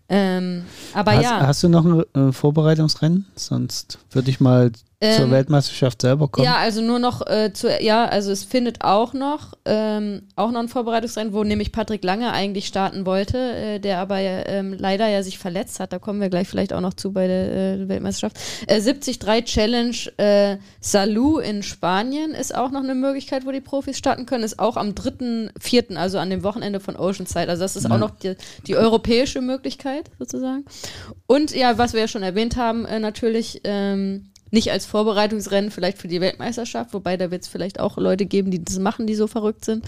Ähm, 0.09 0.65
aber 0.93 1.13
hast, 1.13 1.23
ja. 1.23 1.47
Hast 1.47 1.63
du 1.63 1.69
noch 1.69 1.85
ein 1.85 2.29
äh, 2.29 2.33
Vorbereitungsrennen? 2.33 3.27
Sonst 3.37 3.99
würde 4.11 4.31
ich 4.31 4.41
mal 4.41 4.73
ähm, 5.01 5.17
zur 5.17 5.31
Weltmeisterschaft 5.31 6.03
selber 6.03 6.29
kommen? 6.29 6.45
Ja, 6.45 6.57
also 6.57 6.81
nur 6.81 6.99
noch 6.99 7.27
äh, 7.27 7.53
zu, 7.53 7.69
ja, 7.81 8.05
also 8.05 8.33
es 8.33 8.45
findet 8.45 8.83
auch 8.83 9.13
noch 9.13 9.55
ähm, 9.65 10.23
auch 10.35 10.51
noch 10.51 10.61
ein 10.61 10.69
Vorbereitungsrennen, 10.69 11.33
wo 11.33 11.45
nämlich 11.45 11.73
Patrick 11.73 12.03
Lange 12.03 12.33
eigentlich 12.33 12.67
starten 12.67 13.07
wollte, 13.07 13.39
äh, 13.39 13.79
der 13.79 13.99
aber 13.99 14.19
ähm, 14.19 14.75
leider 14.77 15.09
ja 15.09 15.23
sich 15.23 15.39
verletzt 15.39 15.79
hat. 15.79 15.93
Da 15.93 15.99
kommen 15.99 16.21
wir 16.21 16.31
gleich 16.31 16.49
vielleicht 16.49 16.73
auch 16.73 16.81
noch 16.81 16.95
zu 16.95 17.13
bei 17.13 17.27
der 17.27 17.53
äh, 17.53 17.89
Weltmeisterschaft. 17.89 18.39
Äh, 18.67 18.81
73 18.81 19.19
Challenge 19.45 19.97
äh, 20.17 20.57
Salou 20.81 21.39
in 21.39 21.63
Spanien 21.63 22.33
ist 22.33 22.55
auch 22.55 22.71
noch 22.71 22.83
eine 22.83 22.95
Möglichkeit, 22.95 23.47
wo 23.47 23.53
die 23.53 23.61
Profis 23.61 23.99
starten 23.99 24.27
können. 24.27 24.45
Ist 24.45 24.59
auch 24.59 24.77
am 24.77 24.91
3.4., 24.91 25.97
also 25.97 26.19
an 26.19 26.31
dem 26.31 26.43
Wochenende 26.43 26.81
von 26.81 26.97
Oceanside. 26.97 27.49
Also 27.49 27.63
das 27.63 27.77
ist 27.77 27.85
ja. 27.85 27.91
auch 27.91 27.99
noch 27.99 28.11
die, 28.11 28.35
die, 28.67 28.77
europäische 28.77 29.41
Möglichkeit 29.41 30.11
sozusagen. 30.19 30.65
Und 31.27 31.55
ja, 31.55 31.79
was 31.79 31.93
wir 31.93 32.01
ja 32.01 32.09
schon 32.09 32.23
erwähnt 32.23 32.57
haben, 32.57 32.85
äh, 32.85 32.99
natürlich 32.99 33.61
ähm, 33.65 34.31
nicht 34.51 34.71
als 34.71 34.87
Vorbereitungsrennen 34.87 35.71
vielleicht 35.71 35.99
für 35.99 36.09
die 36.09 36.21
Weltmeisterschaft, 36.21 36.95
wobei 36.95 37.17
da 37.17 37.31
wird 37.31 37.43
es 37.43 37.49
vielleicht 37.49 37.81
auch 37.81 37.97
Leute 37.97 38.27
geben, 38.27 38.51
die 38.51 38.65
das 38.65 38.79
machen, 38.79 39.07
die 39.07 39.15
so 39.15 39.27
verrückt 39.27 39.65
sind. 39.65 39.85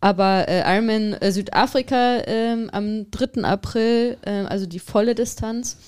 Aber 0.00 0.48
äh, 0.48 0.60
Ironman 0.60 1.14
äh, 1.14 1.32
Südafrika 1.32 2.18
äh, 2.18 2.68
am 2.72 3.10
3. 3.10 3.42
April, 3.42 4.18
äh, 4.22 4.30
also 4.30 4.66
die 4.66 4.78
volle 4.78 5.14
Distanz, 5.14 5.78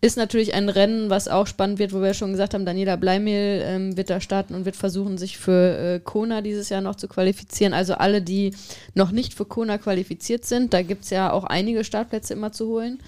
ist 0.00 0.16
natürlich 0.16 0.54
ein 0.54 0.68
Rennen, 0.68 1.10
was 1.10 1.26
auch 1.26 1.46
spannend 1.46 1.78
wird, 1.78 1.92
wo 1.92 2.02
wir 2.02 2.14
schon 2.14 2.30
gesagt 2.30 2.54
haben, 2.54 2.66
Daniela 2.66 2.96
Bleimehl 2.96 3.62
ähm, 3.64 3.96
wird 3.96 4.10
da 4.10 4.20
starten 4.20 4.54
und 4.54 4.64
wird 4.64 4.76
versuchen, 4.76 5.16
sich 5.16 5.38
für 5.38 5.78
äh, 5.78 6.00
Kona 6.00 6.42
dieses 6.42 6.68
Jahr 6.68 6.82
noch 6.82 6.96
zu 6.96 7.08
qualifizieren. 7.08 7.72
Also 7.72 7.94
alle, 7.94 8.20
die 8.20 8.54
noch 8.94 9.10
nicht 9.10 9.34
für 9.34 9.46
Kona 9.46 9.78
qualifiziert 9.78 10.44
sind, 10.44 10.74
da 10.74 10.82
gibt 10.82 11.04
es 11.04 11.10
ja 11.10 11.32
auch 11.32 11.44
einige 11.44 11.82
Startplätze 11.82 12.34
immer 12.34 12.52
zu 12.52 12.66
holen 12.68 12.98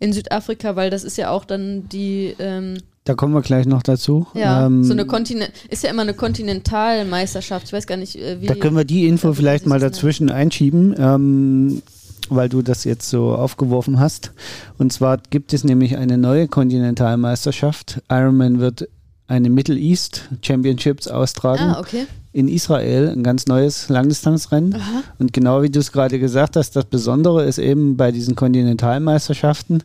in 0.00 0.12
Südafrika, 0.12 0.76
weil 0.76 0.90
das 0.90 1.04
ist 1.04 1.18
ja 1.18 1.30
auch 1.30 1.44
dann 1.44 1.88
die 1.88 2.34
ähm, 2.38 2.78
da 3.08 3.14
kommen 3.14 3.32
wir 3.32 3.40
gleich 3.40 3.64
noch 3.64 3.82
dazu. 3.82 4.26
Ja, 4.34 4.66
ähm, 4.66 4.84
so 4.84 4.92
eine 4.92 5.06
Kontinent 5.06 5.50
ist 5.70 5.82
ja 5.82 5.88
immer 5.88 6.02
eine 6.02 6.12
Kontinentalmeisterschaft. 6.12 7.66
Ich 7.66 7.72
weiß 7.72 7.86
gar 7.86 7.96
nicht, 7.96 8.16
äh, 8.16 8.42
wie. 8.42 8.46
Da 8.46 8.54
können 8.54 8.76
wir 8.76 8.84
die 8.84 9.06
Info 9.08 9.32
vielleicht 9.32 9.64
mal 9.64 9.80
dazwischen 9.80 10.30
einschieben, 10.30 10.94
ähm, 10.98 11.82
weil 12.28 12.50
du 12.50 12.60
das 12.60 12.84
jetzt 12.84 13.08
so 13.08 13.34
aufgeworfen 13.34 13.98
hast. 13.98 14.32
Und 14.76 14.92
zwar 14.92 15.16
gibt 15.30 15.54
es 15.54 15.64
nämlich 15.64 15.96
eine 15.96 16.18
neue 16.18 16.48
Kontinentalmeisterschaft. 16.48 18.02
Ironman 18.10 18.60
wird 18.60 18.86
eine 19.26 19.48
Middle 19.48 19.78
East 19.78 20.28
Championships 20.42 21.08
austragen. 21.08 21.62
Ah, 21.62 21.80
okay 21.80 22.06
in 22.38 22.46
Israel 22.46 23.08
ein 23.08 23.24
ganz 23.24 23.46
neues 23.46 23.88
Langdistanzrennen. 23.88 24.74
Aha. 24.74 25.02
Und 25.18 25.32
genau 25.32 25.60
wie 25.62 25.70
du 25.70 25.80
es 25.80 25.90
gerade 25.90 26.20
gesagt 26.20 26.54
hast, 26.54 26.76
das 26.76 26.84
Besondere 26.84 27.44
ist 27.44 27.58
eben 27.58 27.96
bei 27.96 28.12
diesen 28.12 28.36
Kontinentalmeisterschaften, 28.36 29.82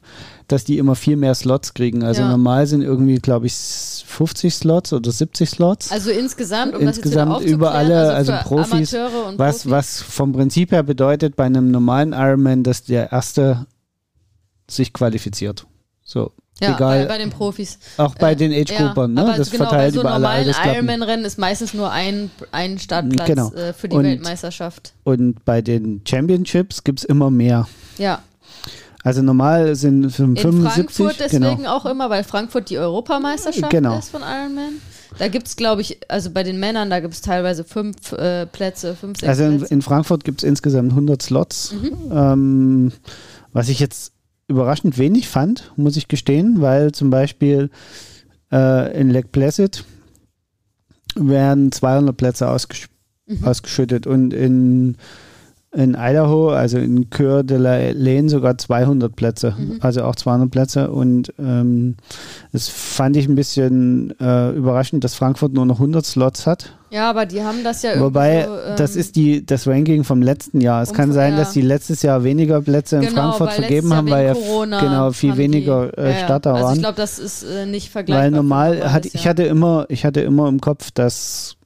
dass 0.47 0.63
die 0.63 0.77
immer 0.77 0.93
viel 0.93 1.17
mehr 1.17 1.33
Slots 1.33 1.73
kriegen. 1.73 2.03
Also 2.03 2.21
ja. 2.21 2.29
normal 2.29 2.67
sind 2.67 2.83
irgendwie, 2.83 3.15
glaube 3.15 3.47
ich, 3.47 3.53
50 3.53 4.53
Slots 4.53 4.93
oder 4.93 5.11
70 5.11 5.49
Slots. 5.49 5.91
Also 5.91 6.11
insgesamt, 6.11 6.75
um 6.75 6.81
insgesamt 6.83 7.41
über 7.41 7.73
alle, 7.73 8.13
also, 8.13 8.33
also 8.33 8.47
Profis, 8.47 8.93
was, 8.93 9.35
Profis. 9.35 9.69
was 9.71 10.01
vom 10.03 10.31
Prinzip 10.31 10.71
her 10.71 10.83
bedeutet 10.83 11.35
bei 11.35 11.45
einem 11.45 11.71
normalen 11.71 12.13
Ironman, 12.13 12.61
dass 12.61 12.83
der 12.83 13.11
erste 13.11 13.65
sich 14.69 14.93
qualifiziert. 14.93 15.65
So, 16.03 16.31
ja, 16.61 16.75
Egal. 16.75 17.01
Bei, 17.01 17.05
bei, 17.07 17.17
den 17.17 17.29
Profis. 17.29 17.79
Auch 17.97 18.15
bei 18.15 18.33
äh, 18.33 18.35
den 18.35 18.51
Age-Gruppern, 18.51 19.17
ja, 19.17 19.23
ne? 19.23 19.33
Das 19.37 19.49
genau, 19.49 19.65
verteilt 19.65 19.93
bei 19.93 19.95
so 19.95 20.01
über 20.01 20.11
alle 20.11 20.21
normalen 20.21 20.55
Ironman-Rennen 20.75 21.25
ist 21.25 21.39
meistens 21.39 21.73
nur 21.73 21.91
ein, 21.91 22.29
ein 22.51 22.77
Startplatz 22.77 23.27
genau. 23.27 23.51
äh, 23.53 23.73
für 23.73 23.89
die 23.89 23.95
und, 23.95 24.03
Weltmeisterschaft. 24.03 24.93
Und 25.03 25.43
bei 25.45 25.61
den 25.61 26.01
Championships 26.07 26.83
gibt 26.83 26.99
es 26.99 27.05
immer 27.05 27.31
mehr. 27.31 27.67
Ja. 27.97 28.21
Also 29.03 29.21
normal 29.21 29.75
sind 29.75 30.09
75. 30.09 30.45
In 30.45 30.61
Frankfurt 30.63 31.19
deswegen 31.19 31.57
genau. 31.57 31.75
auch 31.75 31.85
immer, 31.85 32.09
weil 32.09 32.23
Frankfurt 32.23 32.69
die 32.69 32.77
Europameisterschaft 32.77 33.69
genau. 33.69 33.97
ist 33.97 34.09
von 34.09 34.21
Ironman. 34.21 34.75
Da 35.17 35.27
gibt 35.27 35.47
es, 35.47 35.55
glaube 35.55 35.81
ich, 35.81 35.99
also 36.09 36.31
bei 36.31 36.43
den 36.43 36.59
Männern, 36.59 36.89
da 36.89 36.99
gibt 36.99 37.13
es 37.13 37.21
teilweise 37.21 37.63
fünf 37.63 38.13
äh, 38.13 38.45
Plätze, 38.45 38.95
fünf, 38.95 39.19
sechs 39.19 39.29
Also 39.29 39.43
in, 39.43 39.61
in 39.63 39.81
Frankfurt 39.81 40.23
gibt 40.23 40.41
es 40.41 40.47
insgesamt 40.47 40.91
100 40.91 41.21
Slots. 41.21 41.73
Mhm. 41.73 42.11
Ähm, 42.11 42.91
was 43.51 43.69
ich 43.69 43.79
jetzt 43.79 44.13
überraschend 44.53 44.97
wenig 44.97 45.27
fand, 45.27 45.71
muss 45.75 45.97
ich 45.97 46.07
gestehen, 46.07 46.61
weil 46.61 46.91
zum 46.91 47.09
Beispiel 47.09 47.69
äh, 48.51 48.99
in 48.99 49.09
Lake 49.09 49.29
Placid 49.31 49.83
werden 51.15 51.71
200 51.71 52.15
Plätze 52.15 52.49
ausgesch 52.49 52.87
mhm. 53.27 53.43
ausgeschüttet 53.43 54.07
und 54.07 54.33
in 54.33 54.97
in 55.75 55.95
Idaho, 55.97 56.49
also 56.49 56.77
in 56.77 57.09
Coeur 57.09 57.43
de 57.43 57.57
la 57.57 57.89
Laine 57.93 58.29
sogar 58.29 58.57
200 58.59 59.15
Plätze, 59.15 59.55
mhm. 59.57 59.77
also 59.81 60.03
auch 60.03 60.15
200 60.15 60.51
Plätze 60.51 60.91
und 60.91 61.33
ähm, 61.39 61.95
das 62.51 62.69
fand 62.69 63.17
ich 63.17 63.27
ein 63.27 63.35
bisschen 63.35 64.13
äh, 64.19 64.51
überraschend, 64.51 65.03
dass 65.03 65.15
Frankfurt 65.15 65.53
nur 65.53 65.65
noch 65.65 65.77
100 65.77 66.05
Slots 66.05 66.45
hat. 66.45 66.77
Ja, 66.93 67.09
aber 67.09 67.25
die 67.25 67.41
haben 67.41 67.63
das 67.63 67.81
ja 67.81 67.99
Wobei, 67.99 68.45
so, 68.45 68.51
ähm, 68.51 68.75
das 68.77 68.95
ist 68.95 69.15
die, 69.15 69.43
das 69.43 69.67
Ranking 69.67 70.03
vom 70.03 70.21
letzten 70.21 70.61
Jahr. 70.61 70.83
Es 70.83 70.91
um, 70.91 70.95
kann 70.95 71.11
sein, 71.11 71.31
ja. 71.31 71.39
dass 71.39 71.51
die 71.51 71.61
letztes 71.61 72.03
Jahr 72.03 72.23
weniger 72.23 72.61
Plätze 72.61 72.97
in 72.97 73.01
genau, 73.01 73.13
Frankfurt 73.13 73.53
vergeben 73.53 73.91
haben, 73.95 74.11
weil 74.11 74.27
ja 74.27 74.79
genau 74.79 75.11
viel 75.11 75.35
weniger 75.35 75.87
die, 75.87 75.97
äh, 75.97 76.23
Starter 76.23 76.53
also 76.53 76.65
waren. 76.67 76.75
Ich 76.75 76.81
glaube, 76.81 76.97
das 76.97 77.17
ist 77.17 77.41
äh, 77.41 77.65
nicht 77.65 77.89
vergleichbar. 77.89 78.25
Weil 78.25 78.31
normal, 78.31 78.93
hat, 78.93 79.07
ich 79.07 79.27
hatte 79.27 79.41
immer, 79.41 79.87
ich 79.89 80.05
hatte 80.05 80.21
immer 80.21 80.47
im 80.47 80.61
Kopf, 80.61 80.91
dass 80.91 81.57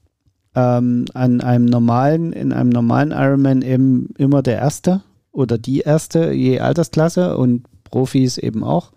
ähm, 0.55 1.03
an 1.13 1.41
einem 1.41 1.65
normalen, 1.65 2.31
in 2.31 2.53
einem 2.53 2.69
normalen 2.69 3.11
Ironman 3.11 3.63
eben 3.63 4.13
immer 4.17 4.41
der 4.41 4.59
Erste 4.59 5.01
oder 5.33 5.57
die 5.57 5.81
Erste 5.81 6.31
je 6.31 6.61
Altersklasse 6.61 7.35
und 7.35 7.65
Profis 7.83 8.37
eben 8.37 8.63
auch 8.63 8.93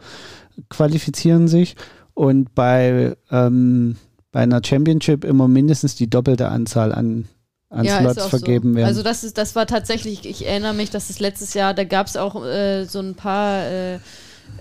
qualifizieren 0.69 1.49
sich 1.49 1.75
und 2.15 2.55
bei, 2.55 3.17
ähm, 3.33 3.97
bei 4.33 4.41
einer 4.41 4.61
Championship 4.65 5.25
immer 5.25 5.49
mindestens 5.49 5.95
die 5.95 6.09
doppelte 6.09 6.49
Anzahl 6.49 6.93
an, 6.93 7.29
an 7.69 7.85
ja, 7.85 7.99
Slots 7.99 8.27
vergeben 8.27 8.71
so. 8.71 8.77
werden. 8.77 8.89
Also 8.89 9.03
das 9.03 9.25
ist, 9.25 9.39
das 9.39 9.55
war 9.57 9.67
tatsächlich, 9.67 10.27
ich 10.27 10.47
erinnere 10.47 10.75
mich, 10.75 10.91
dass 10.91 11.11
es 11.11 11.21
letztes 11.21 11.55
Jahr, 11.55 11.75
da 11.75 11.85
gab 11.85 12.07
es 12.07 12.17
auch 12.17 12.45
äh, 12.45 12.85
so 12.85 13.01
ein 13.01 13.15
paar 13.15 13.67
äh, 13.67 13.99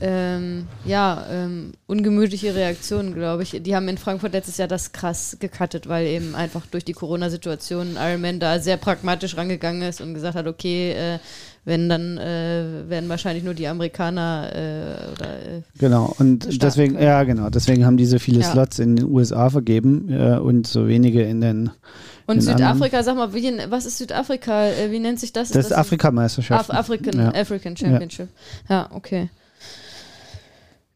ähm, 0.01 0.67
ja, 0.86 1.26
ähm, 1.30 1.74
ungemütliche 1.88 2.55
Reaktionen, 2.55 3.13
glaube 3.13 3.43
ich. 3.43 3.61
Die 3.61 3.76
haben 3.76 3.88
in 3.88 3.97
Frankfurt 3.97 4.34
letztes 4.34 4.57
Jahr 4.57 4.67
das 4.67 4.91
krass 4.91 5.38
gecuttet, 5.39 5.89
weil 5.89 6.07
eben 6.07 6.36
einfach 6.36 6.65
durch 6.67 6.86
die 6.86 6.93
Corona-Situation 6.93 7.97
Ironman 7.99 8.39
da 8.39 8.59
sehr 8.59 8.78
pragmatisch 8.78 9.36
rangegangen 9.36 9.82
ist 9.82 10.01
und 10.01 10.13
gesagt 10.13 10.36
hat, 10.36 10.47
okay, 10.47 10.91
äh, 10.91 11.20
wenn, 11.66 11.89
dann 11.89 12.18
äh, 12.18 12.89
werden 12.89 13.10
wahrscheinlich 13.10 13.43
nur 13.43 13.53
die 13.53 13.68
Amerikaner 13.68 14.49
äh, 14.53 15.12
oder 15.12 15.57
äh, 15.57 15.62
Genau, 15.78 16.14
und 16.18 16.62
deswegen, 16.62 16.93
können. 16.93 17.05
ja 17.05 17.24
genau, 17.24 17.49
deswegen 17.49 17.86
haben 17.86 17.97
die 17.97 18.05
so 18.05 18.20
viele 18.20 18.41
ja. 18.41 18.51
Slots 18.51 18.80
in 18.80 18.95
den 18.95 19.05
USA 19.05 19.49
vergeben 19.49 20.10
äh, 20.10 20.38
und 20.38 20.68
so 20.68 20.88
wenige 20.88 21.24
in 21.24 21.41
den 21.41 21.72
und 22.30 22.41
Südafrika, 22.41 23.01
sag 23.01 23.16
mal, 23.16 23.34
wie, 23.34 23.51
was 23.70 23.88
ist 23.88 23.97
Südafrika? 23.97 24.68
Äh, 24.68 24.91
wie 24.91 24.99
nennt 24.99 25.20
sich 25.20 25.34
das? 25.34 25.49
Das 25.49 25.66
ist, 25.66 25.72
das 25.72 25.78
Afrikameisterschaft. 25.80 26.70
Af 26.70 26.78
African, 26.78 27.20
ja. 27.20 27.30
African 27.34 27.76
Championship. 27.76 28.28
Ja, 28.70 28.76
ja 28.76 28.89
okay. 28.95 29.30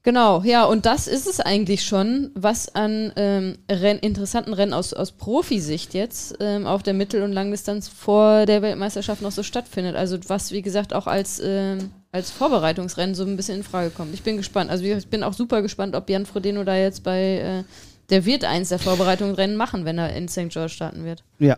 Genau, 0.06 0.42
ja, 0.44 0.66
und 0.66 0.86
das 0.86 1.08
ist 1.08 1.28
es 1.28 1.40
eigentlich 1.40 1.86
schon, 1.86 2.32
was 2.36 2.76
an 2.76 3.14
ähm, 3.16 3.58
Renn, 3.72 4.00
interessanten 4.00 4.54
Rennen 4.54 4.74
aus, 4.74 4.94
aus 4.94 5.14
Profisicht 5.14 5.94
jetzt 5.94 6.36
ähm, 6.42 6.68
auf 6.68 6.84
der 6.84 6.94
Mittel- 6.94 7.24
und 7.24 7.32
Langdistanz 7.32 7.88
vor 7.88 8.46
der 8.46 8.62
Weltmeisterschaft 8.62 9.22
noch 9.22 9.32
so 9.32 9.44
stattfindet. 9.44 9.96
Also 9.96 10.18
was, 10.28 10.52
wie 10.52 10.62
gesagt, 10.62 10.94
auch 10.94 11.08
als, 11.08 11.42
ähm, 11.42 11.92
als 12.12 12.32
Vorbereitungsrennen 12.32 13.16
so 13.16 13.24
ein 13.24 13.38
bisschen 13.38 13.60
in 13.60 13.64
Frage 13.64 13.92
kommt. 13.92 14.14
Ich 14.14 14.24
bin 14.24 14.36
gespannt. 14.36 14.70
Also 14.70 14.84
ich 14.84 15.08
bin 15.08 15.24
auch 15.24 15.32
super 15.32 15.62
gespannt, 15.62 15.96
ob 15.96 16.10
Jan 16.10 16.26
Frodeno 16.26 16.66
da 16.66 16.76
jetzt 16.76 17.06
bei, 17.06 17.38
äh, 17.38 17.64
der 18.10 18.26
wird 18.26 18.44
eins 18.44 18.70
der 18.70 18.80
Vorbereitungsrennen 18.80 19.56
machen, 19.56 19.86
wenn 19.86 19.98
er 19.98 20.14
in 20.14 20.28
St. 20.28 20.50
George 20.50 20.74
starten 20.74 21.06
wird. 21.06 21.24
Ja, 21.40 21.58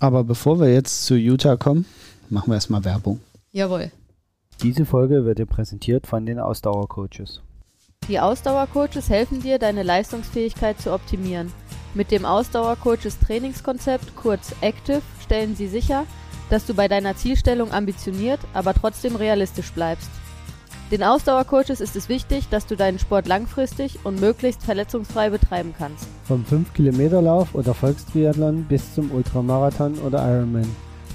aber 0.00 0.24
bevor 0.24 0.58
wir 0.58 0.72
jetzt 0.72 1.04
zu 1.04 1.14
Utah 1.14 1.56
kommen, 1.56 1.84
machen 2.30 2.50
wir 2.50 2.54
erstmal 2.54 2.84
Werbung. 2.84 3.20
Jawohl. 3.52 3.92
Diese 4.60 4.84
Folge 4.84 5.24
wird 5.24 5.38
dir 5.38 5.46
präsentiert 5.46 6.08
von 6.08 6.26
den 6.26 6.40
Ausdauercoaches. 6.40 7.42
Die 8.10 8.18
Ausdauercoaches 8.18 9.08
helfen 9.08 9.40
dir, 9.40 9.60
deine 9.60 9.84
Leistungsfähigkeit 9.84 10.80
zu 10.80 10.92
optimieren. 10.92 11.52
Mit 11.94 12.10
dem 12.10 12.24
Ausdauercoaches 12.24 13.20
Trainingskonzept, 13.20 14.16
kurz 14.16 14.52
Active, 14.62 15.00
stellen 15.22 15.54
sie 15.54 15.68
sicher, 15.68 16.06
dass 16.48 16.66
du 16.66 16.74
bei 16.74 16.88
deiner 16.88 17.14
Zielstellung 17.14 17.70
ambitioniert, 17.70 18.40
aber 18.52 18.74
trotzdem 18.74 19.14
realistisch 19.14 19.70
bleibst. 19.70 20.10
Den 20.90 21.04
Ausdauercoaches 21.04 21.80
ist 21.80 21.94
es 21.94 22.08
wichtig, 22.08 22.48
dass 22.48 22.66
du 22.66 22.74
deinen 22.74 22.98
Sport 22.98 23.28
langfristig 23.28 24.00
und 24.02 24.20
möglichst 24.20 24.64
verletzungsfrei 24.64 25.30
betreiben 25.30 25.72
kannst. 25.78 26.08
Vom 26.24 26.44
5-Kilometer-Lauf 26.50 27.54
oder 27.54 27.74
Volkstriathlon 27.74 28.64
bis 28.64 28.92
zum 28.92 29.12
Ultramarathon 29.12 29.96
oder 30.00 30.18
Ironman. 30.28 30.66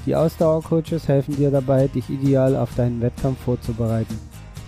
Die 0.05 0.15
Ausdauercoaches 0.15 1.09
helfen 1.09 1.36
dir 1.36 1.51
dabei, 1.51 1.89
dich 1.89 2.09
ideal 2.09 2.55
auf 2.55 2.73
deinen 2.75 3.01
Wettkampf 3.01 3.41
vorzubereiten. 3.43 4.17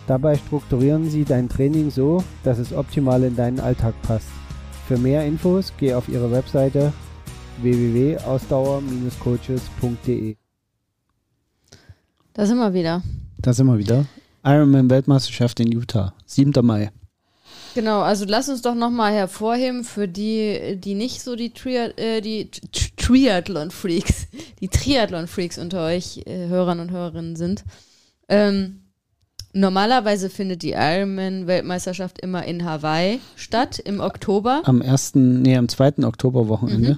Dabei 0.07 0.37
strukturieren 0.37 1.09
sie 1.09 1.25
dein 1.25 1.49
Training 1.49 1.91
so, 1.91 2.23
dass 2.43 2.59
es 2.59 2.71
optimal 2.71 3.23
in 3.23 3.35
deinen 3.35 3.59
Alltag 3.59 3.93
passt. 4.03 4.29
Für 4.87 4.97
mehr 4.97 5.25
Infos 5.25 5.73
geh 5.77 5.93
auf 5.93 6.07
ihre 6.07 6.31
Webseite 6.31 6.93
www.ausdauer-coaches.de. 7.61 10.37
Da 12.33 12.45
sind 12.45 12.57
wir 12.57 12.73
wieder. 12.73 13.03
Da 13.39 13.51
sind 13.51 13.67
wir 13.67 13.77
wieder. 13.77 14.05
Ironman-Weltmeisterschaft 14.45 15.59
in 15.59 15.73
Utah, 15.73 16.13
7. 16.25 16.65
Mai. 16.65 16.89
Genau, 17.75 17.99
also 18.01 18.23
lass 18.25 18.47
uns 18.47 18.61
doch 18.61 18.75
nochmal 18.75 19.11
hervorheben 19.13 19.83
für 19.83 20.07
die, 20.07 20.77
die 20.79 20.95
nicht 20.95 21.21
so 21.21 21.35
die, 21.35 21.51
Tri 21.51 21.75
äh, 21.75 22.21
die 22.21 22.49
Triathlon-Freaks, 22.51 24.27
die 24.61 24.69
Triathlon-Freaks 24.69 25.57
unter 25.57 25.85
euch 25.85 26.21
äh, 26.25 26.47
Hörern 26.47 26.79
und 26.79 26.91
Hörerinnen 26.91 27.35
sind. 27.35 27.65
Ähm, 28.29 28.86
Normalerweise 29.53 30.29
findet 30.29 30.61
die 30.61 30.73
Ironman-Weltmeisterschaft 30.73 32.19
immer 32.21 32.45
in 32.45 32.63
Hawaii 32.65 33.19
statt, 33.35 33.79
im 33.79 33.99
Oktober. 33.99 34.61
Am 34.65 34.81
1., 34.81 35.15
nee, 35.15 35.57
am 35.57 35.67
2. 35.67 36.03
Oktoberwochenende. 36.03 36.93
Mhm. 36.93 36.97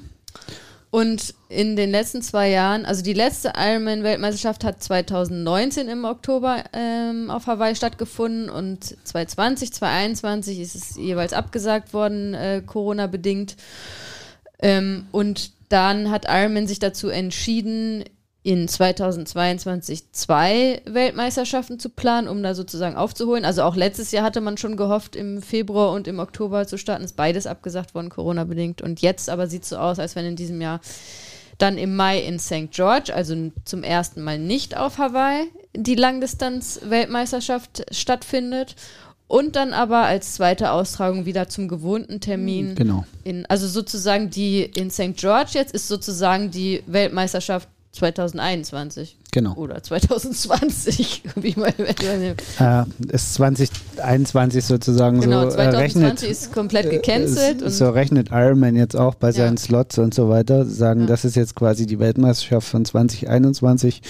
Und 0.92 1.36
in 1.50 1.76
den 1.76 1.92
letzten 1.92 2.24
zwei 2.24 2.50
Jahren, 2.50 2.86
also 2.86 3.04
die 3.04 3.14
letzte 3.14 3.54
Ironman-Weltmeisterschaft 3.56 4.64
hat 4.64 4.82
2019 4.82 5.88
im 5.88 6.04
Oktober 6.04 6.64
ähm, 6.74 7.30
auf 7.30 7.46
Hawaii 7.46 7.76
stattgefunden 7.76 8.50
und 8.50 8.84
2020, 8.84 9.74
2021 9.74 10.60
ist 10.60 10.76
es 10.76 10.96
jeweils 10.96 11.34
abgesagt 11.34 11.94
worden, 11.94 12.34
äh, 12.34 12.64
Corona-bedingt. 12.66 13.56
Ähm, 14.62 15.06
und 15.12 15.52
dann 15.70 16.10
hat 16.10 16.26
Ironman 16.28 16.66
sich 16.66 16.80
dazu 16.80 17.10
entschieden, 17.10 18.04
in 18.42 18.68
2022 18.68 20.12
zwei 20.12 20.82
Weltmeisterschaften 20.86 21.78
zu 21.78 21.90
planen, 21.90 22.30
um 22.30 22.42
da 22.42 22.56
sozusagen 22.56 22.96
aufzuholen. 22.96 23.44
Also 23.44 23.64
auch 23.64 23.76
letztes 23.76 24.12
Jahr 24.12 24.24
hatte 24.24 24.40
man 24.40 24.58
schon 24.58 24.78
gehofft, 24.78 25.16
im 25.16 25.42
Februar 25.42 25.92
und 25.92 26.08
im 26.08 26.20
Oktober 26.20 26.66
zu 26.66 26.78
starten. 26.78 27.04
Ist 27.04 27.18
beides 27.18 27.48
abgesagt 27.48 27.96
worden, 27.96 28.10
Corona-bedingt. 28.10 28.82
Und 28.82 29.02
jetzt 29.02 29.30
aber 29.30 29.48
sieht 29.48 29.64
es 29.64 29.70
so 29.70 29.78
aus, 29.78 30.00
als 30.00 30.16
wenn 30.16 30.26
in 30.26 30.36
diesem 30.38 30.62
Jahr 30.62 30.80
dann 31.58 31.78
im 31.78 31.98
Mai 31.98 32.20
in 32.20 32.40
St. 32.40 32.72
George, 32.72 33.14
also 33.14 33.52
zum 33.66 33.84
ersten 33.84 34.22
Mal 34.22 34.40
nicht 34.40 34.78
auf 34.78 34.98
Hawaii, 34.98 35.50
die 35.76 35.96
Langdistanz-Weltmeisterschaft 35.96 37.86
stattfindet. 37.92 38.76
Und 39.28 39.56
dann 39.58 39.74
aber 39.74 40.06
als 40.06 40.34
zweite 40.34 40.72
Austragung 40.72 41.26
wieder 41.26 41.50
zum 41.50 41.68
gewohnten 41.68 42.20
Termin. 42.20 42.74
Genau. 42.74 43.06
In, 43.24 43.46
also 43.46 43.68
sozusagen 43.68 44.32
die 44.32 44.64
in 44.64 44.90
St. 44.90 45.16
George 45.18 45.52
jetzt 45.54 45.72
ist 45.72 45.88
sozusagen 45.88 46.50
die 46.50 46.82
Weltmeisterschaft 46.88 47.70
2021. 47.92 49.18
Genau. 49.32 49.56
Oder 49.56 49.82
2020, 49.82 51.24
wie 51.36 51.56
man 51.56 51.74
äh, 51.78 51.94
Ist 53.12 53.34
2021 53.36 54.66
sozusagen 54.66 55.22
genau, 55.22 55.50
so. 55.50 55.58
Genau, 55.58 55.72
2020 55.72 55.74
äh, 55.74 56.06
rechnet, 56.06 56.24
ist 56.24 56.54
komplett 56.54 56.90
gecancelt. 56.90 57.62
Äh, 57.62 57.70
so 57.70 57.90
rechnet 57.90 58.30
Ironman 58.32 58.76
jetzt 58.76 58.96
auch 58.96 59.16
bei 59.16 59.32
seinen 59.32 59.58
ja. 59.58 59.64
Slots 59.64 59.98
und 59.98 60.14
so 60.14 60.30
weiter. 60.30 60.66
Sagen, 60.66 61.02
ja. 61.02 61.08
das 61.08 61.26
ist 61.26 61.36
jetzt 61.36 61.56
quasi 61.56 61.86
die 61.86 62.00
Weltmeisterschaft 62.00 62.68
von 62.68 62.86
2021. 62.86 64.02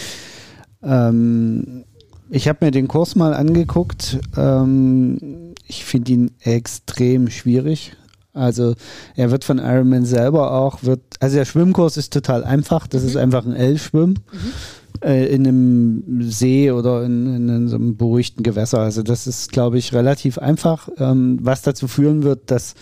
Ähm, 0.83 1.85
ich 2.29 2.47
habe 2.47 2.65
mir 2.65 2.71
den 2.71 2.87
Kurs 2.87 3.15
mal 3.15 3.33
angeguckt. 3.33 4.19
Ähm, 4.37 5.53
ich 5.67 5.85
finde 5.85 6.11
ihn 6.11 6.31
extrem 6.41 7.29
schwierig. 7.29 7.93
Also 8.33 8.75
er 9.15 9.31
wird 9.31 9.43
von 9.43 9.57
Ironman 9.57 10.05
selber 10.05 10.51
auch, 10.53 10.83
wird, 10.83 11.01
also 11.19 11.35
der 11.35 11.45
Schwimmkurs 11.45 11.97
ist 11.97 12.13
total 12.13 12.43
einfach, 12.43 12.87
das 12.87 13.01
mhm. 13.01 13.07
ist 13.07 13.17
einfach 13.17 13.45
ein 13.45 13.55
L-Schwimmen 13.55 14.19
mhm. 14.31 15.07
äh, 15.07 15.25
in 15.25 15.47
einem 15.47 16.31
See 16.31 16.71
oder 16.71 17.03
in, 17.03 17.49
in, 17.49 17.67
so 17.67 17.75
einem 17.75 17.97
beruhigten 17.97 18.43
Gewässer. 18.43 18.79
Also 18.79 19.01
das 19.01 19.25
ist, 19.25 19.51
glaube 19.51 19.79
ich, 19.79 19.93
relativ 19.93 20.37
einfach, 20.37 20.89
ähm, 20.97 21.39
was 21.41 21.63
dazu 21.63 21.87
führen 21.87 22.23
wird, 22.23 22.51
dass 22.51 22.75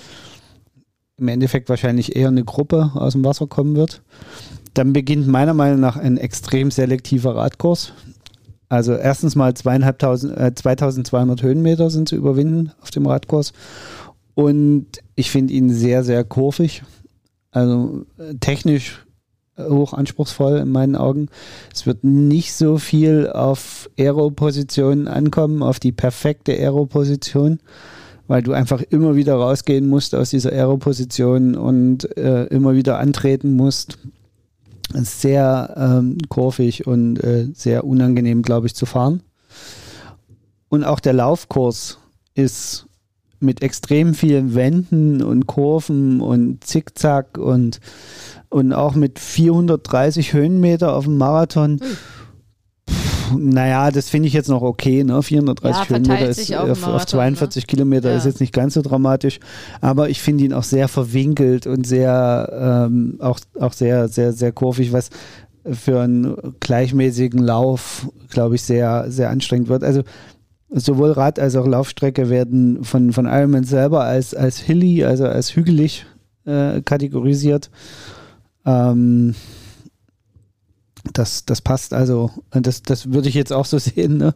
im 1.17 1.29
Endeffekt 1.29 1.69
wahrscheinlich 1.69 2.15
eher 2.15 2.27
eine 2.27 2.43
Gruppe 2.43 2.91
aus 2.93 3.13
dem 3.13 3.25
Wasser 3.25 3.47
kommen 3.47 3.75
wird. 3.75 4.01
Dann 4.73 4.93
beginnt 4.93 5.27
meiner 5.27 5.53
Meinung 5.53 5.79
nach 5.79 5.97
ein 5.97 6.17
extrem 6.17 6.69
selektiver 6.71 7.35
Radkurs. 7.35 7.93
Also 8.69 8.93
erstens 8.93 9.35
mal 9.35 9.53
zweieinhalbtausend, 9.53 10.37
äh, 10.37 10.53
2200 10.53 11.41
Höhenmeter 11.41 11.89
sind 11.89 12.09
zu 12.09 12.15
überwinden 12.15 12.73
auf 12.81 12.91
dem 12.91 13.05
Radkurs. 13.05 13.53
Und 14.37 14.85
ich 15.15 15.31
finde 15.31 15.55
ihn 15.55 15.71
sehr, 15.71 16.03
sehr 16.03 16.23
kurvig. 16.23 16.83
Also 17.49 18.05
äh, 18.19 18.35
technisch 18.35 19.03
äh, 19.55 19.63
hoch 19.63 19.93
anspruchsvoll 19.93 20.57
in 20.57 20.71
meinen 20.71 20.95
Augen. 20.95 21.29
Es 21.73 21.87
wird 21.87 22.03
nicht 22.03 22.53
so 22.53 22.77
viel 22.77 23.31
auf 23.31 23.89
Aero-Positionen 23.97 25.07
ankommen, 25.07 25.63
auf 25.63 25.79
die 25.79 25.91
perfekte 25.91 26.51
Aero-Position, 26.51 27.61
weil 28.27 28.43
du 28.43 28.53
einfach 28.53 28.83
immer 28.83 29.15
wieder 29.15 29.33
rausgehen 29.33 29.87
musst 29.87 30.13
aus 30.13 30.29
dieser 30.29 30.51
Aero-Position 30.51 31.55
und 31.55 32.15
äh, 32.15 32.43
immer 32.43 32.75
wieder 32.75 32.99
antreten 32.99 33.55
musst. 33.55 33.97
Sehr 34.93 35.73
ähm, 35.75 36.19
kurvig 36.29 36.85
und 36.85 37.23
äh, 37.23 37.47
sehr 37.55 37.85
unangenehm, 37.85 38.43
glaube 38.43 38.67
ich, 38.67 38.75
zu 38.75 38.85
fahren. 38.85 39.23
Und 40.69 40.83
auch 40.83 40.99
der 40.99 41.13
Laufkurs 41.13 41.97
ist 42.35 42.86
mit 43.39 43.61
extrem 43.61 44.13
vielen 44.13 44.55
Wänden 44.55 45.21
und 45.21 45.47
Kurven 45.47 46.21
und 46.21 46.63
Zickzack 46.63 47.37
und, 47.37 47.79
und 48.49 48.73
auch 48.73 48.95
mit 48.95 49.19
430 49.19 50.33
Höhenmeter 50.33 50.95
auf 50.95 51.05
dem 51.05 51.17
Marathon. 51.17 51.79
naja, 53.37 53.91
das 53.91 54.09
finde 54.09 54.27
ich 54.27 54.33
jetzt 54.33 54.49
noch 54.49 54.61
okay, 54.61 55.03
ne? 55.03 55.21
430 55.21 55.89
ja, 55.89 55.89
Höhenmeter 55.89 56.29
ist 56.29 56.53
auf, 56.53 56.81
Marathon, 56.81 56.95
auf, 56.95 57.05
42 57.05 57.63
ne? 57.63 57.67
Kilometer 57.67 58.11
ja. 58.11 58.17
ist 58.17 58.25
jetzt 58.25 58.39
nicht 58.39 58.53
ganz 58.53 58.73
so 58.73 58.81
dramatisch, 58.81 59.39
aber 59.81 60.09
ich 60.09 60.21
finde 60.21 60.45
ihn 60.45 60.53
auch 60.53 60.63
sehr 60.63 60.87
verwinkelt 60.87 61.67
und 61.67 61.85
sehr 61.85 62.87
ähm, 62.89 63.17
auch, 63.19 63.39
auch 63.59 63.73
sehr, 63.73 64.07
sehr, 64.07 64.33
sehr 64.33 64.51
kurvig, 64.51 64.93
was 64.93 65.09
für 65.69 66.01
einen 66.01 66.55
gleichmäßigen 66.59 67.39
Lauf, 67.39 68.09
glaube 68.29 68.55
ich, 68.55 68.61
sehr, 68.61 69.11
sehr 69.11 69.29
anstrengend 69.29 69.67
wird. 69.67 69.83
Also 69.83 70.03
sowohl 70.69 71.11
Rad- 71.11 71.39
als 71.39 71.55
auch 71.55 71.67
Laufstrecke 71.67 72.29
werden 72.29 72.83
von, 72.83 73.13
von 73.13 73.25
Ironman 73.25 73.63
selber 73.63 74.03
als, 74.03 74.33
als 74.33 74.59
hilly, 74.59 75.03
also 75.03 75.25
als 75.25 75.55
hügelig 75.55 76.05
äh, 76.45 76.81
kategorisiert. 76.81 77.69
Ähm, 78.65 79.35
das, 81.13 81.45
das 81.45 81.61
passt 81.61 81.93
also, 81.93 82.31
das, 82.51 82.81
das 82.83 83.11
würde 83.11 83.29
ich 83.29 83.35
jetzt 83.35 83.53
auch 83.53 83.65
so 83.65 83.77
sehen. 83.79 84.17
Ne? 84.17 84.33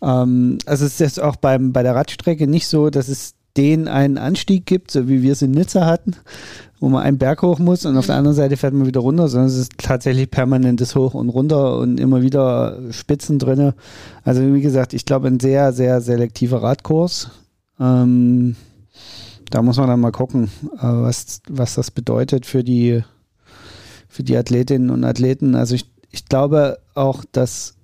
Ähm, 0.00 0.58
also 0.66 0.86
es 0.86 0.92
ist 0.94 1.00
jetzt 1.00 1.20
auch 1.20 1.36
beim, 1.36 1.72
bei 1.72 1.82
der 1.82 1.94
Radstrecke 1.94 2.46
nicht 2.46 2.66
so, 2.66 2.90
dass 2.90 3.08
es 3.08 3.34
den 3.56 3.88
einen 3.88 4.16
Anstieg 4.16 4.64
gibt, 4.64 4.90
so 4.90 5.08
wie 5.08 5.22
wir 5.22 5.32
es 5.32 5.42
in 5.42 5.50
Nizza 5.50 5.84
hatten, 5.84 6.16
wo 6.82 6.88
man 6.88 7.04
einen 7.04 7.16
Berg 7.16 7.42
hoch 7.42 7.60
muss 7.60 7.86
und 7.86 7.96
auf 7.96 8.06
der 8.06 8.16
anderen 8.16 8.34
Seite 8.34 8.56
fährt 8.56 8.74
man 8.74 8.88
wieder 8.88 8.98
runter, 8.98 9.28
sondern 9.28 9.46
es 9.46 9.56
ist 9.56 9.78
tatsächlich 9.78 10.28
permanentes 10.28 10.96
Hoch 10.96 11.14
und 11.14 11.28
Runter 11.28 11.78
und 11.78 12.00
immer 12.00 12.22
wieder 12.22 12.76
Spitzen 12.90 13.38
drinne. 13.38 13.74
Also 14.24 14.42
wie 14.52 14.60
gesagt, 14.60 14.92
ich 14.92 15.04
glaube 15.04 15.28
ein 15.28 15.38
sehr, 15.38 15.72
sehr 15.72 16.00
selektiver 16.00 16.60
Radkurs. 16.60 17.30
Ähm, 17.78 18.56
da 19.48 19.62
muss 19.62 19.76
man 19.76 19.86
dann 19.86 20.00
mal 20.00 20.10
gucken, 20.10 20.50
äh, 20.74 20.80
was, 20.80 21.42
was 21.48 21.76
das 21.76 21.92
bedeutet 21.92 22.46
für 22.46 22.64
die, 22.64 23.04
für 24.08 24.24
die 24.24 24.36
Athletinnen 24.36 24.90
und 24.90 25.04
Athleten. 25.04 25.54
Also 25.54 25.76
ich, 25.76 25.88
ich 26.10 26.24
glaube 26.24 26.80
auch, 26.94 27.24
dass 27.30 27.76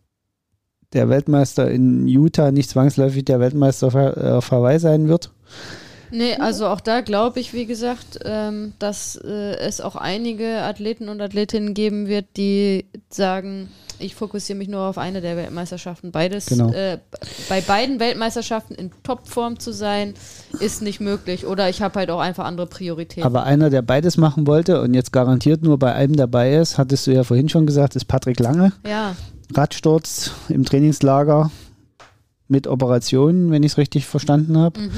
der 0.93 1.09
Weltmeister 1.09 1.71
in 1.71 2.09
Utah 2.09 2.51
nicht 2.51 2.71
zwangsläufig 2.71 3.25
der 3.25 3.39
Weltmeister 3.39 4.37
auf 4.37 4.51
Hawaii 4.51 4.81
sein 4.81 5.07
wird. 5.07 5.31
Nee, 6.11 6.35
also 6.37 6.67
auch 6.67 6.81
da 6.81 7.01
glaube 7.01 7.41
ich, 7.41 7.53
wie 7.53 7.67
gesagt, 7.67 8.21
ähm, 8.25 8.73
dass 8.79 9.17
äh, 9.17 9.57
es 9.59 9.81
auch 9.81 9.97
einige 9.97 10.63
Athleten 10.63 11.09
und 11.09 11.21
Athletinnen 11.21 11.75
geben 11.75 12.09
wird, 12.09 12.27
die 12.37 12.87
sagen, 13.11 13.69
ich 13.99 14.15
fokussiere 14.15 14.57
mich 14.57 14.69
nur 14.69 14.83
auf 14.83 14.99
eine 14.99 15.21
der 15.21 15.37
Weltmeisterschaften. 15.37 16.13
Beides, 16.13 16.47
genau. 16.47 16.73
äh, 16.73 16.99
bei 17.49 17.61
beiden 17.61 18.01
Weltmeisterschaften 18.01 18.75
in 18.75 18.91
Topform 19.03 19.59
zu 19.59 19.73
sein, 19.73 20.15
ist 20.61 20.83
nicht 20.83 21.01
möglich. 21.01 21.47
Oder 21.47 21.69
ich 21.69 21.83
habe 21.83 21.99
halt 21.99 22.11
auch 22.11 22.21
einfach 22.21 22.45
andere 22.45 22.67
Prioritäten. 22.67 23.25
Aber 23.25 23.45
einer, 23.45 23.71
der 23.71 23.83
beides 23.83 24.17
machen 24.17 24.47
wollte 24.47 24.81
und 24.81 24.95
jetzt 24.95 25.13
garantiert 25.13 25.63
nur 25.63 25.79
bei 25.79 25.93
einem 25.95 26.17
dabei 26.17 26.55
ist, 26.55 26.79
hattest 26.79 27.07
du 27.07 27.13
ja 27.13 27.25
vorhin 27.25 27.49
schon 27.49 27.67
gesagt, 27.67 27.97
ist 27.97 28.07
Patrick 28.07 28.39
Lange. 28.41 28.73
Ja. 28.87 29.17
Radsturz 29.55 30.33
im 30.49 30.65
Trainingslager 30.65 31.51
mit 32.49 32.67
Operationen, 32.67 33.51
wenn 33.51 33.63
ich 33.63 33.73
es 33.73 33.79
richtig 33.79 34.07
verstanden 34.07 34.59
habe. 34.59 34.81
Mhm. 34.81 34.91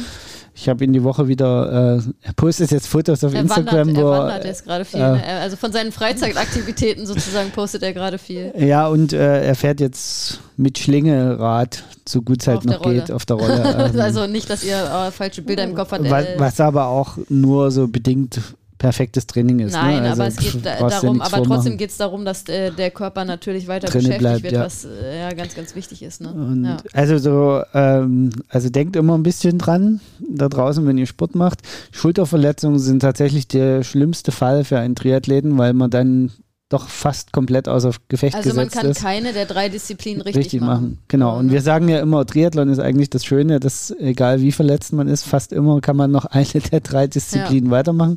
Ich 0.61 0.69
habe 0.69 0.85
ihn 0.85 0.93
die 0.93 1.03
Woche 1.03 1.27
wieder, 1.27 2.03
äh, 2.03 2.03
er 2.21 2.33
postet 2.35 2.71
jetzt 2.71 2.87
Fotos 2.87 3.25
auf 3.25 3.33
er 3.33 3.41
Instagram. 3.41 3.89
Wandert, 3.89 3.97
er 3.97 4.11
wandert 4.11 4.45
jetzt 4.45 4.67
gerade 4.67 4.85
viel. 4.85 5.01
Äh, 5.01 5.13
ne? 5.13 5.25
also 5.41 5.57
von 5.57 5.73
seinen 5.73 5.91
Freizeitaktivitäten 5.91 7.07
sozusagen 7.07 7.51
postet 7.51 7.83
er 7.83 7.95
gerade 7.95 8.19
viel. 8.19 8.53
Ja, 8.59 8.87
und 8.89 9.15
äh, 9.15 9.43
er 9.43 9.55
fährt 9.55 9.81
jetzt 9.81 10.41
mit 10.59 10.79
Schlingerad, 10.79 11.83
so 12.07 12.21
gut 12.21 12.43
es 12.43 12.47
halt 12.47 12.67
noch 12.67 12.83
geht, 12.83 13.11
auf 13.11 13.25
der 13.25 13.37
Rolle. 13.37 13.51
Ähm, 13.71 14.01
also 14.01 14.27
nicht, 14.27 14.51
dass 14.51 14.63
ihr 14.65 14.77
äh, 14.77 15.11
falsche 15.11 15.43
Bilder 15.43 15.65
im 15.65 15.75
Kopf 15.75 15.93
habt. 15.93 16.11
Was, 16.11 16.25
äh, 16.25 16.35
was 16.39 16.61
aber 16.61 16.89
auch 16.89 17.17
nur 17.29 17.71
so 17.71 17.89
bedingt 17.89 18.41
perfektes 18.81 19.27
Training 19.27 19.59
ist. 19.61 19.75
Ne? 19.75 19.79
Nein, 19.79 20.03
ne? 20.03 20.09
also, 20.09 20.23
aber 20.23 20.29
es 20.29 20.37
geht 20.39 20.65
da, 20.65 20.89
darum, 20.89 21.21
aber 21.21 21.43
trotzdem 21.43 21.77
geht 21.77 21.91
es 21.91 21.99
darum, 21.99 22.25
dass 22.25 22.49
äh, 22.49 22.73
der 22.73 22.91
Körper 22.91 23.27
natürlich 23.27 23.69
weiter 23.69 23.87
beschäftigt 23.87 24.19
bleibt, 24.19 24.43
wird, 24.43 24.55
ja. 24.55 24.65
was 24.65 24.87
äh, 24.87 25.21
ja 25.21 25.31
ganz, 25.35 25.55
ganz 25.55 25.77
wichtig 25.77 26.03
ist. 26.03 26.23
Ne? 26.23 26.63
Ja. 26.65 26.77
Also 26.95 27.19
so, 27.19 27.63
ähm, 27.75 28.31
also 28.49 28.71
denkt 28.71 28.97
immer 28.97 29.17
ein 29.19 29.23
bisschen 29.23 29.59
dran, 29.59 30.01
da 30.19 30.49
draußen, 30.49 30.85
wenn 30.87 30.97
ihr 30.97 31.07
Sport 31.07 31.35
macht. 31.35 31.61
Schulterverletzungen 31.93 32.79
sind 32.79 33.01
tatsächlich 33.01 33.47
der 33.47 33.85
schlimmste 33.85 34.33
Fall 34.33 34.65
für 34.65 34.79
einen 34.79 34.95
Triathleten, 34.95 35.59
weil 35.59 35.75
man 35.75 35.91
dann 35.91 36.33
doch 36.71 36.89
fast 36.89 37.33
komplett 37.33 37.69
außer 37.69 37.91
Gefecht 38.09 38.37
also 38.37 38.49
gesetzt 38.49 38.75
ist. 38.75 38.79
Also 38.79 38.89
man 38.89 38.95
kann 38.95 39.03
keine 39.03 39.33
der 39.33 39.45
drei 39.45 39.69
Disziplinen 39.69 40.23
richtig, 40.23 40.45
richtig 40.45 40.61
machen. 40.61 40.69
machen. 40.69 40.99
Genau. 41.09 41.37
Und 41.37 41.51
wir 41.51 41.63
sagen 41.63 41.89
ja 41.89 41.99
immer, 41.99 42.25
Triathlon 42.25 42.69
ist 42.69 42.79
eigentlich 42.79 43.11
das 43.11 43.25
Schöne, 43.25 43.59
dass 43.59 43.91
egal 43.99 44.41
wie 44.41 44.53
verletzt 44.53 44.93
man 44.93 45.09
ist, 45.09 45.25
fast 45.25 45.53
immer 45.53 45.81
kann 45.81 45.97
man 45.97 46.13
noch 46.13 46.25
eine 46.31 46.47
der 46.47 46.79
drei 46.79 47.09
Disziplinen 47.09 47.67
ja. 47.67 47.71
weitermachen. 47.73 48.17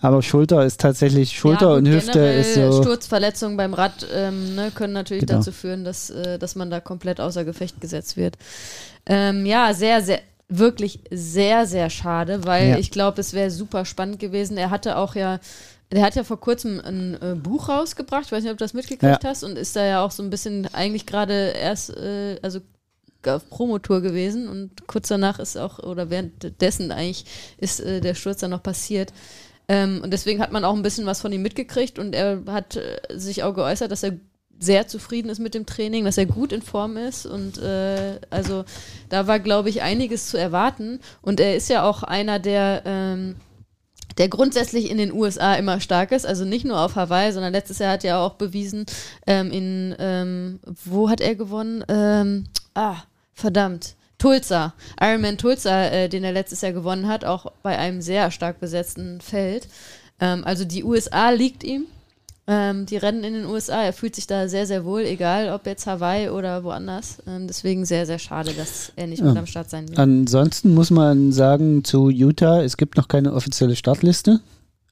Aber 0.00 0.22
Schulter 0.22 0.64
ist 0.64 0.80
tatsächlich, 0.80 1.38
Schulter 1.38 1.72
ja, 1.72 1.76
und 1.76 1.88
Hüfte 1.88 2.20
ist 2.20 2.54
so. 2.54 2.82
Sturzverletzungen 2.82 3.58
beim 3.58 3.74
Rad 3.74 4.06
ähm, 4.14 4.54
ne, 4.54 4.72
können 4.74 4.94
natürlich 4.94 5.26
genau. 5.26 5.40
dazu 5.40 5.52
führen, 5.52 5.84
dass, 5.84 6.08
äh, 6.08 6.38
dass 6.38 6.56
man 6.56 6.70
da 6.70 6.80
komplett 6.80 7.20
außer 7.20 7.44
Gefecht 7.44 7.82
gesetzt 7.82 8.16
wird. 8.16 8.38
Ähm, 9.04 9.44
ja, 9.44 9.74
sehr, 9.74 10.00
sehr, 10.00 10.20
wirklich 10.48 11.00
sehr, 11.10 11.66
sehr 11.66 11.90
schade, 11.90 12.46
weil 12.46 12.70
ja. 12.70 12.78
ich 12.78 12.90
glaube, 12.90 13.20
es 13.20 13.34
wäre 13.34 13.50
super 13.50 13.84
spannend 13.84 14.20
gewesen. 14.20 14.56
Er 14.56 14.70
hatte 14.70 14.96
auch 14.96 15.14
ja 15.14 15.38
der 15.92 16.02
hat 16.02 16.14
ja 16.14 16.24
vor 16.24 16.40
kurzem 16.40 16.80
ein 16.80 17.20
äh, 17.20 17.34
Buch 17.34 17.68
rausgebracht, 17.68 18.26
ich 18.26 18.32
weiß 18.32 18.42
nicht, 18.42 18.52
ob 18.52 18.58
du 18.58 18.64
das 18.64 18.74
mitgekriegt 18.74 19.24
ja. 19.24 19.28
hast, 19.28 19.42
und 19.42 19.58
ist 19.58 19.74
da 19.74 19.84
ja 19.84 20.04
auch 20.04 20.10
so 20.10 20.22
ein 20.22 20.30
bisschen 20.30 20.72
eigentlich 20.72 21.06
gerade 21.06 21.52
erst, 21.56 21.90
äh, 21.96 22.38
also 22.42 22.60
auf 23.26 23.48
Promotour 23.50 24.00
gewesen. 24.00 24.48
Und 24.48 24.86
kurz 24.86 25.08
danach 25.08 25.38
ist 25.38 25.56
auch, 25.56 25.78
oder 25.80 26.10
währenddessen 26.10 26.92
eigentlich, 26.92 27.24
ist 27.58 27.80
äh, 27.80 28.00
der 28.00 28.14
Sturz 28.14 28.40
dann 28.40 28.50
noch 28.50 28.62
passiert. 28.62 29.12
Ähm, 29.68 30.00
und 30.02 30.12
deswegen 30.12 30.40
hat 30.40 30.52
man 30.52 30.64
auch 30.64 30.74
ein 30.74 30.82
bisschen 30.82 31.06
was 31.06 31.20
von 31.20 31.32
ihm 31.32 31.42
mitgekriegt. 31.42 31.98
Und 31.98 32.14
er 32.14 32.42
hat 32.46 32.76
äh, 32.76 33.00
sich 33.10 33.42
auch 33.42 33.54
geäußert, 33.54 33.90
dass 33.90 34.02
er 34.02 34.16
sehr 34.58 34.86
zufrieden 34.86 35.30
ist 35.30 35.38
mit 35.38 35.54
dem 35.54 35.64
Training, 35.64 36.04
dass 36.04 36.18
er 36.18 36.26
gut 36.26 36.52
in 36.52 36.62
Form 36.62 36.96
ist. 36.96 37.26
Und 37.26 37.58
äh, 37.58 38.20
also 38.30 38.64
da 39.08 39.26
war, 39.26 39.40
glaube 39.40 39.70
ich, 39.70 39.82
einiges 39.82 40.28
zu 40.28 40.36
erwarten. 40.36 41.00
Und 41.22 41.40
er 41.40 41.56
ist 41.56 41.68
ja 41.68 41.88
auch 41.88 42.02
einer 42.02 42.38
der 42.38 42.82
ähm, 42.84 43.36
der 44.18 44.28
grundsätzlich 44.28 44.90
in 44.90 44.98
den 44.98 45.12
USA 45.12 45.54
immer 45.54 45.80
stark 45.80 46.12
ist, 46.12 46.26
also 46.26 46.44
nicht 46.44 46.64
nur 46.64 46.80
auf 46.80 46.96
Hawaii, 46.96 47.32
sondern 47.32 47.52
letztes 47.52 47.78
Jahr 47.78 47.92
hat 47.92 48.04
er 48.04 48.20
auch 48.20 48.34
bewiesen, 48.34 48.86
ähm, 49.26 49.50
in, 49.50 49.94
ähm, 49.98 50.60
wo 50.84 51.08
hat 51.08 51.20
er 51.20 51.34
gewonnen? 51.34 51.84
Ähm, 51.88 52.44
ah, 52.74 52.96
verdammt. 53.34 53.94
Tulsa, 54.18 54.74
Ironman 55.00 55.38
Tulsa, 55.38 55.86
äh, 55.86 56.08
den 56.08 56.24
er 56.24 56.32
letztes 56.32 56.60
Jahr 56.60 56.72
gewonnen 56.72 57.08
hat, 57.08 57.24
auch 57.24 57.52
bei 57.62 57.78
einem 57.78 58.02
sehr 58.02 58.30
stark 58.30 58.60
besetzten 58.60 59.20
Feld. 59.22 59.66
Ähm, 60.20 60.44
also 60.44 60.64
die 60.64 60.84
USA 60.84 61.30
liegt 61.30 61.64
ihm 61.64 61.86
ähm, 62.46 62.86
die 62.86 62.96
Rennen 62.96 63.24
in 63.24 63.34
den 63.34 63.46
USA. 63.46 63.82
Er 63.82 63.92
fühlt 63.92 64.14
sich 64.14 64.26
da 64.26 64.48
sehr, 64.48 64.66
sehr 64.66 64.84
wohl, 64.84 65.02
egal 65.02 65.52
ob 65.52 65.66
jetzt 65.66 65.86
Hawaii 65.86 66.30
oder 66.30 66.64
woanders. 66.64 67.18
Ähm, 67.26 67.46
deswegen 67.46 67.84
sehr, 67.84 68.06
sehr 68.06 68.18
schade, 68.18 68.52
dass 68.52 68.92
er 68.96 69.06
nicht 69.06 69.20
ja. 69.20 69.26
mit 69.26 69.36
am 69.36 69.46
Start 69.46 69.70
sein 69.70 69.88
wird. 69.88 69.98
Ansonsten 69.98 70.74
muss 70.74 70.90
man 70.90 71.32
sagen 71.32 71.84
zu 71.84 72.10
Utah, 72.10 72.62
es 72.62 72.76
gibt 72.76 72.96
noch 72.96 73.08
keine 73.08 73.32
offizielle 73.32 73.76
Startliste. 73.76 74.40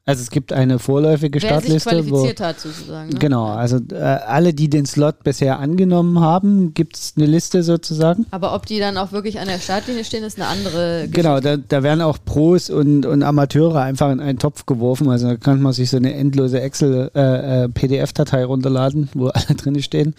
Also 0.08 0.22
es 0.22 0.30
gibt 0.30 0.54
eine 0.54 0.78
vorläufige 0.78 1.42
Wer 1.42 1.50
Startliste. 1.50 1.80
Sich 1.80 1.82
qualifiziert 1.82 2.40
wo, 2.40 2.44
hat 2.44 2.58
sozusagen. 2.58 3.10
Ne? 3.10 3.18
Genau, 3.18 3.44
also 3.48 3.76
äh, 3.92 3.96
alle, 3.96 4.54
die 4.54 4.70
den 4.70 4.86
Slot 4.86 5.22
bisher 5.22 5.58
angenommen 5.58 6.18
haben, 6.18 6.72
gibt 6.72 6.96
es 6.96 7.12
eine 7.18 7.26
Liste 7.26 7.62
sozusagen. 7.62 8.24
Aber 8.30 8.54
ob 8.54 8.64
die 8.64 8.78
dann 8.78 8.96
auch 8.96 9.12
wirklich 9.12 9.38
an 9.38 9.48
der 9.48 9.58
Startlinie 9.58 10.04
stehen, 10.04 10.24
ist 10.24 10.38
eine 10.38 10.48
andere 10.48 11.00
Geschichte. 11.00 11.10
Genau, 11.10 11.40
da, 11.40 11.58
da 11.58 11.82
werden 11.82 12.00
auch 12.00 12.16
Pros 12.24 12.70
und, 12.70 13.04
und 13.04 13.22
Amateure 13.22 13.82
einfach 13.82 14.10
in 14.10 14.20
einen 14.20 14.38
Topf 14.38 14.64
geworfen. 14.64 15.10
Also 15.10 15.26
da 15.26 15.36
kann 15.36 15.60
man 15.60 15.74
sich 15.74 15.90
so 15.90 15.98
eine 15.98 16.14
endlose 16.14 16.58
Excel-PDF-Datei 16.58 18.38
äh, 18.38 18.40
äh, 18.40 18.44
runterladen, 18.44 19.10
wo 19.12 19.26
alle 19.26 19.54
drin 19.56 19.82
stehen. 19.82 20.14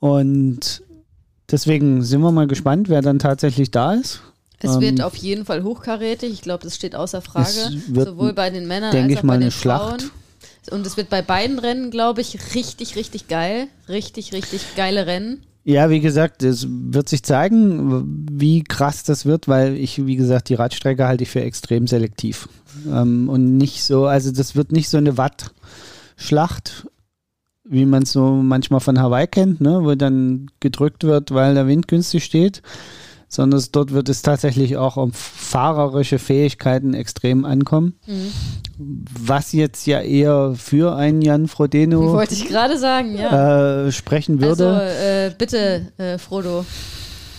Und 0.00 0.82
deswegen 1.50 2.02
sind 2.02 2.20
wir 2.20 2.30
mal 2.30 2.46
gespannt, 2.46 2.90
wer 2.90 3.00
dann 3.00 3.20
tatsächlich 3.20 3.70
da 3.70 3.94
ist. 3.94 4.20
Es 4.60 4.76
ähm, 4.76 4.80
wird 4.80 5.02
auf 5.02 5.16
jeden 5.16 5.44
Fall 5.44 5.62
hochkarätig. 5.62 6.32
Ich 6.32 6.42
glaube, 6.42 6.64
das 6.64 6.74
steht 6.74 6.94
außer 6.94 7.20
Frage. 7.20 7.80
Sowohl 7.92 8.32
bei 8.32 8.50
den 8.50 8.66
Männern 8.66 8.96
als 8.96 9.16
auch 9.18 9.22
bei 9.22 9.36
den 9.36 9.50
Frauen. 9.50 10.00
Schlacht. 10.00 10.12
Und 10.70 10.86
es 10.86 10.96
wird 10.96 11.10
bei 11.10 11.22
beiden 11.22 11.58
Rennen, 11.58 11.90
glaube 11.90 12.20
ich, 12.20 12.54
richtig, 12.54 12.96
richtig 12.96 13.28
geil. 13.28 13.68
Richtig, 13.88 14.32
richtig 14.32 14.62
geile 14.76 15.06
Rennen. 15.06 15.42
Ja, 15.64 15.90
wie 15.90 16.00
gesagt, 16.00 16.42
es 16.42 16.66
wird 16.68 17.08
sich 17.08 17.22
zeigen, 17.22 18.24
wie 18.30 18.62
krass 18.62 19.02
das 19.02 19.26
wird, 19.26 19.48
weil 19.48 19.76
ich, 19.76 20.06
wie 20.06 20.16
gesagt, 20.16 20.48
die 20.48 20.54
Radstrecke 20.54 21.06
halte 21.06 21.24
ich 21.24 21.30
für 21.30 21.40
extrem 21.40 21.86
selektiv. 21.86 22.48
Ähm, 22.86 23.28
und 23.28 23.56
nicht 23.56 23.82
so, 23.82 24.06
also 24.06 24.30
das 24.30 24.54
wird 24.54 24.72
nicht 24.72 24.88
so 24.88 24.96
eine 24.96 25.16
Watt-Schlacht, 25.16 26.86
wie 27.64 27.84
man 27.84 28.04
es 28.04 28.12
so 28.12 28.30
manchmal 28.30 28.80
von 28.80 29.00
Hawaii 29.00 29.26
kennt, 29.26 29.60
ne, 29.60 29.80
wo 29.82 29.94
dann 29.96 30.50
gedrückt 30.60 31.02
wird, 31.02 31.32
weil 31.32 31.54
der 31.54 31.66
Wind 31.66 31.88
günstig 31.88 32.24
steht 32.24 32.62
sondern 33.36 33.62
dort 33.70 33.92
wird 33.92 34.08
es 34.08 34.22
tatsächlich 34.22 34.78
auch 34.78 34.96
um 34.96 35.12
fahrerische 35.12 36.18
Fähigkeiten 36.18 36.94
extrem 36.94 37.44
ankommen. 37.44 37.98
Mhm. 38.06 38.32
Was 38.78 39.52
jetzt 39.52 39.86
ja 39.86 40.00
eher 40.00 40.54
für 40.56 40.96
einen 40.96 41.20
Jan 41.20 41.46
Frodeno 41.46 42.00
wollte 42.14 42.32
ich 42.32 42.48
gerade 42.48 42.78
sagen, 42.78 43.16
ja. 43.16 43.84
Äh, 43.86 43.92
sprechen 43.92 44.40
würde. 44.40 44.68
Also 44.68 44.80
äh, 44.80 45.34
bitte, 45.36 45.92
äh, 45.98 46.16
Frodo, 46.16 46.64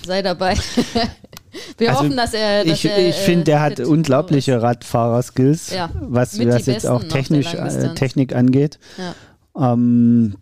sei 0.06 0.22
dabei. 0.22 0.56
Wir 1.80 1.90
also 1.90 2.02
hoffen, 2.02 2.16
dass 2.16 2.36
er. 2.36 2.64
Dass 2.64 2.84
ich 2.84 2.86
ich 2.86 3.16
finde, 3.16 3.46
der 3.46 3.62
hat 3.62 3.80
unglaubliche 3.80 4.62
Radfahrerskills, 4.62 5.72
ja, 5.72 5.90
was, 6.00 6.38
was 6.40 6.68
jetzt 6.68 6.86
auch 6.86 7.04
technisch, 7.04 7.56
äh, 7.56 7.96
Technik 7.96 8.36
angeht. 8.36 8.78
Ja. 9.56 9.74
Ähm, 9.74 10.36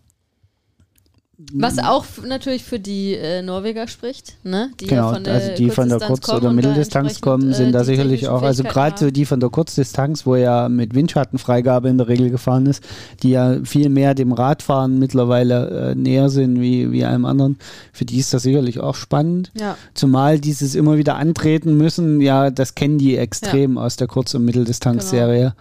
was 1.52 1.78
auch 1.78 2.04
natürlich 2.26 2.64
für 2.64 2.78
die 2.78 3.14
äh, 3.14 3.42
Norweger 3.42 3.86
spricht, 3.88 4.36
ne? 4.42 4.70
Die 4.80 4.86
genau, 4.86 5.08
ja 5.08 5.14
von 5.14 5.24
der 5.24 5.34
also 5.34 5.54
die 5.56 5.70
von 5.70 5.88
der 5.88 6.00
Kurz- 6.00 6.28
oder 6.28 6.52
Mitteldistanz 6.52 7.20
kommen, 7.20 7.52
sind 7.52 7.68
äh, 7.68 7.72
da 7.72 7.84
sicherlich 7.84 8.28
auch, 8.28 8.42
also 8.42 8.62
gerade 8.64 8.98
so 8.98 9.10
die 9.10 9.24
von 9.24 9.40
der 9.40 9.50
Kurzdistanz, 9.50 10.26
wo 10.26 10.34
er 10.34 10.68
mit 10.68 10.94
Windschattenfreigabe 10.94 11.88
in 11.88 11.98
der 11.98 12.08
Regel 12.08 12.30
gefahren 12.30 12.66
ist, 12.66 12.82
die 13.22 13.30
ja 13.30 13.58
viel 13.64 13.88
mehr 13.88 14.14
dem 14.14 14.32
Radfahren 14.32 14.98
mittlerweile 14.98 15.90
äh, 15.90 15.94
näher 15.94 16.30
sind 16.30 16.60
wie, 16.60 16.90
wie 16.90 17.04
einem 17.04 17.24
anderen, 17.24 17.58
für 17.92 18.04
die 18.04 18.18
ist 18.18 18.34
das 18.34 18.42
sicherlich 18.42 18.80
auch 18.80 18.94
spannend. 18.94 19.52
Ja. 19.58 19.76
Zumal 19.94 20.40
dieses 20.40 20.74
immer 20.74 20.96
wieder 20.96 21.16
antreten 21.16 21.76
müssen, 21.76 22.20
ja, 22.20 22.50
das 22.50 22.74
kennen 22.74 22.98
die 22.98 23.16
extrem 23.16 23.76
ja. 23.76 23.82
aus 23.82 23.96
der 23.96 24.08
Kurz- 24.08 24.34
und 24.34 24.44
Mitteldistanzserie. 24.44 25.54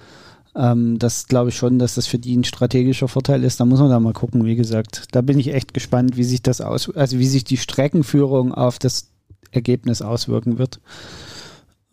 Ähm, 0.56 0.99
das 0.99 1.28
glaube 1.28 1.49
ich 1.49 1.58
schon, 1.58 1.80
dass 1.80 1.95
das 1.95 2.08
für 2.08 2.18
die 2.18 2.36
ein 2.36 2.43
strategischer 2.43 3.08
Vorteil 3.08 3.43
ist. 3.43 3.60
Da 3.60 3.66
muss 3.66 3.80
man 3.80 3.89
da 3.89 3.99
mal 3.99 4.14
gucken, 4.14 4.45
wie 4.45 4.56
gesagt. 4.56 5.03
Da 5.12 5.22
bin 5.22 5.38
ich 5.39 5.53
echt 5.53 5.74
gespannt, 5.74 6.18
wie 6.18 6.24
sich 6.24 6.41
das 6.41 6.62
aus, 6.62 6.93
also 6.95 7.20
wie 7.20 7.28
sich 7.28 7.43
die 7.43 7.58
Streckenführung 7.58 8.53
auf 8.53 8.80
das 8.80 9.10
Ergebnis 9.51 10.01
auswirken 10.01 10.58
wird. 10.58 10.80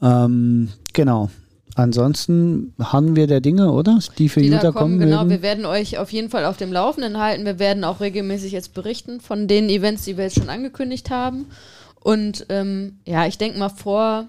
Ähm, 0.01 0.69
genau. 0.93 1.31
Ansonsten 1.75 2.75
haben 2.79 3.17
wir 3.17 3.27
der 3.27 3.41
Dinge, 3.41 3.73
oder? 3.73 3.99
Die 4.19 4.29
für 4.29 4.43
Die 4.43 4.49
Utah 4.49 4.73
kommen, 4.73 4.99
kommen. 4.99 4.99
genau. 4.99 5.29
Wir 5.29 5.41
werden 5.41 5.65
euch 5.65 5.99
auf 5.99 6.13
jeden 6.13 6.29
Fall 6.29 6.45
auf 6.45 6.59
dem 6.59 6.71
Laufenden 6.71 7.19
halten. 7.19 7.47
Wir 7.47 7.59
werden 7.59 7.85
auch 7.85 8.01
regelmäßig 8.01 8.53
jetzt 8.53 8.75
berichten 8.75 9.21
von 9.21 9.49
den 9.49 9.71
Events, 9.71 10.05
die 10.05 10.17
wir 10.17 10.25
jetzt 10.25 10.39
schon 10.39 10.51
angekündigt 10.51 11.09
haben. 11.11 11.47
Und 11.99 12.47
ähm, 12.51 12.99
ja, 13.07 13.27
ich 13.27 13.39
denke 13.39 13.59
mal 13.59 13.71
vor 13.71 14.27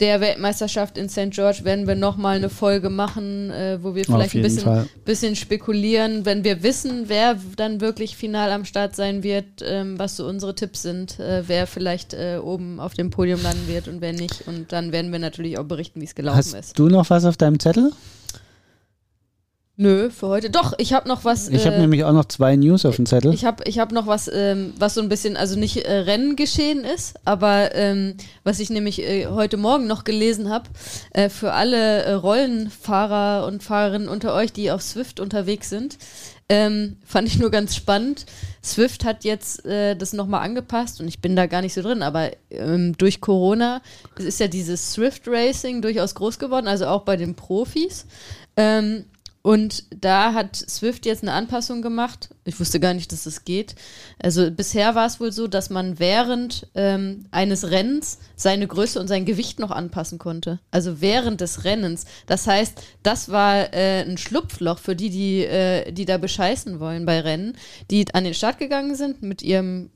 der 0.00 0.20
Weltmeisterschaft 0.20 0.96
in 0.96 1.08
St. 1.08 1.30
George 1.30 1.64
werden 1.64 1.88
wir 1.88 1.96
nochmal 1.96 2.36
eine 2.36 2.50
Folge 2.50 2.88
machen, 2.88 3.50
äh, 3.50 3.82
wo 3.82 3.96
wir 3.96 4.04
vielleicht 4.04 4.36
ein 4.36 4.42
bisschen, 4.42 4.88
bisschen 5.04 5.34
spekulieren, 5.34 6.24
wenn 6.24 6.44
wir 6.44 6.62
wissen, 6.62 7.04
wer 7.08 7.36
dann 7.56 7.80
wirklich 7.80 8.16
final 8.16 8.52
am 8.52 8.64
Start 8.64 8.94
sein 8.94 9.24
wird, 9.24 9.44
ähm, 9.62 9.98
was 9.98 10.16
so 10.16 10.26
unsere 10.26 10.54
Tipps 10.54 10.82
sind, 10.82 11.18
äh, 11.18 11.42
wer 11.46 11.66
vielleicht 11.66 12.14
äh, 12.14 12.38
oben 12.40 12.78
auf 12.78 12.94
dem 12.94 13.10
Podium 13.10 13.42
landen 13.42 13.66
wird 13.66 13.88
und 13.88 14.00
wer 14.00 14.12
nicht. 14.12 14.46
Und 14.46 14.72
dann 14.72 14.92
werden 14.92 15.10
wir 15.10 15.18
natürlich 15.18 15.58
auch 15.58 15.64
berichten, 15.64 16.00
wie 16.00 16.04
es 16.04 16.14
gelaufen 16.14 16.38
Hast 16.38 16.54
ist. 16.54 16.78
du 16.78 16.88
noch 16.88 17.10
was 17.10 17.24
auf 17.24 17.36
deinem 17.36 17.58
Zettel? 17.58 17.92
Nö, 19.80 20.10
für 20.10 20.26
heute. 20.26 20.50
Doch, 20.50 20.72
ich 20.78 20.92
habe 20.92 21.06
noch 21.06 21.24
was. 21.24 21.48
Ich 21.50 21.64
habe 21.64 21.76
äh, 21.76 21.78
nämlich 21.78 22.02
auch 22.02 22.12
noch 22.12 22.24
zwei 22.24 22.56
News 22.56 22.84
auf 22.84 22.96
dem 22.96 23.06
Zettel. 23.06 23.32
Ich 23.32 23.44
habe 23.44 23.62
ich 23.64 23.78
hab 23.78 23.92
noch 23.92 24.08
was, 24.08 24.28
ähm, 24.32 24.74
was 24.76 24.94
so 24.94 25.00
ein 25.00 25.08
bisschen, 25.08 25.36
also 25.36 25.56
nicht 25.56 25.76
äh, 25.76 25.98
Rennen 25.98 26.34
geschehen 26.34 26.82
ist, 26.82 27.14
aber 27.24 27.76
ähm, 27.76 28.16
was 28.42 28.58
ich 28.58 28.70
nämlich 28.70 29.00
äh, 29.00 29.26
heute 29.26 29.56
Morgen 29.56 29.86
noch 29.86 30.02
gelesen 30.02 30.50
habe, 30.50 30.68
äh, 31.12 31.28
für 31.28 31.52
alle 31.52 32.02
äh, 32.02 32.12
Rollenfahrer 32.14 33.46
und 33.46 33.62
Fahrerinnen 33.62 34.08
unter 34.08 34.34
euch, 34.34 34.52
die 34.52 34.72
auf 34.72 34.82
Swift 34.82 35.20
unterwegs 35.20 35.70
sind, 35.70 35.96
ähm, 36.48 36.96
fand 37.04 37.28
ich 37.28 37.38
nur 37.38 37.52
ganz 37.52 37.76
spannend. 37.76 38.26
Swift 38.64 39.04
hat 39.04 39.22
jetzt 39.22 39.64
äh, 39.64 39.94
das 39.94 40.12
nochmal 40.12 40.42
angepasst 40.42 41.00
und 41.00 41.06
ich 41.06 41.20
bin 41.20 41.36
da 41.36 41.46
gar 41.46 41.62
nicht 41.62 41.74
so 41.74 41.82
drin, 41.82 42.02
aber 42.02 42.32
ähm, 42.50 42.98
durch 42.98 43.20
Corona 43.20 43.80
ist 44.16 44.40
ja 44.40 44.48
dieses 44.48 44.90
Swift 44.90 45.28
Racing 45.28 45.82
durchaus 45.82 46.16
groß 46.16 46.40
geworden, 46.40 46.66
also 46.66 46.86
auch 46.86 47.02
bei 47.02 47.16
den 47.16 47.36
Profis. 47.36 48.06
Ähm, 48.56 49.04
und 49.42 49.84
da 49.90 50.34
hat 50.34 50.56
Swift 50.56 51.06
jetzt 51.06 51.22
eine 51.22 51.32
Anpassung 51.32 51.80
gemacht. 51.80 52.30
Ich 52.44 52.58
wusste 52.58 52.80
gar 52.80 52.92
nicht, 52.92 53.12
dass 53.12 53.24
das 53.24 53.44
geht. 53.44 53.76
Also 54.18 54.50
bisher 54.50 54.94
war 54.94 55.06
es 55.06 55.20
wohl 55.20 55.32
so, 55.32 55.46
dass 55.46 55.70
man 55.70 55.98
während 55.98 56.66
ähm, 56.74 57.26
eines 57.30 57.70
Rennens 57.70 58.18
seine 58.36 58.66
Größe 58.66 58.98
und 58.98 59.06
sein 59.06 59.24
Gewicht 59.24 59.60
noch 59.60 59.70
anpassen 59.70 60.18
konnte. 60.18 60.58
Also 60.70 61.00
während 61.00 61.40
des 61.40 61.64
Rennens. 61.64 62.04
Das 62.26 62.46
heißt, 62.46 62.82
das 63.02 63.30
war 63.30 63.72
äh, 63.72 64.02
ein 64.02 64.18
Schlupfloch 64.18 64.78
für 64.78 64.96
die, 64.96 65.10
die, 65.10 65.44
äh, 65.44 65.92
die 65.92 66.04
da 66.04 66.18
bescheißen 66.18 66.80
wollen 66.80 67.06
bei 67.06 67.20
Rennen, 67.20 67.56
die 67.90 68.12
an 68.12 68.24
den 68.24 68.34
Start 68.34 68.58
gegangen 68.58 68.96
sind 68.96 69.22
mit 69.22 69.42
ihrem 69.42 69.90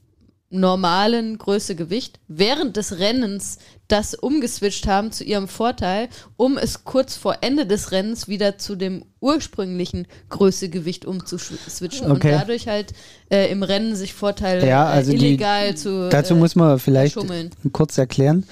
normalen 0.52 1.38
Größe 1.38 1.74
Gewicht 1.74 2.20
während 2.28 2.76
des 2.76 2.98
Rennens 2.98 3.58
das 3.88 4.14
umgeswitcht 4.14 4.86
haben 4.86 5.10
zu 5.12 5.24
ihrem 5.24 5.48
Vorteil, 5.48 6.08
um 6.36 6.56
es 6.56 6.84
kurz 6.84 7.16
vor 7.16 7.38
Ende 7.40 7.66
des 7.66 7.90
Rennens 7.92 8.28
wieder 8.28 8.58
zu 8.58 8.76
dem 8.76 9.04
ursprünglichen 9.20 10.06
Größe 10.28 10.68
Gewicht 10.68 11.04
umzuswitchen 11.04 12.06
und 12.06 12.12
Okay. 12.18 12.30
dadurch 12.32 12.68
halt 12.68 12.92
äh, 13.30 13.50
im 13.50 13.62
Rennen 13.62 13.96
sich 13.96 14.14
Vorteile 14.14 14.66
Ja, 14.66 14.84
also 14.86 15.12
äh, 15.12 15.16
die- 15.16 15.26
illegal 15.26 15.76
zu 15.76 16.08
Dazu 16.10 16.34
äh, 16.34 16.38
muss 16.38 16.54
man 16.54 16.78
vielleicht 16.78 17.14
schummeln. 17.14 17.50
kurz 17.72 17.98
erklären. 17.98 18.44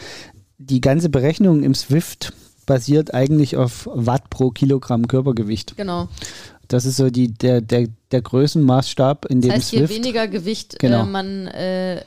Die 0.59 0.81
ganze 0.81 1.09
Berechnung 1.09 1.63
im 1.63 1.75
Swift 1.75 2.33
basiert 2.67 3.15
eigentlich 3.15 3.57
auf 3.57 3.89
Watt 3.93 4.31
pro 4.31 4.51
Kilogramm 4.51 5.09
Körpergewicht. 5.09 5.77
Genau. 5.77 6.09
Das 6.71 6.87
ist 6.87 6.97
so 6.99 7.11
die, 7.11 7.35
der, 7.35 7.61
der, 7.61 7.89
der 8.13 8.23
Größenmaßstab, 8.23 9.27
in 9.27 9.41
dem 9.41 9.51
Das 9.51 9.57
heißt, 9.59 9.73
je 9.73 9.79
Swift. 9.81 9.95
weniger 9.95 10.29
Gewicht 10.29 10.79
Genau. 10.79 11.03
äh, 11.03 11.07
man 11.07 11.47
äh, 11.49 12.03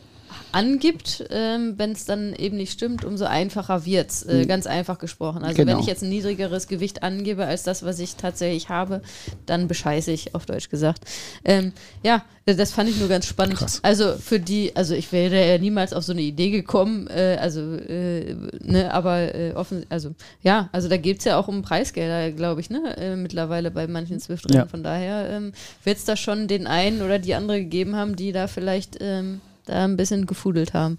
angibt, 0.53 1.25
ähm, 1.31 1.73
wenn 1.77 1.91
es 1.91 2.05
dann 2.05 2.33
eben 2.33 2.57
nicht 2.57 2.71
stimmt, 2.71 3.03
umso 3.03 3.25
einfacher 3.25 3.85
wird 3.85 4.11
es, 4.11 4.23
äh, 4.23 4.45
ganz 4.45 4.67
einfach 4.67 4.99
gesprochen. 4.99 5.43
Also 5.43 5.57
Genau. 5.57 5.73
wenn 5.73 5.79
ich 5.79 5.87
jetzt 5.87 6.03
ein 6.03 6.09
niedrigeres 6.09 6.67
Gewicht 6.67 7.03
angebe 7.03 7.45
als 7.45 7.63
das, 7.63 7.83
was 7.83 7.99
ich 7.99 8.15
tatsächlich 8.15 8.69
habe, 8.69 9.01
dann 9.45 9.67
bescheiße 9.67 10.11
ich, 10.11 10.35
auf 10.35 10.45
Deutsch 10.45 10.69
gesagt. 10.69 11.05
Ähm, 11.43 11.73
ja, 12.03 12.23
äh, 12.45 12.55
das 12.55 12.71
fand 12.71 12.89
ich 12.89 12.99
nur 12.99 13.09
ganz 13.09 13.25
spannend. 13.25 13.57
Krass. 13.57 13.79
Also 13.83 14.13
für 14.13 14.39
die, 14.39 14.75
also 14.75 14.93
ich 14.93 15.11
wäre 15.11 15.47
ja 15.47 15.57
niemals 15.57 15.93
auf 15.93 16.03
so 16.03 16.11
eine 16.13 16.21
Idee 16.21 16.51
gekommen, 16.51 17.07
äh, 17.07 17.37
also, 17.41 17.61
äh, 17.75 18.35
ne, 18.61 18.93
aber 18.93 19.33
äh, 19.33 19.53
offen, 19.53 19.85
also 19.89 20.13
ja, 20.41 20.69
also 20.71 20.87
da 20.87 20.97
geht 20.97 21.19
es 21.19 21.25
ja 21.25 21.37
auch 21.37 21.47
um 21.47 21.61
Preisgelder, 21.63 22.31
glaube 22.31 22.61
ich, 22.61 22.69
ne, 22.69 22.95
äh, 22.97 23.15
mittlerweile 23.15 23.71
bei 23.71 23.87
manchen 23.87 24.19
Swift-Rennen. 24.19 24.59
Ja. 24.59 24.67
Von 24.67 24.83
daher 24.83 25.29
ähm, 25.29 25.53
wird 25.83 25.97
es 25.97 26.05
da 26.05 26.15
schon 26.15 26.47
den 26.47 26.67
einen 26.67 27.01
oder 27.01 27.19
die 27.19 27.33
andere 27.33 27.59
gegeben 27.59 27.95
haben, 27.95 28.15
die 28.15 28.31
da 28.31 28.47
vielleicht 28.47 28.97
ähm, 29.01 29.41
da 29.65 29.83
ein 29.83 29.97
bisschen 29.97 30.25
gefudelt 30.25 30.73
haben. 30.73 30.97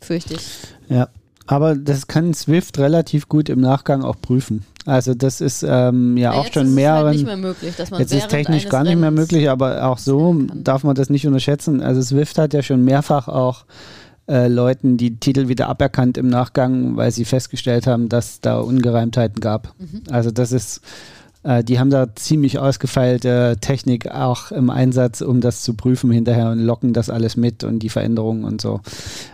Fürchte 0.00 0.34
ich. 0.34 0.48
Ja. 0.88 1.08
Aber 1.46 1.74
das 1.74 2.06
kann 2.06 2.32
Swift 2.32 2.78
relativ 2.78 3.28
gut 3.28 3.48
im 3.48 3.60
Nachgang 3.60 4.04
auch 4.04 4.20
prüfen. 4.20 4.64
Also 4.86 5.14
das 5.14 5.40
ist 5.40 5.64
ähm, 5.66 6.16
ja 6.16 6.30
Na, 6.30 6.38
auch 6.38 6.52
schon 6.52 6.74
mehreren. 6.74 7.06
Halt 7.06 7.16
nicht 7.16 7.26
mehr 7.26 7.36
möglich, 7.36 7.74
dass 7.76 7.90
man 7.90 8.00
Jetzt 8.00 8.12
ist 8.12 8.28
technisch 8.28 8.68
gar 8.68 8.84
nicht 8.84 8.96
mehr 8.96 9.10
möglich, 9.10 9.50
aber 9.50 9.84
auch 9.84 9.98
so 9.98 10.34
darf 10.54 10.84
man 10.84 10.94
das 10.94 11.10
nicht 11.10 11.26
unterschätzen. 11.26 11.82
Also 11.82 12.02
Swift 12.02 12.38
hat 12.38 12.54
ja 12.54 12.62
schon 12.62 12.84
mehrfach 12.84 13.26
auch 13.26 13.64
äh, 14.28 14.46
Leuten 14.46 14.96
die 14.96 15.18
Titel 15.18 15.48
wieder 15.48 15.68
aberkannt 15.68 16.16
im 16.16 16.28
Nachgang, 16.28 16.96
weil 16.96 17.10
sie 17.10 17.24
festgestellt 17.24 17.88
haben, 17.88 18.08
dass 18.08 18.40
da 18.40 18.60
Ungereimtheiten 18.60 19.40
gab. 19.40 19.74
Mhm. 19.78 20.02
Also 20.08 20.30
das 20.30 20.52
ist, 20.52 20.80
äh, 21.42 21.64
die 21.64 21.78
haben 21.78 21.90
da 21.90 22.14
ziemlich 22.14 22.58
ausgefeilte 22.58 23.56
Technik 23.60 24.10
auch 24.10 24.50
im 24.52 24.70
Einsatz, 24.70 25.20
um 25.20 25.40
das 25.40 25.62
zu 25.62 25.74
prüfen 25.74 26.10
hinterher 26.10 26.50
und 26.50 26.58
locken 26.60 26.92
das 26.92 27.10
alles 27.10 27.36
mit 27.36 27.64
und 27.64 27.78
die 27.80 27.88
Veränderungen 27.88 28.44
und 28.44 28.60
so. 28.60 28.80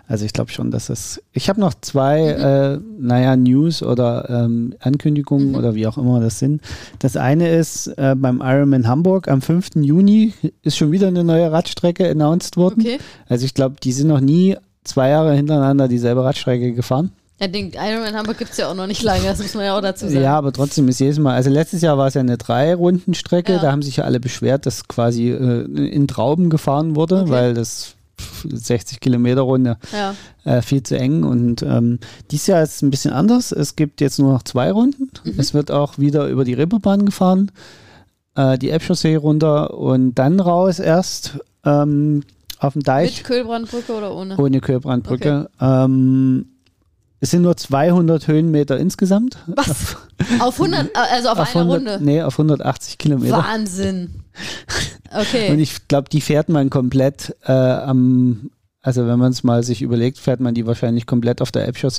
Also 0.09 0.25
ich 0.25 0.33
glaube 0.33 0.51
schon, 0.53 0.71
dass 0.71 0.87
das. 0.87 1.21
Ich 1.33 1.49
habe 1.49 1.61
noch 1.61 1.75
zwei, 1.81 2.21
äh, 2.29 2.79
naja, 2.99 3.37
News 3.37 3.83
oder 3.83 4.29
ähm, 4.31 4.75
Ankündigungen 4.81 5.49
Mhm. 5.51 5.55
oder 5.57 5.75
wie 5.75 5.87
auch 5.87 5.99
immer 5.99 6.21
das 6.21 6.39
sind. 6.39 6.63
Das 7.01 7.17
eine 7.17 7.49
ist 7.49 7.89
äh, 7.99 8.15
beim 8.17 8.41
Ironman 8.43 8.87
Hamburg 8.87 9.29
am 9.29 9.43
5. 9.43 9.77
Juni 9.77 10.33
ist 10.63 10.77
schon 10.77 10.93
wieder 10.93 11.09
eine 11.09 11.25
neue 11.25 11.51
Radstrecke 11.51 12.09
announced 12.09 12.57
worden. 12.57 12.81
Okay. 12.83 12.99
Also 13.29 13.45
ich 13.45 13.55
glaube, 13.55 13.77
die 13.83 13.93
sind 13.93 14.09
noch 14.09 14.21
nie 14.21 14.57
zwei 14.85 15.09
Jahre 15.09 15.35
hintereinander 15.35 15.89
dieselbe 15.89 16.23
Radstrecke 16.25 16.73
gefahren. 16.73 17.11
Ja, 17.39 17.49
den 17.49 17.73
Ironman 17.73 18.15
Hamburg 18.15 18.39
gibt 18.39 18.53
es 18.53 18.57
ja 18.57 18.71
auch 18.71 18.75
noch 18.75 18.87
nicht 18.87 19.03
lange, 19.03 19.25
das 19.25 19.39
muss 19.41 19.53
man 19.55 19.65
ja 19.67 19.77
auch 19.77 19.83
dazu 19.83 20.09
sagen. 20.09 20.23
Ja, 20.23 20.39
aber 20.39 20.53
trotzdem 20.53 20.89
ist 20.89 21.01
jedes 21.01 21.19
Mal, 21.19 21.35
also 21.35 21.51
letztes 21.51 21.83
Jahr 21.83 21.99
war 21.99 22.07
es 22.07 22.15
ja 22.15 22.23
eine 22.23 22.39
Drei-Runden-Strecke, 22.39 23.53
Ja. 23.55 23.59
da 23.59 23.73
haben 23.73 23.83
sich 23.83 23.97
ja 23.97 24.05
alle 24.05 24.21
beschwert, 24.21 24.65
dass 24.65 24.89
quasi 24.89 25.31
äh, 25.31 25.65
in 25.65 26.09
Trauben 26.09 26.49
gefahren 26.49 26.97
wurde, 26.97 27.21
Okay. 27.23 27.31
weil 27.31 27.55
das 27.55 27.95
60 28.51 29.01
Kilometer 29.01 29.43
Runde 29.43 29.77
Ja. 29.93 30.15
äh, 30.51 30.63
viel 30.63 30.83
zu 30.83 30.99
eng 30.99 31.25
und 31.25 31.63
ähm, 31.63 31.99
dieses 32.31 32.47
Jahr 32.47 32.63
ist 32.63 32.77
es 32.77 32.83
ein 32.83 32.91
bisschen 32.91 33.13
anders. 33.13 33.53
Es 33.53 33.77
gibt 33.77 34.01
jetzt 34.01 34.19
nur 34.19 34.33
noch 34.33 34.43
zwei 34.43 34.73
Runden. 34.73 35.11
Mhm. 35.25 35.35
Es 35.37 35.53
wird 35.53 35.71
auch 35.71 35.99
wieder 35.99 36.29
über 36.29 36.45
die 36.45 36.55
Reeperbahn 36.55 37.05
gefahren, 37.05 37.51
äh, 38.35 38.57
die 38.57 38.71
Ebbscher 38.71 39.19
runter 39.19 39.75
und 39.77 40.15
dann 40.15 40.41
raus 40.41 40.79
erst 40.79 41.39
ähm, 41.67 42.23
auf 42.59 42.73
dem 42.73 42.83
Deich 42.83 43.19
Mit 43.19 43.25
Kölbrandbrücke 43.27 43.93
oder 43.93 44.15
ohne? 44.15 44.39
ohne 44.39 44.61
Kölbrandbrücke. 44.63 45.51
Ähm, 45.61 46.47
es 47.21 47.31
sind 47.31 47.43
nur 47.43 47.57
200 47.57 48.29
Höhenmeter 48.29 48.79
insgesamt. 48.79 49.39
Was? 49.47 49.97
Auf 50.39 50.61
100, 50.61 50.91
also 50.95 51.29
auf, 51.31 51.39
einer 51.39 51.49
100, 51.49 51.77
Runde? 51.77 51.99
Nee, 52.03 52.23
auf 52.23 52.35
180 52.35 52.99
Kilometer. 52.99 53.39
Wahnsinn. 53.39 54.23
Okay. 55.11 55.51
Und 55.51 55.59
ich 55.59 55.89
glaube, 55.89 56.09
die 56.11 56.21
fährt 56.21 56.49
man 56.49 56.69
komplett 56.69 57.35
äh, 57.45 57.53
am, 57.53 58.51
also 58.83 59.07
wenn 59.07 59.19
man 59.19 59.33
es 59.33 59.45
mal 59.45 59.63
sich 59.63 59.83
überlegt, 59.83 60.19
fährt 60.19 60.41
man 60.41 60.55
die 60.55 60.67
wahrscheinlich 60.67 61.07
komplett 61.07 61.41
auf 61.41 61.51
der 61.53 61.67
Ebbscher 61.67 61.91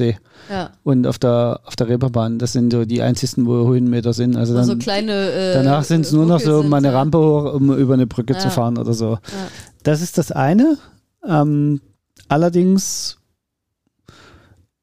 ja. 0.50 0.72
und 0.84 1.08
auf 1.08 1.18
der, 1.18 1.62
auf 1.66 1.76
der 1.76 1.90
Reeperbahn. 1.90 2.38
Das 2.38 2.54
sind 2.54 2.72
so 2.72 2.86
die 2.86 3.02
einzigsten, 3.02 3.46
wo 3.46 3.68
Höhenmeter 3.68 4.14
sind. 4.14 4.36
Also 4.36 4.54
Wo 4.54 4.58
dann, 4.58 4.66
so 4.66 4.78
kleine. 4.78 5.32
Äh, 5.32 5.54
danach 5.54 5.84
sind 5.84 6.02
es 6.06 6.12
nur 6.12 6.26
noch 6.26 6.40
so 6.40 6.64
mal 6.64 6.78
eine. 6.78 6.94
Rampe 6.94 7.18
hoch, 7.18 7.54
um 7.54 7.76
über 7.76 7.96
eine 7.96 8.08
Brücke 8.08 8.38
zu 8.38 8.48
Ja. 8.48 8.50
fahren 8.52 8.78
oder 8.78 8.94
so. 8.94 9.14
Ja. 9.14 9.20
Das 9.84 10.02
ist 10.02 10.18
das 10.18 10.32
eine. 10.32 10.78
Ähm, 11.28 11.82
allerdings 12.30 13.17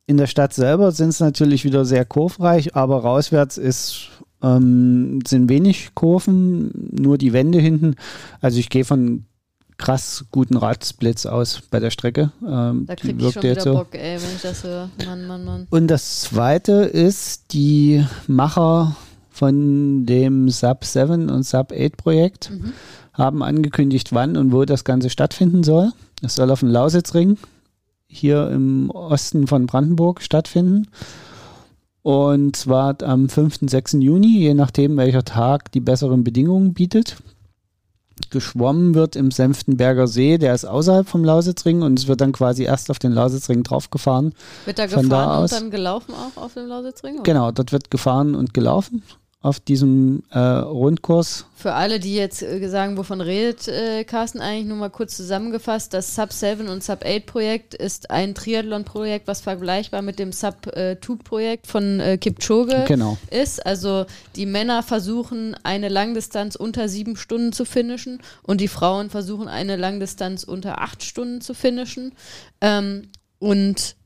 in 0.06 0.16
der 0.16 0.26
Stadt 0.26 0.52
selber 0.52 0.92
sind 0.92 1.08
es 1.10 1.20
natürlich 1.20 1.64
wieder 1.64 1.84
sehr 1.84 2.04
kurvreich, 2.04 2.74
aber 2.76 2.98
rauswärts 3.02 3.56
ist, 3.58 4.08
ähm, 4.42 5.20
sind 5.26 5.48
wenig 5.48 5.94
Kurven, 5.94 6.70
nur 6.92 7.16
die 7.18 7.32
Wände 7.32 7.58
hinten. 7.58 7.96
Also 8.40 8.58
ich 8.58 8.68
gehe 8.68 8.84
von 8.84 9.24
krass 9.76 10.26
guten 10.30 10.56
Radsplits 10.56 11.26
aus 11.26 11.62
bei 11.70 11.80
der 11.80 11.90
Strecke. 11.90 12.30
Ähm, 12.46 12.84
Da 12.86 12.94
krieg 12.96 13.16
ich 13.20 13.32
schon 13.32 13.42
wieder 13.42 13.60
so. 13.60 13.72
Bock, 13.74 13.88
ey, 13.94 14.20
wenn 14.20 14.36
ich 14.36 14.42
das 14.42 14.62
höre. 14.62 14.88
Mann, 15.04 15.26
Mann, 15.26 15.44
Mann. 15.44 15.66
Und 15.70 15.88
das 15.88 16.20
zweite 16.20 16.72
ist 16.84 17.52
die 17.52 18.04
Macher 18.28 18.94
von 19.30 20.06
dem 20.06 20.48
Sub 20.50 20.84
7 20.84 21.28
und 21.28 21.42
Sub 21.44 21.72
8 21.72 21.96
Projekt 21.96 22.50
Mhm. 22.50 22.72
haben 23.14 23.42
angekündigt, 23.42 24.12
wann 24.12 24.36
und 24.36 24.52
wo 24.52 24.64
das 24.64 24.84
Ganze 24.84 25.10
stattfinden 25.10 25.64
soll. 25.64 25.90
Es 26.22 26.36
soll 26.36 26.50
auf 26.52 26.60
dem 26.60 26.68
Lausitzring 26.68 27.36
hier 28.14 28.50
im 28.50 28.90
Osten 28.90 29.46
von 29.46 29.66
Brandenburg 29.66 30.22
stattfinden. 30.22 30.88
Und 32.02 32.56
zwar 32.56 33.02
am 33.02 33.28
5. 33.28 33.60
6. 33.62 33.94
Juni, 33.94 34.38
je 34.38 34.54
nachdem, 34.54 34.96
welcher 34.96 35.24
Tag 35.24 35.72
die 35.72 35.80
besseren 35.80 36.22
Bedingungen 36.22 36.74
bietet. 36.74 37.16
Geschwommen 38.30 38.94
wird 38.94 39.16
im 39.16 39.30
Senftenberger 39.30 40.06
See, 40.06 40.38
der 40.38 40.54
ist 40.54 40.64
außerhalb 40.64 41.08
vom 41.08 41.24
Lausitzring 41.24 41.82
und 41.82 41.98
es 41.98 42.06
wird 42.06 42.20
dann 42.20 42.32
quasi 42.32 42.62
erst 42.64 42.90
auf 42.90 42.98
den 42.98 43.12
Lausitzring 43.12 43.62
draufgefahren. 43.62 44.34
Wird 44.66 44.78
da 44.78 44.86
Von 44.86 45.04
gefahren 45.04 45.28
da 45.28 45.42
und 45.42 45.52
dann 45.52 45.70
gelaufen 45.70 46.14
auch 46.14 46.40
auf 46.40 46.54
dem 46.54 46.68
Lausitzring? 46.68 47.14
oder? 47.14 47.22
Genau, 47.24 47.50
dort 47.50 47.72
wird 47.72 47.90
gefahren 47.90 48.34
und 48.34 48.54
gelaufen 48.54 49.02
auf 49.44 49.60
diesem 49.60 50.22
äh, 50.30 50.38
Rundkurs. 50.38 51.44
Für 51.54 51.74
alle, 51.74 52.00
die 52.00 52.14
jetzt 52.14 52.42
äh, 52.42 52.66
sagen, 52.66 52.96
wovon 52.96 53.20
redet 53.20 53.68
äh, 53.68 54.04
Carsten, 54.04 54.40
eigentlich 54.40 54.66
nur 54.66 54.78
mal 54.78 54.88
kurz 54.88 55.18
zusammengefasst, 55.18 55.92
das 55.92 56.14
Sub 56.14 56.32
7 56.32 56.68
und 56.68 56.82
Sub 56.82 57.04
8 57.04 57.26
Projekt 57.26 57.74
ist 57.74 58.10
ein 58.10 58.34
Triathlon-Projekt, 58.34 59.28
was 59.28 59.42
vergleichbar 59.42 60.00
mit 60.00 60.18
dem 60.18 60.32
Sub 60.32 60.56
2 60.72 60.96
Projekt 61.22 61.66
von 61.66 62.00
äh, 62.00 62.16
Kipchoge 62.16 62.86
Genau. 62.88 63.18
ist. 63.30 63.64
Also 63.66 64.06
die 64.34 64.46
Männer 64.46 64.82
versuchen 64.82 65.54
eine 65.62 65.90
Langdistanz 65.90 66.56
unter 66.56 66.88
sieben 66.88 67.16
Stunden 67.16 67.52
zu 67.52 67.66
finishen 67.66 68.20
und 68.44 68.62
die 68.62 68.68
Frauen 68.68 69.10
versuchen 69.10 69.48
eine 69.48 69.76
Langdistanz 69.76 70.44
unter 70.44 70.80
acht 70.80 71.02
Stunden 71.04 71.42
zu 71.42 71.52
finishen. 71.52 72.12
Ähm, 72.62 73.08
und 73.40 73.96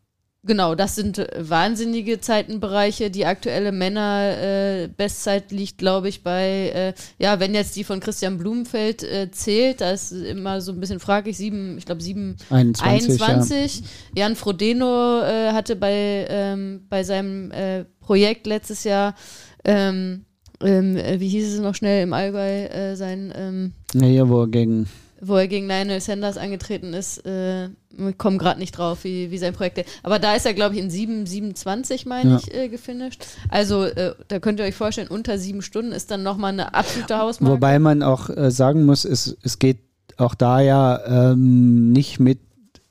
Genau, 0.44 0.76
das 0.76 0.94
sind 0.94 1.18
äh, 1.18 1.26
wahnsinnige 1.38 2.20
Zeitenbereiche. 2.20 3.10
Die 3.10 3.26
aktuelle 3.26 3.72
Männer-Bestzeit 3.72 5.50
liegt, 5.50 5.78
glaube 5.78 6.08
ich, 6.08 6.22
bei, 6.22 6.70
äh, 6.72 6.94
ja, 7.18 7.40
wenn 7.40 7.54
jetzt 7.54 7.74
die 7.74 7.82
von 7.82 7.98
Christian 7.98 8.38
Blumenfeld 8.38 9.02
äh, 9.02 9.30
zählt, 9.32 9.80
da 9.80 9.90
ist 9.90 10.12
immer 10.12 10.60
so 10.60 10.70
ein 10.70 10.78
bisschen 10.78 11.00
fraglich, 11.00 11.36
sieben, 11.36 11.76
ich 11.76 11.86
glaube, 11.86 12.02
sieben 12.02 12.36
21, 12.50 13.20
21. 13.20 13.82
Jan 14.14 14.36
Frodeno 14.36 15.22
äh, 15.22 15.52
hatte 15.52 15.74
bei, 15.74 16.26
ähm, 16.30 16.86
bei 16.88 17.02
seinem 17.02 17.50
äh, 17.50 17.84
Projekt 18.00 18.46
letztes 18.46 18.84
Jahr, 18.84 19.16
ähm, 19.64 20.24
ähm, 20.62 20.96
äh, 20.96 21.18
wie 21.18 21.28
hieß 21.28 21.54
es 21.54 21.60
noch 21.60 21.74
schnell 21.74 22.04
im 22.04 22.12
Allgäu, 22.12 22.66
äh, 22.66 22.94
sein, 22.94 23.32
ähm, 23.36 23.72
Ja. 23.92 24.06
Ja, 24.06 24.28
wo 24.28 24.42
er 24.42 24.48
gegen 24.48 24.88
wo 25.20 25.36
er 25.36 25.48
gegen 25.48 25.66
Lionel 25.66 26.00
Sanders 26.00 26.36
angetreten 26.36 26.94
ist, 26.94 27.24
äh, 27.26 27.68
wir 27.90 28.12
kommen 28.12 28.38
gerade 28.38 28.60
nicht 28.60 28.72
drauf, 28.72 29.04
wie, 29.04 29.30
wie 29.30 29.38
sein 29.38 29.52
Projekt 29.52 29.78
ist. 29.78 29.88
Aber 30.02 30.18
da 30.18 30.34
ist 30.34 30.46
er, 30.46 30.54
glaube 30.54 30.74
ich, 30.76 30.80
in 30.80 30.90
7, 30.90 31.26
27, 31.26 32.06
meine 32.06 32.30
Ja. 32.30 32.36
ich, 32.38 32.54
äh, 32.54 32.68
gefinisht. 32.68 33.24
Also 33.48 33.84
äh, 33.84 34.14
da 34.28 34.38
könnt 34.38 34.60
ihr 34.60 34.66
euch 34.66 34.74
vorstellen, 34.74 35.08
unter 35.08 35.38
sieben 35.38 35.62
Stunden 35.62 35.92
ist 35.92 36.10
dann 36.10 36.22
nochmal 36.22 36.52
eine 36.52 36.74
absolute 36.74 37.18
Hausmarke. 37.18 37.54
Wobei 37.56 37.78
man 37.78 38.02
auch 38.02 38.30
äh, 38.30 38.50
sagen 38.50 38.84
muss, 38.86 39.04
es, 39.04 39.36
es 39.42 39.58
geht 39.58 39.78
auch 40.16 40.34
da 40.34 40.60
ja 40.60 41.30
ähm, 41.32 41.92
nicht 41.92 42.20
mit 42.20 42.38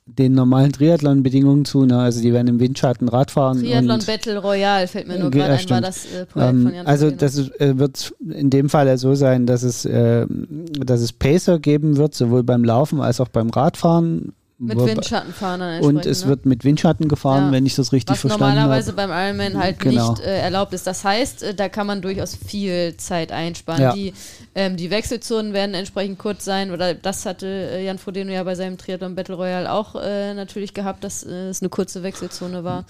den 0.07 0.33
normalen 0.33 0.71
Triathlon-Bedingungen 0.71 1.65
zu. 1.65 1.85
Ne? 1.85 1.99
Also 1.99 2.21
die 2.21 2.33
werden 2.33 2.47
im 2.47 2.59
Windschatten 2.59 3.07
Radfahren. 3.09 3.59
Triathlon 3.59 3.99
Battle 4.05 4.39
Royale 4.39 4.87
fällt 4.87 5.07
mir 5.07 5.19
nur 5.19 5.29
Ge- 5.31 5.41
gerade 5.41 5.53
ja, 5.55 5.59
ein, 5.59 5.69
war 5.69 5.81
das 5.81 6.05
äh, 6.05 6.25
Projekt 6.25 6.49
ähm, 6.49 6.63
von 6.63 6.73
Jan 6.73 6.87
also 6.87 7.05
Frodeno. 7.09 7.19
das 7.19 7.49
äh, 7.59 7.77
wird 7.77 8.13
in 8.29 8.49
dem 8.49 8.69
Fall 8.69 8.97
so 8.97 9.13
sein, 9.15 9.45
dass 9.45 9.63
es, 9.63 9.85
äh, 9.85 10.25
dass 10.79 11.01
es 11.01 11.13
Pacer 11.13 11.59
geben 11.59 11.97
wird, 11.97 12.15
sowohl 12.15 12.43
beim 12.43 12.63
Laufen 12.63 13.01
als 13.01 13.19
auch 13.21 13.27
beim 13.29 13.49
Radfahren. 13.49 14.33
Mit 14.59 14.75
Windschattenfahren 14.83 15.59
dann 15.59 15.81
Und 15.83 16.07
es 16.07 16.23
ne? 16.23 16.29
wird 16.29 16.47
mit 16.47 16.63
Windschatten 16.63 17.07
gefahren, 17.07 17.45
Ja. 17.47 17.51
wenn 17.51 17.67
ich 17.67 17.75
das 17.75 17.91
richtig 17.93 18.13
Was 18.13 18.21
verstanden 18.21 18.55
normalerweise 18.55 18.91
habe. 18.97 19.07
beim 19.07 19.11
Ironman 19.11 19.61
halt 19.61 19.79
Genau. 19.79 20.13
nicht 20.13 20.23
äh, 20.23 20.39
erlaubt 20.39 20.73
ist. 20.73 20.87
Das 20.87 21.03
heißt, 21.03 21.43
äh, 21.43 21.53
da 21.53 21.69
kann 21.69 21.85
man 21.85 22.01
durchaus 22.01 22.35
viel 22.35 22.97
Zeit 22.97 23.31
einsparen. 23.31 23.79
Ja. 23.83 23.93
Die, 23.93 24.13
ähm, 24.57 24.75
die 24.75 24.89
Wechselzonen 24.89 25.53
werden 25.53 25.75
entsprechend 25.75 26.17
kurz 26.17 26.43
sein. 26.43 26.71
Oder 26.71 26.95
das 26.95 27.27
hatte 27.27 27.45
äh, 27.45 27.85
Jan 27.85 27.99
Frodeno 27.99 28.31
ja 28.31 28.43
bei 28.43 28.55
seinem 28.55 28.79
Triathlon 28.79 29.13
Battle 29.13 29.35
Royale 29.35 29.71
auch 29.71 29.93
äh, 29.93 30.33
natürlich 30.33 30.73
gehabt, 30.73 31.03
dass 31.03 31.23
äh, 31.23 31.49
es 31.49 31.61
eine 31.61 31.69
kurze 31.69 32.01
Wechselzone 32.01 32.63
war. 32.63 32.85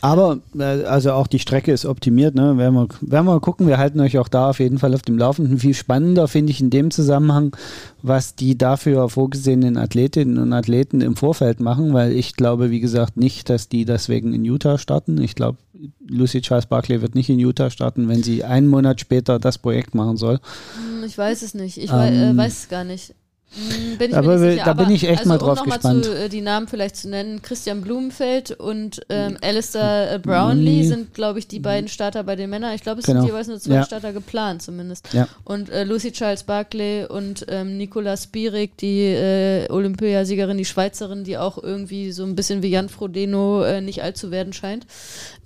Aber 0.00 0.38
äh, 0.58 0.84
also 0.84 1.12
auch 1.12 1.26
die 1.26 1.38
Strecke 1.38 1.72
ist 1.72 1.84
optimiert. 1.84 2.34
Ne? 2.34 2.56
Werden, 2.56 2.74
wir, 2.74 2.88
werden 3.02 3.26
wir 3.26 3.34
mal 3.34 3.40
gucken. 3.40 3.66
Wir 3.66 3.76
halten 3.76 4.00
euch 4.00 4.16
auch 4.16 4.28
da 4.28 4.48
auf 4.48 4.60
jeden 4.60 4.78
Fall 4.78 4.94
auf 4.94 5.02
dem 5.02 5.18
Laufenden. 5.18 5.58
Viel 5.58 5.74
spannender 5.74 6.26
finde 6.26 6.52
ich 6.52 6.62
in 6.62 6.70
dem 6.70 6.90
Zusammenhang, 6.90 7.54
was 8.00 8.34
die 8.34 8.56
dafür 8.56 9.10
vorgesehenen 9.10 9.76
Athletinnen 9.76 10.38
und 10.38 10.54
Athleten 10.54 11.02
im 11.02 11.16
Vorfeld 11.16 11.60
machen, 11.60 11.92
weil 11.92 12.12
ich 12.12 12.34
glaube, 12.34 12.70
wie 12.70 12.80
gesagt, 12.80 13.18
nicht, 13.18 13.50
dass 13.50 13.68
die 13.68 13.84
deswegen 13.84 14.32
in 14.32 14.46
Utah 14.46 14.78
starten. 14.78 15.20
Ich 15.20 15.34
glaube, 15.34 15.58
Lucy 16.06 16.40
Charles 16.40 16.66
Barkley 16.66 17.00
wird 17.02 17.14
nicht 17.14 17.30
in 17.30 17.38
Utah 17.38 17.70
starten, 17.70 18.08
wenn 18.08 18.22
sie 18.22 18.44
einen 18.44 18.68
Monat 18.68 19.00
später 19.00 19.38
das 19.38 19.58
Projekt 19.58 19.94
machen 19.94 20.16
soll. 20.16 20.40
Hm, 20.76 21.04
ich 21.04 21.16
weiß 21.16 21.42
es 21.42 21.54
nicht. 21.54 21.78
Ich 21.78 21.90
Ähm, 21.90 22.34
äh, 22.34 22.36
weiß 22.36 22.62
es 22.64 22.68
gar 22.68 22.84
nicht. 22.84 23.14
Hm, 23.52 23.98
Bin 23.98 24.10
ich 24.10 24.16
aber 24.16 24.26
mir 24.28 24.32
nicht 24.34 24.42
wir- 24.44 24.52
sicher. 24.52 24.64
da 24.64 24.72
bin 24.74 24.84
Aber, 24.86 24.94
ich 24.94 25.04
echt 25.04 25.18
also, 25.18 25.28
mal 25.28 25.34
um 25.34 25.40
drauf 25.40 25.56
noch 25.58 25.64
gespannt. 25.64 25.96
Mal 25.96 26.02
zu, 26.04 26.14
äh, 26.16 26.28
die 26.28 26.40
Namen 26.40 26.68
vielleicht 26.68 26.94
zu 26.96 27.08
nennen. 27.08 27.42
Christian 27.42 27.80
Blumenfeld 27.80 28.52
und 28.52 29.00
ähm, 29.08 29.36
Alistair 29.42 30.12
äh, 30.14 30.18
Brownlee 30.20 30.70
Nee. 30.82 30.86
sind, 30.86 31.14
glaube 31.14 31.40
ich, 31.40 31.48
die 31.48 31.58
beiden 31.58 31.88
Starter 31.88 32.22
bei 32.22 32.36
den 32.36 32.48
Männern. 32.48 32.72
Ich 32.74 32.82
glaube, 32.82 33.00
es 33.00 33.06
Genau. 33.06 33.20
sind 33.22 33.28
jeweils 33.28 33.48
nur 33.48 33.58
zwei 33.58 33.74
Ja. 33.74 33.84
Starter 33.84 34.12
geplant 34.12 34.62
zumindest. 34.62 35.12
Ja. 35.12 35.26
Und 35.44 35.68
äh, 35.68 35.82
Lucy 35.82 36.12
Charles 36.12 36.44
Barclay 36.44 37.06
und 37.06 37.44
ähm, 37.48 37.76
Nicola 37.76 38.16
Spirik, 38.16 38.76
die 38.76 39.00
äh, 39.02 39.68
Olympiasiegerin, 39.68 40.56
die 40.56 40.64
Schweizerin, 40.64 41.24
die 41.24 41.36
auch 41.36 41.60
irgendwie 41.60 42.12
so 42.12 42.22
ein 42.24 42.36
bisschen 42.36 42.62
wie 42.62 42.68
Jan 42.68 42.88
Frodeno 42.88 43.64
äh, 43.64 43.80
nicht 43.80 44.02
alt 44.04 44.16
zu 44.16 44.30
werden 44.30 44.52
scheint, 44.52 44.86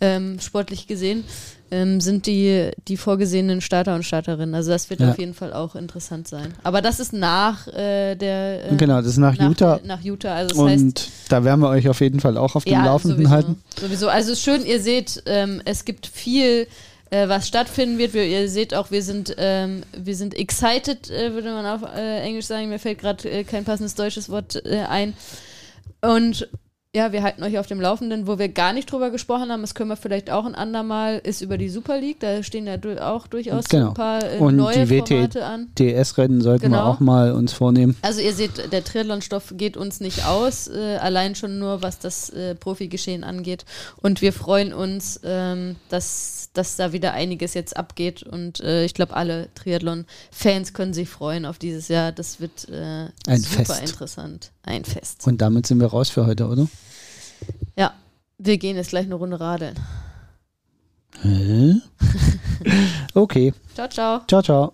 ähm, 0.02 0.38
sportlich 0.40 0.86
gesehen, 0.86 1.24
ähm, 1.70 2.00
sind 2.00 2.26
die, 2.26 2.70
die 2.88 2.96
vorgesehenen 2.96 3.60
Starter 3.60 3.94
und 3.94 4.04
Starterinnen. 4.04 4.54
Also 4.54 4.70
das 4.70 4.90
wird 4.90 5.00
Ja. 5.00 5.10
auf 5.10 5.18
jeden 5.18 5.34
Fall 5.34 5.52
auch 5.52 5.74
interessant 5.74 6.28
sein. 6.28 6.54
Aber 6.62 6.82
das 6.82 7.00
ist 7.00 7.12
nach 7.12 7.66
äh, 7.68 8.14
der 8.14 8.72
äh, 8.72 8.76
genau, 8.76 8.98
das 8.98 9.06
ist 9.08 9.16
nach, 9.16 9.36
nach 9.36 9.48
Utah. 9.48 9.80
Nach 9.84 10.00
Utah. 10.02 10.34
Also 10.34 10.54
das 10.54 10.72
heißt, 10.72 10.82
Und 10.82 11.08
da 11.28 11.44
werden 11.44 11.60
wir 11.60 11.68
euch 11.68 11.88
auf 11.88 12.00
jeden 12.00 12.20
Fall 12.20 12.36
auch 12.36 12.54
auf 12.54 12.64
dem 12.64 12.74
ja, 12.74 12.84
Laufenden 12.84 13.18
sowieso, 13.18 13.30
halten. 13.30 13.62
Sowieso. 13.80 14.08
Also 14.08 14.32
es 14.32 14.38
ist 14.38 14.44
schön, 14.44 14.64
ihr 14.66 14.80
seht, 14.80 15.22
ähm, 15.26 15.62
es 15.64 15.84
gibt 15.84 16.06
viel, 16.06 16.66
äh, 17.10 17.28
was 17.28 17.48
stattfinden 17.48 17.98
wird. 17.98 18.14
Wir, 18.14 18.24
ihr 18.26 18.48
seht 18.48 18.74
auch, 18.74 18.90
wir 18.90 19.02
sind, 19.02 19.34
ähm, 19.38 19.82
wir 19.96 20.16
sind 20.16 20.34
excited, 20.34 21.10
äh, 21.10 21.32
würde 21.34 21.52
man 21.52 21.66
auf 21.66 21.82
äh, 21.96 22.20
Englisch 22.20 22.46
sagen. 22.46 22.68
Mir 22.68 22.78
fällt 22.78 23.00
gerade 23.00 23.28
äh, 23.30 23.44
kein 23.44 23.64
passendes 23.64 23.94
deutsches 23.94 24.28
Wort 24.28 24.64
äh, 24.64 24.80
ein. 24.88 25.14
Und 26.02 26.48
ja, 26.94 27.10
wir 27.10 27.24
halten 27.24 27.42
euch 27.42 27.58
auf 27.58 27.66
dem 27.66 27.80
Laufenden, 27.80 28.28
wo 28.28 28.38
wir 28.38 28.48
gar 28.48 28.72
nicht 28.72 28.90
drüber 28.90 29.10
gesprochen 29.10 29.50
haben. 29.50 29.62
Das 29.62 29.74
können 29.74 29.90
wir 29.90 29.96
vielleicht 29.96 30.30
auch 30.30 30.44
ein 30.46 30.54
andermal, 30.54 31.18
ist 31.24 31.40
über 31.40 31.58
die 31.58 31.68
Super 31.68 31.98
League. 31.98 32.20
Da 32.20 32.42
stehen 32.44 32.68
ja 32.68 32.76
auch 33.00 33.26
durchaus 33.26 33.64
Genau. 33.64 33.88
ein 33.88 33.94
paar 33.94 34.22
äh, 34.22 34.38
Und 34.38 34.54
neue 34.54 34.86
die 34.86 34.98
Formate 35.00 35.44
an. 35.44 35.70
DS-Rennen 35.76 36.40
sollten 36.40 36.62
wir 36.62 36.68
Genau. 36.68 36.84
auch 36.90 37.00
mal 37.00 37.32
uns 37.32 37.52
vornehmen. 37.52 37.96
Also 38.02 38.20
ihr 38.20 38.32
seht, 38.32 38.72
der 38.72 38.84
Triathlon-Stoff 38.84 39.54
geht 39.56 39.76
uns 39.76 39.98
nicht 39.98 40.24
aus, 40.24 40.68
äh, 40.68 40.96
allein 41.00 41.34
schon 41.34 41.58
nur, 41.58 41.82
was 41.82 41.98
das 41.98 42.30
äh, 42.30 42.54
Profigeschehen 42.54 43.24
angeht. 43.24 43.64
Und 44.00 44.22
wir 44.22 44.32
freuen 44.32 44.72
uns, 44.72 45.18
ähm, 45.24 45.74
dass, 45.88 46.50
dass 46.52 46.76
da 46.76 46.92
wieder 46.92 47.12
einiges 47.12 47.54
jetzt 47.54 47.76
abgeht. 47.76 48.22
Und 48.22 48.60
äh, 48.60 48.84
ich 48.84 48.94
glaube, 48.94 49.14
alle 49.16 49.48
Triathlon-Fans 49.56 50.72
können 50.74 50.94
sich 50.94 51.08
freuen 51.08 51.44
auf 51.44 51.58
dieses 51.58 51.88
Jahr. 51.88 52.12
Das 52.12 52.38
wird 52.40 52.68
äh, 52.68 53.08
super 53.36 53.64
Fest. 53.64 53.80
interessant 53.90 54.52
ein 54.64 54.84
Fest. 54.84 55.26
Und 55.26 55.40
damit 55.40 55.66
sind 55.66 55.80
wir 55.80 55.88
raus 55.88 56.10
für 56.10 56.26
heute, 56.26 56.46
oder? 56.48 56.66
Ja, 57.76 57.94
wir 58.38 58.58
gehen 58.58 58.76
jetzt 58.76 58.90
gleich 58.90 59.06
eine 59.06 59.14
Runde 59.14 59.38
radeln. 59.38 59.74
Hä? 61.22 61.74
okay. 63.14 63.52
Ciao, 63.74 63.88
ciao. 63.88 64.20
Ciao, 64.26 64.42
ciao. 64.42 64.72